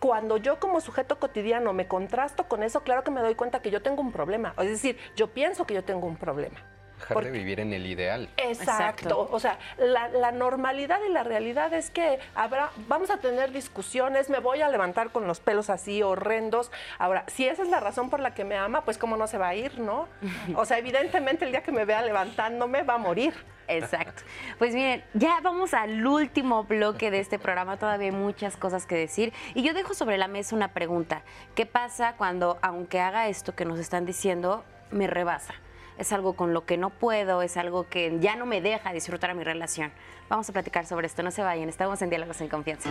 cuando 0.00 0.38
yo 0.38 0.58
como 0.58 0.80
sujeto 0.80 1.18
cotidiano 1.18 1.74
me 1.74 1.86
contrasto 1.86 2.48
con 2.48 2.62
eso, 2.62 2.82
claro 2.82 3.04
que 3.04 3.10
me 3.10 3.20
doy 3.20 3.34
cuenta 3.34 3.60
que 3.60 3.70
yo 3.70 3.82
tengo 3.82 4.00
un 4.00 4.12
problema. 4.12 4.54
Es 4.58 4.70
decir, 4.70 4.96
yo 5.14 5.28
pienso 5.28 5.66
que 5.66 5.74
yo 5.74 5.84
tengo 5.84 6.06
un 6.06 6.16
problema. 6.16 6.56
Dejar 7.00 7.24
de 7.24 7.30
vivir 7.30 7.60
en 7.60 7.72
el 7.72 7.86
ideal. 7.86 8.28
Exacto. 8.36 9.28
O 9.30 9.40
sea, 9.40 9.58
la, 9.78 10.32
normalidad 10.32 11.00
y 11.08 11.12
la 11.12 11.24
realidad 11.24 11.72
es 11.72 11.90
que 11.90 12.18
habrá, 12.34 12.70
vamos 12.88 13.10
a 13.10 13.16
tener 13.18 13.52
discusiones, 13.52 14.30
me 14.30 14.38
voy 14.38 14.62
a 14.62 14.68
levantar 14.68 15.10
con 15.10 15.26
los 15.26 15.40
pelos 15.40 15.70
así 15.70 16.02
horrendos. 16.02 16.70
Ahora, 16.98 17.24
si 17.26 17.46
esa 17.46 17.62
es 17.62 17.68
la 17.68 17.80
razón 17.80 18.10
por 18.10 18.20
la 18.20 18.34
que 18.34 18.44
me 18.44 18.56
ama, 18.56 18.84
pues 18.84 18.98
cómo 18.98 19.16
no 19.16 19.26
se 19.26 19.38
va 19.38 19.48
a 19.48 19.54
ir, 19.54 19.78
¿no? 19.78 20.08
O 20.54 20.64
sea, 20.64 20.78
evidentemente 20.78 21.44
el 21.44 21.52
día 21.52 21.62
que 21.62 21.72
me 21.72 21.84
vea 21.84 22.02
levantándome 22.02 22.82
va 22.82 22.94
a 22.94 22.98
morir. 22.98 23.34
Exacto. 23.68 24.22
Pues 24.58 24.74
miren, 24.74 25.04
ya 25.14 25.40
vamos 25.42 25.74
al 25.74 26.04
último 26.04 26.64
bloque 26.64 27.10
de 27.10 27.20
este 27.20 27.38
programa, 27.38 27.76
todavía 27.76 28.06
hay 28.08 28.14
muchas 28.14 28.56
cosas 28.56 28.84
que 28.84 28.96
decir. 28.96 29.32
Y 29.54 29.62
yo 29.62 29.74
dejo 29.74 29.94
sobre 29.94 30.18
la 30.18 30.28
mesa 30.28 30.56
una 30.56 30.68
pregunta. 30.68 31.22
¿Qué 31.54 31.66
pasa 31.66 32.14
cuando, 32.16 32.58
aunque 32.62 33.00
haga 33.00 33.28
esto 33.28 33.54
que 33.54 33.64
nos 33.64 33.78
están 33.78 34.06
diciendo, 34.06 34.64
me 34.90 35.06
rebasa? 35.06 35.54
Es 36.00 36.12
algo 36.12 36.32
con 36.32 36.54
lo 36.54 36.64
que 36.64 36.78
no 36.78 36.88
puedo, 36.88 37.42
es 37.42 37.58
algo 37.58 37.86
que 37.86 38.16
ya 38.20 38.34
no 38.34 38.46
me 38.46 38.62
deja 38.62 38.92
disfrutar 38.92 39.30
a 39.30 39.34
mi 39.34 39.44
relación. 39.44 39.92
Vamos 40.30 40.48
a 40.48 40.52
platicar 40.52 40.86
sobre 40.86 41.06
esto, 41.06 41.22
no 41.22 41.30
se 41.30 41.42
vayan, 41.42 41.68
estamos 41.68 42.00
en 42.00 42.08
Diálogos 42.08 42.40
en 42.40 42.48
Confianza. 42.48 42.90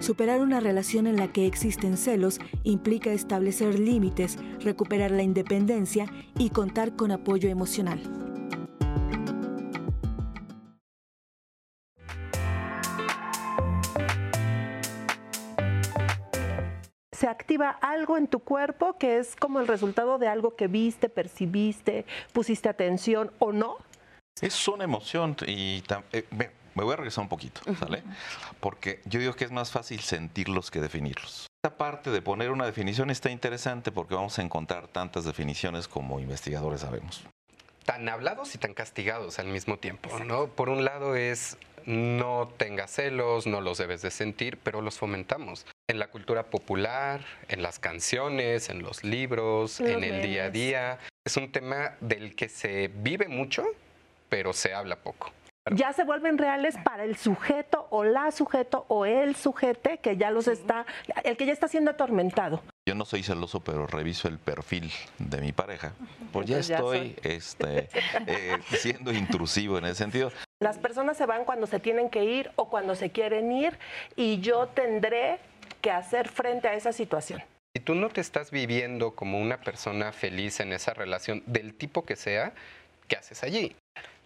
Superar 0.00 0.40
una 0.40 0.58
relación 0.58 1.06
en 1.06 1.16
la 1.16 1.28
que 1.28 1.46
existen 1.46 1.96
celos 1.96 2.40
implica 2.64 3.12
establecer 3.12 3.78
límites, 3.78 4.36
recuperar 4.58 5.12
la 5.12 5.22
independencia 5.22 6.06
y 6.36 6.50
contar 6.50 6.96
con 6.96 7.12
apoyo 7.12 7.48
emocional. 7.48 8.31
Se 17.22 17.28
activa 17.28 17.70
algo 17.80 18.16
en 18.16 18.26
tu 18.26 18.40
cuerpo 18.40 18.98
que 18.98 19.18
es 19.18 19.36
como 19.36 19.60
el 19.60 19.68
resultado 19.68 20.18
de 20.18 20.26
algo 20.26 20.56
que 20.56 20.66
viste, 20.66 21.08
percibiste, 21.08 22.04
pusiste 22.32 22.68
atención 22.68 23.30
o 23.38 23.52
no. 23.52 23.76
Es 24.40 24.66
una 24.66 24.82
emoción 24.82 25.36
y 25.46 25.84
eh, 26.10 26.24
me, 26.32 26.50
voy 26.74 26.94
a 26.94 26.96
regresar 26.96 27.22
un 27.22 27.28
poquito, 27.28 27.60
¿sale? 27.78 28.02
Porque 28.58 29.02
yo 29.04 29.20
digo 29.20 29.34
que 29.34 29.44
es 29.44 29.52
más 29.52 29.70
fácil 29.70 30.00
sentirlos 30.00 30.72
que 30.72 30.80
definirlos. 30.80 31.46
Esta 31.62 31.76
parte 31.78 32.10
de 32.10 32.22
poner 32.22 32.50
una 32.50 32.66
definición 32.66 33.08
está 33.08 33.30
interesante 33.30 33.92
porque 33.92 34.16
vamos 34.16 34.36
a 34.40 34.42
encontrar 34.42 34.88
tantas 34.88 35.24
definiciones 35.24 35.86
como 35.86 36.18
investigadores 36.18 36.80
sabemos 36.80 37.24
tan 37.84 38.08
hablados 38.08 38.54
y 38.54 38.58
tan 38.58 38.74
castigados 38.74 39.40
al 39.40 39.46
mismo 39.46 39.76
tiempo, 39.76 40.16
¿no? 40.20 40.46
Por 40.46 40.68
un 40.68 40.84
lado 40.84 41.16
es 41.16 41.56
no 41.84 42.48
tengas 42.56 42.92
celos, 42.92 43.46
no 43.46 43.60
los 43.60 43.78
debes 43.78 44.02
de 44.02 44.10
sentir, 44.12 44.56
pero 44.62 44.80
los 44.80 44.98
fomentamos. 44.98 45.66
En 45.88 45.98
la 45.98 46.08
cultura 46.08 46.44
popular, 46.44 47.20
en 47.48 47.62
las 47.62 47.78
canciones, 47.78 48.70
en 48.70 48.82
los 48.82 49.04
libros, 49.04 49.80
en 49.80 50.04
el 50.04 50.22
día 50.22 50.44
a 50.44 50.50
día. 50.50 50.98
Es 51.24 51.36
un 51.36 51.50
tema 51.50 51.96
del 52.00 52.34
que 52.36 52.48
se 52.48 52.88
vive 52.88 53.28
mucho, 53.28 53.64
pero 54.28 54.52
se 54.52 54.72
habla 54.72 54.96
poco. 54.96 55.32
Ya 55.70 55.92
se 55.92 56.02
vuelven 56.02 56.38
reales 56.38 56.76
para 56.84 57.04
el 57.04 57.16
sujeto 57.16 57.86
o 57.90 58.02
la 58.02 58.32
sujeto 58.32 58.84
o 58.88 59.06
el 59.06 59.36
sujete 59.36 59.98
que 59.98 60.16
ya 60.16 60.32
los 60.32 60.48
está, 60.48 60.86
el 61.22 61.36
que 61.36 61.46
ya 61.46 61.52
está 61.52 61.68
siendo 61.68 61.92
atormentado. 61.92 62.62
Yo 62.84 62.96
no 62.96 63.04
soy 63.04 63.22
celoso, 63.22 63.60
pero 63.60 63.86
reviso 63.86 64.26
el 64.26 64.38
perfil 64.38 64.90
de 65.18 65.40
mi 65.40 65.52
pareja. 65.52 65.92
Pues 66.32 66.48
ya 66.48 66.58
estoy 66.58 67.14
este, 67.22 67.88
eh, 68.26 68.58
siendo 68.70 69.12
intrusivo 69.12 69.78
en 69.78 69.84
ese 69.84 69.96
sentido. 69.96 70.32
Las 70.60 70.78
personas 70.78 71.16
se 71.16 71.26
van 71.26 71.44
cuando 71.44 71.68
se 71.68 71.78
tienen 71.78 72.10
que 72.10 72.24
ir 72.24 72.50
o 72.56 72.68
cuando 72.68 72.96
se 72.96 73.10
quieren 73.10 73.52
ir 73.52 73.78
y 74.16 74.40
yo 74.40 74.66
tendré 74.66 75.38
que 75.82 75.90
hacer 75.90 76.28
frente 76.28 76.68
a 76.68 76.74
esa 76.74 76.92
situación. 76.92 77.42
Si 77.76 77.82
tú 77.82 77.94
no 77.94 78.08
te 78.08 78.20
estás 78.20 78.50
viviendo 78.50 79.14
como 79.14 79.38
una 79.40 79.60
persona 79.60 80.12
feliz 80.12 80.60
en 80.60 80.72
esa 80.72 80.94
relación 80.94 81.42
del 81.46 81.74
tipo 81.74 82.04
que 82.04 82.16
sea, 82.16 82.52
¿qué 83.08 83.16
haces 83.16 83.42
allí? 83.42 83.76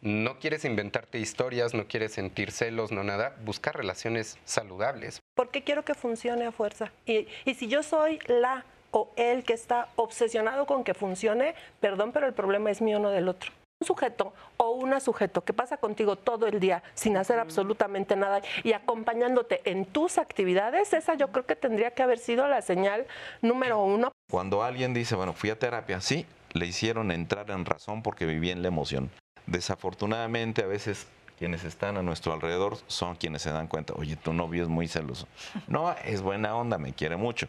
No 0.03 0.39
quieres 0.39 0.65
inventarte 0.65 1.19
historias, 1.19 1.75
no 1.75 1.89
quieres 1.89 2.13
sentir 2.13 2.53
celos, 2.53 2.93
no 2.93 3.03
nada. 3.03 3.35
Busca 3.45 3.73
relaciones 3.73 4.39
saludables. 4.45 5.21
Porque 5.35 5.65
quiero 5.65 5.85
que 5.85 5.95
funcione 5.95 6.47
a 6.47 6.53
fuerza. 6.53 6.93
Y, 7.07 7.27
y 7.45 7.55
si 7.55 7.67
yo 7.67 7.83
soy 7.83 8.21
la 8.27 8.65
o 8.91 9.13
el 9.17 9.45
que 9.45 9.53
está 9.53 9.89
obsesionado 9.97 10.67
con 10.67 10.85
que 10.85 10.95
funcione, 10.95 11.55
perdón, 11.81 12.13
pero 12.13 12.27
el 12.27 12.35
problema 12.35 12.71
es 12.71 12.81
mío, 12.81 12.99
no 12.99 13.11
del 13.11 13.29
otro. 13.29 13.53
Un 13.79 13.87
sujeto 13.87 14.33
o 14.57 14.71
una 14.71 15.01
sujeto 15.01 15.45
que 15.45 15.53
pasa 15.53 15.77
contigo 15.77 16.17
todo 16.17 16.47
el 16.47 16.61
día 16.61 16.83
sin 16.95 17.19
hacer 17.19 17.39
absolutamente 17.39 18.17
nada 18.17 18.41
y 18.65 18.73
acompañándote 18.73 19.61
en 19.71 19.85
tus 19.85 20.17
actividades, 20.17 20.95
esa 20.95 21.13
yo 21.15 21.29
creo 21.29 21.45
que 21.45 21.57
tendría 21.57 21.91
que 21.91 22.03
haber 22.03 22.19
sido 22.19 22.49
la 22.49 22.63
señal 22.63 23.07
número 23.43 23.83
uno. 23.83 24.13
Cuando 24.31 24.63
alguien 24.63 24.95
dice, 24.95 25.15
bueno, 25.15 25.35
fui 25.35 25.51
a 25.51 25.59
terapia, 25.59 26.01
sí, 26.01 26.25
le 26.55 26.65
hicieron 26.65 27.11
entrar 27.11 27.51
en 27.51 27.67
razón 27.67 28.03
porque 28.03 28.25
vivía 28.25 28.53
en 28.53 28.63
la 28.63 28.69
emoción. 28.69 29.11
Desafortunadamente, 29.47 30.63
a 30.63 30.67
veces 30.67 31.07
quienes 31.39 31.65
están 31.65 31.99
a 31.99 32.03
nuestro 32.03 32.33
alrededor 32.33 32.79
son 32.87 33.17
quienes 33.17 33.43
se 33.43 33.51
dan 33.51 33.69
cuenta, 33.69 33.93
oye, 33.95 34.17
tu 34.17 34.33
novio 34.33 34.63
es 34.63 34.71
muy 34.71 34.89
celoso. 34.89 35.29
No, 35.69 35.95
es 36.05 36.23
buena 36.23 36.57
onda, 36.57 36.79
me 36.79 36.95
quiere 36.95 37.17
mucho, 37.17 37.47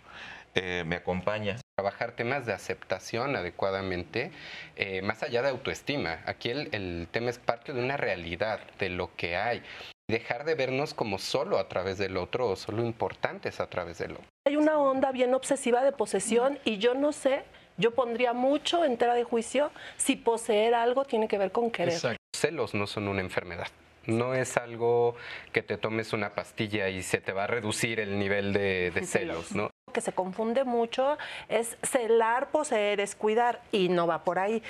eh, 0.56 0.84
me 0.86 0.98
acompaña. 0.98 1.56
Trabajar 1.80 2.14
temas 2.14 2.48
de 2.48 2.54
aceptación 2.54 3.36
adecuadamente, 3.36 4.32
eh, 4.76 5.04
más 5.04 5.22
allá 5.22 5.44
de 5.44 5.50
autoestima. 5.50 6.22
Aquí 6.26 6.50
el, 6.50 6.70
el 6.72 7.08
tema 7.12 7.30
es 7.30 7.38
parte 7.38 7.72
de 7.72 7.80
una 7.80 7.98
realidad, 7.98 8.60
de 8.80 8.90
lo 8.90 9.16
que 9.16 9.38
hay. 9.38 9.62
Dejar 10.10 10.44
de 10.44 10.56
vernos 10.56 10.96
como 10.96 11.20
solo 11.20 11.60
a 11.60 11.68
través 11.68 12.00
del 12.00 12.18
otro 12.18 12.50
o 12.50 12.56
solo 12.56 12.84
importantes 12.84 13.60
a 13.60 13.70
través 13.70 14.00
del 14.00 14.14
otro. 14.14 14.26
Hay 14.48 14.56
una 14.56 14.80
onda 14.80 15.12
bien 15.12 15.36
obsesiva 15.36 15.84
de 15.84 15.92
posesión 15.92 16.58
y 16.66 16.80
yo 16.80 16.96
no 16.96 17.12
sé 17.12 17.44
yo 17.78 17.94
pondría 17.94 18.34
mucho 18.34 18.84
en 18.84 18.98
tela 18.98 19.14
de 19.14 19.24
juicio 19.24 19.70
si 19.98 20.16
poseer 20.16 20.74
algo 20.74 21.06
tiene 21.06 21.28
que 21.28 21.38
ver 21.38 21.52
con 21.52 21.70
querer. 21.70 21.94
Exacto. 21.94 22.18
Celos 22.36 22.74
no 22.74 22.88
son 22.88 23.08
una 23.08 23.22
enfermedad. 23.22 23.68
No 24.08 24.34
es 24.34 24.58
algo 24.58 25.16
que 25.52 25.62
te 25.62 25.78
tomes 25.78 26.12
una 26.14 26.34
pastilla 26.34 26.90
y 26.90 27.04
se 27.04 27.20
te 27.20 27.34
va 27.34 27.44
a 27.44 27.48
reducir 27.48 28.00
el 28.00 28.18
nivel 28.18 28.52
de, 28.52 28.92
celos, 29.06 29.52
¿no? 29.54 29.70
Que 29.98 30.02
se 30.02 30.14
confunde 30.14 30.64
mucho 30.64 31.18
es 31.50 31.76
celar, 31.82 32.52
poseer, 32.52 33.00
es 33.00 33.16
cuidar 33.16 33.64
y 33.72 33.90
no 33.90 34.06
va 34.06 34.24
por 34.24 34.38
ahí. 34.38 34.62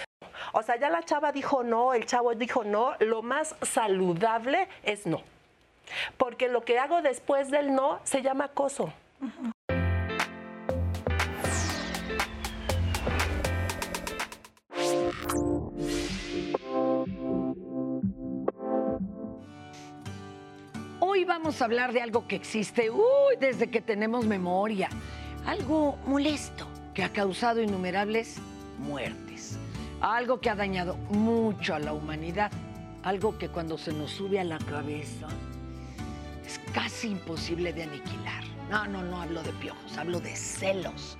O 0.53 0.63
sea, 0.63 0.77
ya 0.77 0.89
la 0.89 1.03
chava 1.03 1.33
dijo 1.33 1.63
no, 1.63 1.93
el 1.93 2.05
chavo 2.05 2.33
dijo 2.33 2.63
no, 2.63 2.93
lo 2.99 3.23
más 3.23 3.53
saludable 3.61 4.69
es 4.83 5.05
no. 5.05 5.21
Porque 6.15 6.47
lo 6.47 6.61
que 6.61 6.79
hago 6.79 7.01
después 7.01 7.51
del 7.51 7.75
no 7.75 7.99
se 8.05 8.21
llama 8.21 8.45
acoso. 8.45 8.93
Hoy 21.09 21.23
vamos 21.23 21.61
a 21.61 21.65
hablar 21.65 21.93
de 21.93 22.01
algo 22.01 22.27
que 22.27 22.35
existe 22.35 22.91
uy, 22.91 23.37
desde 23.39 23.69
que 23.69 23.79
tenemos 23.79 24.25
memoria. 24.25 24.89
Algo 25.45 25.97
molesto 26.05 26.67
que 26.93 27.01
ha 27.01 27.13
causado 27.13 27.61
innumerables 27.61 28.35
muertes. 28.77 29.57
Algo 30.01 30.41
que 30.41 30.49
ha 30.49 30.55
dañado 30.55 30.97
mucho 31.09 31.75
a 31.75 31.79
la 31.79 31.93
humanidad. 31.93 32.51
Algo 33.03 33.37
que 33.37 33.47
cuando 33.47 33.77
se 33.77 33.93
nos 33.93 34.11
sube 34.11 34.37
a 34.37 34.43
la 34.43 34.57
cabeza 34.57 35.29
es 36.45 36.59
casi 36.73 37.11
imposible 37.11 37.71
de 37.71 37.83
aniquilar. 37.83 38.43
No, 38.69 38.85
no, 38.85 39.01
no 39.01 39.21
hablo 39.21 39.43
de 39.43 39.53
piojos, 39.53 39.97
hablo 39.97 40.19
de 40.19 40.35
celos. 40.35 41.17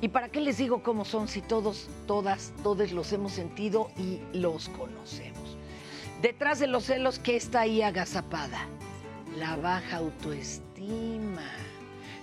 ¿Y 0.00 0.08
para 0.08 0.30
qué 0.30 0.40
les 0.40 0.56
digo 0.56 0.82
cómo 0.82 1.04
son 1.04 1.28
si 1.28 1.42
todos, 1.42 1.90
todas, 2.06 2.54
todos 2.62 2.90
los 2.90 3.12
hemos 3.12 3.32
sentido 3.32 3.90
y 3.98 4.18
los 4.32 4.70
conocemos? 4.70 5.58
Detrás 6.22 6.58
de 6.58 6.68
los 6.68 6.84
celos, 6.84 7.18
¿qué 7.18 7.36
está 7.36 7.60
ahí 7.60 7.82
agazapada? 7.82 8.66
La 9.36 9.56
baja 9.56 9.98
autoestima, 9.98 11.50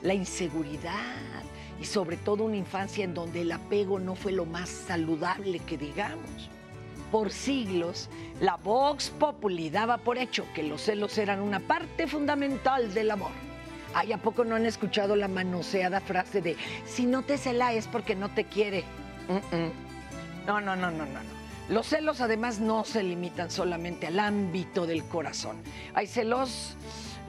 la 0.01 0.13
inseguridad 0.13 1.43
y 1.79 1.85
sobre 1.85 2.17
todo 2.17 2.43
una 2.43 2.57
infancia 2.57 3.03
en 3.03 3.13
donde 3.13 3.41
el 3.41 3.51
apego 3.51 3.99
no 3.99 4.15
fue 4.15 4.31
lo 4.31 4.45
más 4.45 4.69
saludable 4.69 5.59
que 5.59 5.77
digamos. 5.77 6.49
Por 7.11 7.31
siglos, 7.31 8.09
la 8.41 8.55
Vox 8.57 9.09
Populi 9.11 9.69
daba 9.69 9.97
por 9.97 10.17
hecho 10.17 10.45
que 10.53 10.63
los 10.63 10.81
celos 10.81 11.17
eran 11.17 11.41
una 11.41 11.59
parte 11.59 12.07
fundamental 12.07 12.93
del 12.93 13.11
amor 13.11 13.31
Ay, 13.93 14.11
¿a 14.11 14.17
poco 14.17 14.43
no 14.43 14.55
han 14.55 14.65
escuchado 14.65 15.15
la 15.15 15.27
manoseada 15.27 16.01
frase 16.01 16.41
de 16.41 16.57
si 16.85 17.05
no 17.05 17.21
te 17.21 17.37
cela 17.37 17.73
es 17.73 17.87
porque 17.87 18.15
no 18.15 18.29
te 18.29 18.45
quiere? 18.45 18.83
No, 20.47 20.59
no, 20.59 20.75
no, 20.75 20.89
no, 20.89 21.05
no, 21.05 21.05
no. 21.05 21.43
Los 21.69 21.87
celos 21.87 22.19
además 22.19 22.59
no 22.59 22.83
se 22.83 23.03
limitan 23.03 23.49
solamente 23.51 24.07
al 24.07 24.19
ámbito 24.19 24.85
del 24.85 25.05
corazón. 25.05 25.61
Hay 25.93 26.07
celos 26.07 26.75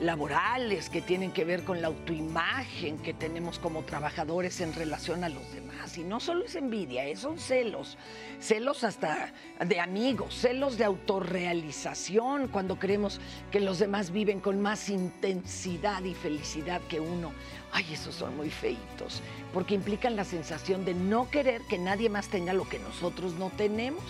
laborales 0.01 0.91
que 0.91 1.01
tienen 1.01 1.31
que 1.31 1.45
ver 1.45 1.63
con 1.63 1.81
la 1.81 1.89
autoimagen 1.89 2.99
que 2.99 3.15
tenemos 3.15 3.59
como 3.59 3.83
trabajadores 3.83 4.61
en 4.61 4.73
relación 4.73 5.25
a 5.25 5.29
los 5.29 5.53
demás. 5.53 5.97
Y 5.97 6.05
no 6.05 6.21
solo 6.21 6.45
es 6.45 6.57
envidia, 6.57 7.07
eh, 7.07 7.17
son 7.17 7.39
celos. 7.39 7.97
Celos 8.41 8.85
hasta 8.85 9.33
de 9.65 9.81
amigos, 9.81 10.35
celos 10.35 10.77
de 10.79 10.85
autorrealización, 10.85 12.49
cuando 12.49 12.79
creemos 12.79 13.21
que 13.51 13.61
los 13.61 13.79
demás 13.79 14.11
viven 14.11 14.41
con 14.41 14.61
más 14.61 14.89
intensidad 14.89 16.03
y 16.03 16.15
felicidad 16.15 16.81
que 16.89 17.01
uno. 17.01 17.33
Ay, 17.73 17.87
esos 17.93 18.15
son 18.15 18.37
muy 18.37 18.51
feitos, 18.51 19.23
porque 19.53 19.75
implican 19.75 20.17
la 20.17 20.25
sensación 20.25 20.85
de 20.85 20.95
no 20.95 21.31
querer 21.31 21.63
que 21.63 21.79
nadie 21.79 22.09
más 22.09 22.29
tenga 22.29 22.53
lo 22.53 22.69
que 22.69 22.79
nosotros 22.79 23.35
no 23.35 23.51
tenemos. 23.51 24.03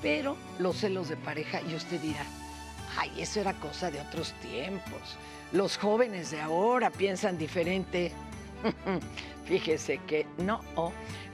Pero 0.00 0.36
los 0.58 0.76
celos 0.76 1.08
de 1.08 1.16
pareja, 1.16 1.60
y 1.62 1.74
usted 1.74 2.00
dirá, 2.00 2.24
ay, 2.98 3.12
eso 3.18 3.40
era 3.40 3.52
cosa 3.54 3.90
de 3.90 4.00
otros 4.00 4.32
tiempos. 4.42 5.16
Los 5.52 5.78
jóvenes 5.78 6.30
de 6.30 6.40
ahora 6.40 6.90
piensan 6.90 7.38
diferente. 7.38 8.12
Fíjese 9.44 9.98
que 10.06 10.26
no. 10.38 10.60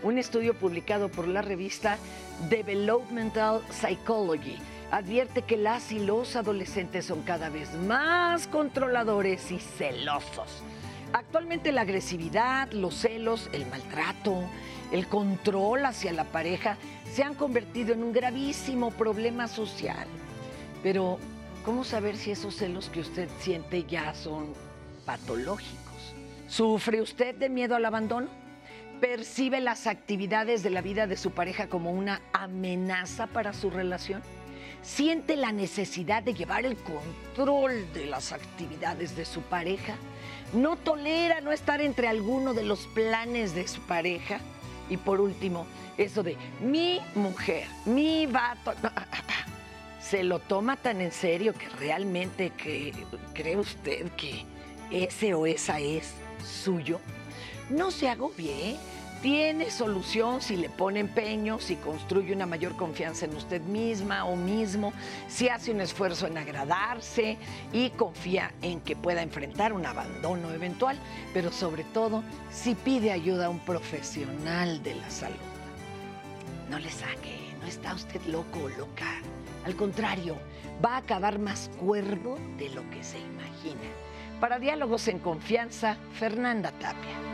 Un 0.02 0.18
estudio 0.18 0.54
publicado 0.54 1.08
por 1.08 1.26
la 1.26 1.42
revista 1.42 1.98
Developmental 2.48 3.62
Psychology 3.70 4.58
advierte 4.90 5.42
que 5.42 5.56
las 5.56 5.90
y 5.90 5.98
los 5.98 6.36
adolescentes 6.36 7.06
son 7.06 7.22
cada 7.22 7.48
vez 7.48 7.72
más 7.74 8.46
controladores 8.46 9.50
y 9.50 9.58
celosos. 9.58 10.62
Actualmente 11.12 11.72
la 11.72 11.80
agresividad, 11.80 12.70
los 12.72 12.94
celos, 12.94 13.48
el 13.52 13.66
maltrato, 13.66 14.42
el 14.92 15.06
control 15.08 15.86
hacia 15.86 16.12
la 16.12 16.24
pareja 16.24 16.76
se 17.12 17.22
han 17.22 17.34
convertido 17.34 17.94
en 17.94 18.02
un 18.02 18.12
gravísimo 18.12 18.90
problema 18.90 19.48
social. 19.48 20.06
Pero 20.82 21.18
¿Cómo 21.64 21.82
saber 21.82 22.18
si 22.18 22.30
esos 22.30 22.56
celos 22.56 22.90
que 22.90 23.00
usted 23.00 23.26
siente 23.40 23.84
ya 23.84 24.14
son 24.14 24.52
patológicos? 25.06 26.14
¿Sufre 26.46 27.00
usted 27.00 27.34
de 27.34 27.48
miedo 27.48 27.74
al 27.74 27.86
abandono? 27.86 28.28
¿Percibe 29.00 29.62
las 29.62 29.86
actividades 29.86 30.62
de 30.62 30.68
la 30.68 30.82
vida 30.82 31.06
de 31.06 31.16
su 31.16 31.30
pareja 31.30 31.68
como 31.68 31.90
una 31.90 32.20
amenaza 32.34 33.28
para 33.28 33.54
su 33.54 33.70
relación? 33.70 34.22
¿Siente 34.82 35.36
la 35.36 35.52
necesidad 35.52 36.22
de 36.22 36.34
llevar 36.34 36.66
el 36.66 36.76
control 36.76 37.90
de 37.94 38.04
las 38.04 38.32
actividades 38.32 39.16
de 39.16 39.24
su 39.24 39.40
pareja? 39.40 39.94
¿No 40.52 40.76
tolera 40.76 41.40
no 41.40 41.50
estar 41.50 41.80
entre 41.80 42.08
alguno 42.08 42.52
de 42.52 42.64
los 42.64 42.86
planes 42.88 43.54
de 43.54 43.66
su 43.66 43.80
pareja? 43.80 44.38
Y 44.90 44.98
por 44.98 45.18
último, 45.18 45.66
eso 45.96 46.22
de 46.22 46.36
mi 46.60 47.00
mujer, 47.14 47.66
mi 47.86 48.26
vato 48.26 48.74
se 50.14 50.22
lo 50.22 50.38
toma 50.38 50.76
tan 50.76 51.00
en 51.00 51.10
serio 51.10 51.54
que 51.54 51.68
realmente 51.70 52.52
cree 53.32 53.56
usted 53.56 54.12
que 54.12 54.44
ese 54.88 55.34
o 55.34 55.44
esa 55.44 55.80
es 55.80 56.12
suyo. 56.62 57.00
No 57.68 57.90
se 57.90 58.08
agobie, 58.08 58.76
tiene 59.22 59.72
solución 59.72 60.40
si 60.40 60.56
le 60.56 60.68
pone 60.68 61.00
empeño, 61.00 61.58
si 61.58 61.74
construye 61.74 62.32
una 62.32 62.46
mayor 62.46 62.76
confianza 62.76 63.24
en 63.24 63.34
usted 63.34 63.60
misma 63.62 64.24
o 64.24 64.36
mismo, 64.36 64.92
si 65.26 65.48
hace 65.48 65.72
un 65.72 65.80
esfuerzo 65.80 66.28
en 66.28 66.38
agradarse 66.38 67.36
y 67.72 67.90
confía 67.90 68.52
en 68.62 68.82
que 68.82 68.94
pueda 68.94 69.20
enfrentar 69.20 69.72
un 69.72 69.84
abandono 69.84 70.52
eventual, 70.52 70.96
pero 71.32 71.50
sobre 71.50 71.82
todo 71.82 72.22
si 72.52 72.76
pide 72.76 73.10
ayuda 73.10 73.46
a 73.46 73.50
un 73.50 73.58
profesional 73.58 74.80
de 74.84 74.94
la 74.94 75.10
salud. 75.10 75.34
No 76.70 76.78
le 76.78 76.92
saque, 76.92 77.36
no 77.60 77.66
está 77.66 77.94
usted 77.94 78.22
loco 78.26 78.60
o 78.60 78.68
loca. 78.68 79.20
Al 79.64 79.76
contrario, 79.76 80.36
va 80.84 80.94
a 80.94 80.98
acabar 80.98 81.38
más 81.38 81.70
cuerdo 81.80 82.36
de 82.58 82.68
lo 82.70 82.88
que 82.90 83.02
se 83.02 83.18
imagina. 83.18 83.80
Para 84.40 84.58
Diálogos 84.58 85.08
en 85.08 85.18
Confianza, 85.18 85.96
Fernanda 86.12 86.70
Tapia. 86.72 87.24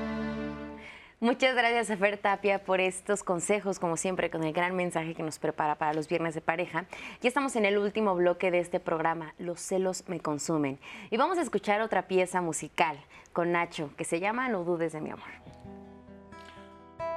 Muchas 1.22 1.54
gracias 1.54 1.90
a 1.90 1.98
Fer 1.98 2.16
Tapia 2.16 2.64
por 2.64 2.80
estos 2.80 3.22
consejos, 3.22 3.78
como 3.78 3.98
siempre, 3.98 4.30
con 4.30 4.42
el 4.42 4.54
gran 4.54 4.74
mensaje 4.74 5.14
que 5.14 5.22
nos 5.22 5.38
prepara 5.38 5.74
para 5.76 5.92
los 5.92 6.08
viernes 6.08 6.34
de 6.34 6.40
pareja. 6.40 6.86
Ya 7.20 7.28
estamos 7.28 7.56
en 7.56 7.66
el 7.66 7.76
último 7.76 8.14
bloque 8.14 8.50
de 8.50 8.60
este 8.60 8.80
programa, 8.80 9.34
Los 9.38 9.60
celos 9.60 10.04
me 10.08 10.20
consumen. 10.20 10.78
Y 11.10 11.18
vamos 11.18 11.36
a 11.36 11.42
escuchar 11.42 11.82
otra 11.82 12.08
pieza 12.08 12.40
musical 12.40 12.96
con 13.34 13.52
Nacho, 13.52 13.90
que 13.98 14.04
se 14.04 14.18
llama 14.18 14.48
No 14.48 14.64
dudes 14.64 14.92
de 14.92 15.00
mi 15.02 15.10
amor. 15.10 15.28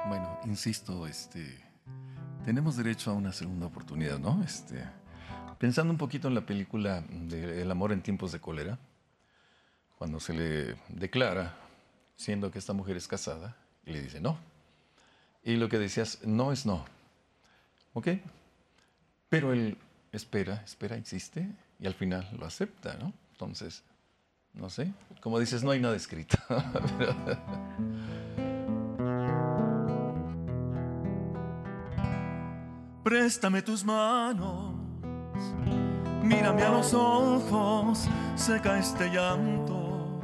Bueno, 0.06 0.38
insisto, 0.44 1.06
este, 1.06 1.64
tenemos 2.44 2.76
derecho 2.76 3.10
a 3.10 3.14
una 3.14 3.32
segunda 3.32 3.66
oportunidad, 3.66 4.18
¿no? 4.18 4.42
Este, 4.44 4.84
Pensando 5.64 5.90
un 5.90 5.96
poquito 5.96 6.28
en 6.28 6.34
la 6.34 6.44
película 6.44 7.02
El 7.08 7.70
amor 7.70 7.92
en 7.92 8.02
tiempos 8.02 8.32
de 8.32 8.38
cólera, 8.38 8.78
cuando 9.96 10.20
se 10.20 10.34
le 10.34 10.76
declara, 10.90 11.56
siendo 12.16 12.50
que 12.50 12.58
esta 12.58 12.74
mujer 12.74 12.98
es 12.98 13.08
casada, 13.08 13.56
y 13.86 13.92
le 13.92 14.02
dice 14.02 14.20
no. 14.20 14.36
Y 15.42 15.56
lo 15.56 15.70
que 15.70 15.78
decías, 15.78 16.18
no 16.22 16.52
es 16.52 16.66
no. 16.66 16.84
¿Ok? 17.94 18.08
Pero 19.30 19.54
él 19.54 19.78
espera, 20.12 20.60
espera, 20.66 20.96
existe, 20.96 21.48
y 21.80 21.86
al 21.86 21.94
final 21.94 22.28
lo 22.38 22.44
acepta, 22.44 22.98
¿no? 22.98 23.14
Entonces, 23.32 23.82
no 24.52 24.68
sé, 24.68 24.92
como 25.22 25.40
dices, 25.40 25.64
no 25.64 25.70
hay 25.70 25.80
nada 25.80 25.96
escrito. 25.96 26.36
Préstame 33.02 33.62
tus 33.62 33.82
manos 33.82 34.73
Mírame 36.22 36.62
a 36.62 36.70
los 36.70 36.94
ojos, 36.94 38.08
seca 38.34 38.78
este 38.78 39.10
llanto 39.10 40.20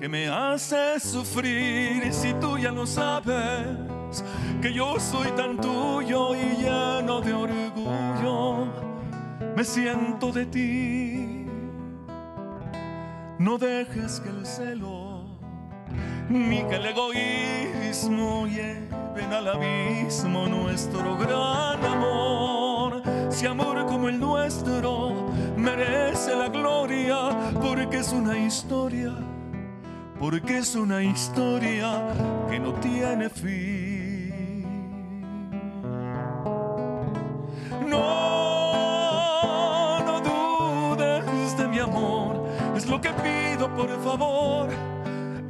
que 0.00 0.08
me 0.08 0.28
hace 0.28 0.98
sufrir. 0.98 2.02
Y 2.04 2.12
si 2.12 2.34
tú 2.34 2.58
ya 2.58 2.72
lo 2.72 2.86
sabes, 2.86 4.24
que 4.60 4.72
yo 4.72 4.98
soy 4.98 5.30
tan 5.32 5.60
tuyo 5.60 6.34
y 6.34 6.56
lleno 6.56 7.20
de 7.20 7.32
orgullo, 7.32 8.66
me 9.54 9.64
siento 9.64 10.32
de 10.32 10.46
ti. 10.46 11.46
No 13.38 13.58
dejes 13.58 14.20
que 14.20 14.28
el 14.28 14.46
celo 14.46 15.24
ni 16.28 16.62
que 16.64 16.76
el 16.76 16.86
egoísmo 16.86 18.46
lleven 18.46 19.32
al 19.32 19.48
abismo 19.48 20.46
nuestro 20.46 21.16
gran 21.18 21.84
amor 21.84 22.71
si 23.32 23.46
amor 23.46 23.86
como 23.86 24.08
el 24.08 24.20
nuestro 24.20 25.30
merece 25.56 26.36
la 26.36 26.48
gloria, 26.48 27.30
porque 27.60 27.98
es 27.98 28.12
una 28.12 28.38
historia, 28.38 29.14
porque 30.18 30.58
es 30.58 30.74
una 30.74 31.02
historia 31.02 32.08
que 32.50 32.58
no 32.60 32.74
tiene 32.74 33.30
fin. 33.30 34.72
No, 37.88 39.08
no 40.04 40.20
dudes 40.20 41.56
de 41.56 41.68
mi 41.68 41.78
amor, 41.78 42.44
es 42.76 42.86
lo 42.86 43.00
que 43.00 43.10
pido 43.10 43.74
por 43.74 43.88
favor. 44.02 44.91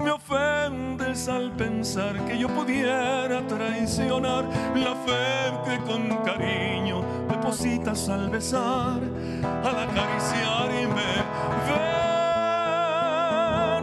Me 0.03 0.11
ofendes 0.11 1.29
al 1.29 1.53
pensar 1.53 2.25
que 2.25 2.37
yo 2.37 2.49
pudiera 2.49 3.47
traicionar 3.47 4.45
la 4.75 4.97
fe 4.97 5.53
que 5.65 5.79
con 5.85 6.09
cariño 6.25 7.03
depositas 7.29 8.09
al 8.09 8.29
besar, 8.29 9.01
al 9.65 9.79
acariciar 9.79 10.71
y 10.71 10.87
me 10.89 11.23
ven, 11.69 11.87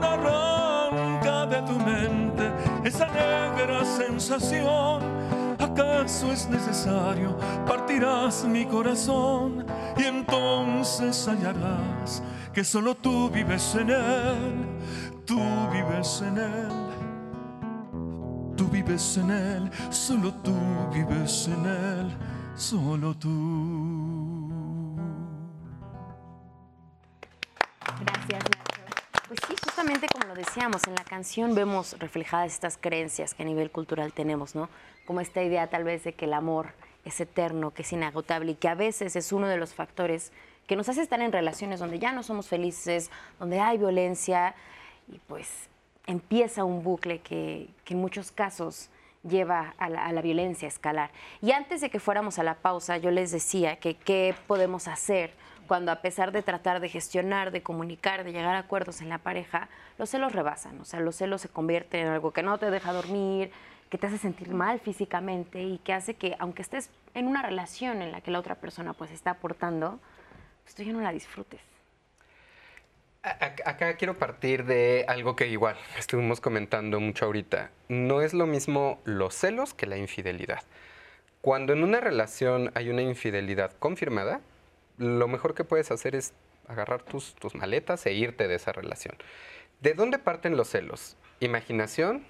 arranca 0.03 1.45
de 1.45 1.61
tu 1.61 1.79
mente 1.79 2.51
esa 2.83 3.07
negra 3.07 3.85
sensación. 3.85 5.01
¿Acaso 5.57 6.33
es 6.33 6.49
necesario? 6.49 7.37
Partirás 7.65 8.43
mi 8.43 8.65
corazón 8.65 9.65
y 9.99 10.03
entonces 10.05 11.27
hallarás 11.27 12.23
que 12.53 12.63
solo 12.63 12.95
tú 12.95 13.29
vives 13.29 13.75
en 13.75 13.89
él, 13.89 14.65
tú 15.25 15.39
vives 15.71 16.23
en 16.25 16.37
él. 16.37 16.71
Tú 18.55 18.67
vives 18.67 19.17
en 19.17 19.31
él, 19.31 19.71
solo 19.89 20.33
tú 20.33 20.53
vives 20.91 21.47
en 21.47 21.65
él 21.65 22.17
solo 22.59 23.13
tú. 23.13 24.49
Gracias. 28.01 28.43
Pues 29.27 29.39
sí, 29.47 29.55
justamente 29.63 30.07
como 30.11 30.27
lo 30.27 30.35
decíamos, 30.35 30.85
en 30.87 30.95
la 30.95 31.03
canción 31.03 31.55
vemos 31.55 31.97
reflejadas 31.99 32.53
estas 32.53 32.77
creencias 32.77 33.33
que 33.33 33.43
a 33.43 33.45
nivel 33.45 33.71
cultural 33.71 34.11
tenemos, 34.11 34.55
¿no? 34.55 34.69
Como 35.05 35.21
esta 35.21 35.41
idea 35.41 35.69
tal 35.69 35.83
vez 35.83 36.03
de 36.03 36.13
que 36.13 36.25
el 36.25 36.33
amor 36.33 36.73
es 37.09 37.19
eterno, 37.19 37.71
que 37.71 37.83
es 37.83 37.93
inagotable 37.93 38.51
y 38.51 38.55
que 38.55 38.67
a 38.67 38.75
veces 38.75 39.15
es 39.15 39.31
uno 39.31 39.47
de 39.47 39.57
los 39.57 39.73
factores 39.73 40.31
que 40.67 40.75
nos 40.75 40.87
hace 40.87 41.01
estar 41.01 41.19
en 41.21 41.31
relaciones 41.31 41.79
donde 41.79 41.99
ya 41.99 42.11
no 42.11 42.21
somos 42.23 42.47
felices, 42.47 43.09
donde 43.39 43.59
hay 43.59 43.77
violencia 43.77 44.55
y 45.07 45.19
pues 45.27 45.69
empieza 46.05 46.63
un 46.63 46.83
bucle 46.83 47.19
que, 47.19 47.69
en 47.87 47.99
muchos 47.99 48.31
casos 48.31 48.89
lleva 49.23 49.73
a 49.77 49.89
la, 49.89 50.21
violencia 50.21 50.67
escalar. 50.67 51.11
Y 51.41 51.51
antes 51.51 51.81
de 51.81 51.89
que 51.89 51.99
fuéramos 51.99 52.39
a 52.39 52.43
la 52.43 52.55
pausa, 52.55 52.97
yo 52.97 53.11
les 53.11 53.31
decía 53.31 53.77
que 53.77 53.95
qué 53.95 54.33
podemos 54.47 54.87
hacer 54.87 55.33
cuando 55.67 55.91
a 55.91 56.01
pesar 56.01 56.31
de 56.31 56.41
tratar 56.41 56.79
de 56.79 56.89
gestionar, 56.89 57.51
de 57.51 57.61
comunicar, 57.61 58.23
de 58.23 58.31
llegar 58.31 58.55
a 58.55 58.59
acuerdos 58.59 59.01
en 59.01 59.09
la 59.09 59.19
pareja, 59.19 59.69
los 59.97 60.09
celos 60.09 60.31
rebasan, 60.31 60.79
o 60.81 60.85
sea, 60.85 60.99
los 60.99 61.15
celos 61.15 61.41
se 61.41 61.49
convierten 61.49 62.07
en 62.07 62.07
algo 62.07 62.31
que 62.31 62.41
no 62.41 62.57
te 62.57 62.71
deja 62.71 62.91
dormir, 62.91 63.51
que 63.89 63.97
te 63.97 64.07
hace 64.07 64.17
sentir 64.17 64.49
mal 64.49 64.79
físicamente 64.79 65.61
y 65.61 65.79
que 65.79 65.93
hace 65.93 66.13
que, 66.13 66.35
aunque 66.39 66.61
estés 66.61 66.89
en 67.13 67.27
una 67.27 67.41
relación 67.41 68.01
en 68.01 68.11
la 68.11 68.21
que 68.21 68.31
la 68.31 68.39
otra 68.39 68.55
persona 68.55 68.93
pues 68.93 69.11
está 69.11 69.31
aportando, 69.31 69.99
pues 70.63 70.75
tú 70.75 70.83
ya 70.83 70.93
no 70.93 71.01
la 71.01 71.11
disfrutes. 71.11 71.61
Acá 73.21 73.97
quiero 73.97 74.17
partir 74.17 74.63
de 74.63 75.03
algo 75.07 75.35
que 75.35 75.47
igual 75.47 75.75
estuvimos 75.97 76.39
comentando 76.39 77.01
mucho 77.01 77.25
ahorita. 77.25 77.69
No 77.89 78.21
es 78.21 78.33
lo 78.33 78.45
mismo 78.45 79.01
los 79.03 79.35
celos 79.35 79.73
que 79.73 79.87
la 79.87 79.97
infidelidad. 79.97 80.63
Cuando 81.41 81.73
en 81.73 81.83
una 81.83 81.99
relación 81.99 82.71
hay 82.75 82.89
una 82.89 83.01
infidelidad 83.01 83.73
confirmada, 83.79 84.39
lo 84.97 85.27
mejor 85.27 85.53
que 85.53 85.63
puedes 85.65 85.91
hacer 85.91 86.15
es 86.15 86.33
agarrar 86.67 87.01
tus, 87.01 87.33
tus 87.35 87.55
maletas 87.55 88.05
e 88.05 88.13
irte 88.13 88.47
de 88.47 88.55
esa 88.55 88.71
relación. 88.71 89.15
¿De 89.81 89.93
dónde 89.93 90.19
parten 90.19 90.55
los 90.55 90.69
celos? 90.69 91.17
Imaginación, 91.39 92.23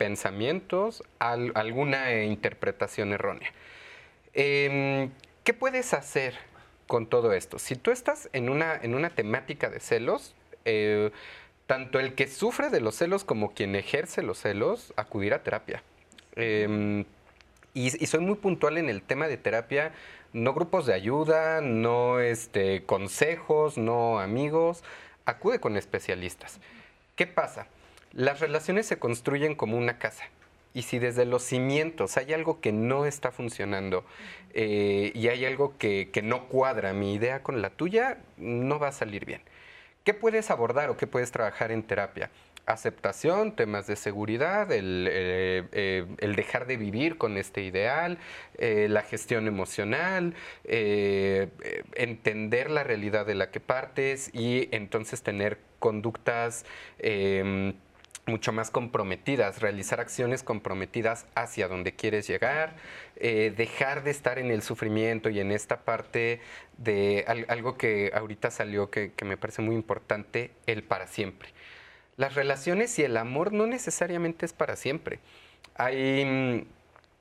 pensamientos, 0.00 1.02
alguna 1.18 2.22
interpretación 2.22 3.12
errónea. 3.12 3.52
Em, 4.32 5.10
¿Qué 5.44 5.52
puedes 5.52 5.92
hacer 5.92 6.36
con 6.86 7.06
todo 7.06 7.34
esto? 7.34 7.58
Si 7.58 7.76
tú 7.76 7.90
estás 7.90 8.30
en 8.32 8.48
una, 8.48 8.74
en 8.76 8.94
una 8.94 9.10
temática 9.10 9.68
de 9.68 9.78
celos, 9.78 10.34
eh, 10.64 11.10
tanto 11.66 12.00
el 12.00 12.14
que 12.14 12.28
sufre 12.28 12.70
de 12.70 12.80
los 12.80 12.94
celos 12.94 13.24
como 13.24 13.52
quien 13.52 13.76
ejerce 13.76 14.22
los 14.22 14.38
celos, 14.38 14.94
acudir 14.96 15.34
a 15.34 15.42
terapia. 15.42 15.82
Em, 16.34 17.04
y, 17.74 17.90
soy 17.90 18.20
muy 18.20 18.36
puntual 18.36 18.78
en 18.78 18.88
el 18.88 19.02
tema 19.02 19.28
de 19.28 19.36
terapia, 19.36 19.92
no 20.32 20.54
grupos 20.54 20.86
de 20.86 20.94
ayuda, 20.94 21.60
no 21.60 22.20
este, 22.20 22.84
consejos, 22.86 23.76
no 23.76 24.18
amigos, 24.18 24.82
acude 25.26 25.60
con 25.60 25.76
especialistas. 25.76 26.58
¿Qué 27.16 27.26
pasa? 27.26 27.66
Las 28.12 28.40
relaciones 28.40 28.86
se 28.86 28.98
construyen 28.98 29.54
como 29.54 29.76
una 29.76 29.98
casa. 29.98 30.24
Y 30.72 30.82
si 30.82 30.98
desde 30.98 31.24
los 31.24 31.42
cimientos 31.42 32.16
hay 32.16 32.32
algo 32.32 32.60
que 32.60 32.72
no 32.72 33.04
está 33.06 33.32
funcionando 33.32 34.04
eh, 34.54 35.10
y 35.14 35.28
hay 35.28 35.44
algo 35.44 35.76
que, 35.78 36.10
no 36.22 36.46
cuadra 36.48 36.92
mi 36.92 37.14
idea 37.14 37.42
con 37.42 37.60
la 37.60 37.70
tuya, 37.70 38.18
no 38.36 38.78
va 38.78 38.88
a 38.88 38.92
salir 38.92 39.24
bien. 39.24 39.42
¿Qué 40.04 40.14
puedes 40.14 40.50
abordar 40.50 40.90
o 40.90 40.96
qué 40.96 41.06
puedes 41.06 41.30
trabajar 41.32 41.72
en 41.72 41.82
terapia? 41.82 42.30
aceptación, 42.66 43.56
temas 43.56 43.88
de 43.88 43.96
seguridad, 43.96 44.70
el, 44.70 45.08
eh, 45.10 45.64
eh, 45.72 46.04
dejar 46.36 46.66
de 46.68 46.76
vivir 46.76 47.18
con 47.18 47.36
este 47.36 47.62
ideal, 47.62 48.18
la 48.58 49.02
gestión 49.02 49.48
emocional, 49.48 50.34
entender 51.96 52.70
la 52.70 52.84
realidad 52.84 53.26
de 53.26 53.34
la 53.34 53.50
que 53.50 53.58
partes 53.58 54.30
y 54.32 54.68
entonces 54.70 55.22
tener 55.22 55.58
conductas 55.80 56.64
mucho 58.30 58.52
más 58.52 58.70
comprometidas, 58.70 59.60
realizar 59.60 60.00
acciones 60.00 60.42
comprometidas 60.42 61.26
hacia 61.34 61.68
donde 61.68 61.92
quieres 61.94 62.26
llegar, 62.26 62.76
eh, 63.16 63.52
dejar 63.56 64.02
de 64.04 64.10
estar 64.10 64.38
en 64.38 64.50
el 64.50 64.62
sufrimiento 64.62 65.28
y 65.28 65.40
en 65.40 65.50
esta 65.50 65.80
parte 65.80 66.40
de 66.78 67.24
algo 67.48 67.76
que 67.76 68.12
ahorita 68.14 68.50
salió 68.50 68.90
que, 68.90 69.12
me 69.24 69.36
parece 69.36 69.62
muy 69.62 69.74
importante, 69.74 70.50
el 70.66 70.82
para 70.82 71.06
siempre. 71.06 71.50
Las 72.16 72.34
relaciones 72.34 72.98
y 72.98 73.02
el 73.02 73.16
amor 73.16 73.52
no 73.52 73.66
necesariamente 73.66 74.46
es 74.46 74.52
para 74.52 74.76
siempre. 74.76 75.18
Hay, 75.74 76.66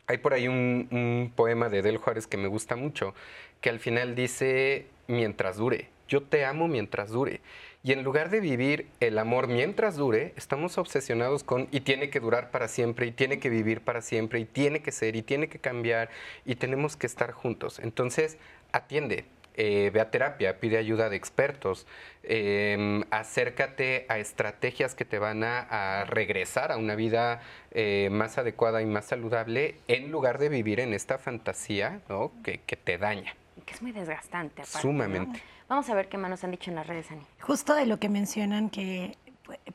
hay 0.07 0.18
por 0.19 0.34
ahí 0.34 0.48
un, 0.48 0.88
un 0.91 1.34
poema 1.36 1.69
de 1.69 1.81
Del 1.81 1.98
Juárez 1.98 2.27
que 2.27 2.38
me 2.38 2.48
gusta 2.48 2.76
mucho, 2.76 3.14
que 3.61 3.69
al 3.69 3.80
final 3.80 4.15
dice, 4.15 4.86
mientras 5.07 5.57
dure, 5.57 5.90
yo 6.10 6.23
te 6.23 6.44
amo 6.44 6.68
mientras 6.68 7.11
dure. 7.11 7.40
Y 7.82 7.94
en 7.94 8.04
lugar 8.04 8.30
de 8.30 8.42
vivir 8.42 8.88
el 9.00 9.18
amor 9.18 9.48
mientras 9.48 9.96
dure, 9.96 10.34
estamos 10.36 10.78
obsesionados 10.78 11.46
con 11.46 11.70
y 11.72 11.80
tiene 11.80 12.10
que 12.10 12.20
durar 12.20 12.52
para 12.52 12.68
siempre, 12.68 13.08
y 13.08 13.12
tiene 13.12 13.40
que 13.40 13.50
vivir 13.50 13.82
para 13.82 14.02
siempre, 14.02 14.40
y 14.42 14.46
tiene 14.46 14.82
que 14.82 14.92
ser, 14.92 15.16
y 15.16 15.22
tiene 15.22 15.48
que 15.48 15.60
cambiar, 15.60 16.10
y 16.46 16.56
tenemos 16.56 16.98
que 16.98 17.08
estar 17.08 17.32
juntos. 17.32 17.80
Entonces, 17.80 18.38
atiende, 18.74 19.24
eh, 19.56 19.92
ve 19.94 20.02
a 20.02 20.12
terapia, 20.12 20.60
pide 20.60 20.78
ayuda 20.78 21.10
de 21.10 21.16
expertos, 21.16 21.88
em, 22.24 23.04
acércate 23.12 24.06
a 24.10 24.20
estrategias 24.20 24.96
que 24.96 25.06
te 25.06 25.20
van 25.20 25.44
a, 25.44 26.06
regresar 26.06 26.72
a 26.72 26.78
una 26.78 26.96
vida 26.96 27.42
eh, 27.72 28.10
más 28.12 28.38
adecuada 28.38 28.82
y 28.82 28.86
más 28.86 29.06
saludable 29.06 29.76
en 29.88 30.12
lugar 30.12 30.38
de 30.38 30.50
vivir 30.50 30.80
en 30.80 30.94
esta 30.94 31.18
fantasía 31.18 32.02
que, 32.44 32.58
te 32.58 32.98
daña. 32.98 33.36
Es 33.72 33.82
muy 33.82 33.91
desgastante. 33.91 34.66
Sumamente. 34.66 35.41
Vamos 35.68 35.90
a 35.90 35.96
ver 35.96 36.10
qué 36.10 36.18
más 36.18 36.30
nos 36.30 36.44
han 36.44 36.52
dicho 36.52 36.72
en 36.72 36.76
las 36.76 36.88
redes, 36.88 37.12
Ani. 37.12 37.22
Justo 37.41 37.76
de 37.76 37.86
lo 37.86 38.00
que 38.00 38.10
mencionan 38.10 38.70
que 38.70 39.18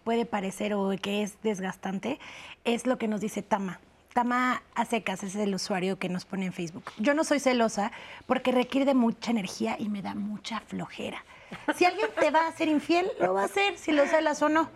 puede 0.03 0.27
parecer 0.27 0.75
o 0.75 0.91
que 1.01 1.23
es 1.23 1.41
desgastante, 1.43 2.19
es 2.65 2.87
lo 2.87 2.99
que 2.99 3.09
nos 3.09 3.21
dice 3.21 3.43
Tama. 3.43 3.81
Tama 4.13 4.63
Acecas 4.77 5.25
es 5.25 5.35
el 5.35 5.55
usuario 5.55 5.99
que 5.99 6.09
nos 6.09 6.25
pone 6.25 6.47
en 6.47 6.53
Facebook. 6.53 6.85
Yo 6.99 7.15
no 7.15 7.25
soy 7.25 7.41
celosa 7.41 7.91
porque 8.27 8.53
requiere 8.53 8.87
de 8.87 8.95
mucha 8.95 9.33
energía 9.33 9.77
y 9.79 9.89
me 9.89 10.03
da 10.03 10.15
mucha 10.15 10.61
flojera. 10.61 11.25
Si 11.75 11.85
alguien 11.85 12.09
te 12.21 12.31
va 12.31 12.43
a 12.43 12.49
hacer 12.49 12.69
infiel, 12.69 13.11
lo 13.21 13.35
va 13.35 13.43
a 13.43 13.45
hacer, 13.47 13.77
si 13.77 13.93
lo 13.93 14.07
celas 14.07 14.41
o 14.43 14.49
no. 14.49 14.71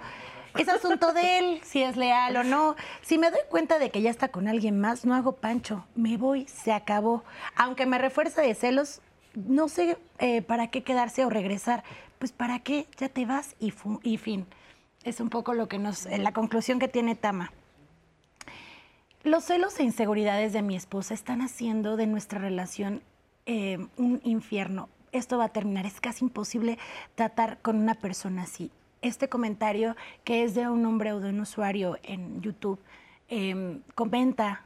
Es 0.56 0.68
asunto 0.68 1.12
de 1.12 1.38
él, 1.38 1.60
si 1.62 1.82
es 1.82 1.96
leal 1.96 2.36
o 2.36 2.42
no. 2.42 2.74
Si 3.02 3.16
me 3.16 3.30
doy 3.30 3.40
cuenta 3.48 3.78
de 3.78 3.90
que 3.90 4.02
ya 4.02 4.10
está 4.10 4.28
con 4.28 4.48
alguien 4.48 4.80
más, 4.80 5.04
no 5.04 5.14
hago 5.14 5.36
pancho. 5.36 5.86
Me 5.94 6.16
voy, 6.16 6.46
se 6.48 6.72
acabó. 6.72 7.22
Aunque 7.54 7.86
me 7.86 7.98
refuerce 7.98 8.40
de 8.40 8.54
celos, 8.54 9.00
no 9.46 9.68
sé 9.68 9.96
eh, 10.18 10.42
para 10.42 10.68
qué 10.68 10.82
quedarse 10.82 11.24
o 11.24 11.30
regresar. 11.30 11.84
Pues 12.18 12.32
para 12.32 12.58
qué, 12.60 12.86
ya 12.96 13.08
te 13.08 13.26
vas 13.26 13.54
y, 13.60 13.70
fin. 14.16 14.46
Es 15.04 15.20
un 15.20 15.30
poco 15.30 15.54
lo 15.54 15.68
que 15.68 15.78
nos, 15.78 16.06
eh, 16.06 16.18
la 16.18 16.32
conclusión 16.32 16.78
que 16.78 16.88
tiene 16.88 17.14
Tama. 17.14 17.52
Los 19.22 19.44
celos 19.44 19.78
e 19.78 19.84
inseguridades 19.84 20.52
de 20.52 20.62
mi 20.62 20.76
esposa 20.76 21.14
están 21.14 21.42
haciendo 21.42 21.96
de 21.96 22.06
nuestra 22.06 22.38
relación 22.40 23.02
eh, 23.46 23.78
un 23.96 24.20
infierno. 24.24 24.88
Esto 25.12 25.38
va 25.38 25.44
a 25.44 25.52
terminar. 25.52 25.86
Es 25.86 26.00
casi 26.00 26.24
imposible 26.24 26.78
tratar 27.14 27.58
con 27.60 27.76
una 27.76 27.94
persona 27.94 28.42
así. 28.42 28.70
Este 29.00 29.28
comentario, 29.28 29.96
que 30.24 30.42
es 30.42 30.54
de 30.54 30.68
un 30.68 30.84
hombre 30.84 31.12
o 31.12 31.20
de 31.20 31.30
un 31.30 31.40
usuario 31.40 31.98
en 32.02 32.42
YouTube, 32.42 32.80
comenta 33.94 34.64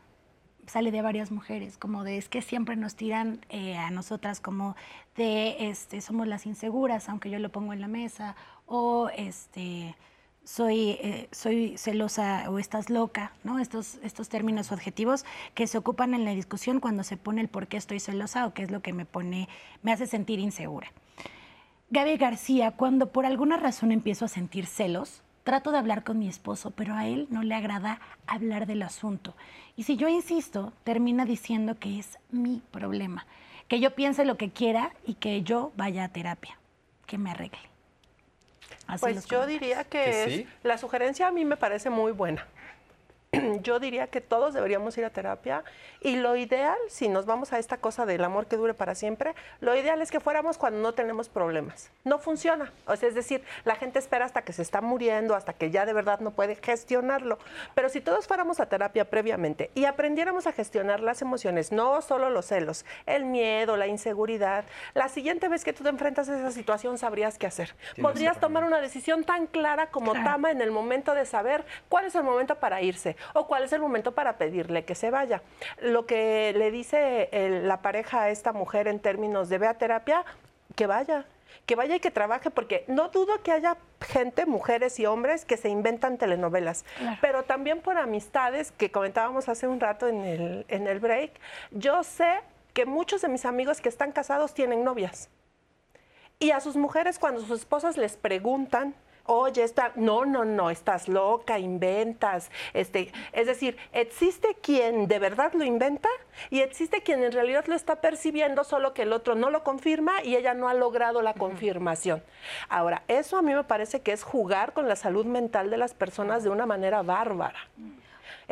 sale 0.67 0.91
de 0.91 1.03
varias 1.03 1.31
mujeres, 1.31 1.77
como 1.77 2.05
de 2.05 2.19
es 2.19 2.29
que 2.29 2.43
siempre 2.43 2.77
nos 2.77 2.95
tiran 2.95 3.45
eh, 3.49 3.77
a 3.77 3.91
nosotras 3.91 4.41
como 4.41 4.77
de 5.17 5.69
este 5.69 6.01
somos 6.01 6.27
las 6.27 6.47
inseguras, 6.47 7.09
aunque 7.09 7.31
yo 7.31 7.39
lo 7.39 7.51
pongo 7.51 7.73
en 7.73 7.81
la 7.81 7.89
mesa, 7.89 8.37
o 8.67 9.11
este 9.17 9.97
soy, 10.45 10.91
eh, 10.91 11.29
soy 11.31 11.77
celosa 11.79 12.51
o 12.51 12.59
estás 12.59 12.91
loca, 12.91 13.33
¿no? 13.45 13.59
Estos, 13.59 13.99
estos 14.03 14.29
términos 14.29 14.73
objetivos 14.73 15.25
que 15.55 15.67
se 15.67 15.79
ocupan 15.79 16.15
en 16.15 16.25
la 16.25 16.35
discusión 16.35 16.81
cuando 16.81 17.05
se 17.05 17.17
pone 17.17 17.41
el 17.41 17.49
por 17.49 17.69
qué 17.69 17.77
estoy 17.77 18.01
celosa 18.01 18.47
o 18.47 18.55
qué 18.55 18.63
es 18.63 18.71
lo 18.71 18.81
que 18.83 18.93
me 18.93 19.05
pone, 19.05 19.49
me 19.83 19.93
hace 19.93 20.07
sentir 20.07 20.39
insegura. 20.39 20.91
Gaby 21.91 22.17
García, 22.17 22.73
cuando 22.73 23.13
por 23.13 23.27
alguna 23.27 23.57
razón 23.57 23.93
empiezo 23.93 24.25
a 24.25 24.29
sentir 24.29 24.67
celos, 24.67 25.23
trato 25.44 25.73
de 25.73 25.78
hablar 25.78 26.05
con 26.05 26.19
mi 26.19 26.28
esposo, 26.28 26.70
pero 26.70 26.94
a 26.94 27.06
él 27.06 27.27
no 27.31 27.43
le 27.43 27.55
agrada 27.55 28.01
hablar 28.27 28.66
del 28.66 28.82
asunto. 28.82 29.35
Y 29.77 29.85
si 29.85 29.97
yo 29.97 30.09
insisto, 30.09 30.73
termina 30.85 31.24
diciendo 31.24 31.78
que 31.78 31.98
es 31.98 32.19
mi 32.31 32.62
problema, 32.70 33.27
que 33.69 33.81
yo 33.81 33.94
piense 33.94 34.24
lo 34.24 34.36
que 34.36 34.51
quiera 34.51 34.93
y 35.06 35.14
que 35.14 35.43
yo 35.43 35.73
vaya 35.77 36.05
a 36.05 36.09
terapia, 36.09 36.59
que 37.06 37.19
me 37.19 37.31
arregle. 37.31 37.59
pues 39.01 39.27
yo 39.27 39.47
diría 39.47 39.85
que, 39.85 40.47
la 40.62 40.78
sugerencia 40.78 41.28
a 41.28 41.32
mí 41.32 41.44
me 41.44 41.56
parece 41.56 41.90
muy 41.90 42.12
buena. 42.12 42.47
yo 43.63 43.81
diría 43.81 44.09
que 44.09 44.21
todos 44.21 44.53
deberíamos 44.53 44.97
ir 44.99 45.07
a 45.07 45.11
terapia 45.11 45.65
y 46.01 46.17
lo 46.17 46.37
ideal, 46.37 46.77
si 46.89 47.09
nos 47.09 47.25
vamos 47.25 47.53
a 47.53 47.59
esta 47.59 47.79
cosa 47.79 48.05
del 48.05 48.25
amor 48.25 48.47
que 48.47 48.57
dure 48.57 48.75
para 48.75 48.95
siempre, 48.95 49.35
lo 49.61 49.75
ideal 49.75 50.03
es 50.03 50.11
que 50.11 50.21
fuéramos 50.21 50.59
cuando 50.59 50.81
no 50.81 50.93
tenemos 50.93 51.31
problemas. 51.31 51.91
No 52.05 52.19
funciona. 52.19 52.73
O 52.87 52.97
sea, 52.97 53.09
es 53.09 53.15
decir, 53.15 53.43
la 53.65 53.77
gente 53.77 53.99
espera 53.99 54.27
hasta 54.27 54.43
que 54.43 54.53
se 54.53 54.61
está 54.61 54.83
muriendo, 54.83 55.35
hasta 55.35 55.55
que 55.55 55.71
ya 55.71 55.87
de 55.87 55.95
verdad 55.95 56.21
no 56.21 56.33
puede 56.33 56.57
gestionarlo. 56.57 57.39
Pero 57.75 57.89
si 57.89 58.01
todos 58.03 58.27
fuéramos 58.27 58.61
a 58.61 58.67
terapia 58.67 59.09
previamente 59.09 59.71
y 59.75 59.87
aprendiéramos 59.87 60.47
a 60.47 60.53
gestionar 60.53 61.01
las 61.01 61.23
emociones, 61.23 61.73
no 61.73 62.03
solo 62.03 62.29
los 62.29 62.47
celos, 62.47 62.85
el 63.07 63.25
miedo, 63.25 63.79
la 63.79 63.87
inseguridad, 63.87 64.65
la 64.93 65.09
siguiente 65.09 65.49
vez 65.49 65.65
que 65.65 65.73
tú 65.73 65.85
te 65.85 65.89
enfrentas 65.89 66.29
a 66.29 66.39
esa 66.39 66.51
situación 66.51 66.99
sabrías 66.99 67.39
qué 67.39 67.47
hacer. 67.47 67.75
Podrías 68.01 68.39
tomar 68.39 68.65
una 68.65 68.81
decisión 68.81 69.25
tan 69.25 69.47
clara 69.47 69.87
como 69.87 70.13
Tama 70.13 70.51
en 70.51 70.61
el 70.61 70.71
momento 70.71 71.15
de 71.15 71.25
saber 71.25 71.65
cuál 71.89 72.05
es 72.05 72.15
el 72.15 72.25
momento 72.25 72.57
para 72.57 72.83
irse 72.83 73.17
o 73.35 73.47
cuál 73.47 73.65
es 73.65 73.73
el 73.73 73.81
momento 73.81 74.12
para 74.12 74.36
pedirle 74.36 74.85
que 74.85 74.94
se 74.94 75.11
vaya. 75.11 75.43
Lo 75.81 76.07
que 76.07 76.55
le 76.57 76.70
dice 76.70 77.28
la 77.62 77.82
pareja 77.82 78.23
a 78.23 78.31
esta 78.31 78.53
mujer 78.53 78.89
en 78.89 79.01
términos 79.01 79.49
de 79.49 79.59
ve 79.59 79.66
a 79.66 79.74
terapia, 79.74 80.24
que 80.74 80.86
vaya 80.86 81.27
que 81.66 81.77
vaya 81.77 81.97
y 81.97 82.01
que 82.01 82.11
trabaje, 82.11 82.51
porque 82.51 82.85
no 82.89 83.09
dudo 83.09 83.43
que 83.43 83.53
haya 83.53 83.77
gente, 84.01 84.47
mujeres 84.47 84.99
y 84.99 85.07
hombres, 85.07 85.44
que 85.44 85.57
se 85.57 85.69
inventan 85.69 86.19
telenovelas, 86.19 86.85
pero 87.20 87.44
también 87.44 87.81
por 87.81 87.99
amistades 87.99 88.73
que 88.73 88.90
comentábamos 88.90 89.49
hace 89.49 89.69
un 89.69 89.78
rato 89.78 90.09
en 90.09 90.23
el, 90.23 90.66
en 90.69 90.86
el 90.86 90.99
break, 90.99 91.32
yo 91.70 92.03
sé 92.03 92.40
que 92.73 92.86
muchos 92.86 93.23
de 93.23 93.28
mis 93.28 93.44
amigos 93.44 93.81
que 93.81 93.89
están 93.89 94.12
casados 94.12 94.55
tienen 94.55 94.82
novias. 94.82 95.28
Y 96.39 96.51
a 96.51 96.61
sus 96.61 96.77
mujeres 96.77 97.19
cuando 97.19 97.40
sus 97.40 97.61
esposas 97.61 97.97
les 97.97 98.16
preguntan, 98.16 98.94
oye, 99.27 99.62
está, 99.62 99.93
no, 99.97 100.24
no, 100.24 100.44
no, 100.44 100.70
estás 100.70 101.09
loca, 101.09 101.59
inventas. 101.59 102.51
Este, 102.74 103.12
es 103.32 103.47
decir, 103.47 103.77
existe 103.93 104.57
quien 104.61 105.09
de 105.09 105.19
verdad 105.19 105.53
lo 105.55 105.65
inventa 105.65 106.09
y 106.51 106.61
existe 106.61 107.03
quien 107.03 107.23
en 107.23 107.32
realidad 107.32 107.66
lo 107.66 107.74
está 107.74 108.01
percibiendo, 108.01 108.65
solo 108.65 108.94
que 108.94 109.03
el 109.03 109.12
otro 109.12 109.35
no 109.35 109.51
lo 109.51 109.62
confirma 109.62 110.23
y 110.23 110.36
ella 110.36 110.55
no 110.55 110.69
ha 110.69 110.74
logrado 110.74 111.23
la 111.23 111.35
confirmación. 111.35 112.23
Ahora, 112.69 113.03
eso 113.09 113.36
a 113.36 113.43
mí 113.43 113.55
me 113.55 113.65
parece 113.65 114.01
que 114.01 114.12
es 114.12 114.23
jugar 114.23 114.73
con 114.73 114.89
la 114.89 114.97
salud 114.97 115.27
mental 115.27 115.70
de 115.70 115.77
las 115.77 115.94
personas 115.94 116.43
de 116.43 116.51
una 116.51 116.66
manera 116.66 117.03
bárbara. 117.03 117.59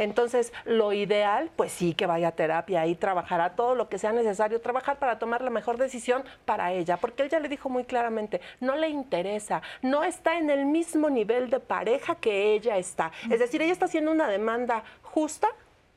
Entonces, 0.00 0.54
lo 0.64 0.94
ideal, 0.94 1.50
pues 1.56 1.72
sí, 1.72 1.92
que 1.92 2.06
vaya 2.06 2.28
a 2.28 2.32
terapia 2.32 2.86
y 2.86 2.94
trabajará 2.94 3.54
todo 3.54 3.74
lo 3.74 3.90
que 3.90 3.98
sea 3.98 4.12
necesario 4.12 4.62
trabajar 4.62 4.98
para 4.98 5.18
tomar 5.18 5.42
la 5.42 5.50
mejor 5.50 5.76
decisión 5.76 6.24
para 6.46 6.72
ella, 6.72 6.96
porque 6.96 7.22
él 7.22 7.28
ya 7.28 7.38
le 7.38 7.50
dijo 7.50 7.68
muy 7.68 7.84
claramente, 7.84 8.40
no 8.60 8.76
le 8.76 8.88
interesa, 8.88 9.60
no 9.82 10.02
está 10.02 10.38
en 10.38 10.48
el 10.48 10.64
mismo 10.64 11.10
nivel 11.10 11.50
de 11.50 11.60
pareja 11.60 12.14
que 12.14 12.54
ella 12.54 12.78
está. 12.78 13.12
Es 13.30 13.40
decir, 13.40 13.60
ella 13.60 13.72
está 13.72 13.84
haciendo 13.84 14.10
una 14.10 14.26
demanda 14.26 14.84
justa 15.02 15.48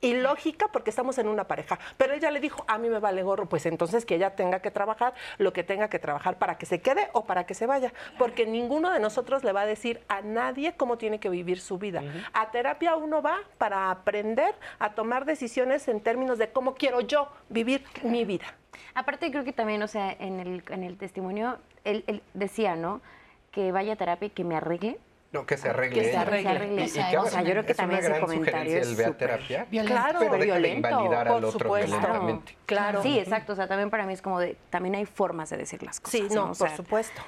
y 0.04 0.14
lógica 0.14 0.68
porque 0.68 0.90
estamos 0.90 1.18
en 1.18 1.30
una 1.30 1.46
pareja. 1.46 1.80
Pero 1.98 2.14
ella 2.14 2.30
le 2.30 2.42
dijo, 2.42 2.66
a 2.68 2.78
mí 2.78 2.90
me 2.90 3.00
vale 3.00 3.24
gorro, 3.24 3.48
pues 3.48 3.66
entonces 3.66 4.06
que 4.06 4.16
ella 4.16 4.36
tenga 4.36 4.60
que 4.60 4.70
trabajar 4.70 5.14
lo 5.38 5.54
que 5.54 5.64
tenga 5.64 5.88
que 5.88 5.98
trabajar 5.98 6.38
para 6.38 6.58
que 6.58 6.66
se 6.66 6.82
quede 6.82 7.08
o 7.14 7.24
para 7.24 7.46
que 7.46 7.54
se 7.54 7.66
vaya. 7.66 7.94
Porque 8.20 8.46
ninguno 8.46 8.92
de 8.92 9.00
nosotros 9.00 9.46
le 9.46 9.54
va 9.54 9.62
a 9.62 9.66
decir 9.66 10.02
a 10.10 10.22
nadie 10.22 10.76
cómo 10.76 10.98
tiene 10.98 11.22
que 11.22 11.30
vivir 11.30 11.62
su 11.62 11.78
vida. 11.78 12.04
A 12.34 12.52
terapia 12.52 12.98
uno 12.98 13.22
va 13.22 13.40
para 13.58 13.92
aprender 13.92 14.54
a 14.78 14.94
tomar 14.94 15.24
decisiones 15.24 15.88
en 15.88 16.02
términos 16.02 16.38
de 16.38 16.50
cómo 16.52 16.76
quiero 16.76 17.00
yo 17.00 17.30
vivir 17.48 17.86
mi 18.04 18.26
vida. 18.26 18.46
Aparte 18.96 19.32
creo 19.32 19.46
que 19.46 19.54
también, 19.54 19.82
o 19.84 19.88
sea, 19.88 20.12
en 20.20 20.42
el, 20.42 20.64
en 20.70 20.84
el 20.84 20.98
testimonio, 20.98 21.60
él, 21.86 22.04
él 22.08 22.22
decía, 22.34 22.76
¿no? 22.76 23.00
Que 23.52 23.72
vaya 23.72 23.94
a 23.94 23.96
terapia 23.96 24.28
y 24.28 24.32
que 24.32 24.44
me 24.44 24.58
arregle 24.58 25.00
no, 25.34 25.48
que 25.48 25.58
se 25.58 25.70
arregle. 25.70 26.00
Que 26.00 26.12
se 26.12 26.18
arregle. 26.18 26.86
Y, 26.86 26.86
o 26.86 27.26
sea, 27.26 27.42
yo 27.42 27.52
creo 27.52 27.66
que 27.66 27.74
también 27.74 28.02
ese 28.02 28.20
comentario 28.20 28.78
es 28.78 29.00
el 29.00 29.16
terapia, 29.16 29.66
claro, 29.68 30.20
pero 30.20 30.38
violento, 30.38 30.88
invalidar 30.88 31.28
por 31.28 31.38
al 31.38 31.44
otro 31.46 31.60
supuesto. 31.60 31.98
violentamente. 31.98 32.56
Claro. 32.68 33.02
Sí, 33.02 33.18
exacto. 33.18 33.54
O 33.54 33.56
sea, 33.56 33.68
también 33.68 33.90
para 33.90 34.06
mí 34.06 34.14
es 34.14 34.22
como 34.22 34.40
de, 34.40 34.56
también 34.70 34.94
hay 34.94 35.06
formas 35.06 35.50
de 35.50 35.58
decir 35.58 35.82
las 35.82 36.00
cosas. 36.00 36.12
Sí, 36.20 36.28
no, 36.34 36.54
por 36.54 36.70
supuesto. 36.70 37.22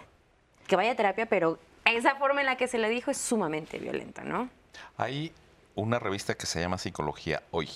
Que 0.68 0.76
vaya 0.76 0.92
a 0.92 0.96
terapia, 0.96 1.26
pero 1.26 1.58
esa 1.84 2.16
forma 2.16 2.42
en 2.42 2.46
la 2.46 2.58
que 2.58 2.68
se 2.68 2.78
le 2.78 2.90
dijo 2.90 3.10
es 3.10 3.18
sumamente 3.18 3.80
violenta, 3.80 4.24
¿no? 4.24 4.50
Hay 4.98 5.32
una 5.74 5.98
revista 5.98 6.36
que 6.36 6.46
se 6.46 6.62
llama 6.62 6.78
Psicología 6.78 7.42
Hoy 7.50 7.70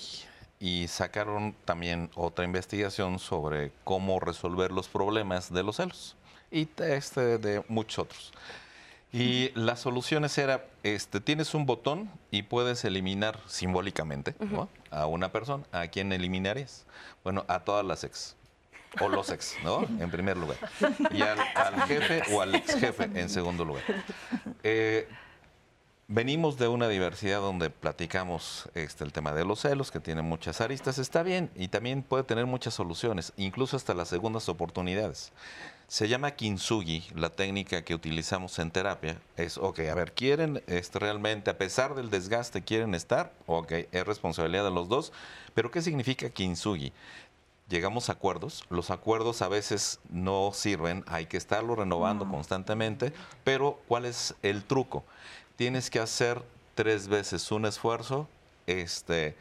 y 0.60 0.86
sacaron 0.86 1.56
también 1.64 2.08
otra 2.14 2.44
investigación 2.44 3.18
sobre 3.18 3.72
cómo 3.82 4.20
resolver 4.20 4.70
los 4.70 4.88
problemas 4.88 5.52
de 5.52 5.62
los 5.64 5.76
celos 5.76 6.16
y 6.52 6.68
este 6.78 7.38
de 7.38 7.64
muchos 7.68 7.98
otros. 7.98 8.32
Y 9.12 9.50
las 9.54 9.80
soluciones 9.80 10.36
era, 10.38 10.64
este, 10.82 11.20
tienes 11.20 11.54
un 11.54 11.66
botón 11.66 12.10
y 12.30 12.42
puedes 12.42 12.84
eliminar 12.84 13.38
simbólicamente 13.46 14.34
a 14.90 15.06
una 15.06 15.32
persona. 15.32 15.64
¿A 15.72 15.88
quién 15.88 16.12
eliminarías? 16.12 16.86
Bueno, 17.24 17.44
a 17.48 17.60
todas 17.60 17.84
las 17.84 18.04
ex. 18.04 18.36
O 19.00 19.08
los 19.08 19.30
ex, 19.30 19.56
¿no? 19.64 19.82
En 20.00 20.10
primer 20.10 20.36
lugar. 20.36 20.56
Y 21.10 21.22
al, 21.54 21.82
jefe 21.86 22.22
o 22.32 22.40
al 22.40 22.54
ex 22.54 22.74
jefe 22.76 23.04
en 23.14 23.28
segundo 23.28 23.64
lugar. 23.64 23.82
Eh, 24.62 25.08
venimos 26.06 26.58
de 26.58 26.68
una 26.68 26.88
diversidad 26.88 27.40
donde 27.40 27.70
platicamos 27.70 28.68
este, 28.74 29.04
el 29.04 29.12
tema 29.12 29.32
de 29.32 29.44
los 29.44 29.60
celos, 29.60 29.90
que 29.90 30.00
tiene 30.00 30.22
muchas 30.22 30.60
aristas, 30.60 30.98
está 30.98 31.22
bien, 31.22 31.50
y 31.54 31.68
también 31.68 32.02
puede 32.02 32.24
tener 32.24 32.46
muchas 32.46 32.74
soluciones, 32.74 33.32
incluso 33.36 33.76
hasta 33.76 33.94
las 33.94 34.08
segundas 34.08 34.48
oportunidades. 34.48 35.32
Se 35.90 36.06
llama 36.06 36.30
kintsugi, 36.36 37.02
la 37.16 37.30
técnica 37.30 37.82
que 37.82 37.96
utilizamos 37.96 38.60
en 38.60 38.70
terapia. 38.70 39.20
Es, 39.36 39.58
ok, 39.58 39.80
a 39.90 39.94
ver, 39.96 40.12
¿quieren 40.12 40.62
este, 40.68 41.00
realmente, 41.00 41.50
a 41.50 41.58
pesar 41.58 41.96
del 41.96 42.10
desgaste, 42.10 42.62
quieren 42.62 42.94
estar? 42.94 43.32
Ok, 43.48 43.72
es 43.90 44.06
responsabilidad 44.06 44.62
de 44.62 44.70
los 44.70 44.88
dos. 44.88 45.12
Pero 45.52 45.72
¿qué 45.72 45.82
significa 45.82 46.30
kintsugi? 46.30 46.92
Llegamos 47.68 48.08
a 48.08 48.12
acuerdos, 48.12 48.64
los 48.70 48.92
acuerdos 48.92 49.42
a 49.42 49.48
veces 49.48 49.98
no 50.10 50.52
sirven, 50.54 51.02
hay 51.08 51.26
que 51.26 51.36
estarlo 51.36 51.74
renovando 51.74 52.24
constantemente, 52.30 53.12
pero 53.42 53.80
¿cuál 53.88 54.04
es 54.04 54.36
el 54.42 54.62
truco? 54.62 55.02
Tienes 55.56 55.90
que 55.90 55.98
hacer 55.98 56.40
tres 56.76 57.08
veces 57.08 57.50
un 57.50 57.66
esfuerzo 57.66 58.28
este, 58.68 59.34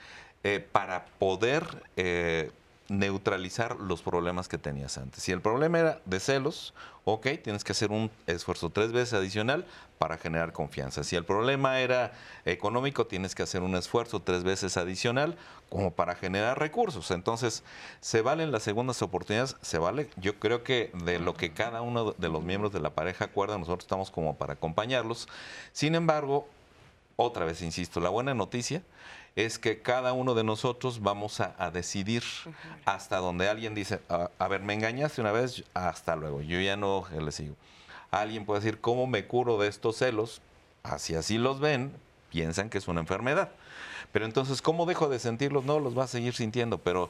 eh, 0.43 0.67
para 0.71 1.05
poder 1.19 1.83
eh, 1.95 2.49
neutralizar 2.89 3.79
los 3.79 4.01
problemas 4.01 4.47
que 4.47 4.57
tenías 4.57 4.97
antes. 4.97 5.23
Si 5.23 5.31
el 5.31 5.41
problema 5.41 5.79
era 5.79 6.01
de 6.05 6.19
celos, 6.19 6.73
ok, 7.05 7.27
tienes 7.43 7.63
que 7.63 7.71
hacer 7.71 7.91
un 7.91 8.11
esfuerzo 8.27 8.69
tres 8.71 8.91
veces 8.91 9.13
adicional 9.13 9.65
para 9.99 10.17
generar 10.17 10.53
confianza. 10.53 11.03
Si 11.03 11.15
el 11.15 11.23
problema 11.23 11.79
era 11.79 12.13
económico, 12.45 13.05
tienes 13.05 13.35
que 13.35 13.43
hacer 13.43 13.61
un 13.61 13.75
esfuerzo 13.75 14.21
tres 14.21 14.43
veces 14.43 14.77
adicional 14.77 15.37
como 15.69 15.91
para 15.91 16.15
generar 16.15 16.57
recursos. 16.57 17.11
Entonces, 17.11 17.63
se 18.01 18.21
valen 18.21 18.51
las 18.51 18.63
segundas 18.63 19.01
oportunidades, 19.01 19.55
se 19.61 19.77
vale, 19.77 20.09
yo 20.17 20.39
creo 20.39 20.63
que 20.63 20.91
de 21.03 21.19
lo 21.19 21.35
que 21.35 21.53
cada 21.53 21.81
uno 21.81 22.13
de 22.13 22.29
los 22.29 22.43
miembros 22.43 22.73
de 22.73 22.79
la 22.79 22.91
pareja 22.91 23.25
acuerda, 23.25 23.57
nosotros 23.57 23.83
estamos 23.83 24.09
como 24.09 24.35
para 24.35 24.53
acompañarlos. 24.53 25.27
Sin 25.73 25.95
embargo, 25.95 26.47
otra 27.17 27.45
vez 27.45 27.61
insisto, 27.61 27.99
la 27.99 28.09
buena 28.09 28.33
noticia 28.33 28.81
es 29.45 29.57
que 29.57 29.81
cada 29.81 30.11
uno 30.11 30.33
de 30.35 30.43
nosotros 30.43 31.01
vamos 31.01 31.39
a, 31.39 31.71
decidir 31.71 32.23
hasta 32.85 33.17
donde 33.17 33.47
alguien 33.47 33.73
dice, 33.73 34.01
a, 34.09 34.47
ver, 34.47 34.61
me 34.61 34.73
engañaste 34.73 35.21
una 35.21 35.31
vez, 35.31 35.63
hasta 35.73 36.15
luego, 36.15 36.41
yo 36.41 36.59
ya 36.59 36.75
no 36.75 37.05
le 37.17 37.31
sigo. 37.31 37.55
Alguien 38.11 38.45
puede 38.45 38.61
decir, 38.61 38.81
¿cómo 38.81 39.07
me 39.07 39.27
curo 39.27 39.57
de 39.57 39.67
estos 39.67 39.97
celos? 39.97 40.41
Así 40.83 41.15
así 41.15 41.37
los 41.37 41.59
ven, 41.59 41.93
piensan 42.31 42.69
que 42.69 42.79
es 42.79 42.87
una 42.87 42.99
enfermedad. 42.99 43.49
Pero 44.11 44.25
entonces, 44.25 44.61
¿cómo 44.61 44.85
dejo 44.85 45.07
de 45.07 45.19
sentirlos? 45.19 45.63
No, 45.63 45.79
los 45.79 45.97
va 45.97 46.05
a 46.05 46.07
seguir 46.07 46.33
sintiendo, 46.33 46.79
pero 46.79 47.09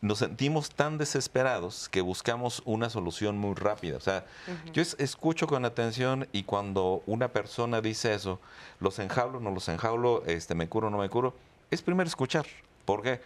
nos 0.00 0.18
sentimos 0.18 0.70
tan 0.70 0.96
desesperados 0.96 1.88
que 1.88 2.00
buscamos 2.00 2.62
una 2.64 2.88
solución 2.88 3.36
muy 3.36 3.54
rápida. 3.54 3.98
O 3.98 4.00
sea, 4.00 4.24
yo 4.72 4.82
escucho 4.82 5.46
con 5.46 5.64
atención 5.64 6.26
y 6.32 6.44
cuando 6.44 7.02
una 7.06 7.28
persona 7.28 7.80
dice 7.80 8.14
eso, 8.14 8.40
los 8.80 8.98
enjaulo, 8.98 9.40
no 9.40 9.50
los 9.50 9.68
enjaulo, 9.68 10.24
este, 10.26 10.54
me 10.54 10.68
curo, 10.68 10.88
no 10.88 10.98
me 10.98 11.10
curo, 11.10 11.34
es 11.70 11.82
primero 11.82 12.08
escuchar. 12.08 12.46
¿Por 12.84 13.02
qué? 13.02 13.20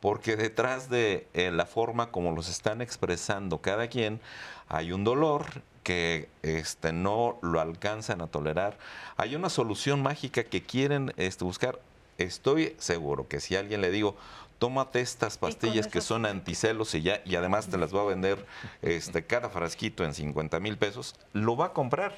Porque 0.00 0.36
detrás 0.36 0.88
de 0.88 1.26
eh, 1.34 1.50
la 1.50 1.66
forma 1.66 2.10
como 2.10 2.32
los 2.32 2.48
están 2.48 2.80
expresando 2.80 3.58
cada 3.58 3.88
quien, 3.88 4.20
hay 4.68 4.92
un 4.92 5.04
dolor 5.04 5.44
que 5.82 6.28
este, 6.42 6.92
no 6.92 7.38
lo 7.42 7.60
alcanzan 7.60 8.20
a 8.20 8.26
tolerar. 8.26 8.78
Hay 9.16 9.34
una 9.34 9.50
solución 9.50 10.02
mágica 10.02 10.44
que 10.44 10.62
quieren 10.62 11.12
este, 11.16 11.44
buscar. 11.44 11.78
Estoy 12.20 12.76
seguro 12.78 13.28
que 13.28 13.40
si 13.40 13.56
a 13.56 13.60
alguien 13.60 13.80
le 13.80 13.90
digo, 13.90 14.14
tómate 14.60 15.00
estas 15.00 15.38
pastillas 15.38 15.86
que 15.86 16.02
son 16.02 16.26
anticelos 16.26 16.94
y 16.94 17.00
ya, 17.00 17.22
y 17.24 17.34
además 17.34 17.68
te 17.68 17.78
las 17.78 17.94
va 17.96 18.02
a 18.02 18.04
vender 18.04 18.44
este, 18.82 19.24
cada 19.24 19.48
frasquito 19.48 20.04
en 20.04 20.12
50 20.12 20.60
mil 20.60 20.76
pesos, 20.76 21.16
lo 21.32 21.56
va 21.56 21.66
a 21.66 21.72
comprar 21.72 22.14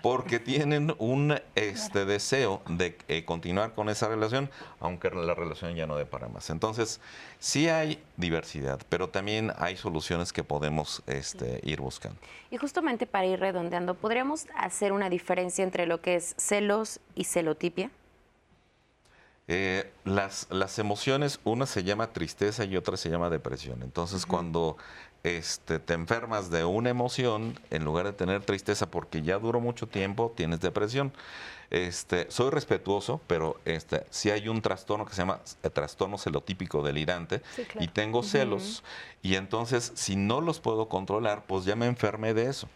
porque 0.00 0.38
tienen 0.38 0.94
un 0.98 1.36
este, 1.56 2.04
deseo 2.04 2.62
de 2.68 2.96
eh, 3.08 3.24
continuar 3.24 3.74
con 3.74 3.88
esa 3.88 4.06
relación, 4.06 4.50
aunque 4.78 5.10
la 5.10 5.34
relación 5.34 5.74
ya 5.74 5.86
no 5.88 5.96
dé 5.96 6.06
para 6.06 6.28
más. 6.28 6.48
Entonces, 6.50 7.00
sí 7.40 7.68
hay 7.68 8.00
diversidad, 8.16 8.80
pero 8.88 9.08
también 9.08 9.52
hay 9.58 9.76
soluciones 9.76 10.32
que 10.32 10.44
podemos 10.44 11.02
este, 11.08 11.60
ir 11.64 11.80
buscando. 11.80 12.20
Y 12.52 12.56
justamente 12.56 13.06
para 13.06 13.26
ir 13.26 13.40
redondeando, 13.40 13.94
¿podríamos 13.94 14.46
hacer 14.54 14.92
una 14.92 15.10
diferencia 15.10 15.64
entre 15.64 15.86
lo 15.86 16.00
que 16.00 16.14
es 16.14 16.36
celos 16.38 17.00
y 17.16 17.24
celotipia? 17.24 17.90
Eh, 19.52 19.90
las, 20.04 20.46
las 20.50 20.78
emociones, 20.78 21.40
una 21.42 21.66
se 21.66 21.82
llama 21.82 22.12
tristeza 22.12 22.64
y 22.64 22.76
otra 22.76 22.96
se 22.96 23.10
llama 23.10 23.30
depresión. 23.30 23.82
Entonces, 23.82 24.24
cuando 24.24 24.76
este, 25.24 25.80
te 25.80 25.94
enfermas 25.94 26.52
de 26.52 26.64
una 26.64 26.90
emoción, 26.90 27.58
en 27.70 27.84
lugar 27.84 28.06
de 28.06 28.12
tener 28.12 28.44
tristeza 28.44 28.88
porque 28.88 29.22
ya 29.22 29.40
duró 29.40 29.58
mucho 29.58 29.88
tiempo, 29.88 30.32
tienes 30.36 30.60
depresión. 30.60 31.12
Este, 31.70 32.30
soy 32.30 32.50
respetuoso, 32.50 33.20
pero 33.26 33.60
este, 33.64 34.06
si 34.10 34.30
hay 34.30 34.46
un 34.46 34.62
trastorno 34.62 35.04
que 35.04 35.14
se 35.14 35.22
llama 35.22 35.40
eh, 35.64 35.70
trastorno 35.70 36.16
celotípico 36.16 36.84
delirante 36.84 37.42
y 37.80 37.88
tengo 37.88 38.22
celos 38.22 38.84
y 39.20 39.34
entonces 39.34 39.90
si 39.96 40.14
no 40.14 40.40
los 40.40 40.60
puedo 40.60 40.88
controlar, 40.88 41.44
pues 41.46 41.64
ya 41.64 41.74
me 41.74 41.86
enfermé 41.86 42.34
de 42.34 42.46
eso. 42.46 42.68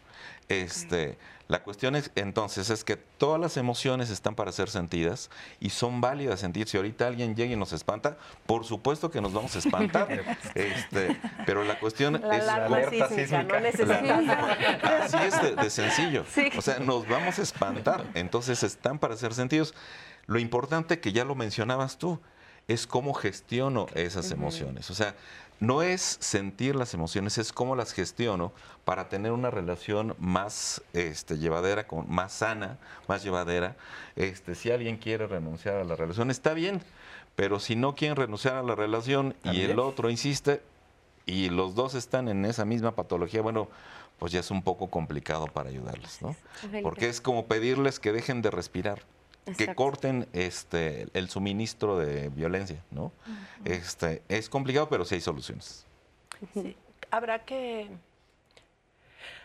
Este, 0.49 1.19
la 1.47 1.63
cuestión 1.63 1.95
es, 1.95 2.11
entonces 2.15 2.71
es 2.71 2.85
que 2.85 2.97
todas 2.97 3.39
las 3.39 3.59
emociones 3.59 4.09
están 4.09 4.35
para 4.35 4.51
ser 4.51 4.71
sentidas 4.71 5.29
y 5.61 5.71
son 5.71 6.01
válidas 6.01 6.41
sentir. 6.41 6.67
Si 6.69 6.79
ahorita 6.79 7.07
alguien 7.07 7.37
llega 7.37 7.53
y 7.53 7.57
nos 7.57 7.73
espanta, 7.75 8.17
por 8.47 8.65
supuesto 8.65 9.11
que 9.11 9.21
nos 9.21 9.35
vamos 9.35 9.55
a 9.55 9.59
espantar. 9.59 10.09
este, 10.55 11.21
pero 11.45 11.63
la 11.63 11.79
cuestión 11.79 12.15
La 12.23 12.37
es 12.39 12.43
alarma 12.49 12.79
cómo- 12.81 13.09
sísmica, 13.09 13.43
no 13.43 13.61
necesita. 13.61 15.03
Así 15.05 15.17
es 15.19 15.43
de, 15.43 15.55
de 15.57 15.71
sencillo. 15.71 16.25
O 16.57 16.63
sea, 16.63 16.79
nos 16.79 17.07
vamos 17.09 17.39
a 17.39 17.43
espantar. 17.43 18.05
Entonces 18.15 18.63
están 18.63 18.99
para 18.99 19.17
ser 19.17 19.35
sentidos. 19.35 19.75
Lo 20.27 20.39
importante 20.39 21.01
que 21.01 21.13
ya 21.13 21.25
lo 21.27 21.35
mencionabas 21.35 21.99
tú 21.99 22.21
es 22.67 22.87
cómo 22.87 23.13
gestiono 23.13 23.87
esas 23.95 24.31
emociones. 24.31 24.91
O 24.91 24.95
sea, 24.95 25.15
no 25.67 25.83
es 25.83 26.19
sentir 26.21 26.77
las 26.77 26.95
emociones, 26.95 27.39
es 27.39 27.53
cómo 27.53 27.77
las 27.77 27.93
gestiono 27.93 28.53
para 28.85 29.09
tener 29.09 29.33
una 29.33 29.51
relación 29.51 30.15
más 30.19 30.83
este, 30.93 31.39
llevadera, 31.39 31.87
con, 31.87 32.11
más 32.11 32.33
sana, 32.33 32.79
más 33.09 33.23
llevadera. 33.23 33.77
Este, 34.17 34.55
si 34.55 34.71
alguien 34.71 34.97
quiere 34.97 35.27
renunciar 35.27 35.77
a 35.77 35.85
la 35.85 35.97
relación, 35.97 36.31
está 36.31 36.55
bien. 36.55 36.83
Pero 37.37 37.59
si 37.59 37.75
no 37.75 37.97
quieren 37.97 38.17
renunciar 38.17 38.55
a 38.55 38.63
la 38.63 38.77
relación 38.77 39.35
y 39.43 39.63
el 39.63 39.81
otro 39.81 40.09
insiste, 40.09 40.63
y 41.27 41.49
los 41.49 41.75
dos 41.75 41.95
están 41.95 42.29
en 42.29 42.45
esa 42.45 42.65
misma 42.65 42.93
patología, 42.93 43.43
bueno, 43.43 43.69
pues 44.19 44.33
ya 44.33 44.41
es 44.41 44.51
un 44.51 44.63
poco 44.63 44.89
complicado 44.89 45.47
para 45.47 45.71
ayudarles, 45.71 46.23
¿no? 46.23 46.37
Porque 46.83 47.09
es 47.09 47.21
como 47.21 47.47
pedirles 47.47 47.99
que 47.99 48.13
dejen 48.13 48.43
de 48.43 48.51
respirar, 48.51 49.03
que 49.57 49.75
corten 49.75 50.27
este 50.33 51.09
el 51.13 51.29
suministro 51.29 51.99
de 51.99 52.29
violencia, 52.31 52.83
¿no? 52.91 53.13
Este 53.65 54.23
es 54.29 54.49
complicado, 54.49 54.89
pero 54.89 55.05
sí 55.05 55.17
hay 55.17 55.21
soluciones. 55.21 55.87
Sí, 56.53 56.77
habrá 57.11 57.45
que 57.45 57.89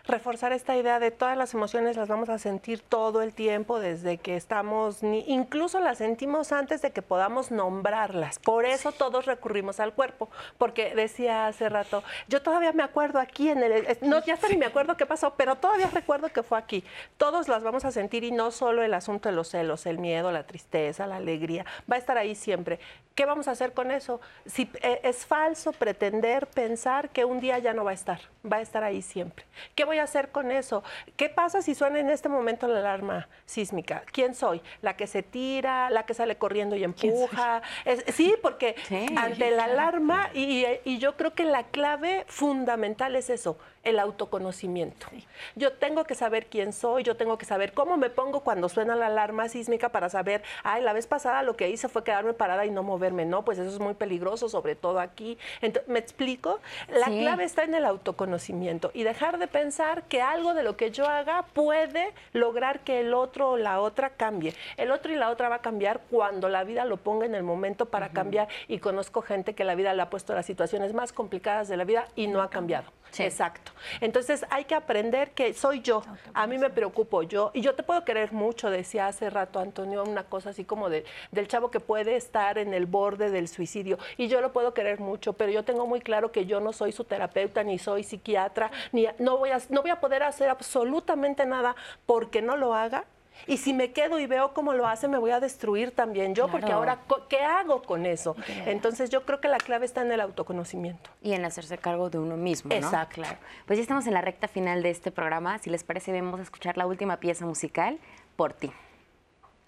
reforzar 0.05 0.51
esta 0.53 0.75
idea 0.75 0.99
de 0.99 1.11
todas 1.11 1.37
las 1.37 1.53
emociones 1.53 1.97
las 1.97 2.07
vamos 2.07 2.29
a 2.29 2.37
sentir 2.37 2.81
todo 2.81 3.21
el 3.21 3.33
tiempo 3.33 3.79
desde 3.79 4.17
que 4.17 4.35
estamos, 4.35 5.03
ni, 5.03 5.23
incluso 5.27 5.79
las 5.79 5.99
sentimos 5.99 6.51
antes 6.51 6.81
de 6.81 6.91
que 6.91 7.01
podamos 7.01 7.51
nombrarlas. 7.51 8.39
Por 8.39 8.65
eso 8.65 8.91
todos 8.91 9.25
recurrimos 9.25 9.79
al 9.79 9.93
cuerpo, 9.93 10.29
porque 10.57 10.95
decía 10.95 11.47
hace 11.47 11.69
rato, 11.69 12.03
yo 12.27 12.41
todavía 12.41 12.71
me 12.71 12.83
acuerdo 12.83 13.19
aquí 13.19 13.49
en 13.49 13.63
el, 13.63 13.97
no, 14.01 14.23
ya 14.23 14.33
hasta 14.35 14.47
ni 14.49 14.57
me 14.57 14.65
acuerdo 14.65 14.97
qué 14.97 15.05
pasó, 15.05 15.33
pero 15.35 15.55
todavía 15.55 15.89
recuerdo 15.93 16.29
que 16.29 16.43
fue 16.43 16.57
aquí. 16.57 16.83
Todos 17.17 17.47
las 17.47 17.63
vamos 17.63 17.85
a 17.85 17.91
sentir 17.91 18.23
y 18.23 18.31
no 18.31 18.51
solo 18.51 18.83
el 18.83 18.93
asunto 18.93 19.29
de 19.29 19.35
los 19.35 19.49
celos, 19.49 19.85
el 19.85 19.99
miedo, 19.99 20.31
la 20.31 20.43
tristeza, 20.43 21.07
la 21.07 21.17
alegría, 21.17 21.65
va 21.89 21.95
a 21.95 21.99
estar 21.99 22.17
ahí 22.17 22.35
siempre. 22.35 22.79
¿Qué 23.15 23.25
vamos 23.25 23.49
a 23.49 23.51
hacer 23.51 23.73
con 23.73 23.91
eso? 23.91 24.21
Si 24.45 24.69
eh, 24.81 25.01
es 25.03 25.25
falso 25.25 25.73
pretender 25.73 26.47
pensar 26.47 27.09
que 27.09 27.25
un 27.25 27.41
día 27.41 27.59
ya 27.59 27.73
no 27.73 27.83
va 27.83 27.91
a 27.91 27.93
estar, 27.93 28.21
va 28.49 28.57
a 28.57 28.61
estar 28.61 28.81
ahí 28.83 29.01
siempre. 29.01 29.43
¿Qué 29.75 29.83
voy 29.89 29.97
a 29.97 30.03
hacer 30.03 30.29
con 30.29 30.51
eso? 30.51 30.83
¿Qué 31.17 31.29
pasa 31.29 31.63
si 31.63 31.73
suena 31.73 31.99
en 31.99 32.11
este 32.11 32.29
momento 32.29 32.67
la 32.67 32.77
alarma 32.79 33.27
sísmica? 33.45 34.03
¿Quién 34.11 34.35
soy? 34.35 34.61
¿La 34.83 34.95
que 34.95 35.07
se 35.07 35.23
tira, 35.23 35.89
la 35.89 36.05
que 36.05 36.13
sale 36.13 36.35
corriendo 36.37 36.75
y 36.75 36.83
empuja? 36.83 37.63
Es- 37.85 38.03
sí, 38.13 38.35
porque 38.43 38.75
ante 39.17 39.49
la 39.49 39.63
alarma, 39.63 40.29
y, 40.35 40.63
y 40.85 40.99
yo 40.99 41.17
creo 41.17 41.33
que 41.33 41.43
la 41.43 41.63
clave 41.63 42.23
fundamental 42.27 43.15
es 43.15 43.31
eso, 43.31 43.57
el 43.89 43.99
autoconocimiento. 43.99 45.07
Yo 45.55 45.73
tengo 45.73 46.03
que 46.05 46.15
saber 46.15 46.45
quién 46.47 46.73
soy, 46.73 47.03
yo 47.03 47.15
tengo 47.17 47.37
que 47.37 47.45
saber 47.45 47.73
cómo 47.73 47.97
me 47.97 48.09
pongo 48.09 48.41
cuando 48.41 48.69
suena 48.69 48.95
la 48.95 49.07
alarma 49.07 49.49
sísmica 49.49 49.89
para 49.89 50.09
saber, 50.09 50.43
ay, 50.63 50.81
la 50.83 50.93
vez 50.93 51.07
pasada 51.07 51.43
lo 51.43 51.55
que 51.55 51.69
hice 51.69 51.89
fue 51.89 52.03
quedarme 52.03 52.33
parada 52.33 52.65
y 52.65 52.71
no 52.71 52.83
moverme. 52.83 53.25
No, 53.25 53.43
pues 53.43 53.57
eso 53.59 53.69
es 53.69 53.79
muy 53.79 53.93
peligroso, 53.93 54.49
sobre 54.49 54.75
todo 54.75 54.99
aquí. 54.99 55.37
Ento- 55.61 55.81
¿Me 55.87 55.99
explico? 55.99 56.59
La 56.89 57.07
Sí. 57.07 57.19
clave 57.19 57.43
está 57.43 57.63
en 57.63 57.73
el 57.75 57.85
autoconocimiento 57.85 58.91
y 58.93 59.03
dejar 59.03 59.37
de 59.39 59.47
pensar 59.47 60.03
que 60.03 60.21
algo 60.21 60.53
de 60.53 60.63
lo 60.63 60.77
que 60.77 60.91
yo 60.91 61.05
haga 61.07 61.43
puede 61.53 62.13
lograr 62.33 62.81
que 62.81 62.99
el 63.01 63.13
otro 63.13 63.51
o 63.51 63.57
la 63.57 63.79
otra 63.81 64.11
cambie. 64.11 64.53
El 64.77 64.91
otro 64.91 65.11
y 65.11 65.15
la 65.15 65.29
otra 65.29 65.49
va 65.49 65.55
a 65.55 65.61
cambiar 65.61 66.01
cuando 66.09 66.49
la 66.49 66.63
vida 66.63 66.85
lo 66.85 66.97
ponga 66.97 67.25
en 67.25 67.35
el 67.35 67.43
momento 67.43 67.87
para 67.87 68.09
cambiar 68.09 68.47
y 68.67 68.79
conozco 68.79 69.21
gente 69.21 69.55
que 69.55 69.63
la 69.63 69.75
vida 69.75 69.93
le 69.93 70.01
ha 70.01 70.09
puesto 70.09 70.33
las 70.35 70.45
situaciones 70.45 70.93
más 70.93 71.13
complicadas 71.13 71.67
de 71.67 71.77
la 71.77 71.83
vida 71.83 72.07
y 72.15 72.27
no 72.27 72.41
ha 72.41 72.49
cambiado. 72.49 72.91
Exacto. 73.17 73.71
Entonces 74.01 74.45
hay 74.49 74.65
que 74.65 74.75
aprender 74.75 75.31
que 75.31 75.53
soy 75.53 75.81
yo, 75.81 76.01
a 76.33 76.47
mí 76.47 76.57
me 76.57 76.69
preocupo 76.69 77.23
yo. 77.23 77.51
Y 77.53 77.61
yo 77.61 77.75
te 77.75 77.83
puedo 77.83 78.05
querer 78.05 78.31
mucho, 78.31 78.69
decía 78.69 79.07
hace 79.07 79.29
rato 79.29 79.59
Antonio, 79.59 80.03
una 80.03 80.23
cosa 80.23 80.51
así 80.51 80.65
como 80.65 80.89
de, 80.89 81.05
del 81.31 81.47
chavo 81.47 81.71
que 81.71 81.79
puede 81.79 82.15
estar 82.15 82.57
en 82.57 82.73
el 82.73 82.85
borde 82.85 83.29
del 83.29 83.47
suicidio. 83.47 83.97
Y 84.17 84.27
yo 84.27 84.41
lo 84.41 84.51
puedo 84.53 84.73
querer 84.73 84.99
mucho, 84.99 85.33
pero 85.33 85.51
yo 85.51 85.63
tengo 85.63 85.87
muy 85.87 86.01
claro 86.01 86.31
que 86.31 86.45
yo 86.45 86.59
no 86.59 86.73
soy 86.73 86.91
su 86.91 87.03
terapeuta 87.03 87.63
ni 87.63 87.79
soy 87.79 88.03
psiquiatra, 88.03 88.71
ni 88.91 89.07
no 89.17 89.37
voy 89.37 89.51
a, 89.51 89.59
no 89.69 89.81
voy 89.81 89.91
a 89.91 89.99
poder 89.99 90.23
hacer 90.23 90.49
absolutamente 90.49 91.45
nada 91.45 91.75
porque 92.05 92.41
no 92.41 92.57
lo 92.57 92.73
haga. 92.73 93.05
Y 93.47 93.57
si 93.57 93.73
me 93.73 93.91
quedo 93.91 94.19
y 94.19 94.27
veo 94.27 94.53
cómo 94.53 94.73
lo 94.73 94.87
hace, 94.87 95.07
me 95.07 95.17
voy 95.17 95.31
a 95.31 95.39
destruir 95.39 95.91
también 95.91 96.35
yo, 96.35 96.47
porque 96.49 96.71
ahora, 96.71 96.99
¿qué 97.29 97.41
hago 97.41 97.81
con 97.81 98.05
eso? 98.05 98.35
Entonces 98.65 99.09
yo 99.09 99.25
creo 99.25 99.41
que 99.41 99.47
la 99.47 99.57
clave 99.57 99.85
está 99.85 100.01
en 100.01 100.11
el 100.11 100.21
autoconocimiento. 100.21 101.09
Y 101.21 101.33
en 101.33 101.45
hacerse 101.45 101.77
cargo 101.77 102.09
de 102.09 102.19
uno 102.19 102.37
mismo, 102.37 102.69
¿no? 102.69 102.75
Exacto. 102.75 103.15
Claro. 103.15 103.37
Pues 103.65 103.77
ya 103.77 103.81
estamos 103.81 104.05
en 104.07 104.13
la 104.13 104.21
recta 104.21 104.47
final 104.47 104.83
de 104.83 104.91
este 104.91 105.11
programa. 105.11 105.57
Si 105.59 105.69
les 105.69 105.83
parece, 105.83 106.11
vamos 106.13 106.39
a 106.39 106.43
escuchar 106.43 106.77
la 106.77 106.85
última 106.85 107.17
pieza 107.17 107.45
musical, 107.45 107.99
Por 108.35 108.53
ti. 108.53 108.71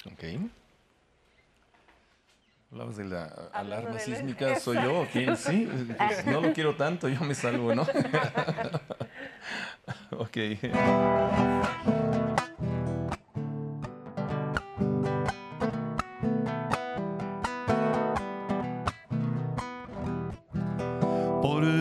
Ok. 0.06 0.24
Hablabas 2.72 2.96
de 2.96 3.04
la 3.04 3.26
alarma 3.52 3.96
de- 3.96 4.00
sísmica, 4.00 4.58
¿soy 4.60 4.78
yo 4.82 5.02
o 5.02 5.06
quién? 5.12 5.36
Sí, 5.36 5.70
pues 5.98 6.26
no 6.26 6.40
lo 6.40 6.54
quiero 6.54 6.76
tanto, 6.76 7.10
yo 7.10 7.20
me 7.22 7.36
salvo, 7.36 7.76
¿no? 7.76 7.84
ok. 10.18 10.38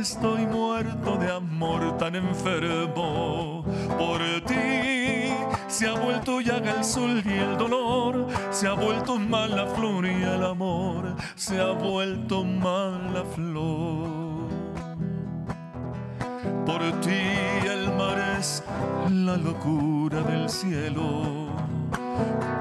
estoy 0.00 0.46
muerto 0.46 1.16
de 1.16 1.30
amor 1.30 1.96
tan 1.98 2.14
enfermo. 2.16 3.64
Por 3.98 4.20
ti 4.46 5.34
se 5.68 5.88
ha 5.88 5.94
vuelto 5.94 6.40
llaga 6.40 6.76
el 6.78 6.84
sol 6.84 7.22
y 7.24 7.32
el 7.32 7.56
dolor. 7.56 8.26
Se 8.50 8.66
ha 8.66 8.74
vuelto 8.74 9.18
mal 9.18 9.54
la 9.54 9.66
flor 9.66 10.06
y 10.06 10.22
el 10.22 10.44
amor. 10.44 11.14
Se 11.36 11.60
ha 11.60 11.72
vuelto 11.72 12.44
mal 12.44 13.14
la 13.14 13.24
flor. 13.24 14.48
Por 16.66 16.80
ti 17.00 17.22
el 17.68 17.92
mar 17.94 18.36
es 18.38 18.62
la 19.10 19.36
locura 19.36 20.20
del 20.22 20.48
cielo. 20.48 21.48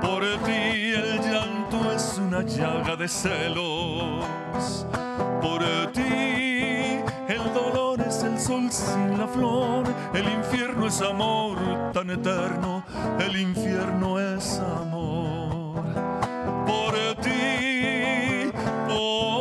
Por 0.01 0.23
ti 0.45 0.93
el 0.93 1.19
llanto 1.21 1.91
es 1.91 2.19
una 2.19 2.41
llaga 2.43 2.95
de 2.95 3.07
celos. 3.07 4.85
Por 5.41 5.63
ti 5.91 6.52
dolor 7.53 8.01
es 8.01 8.23
el 8.23 8.39
sol 8.39 8.71
sin 8.71 9.17
la 9.17 9.27
flor, 9.27 9.85
el 10.13 10.27
infierno 10.29 10.87
es 10.87 11.01
amor 11.01 11.57
tan 11.93 12.09
eterno, 12.09 12.83
el 13.19 13.39
infierno 13.39 14.19
es 14.19 14.59
amor. 14.59 15.83
Por 16.65 16.93
ti, 17.21 18.51
por 18.87 19.32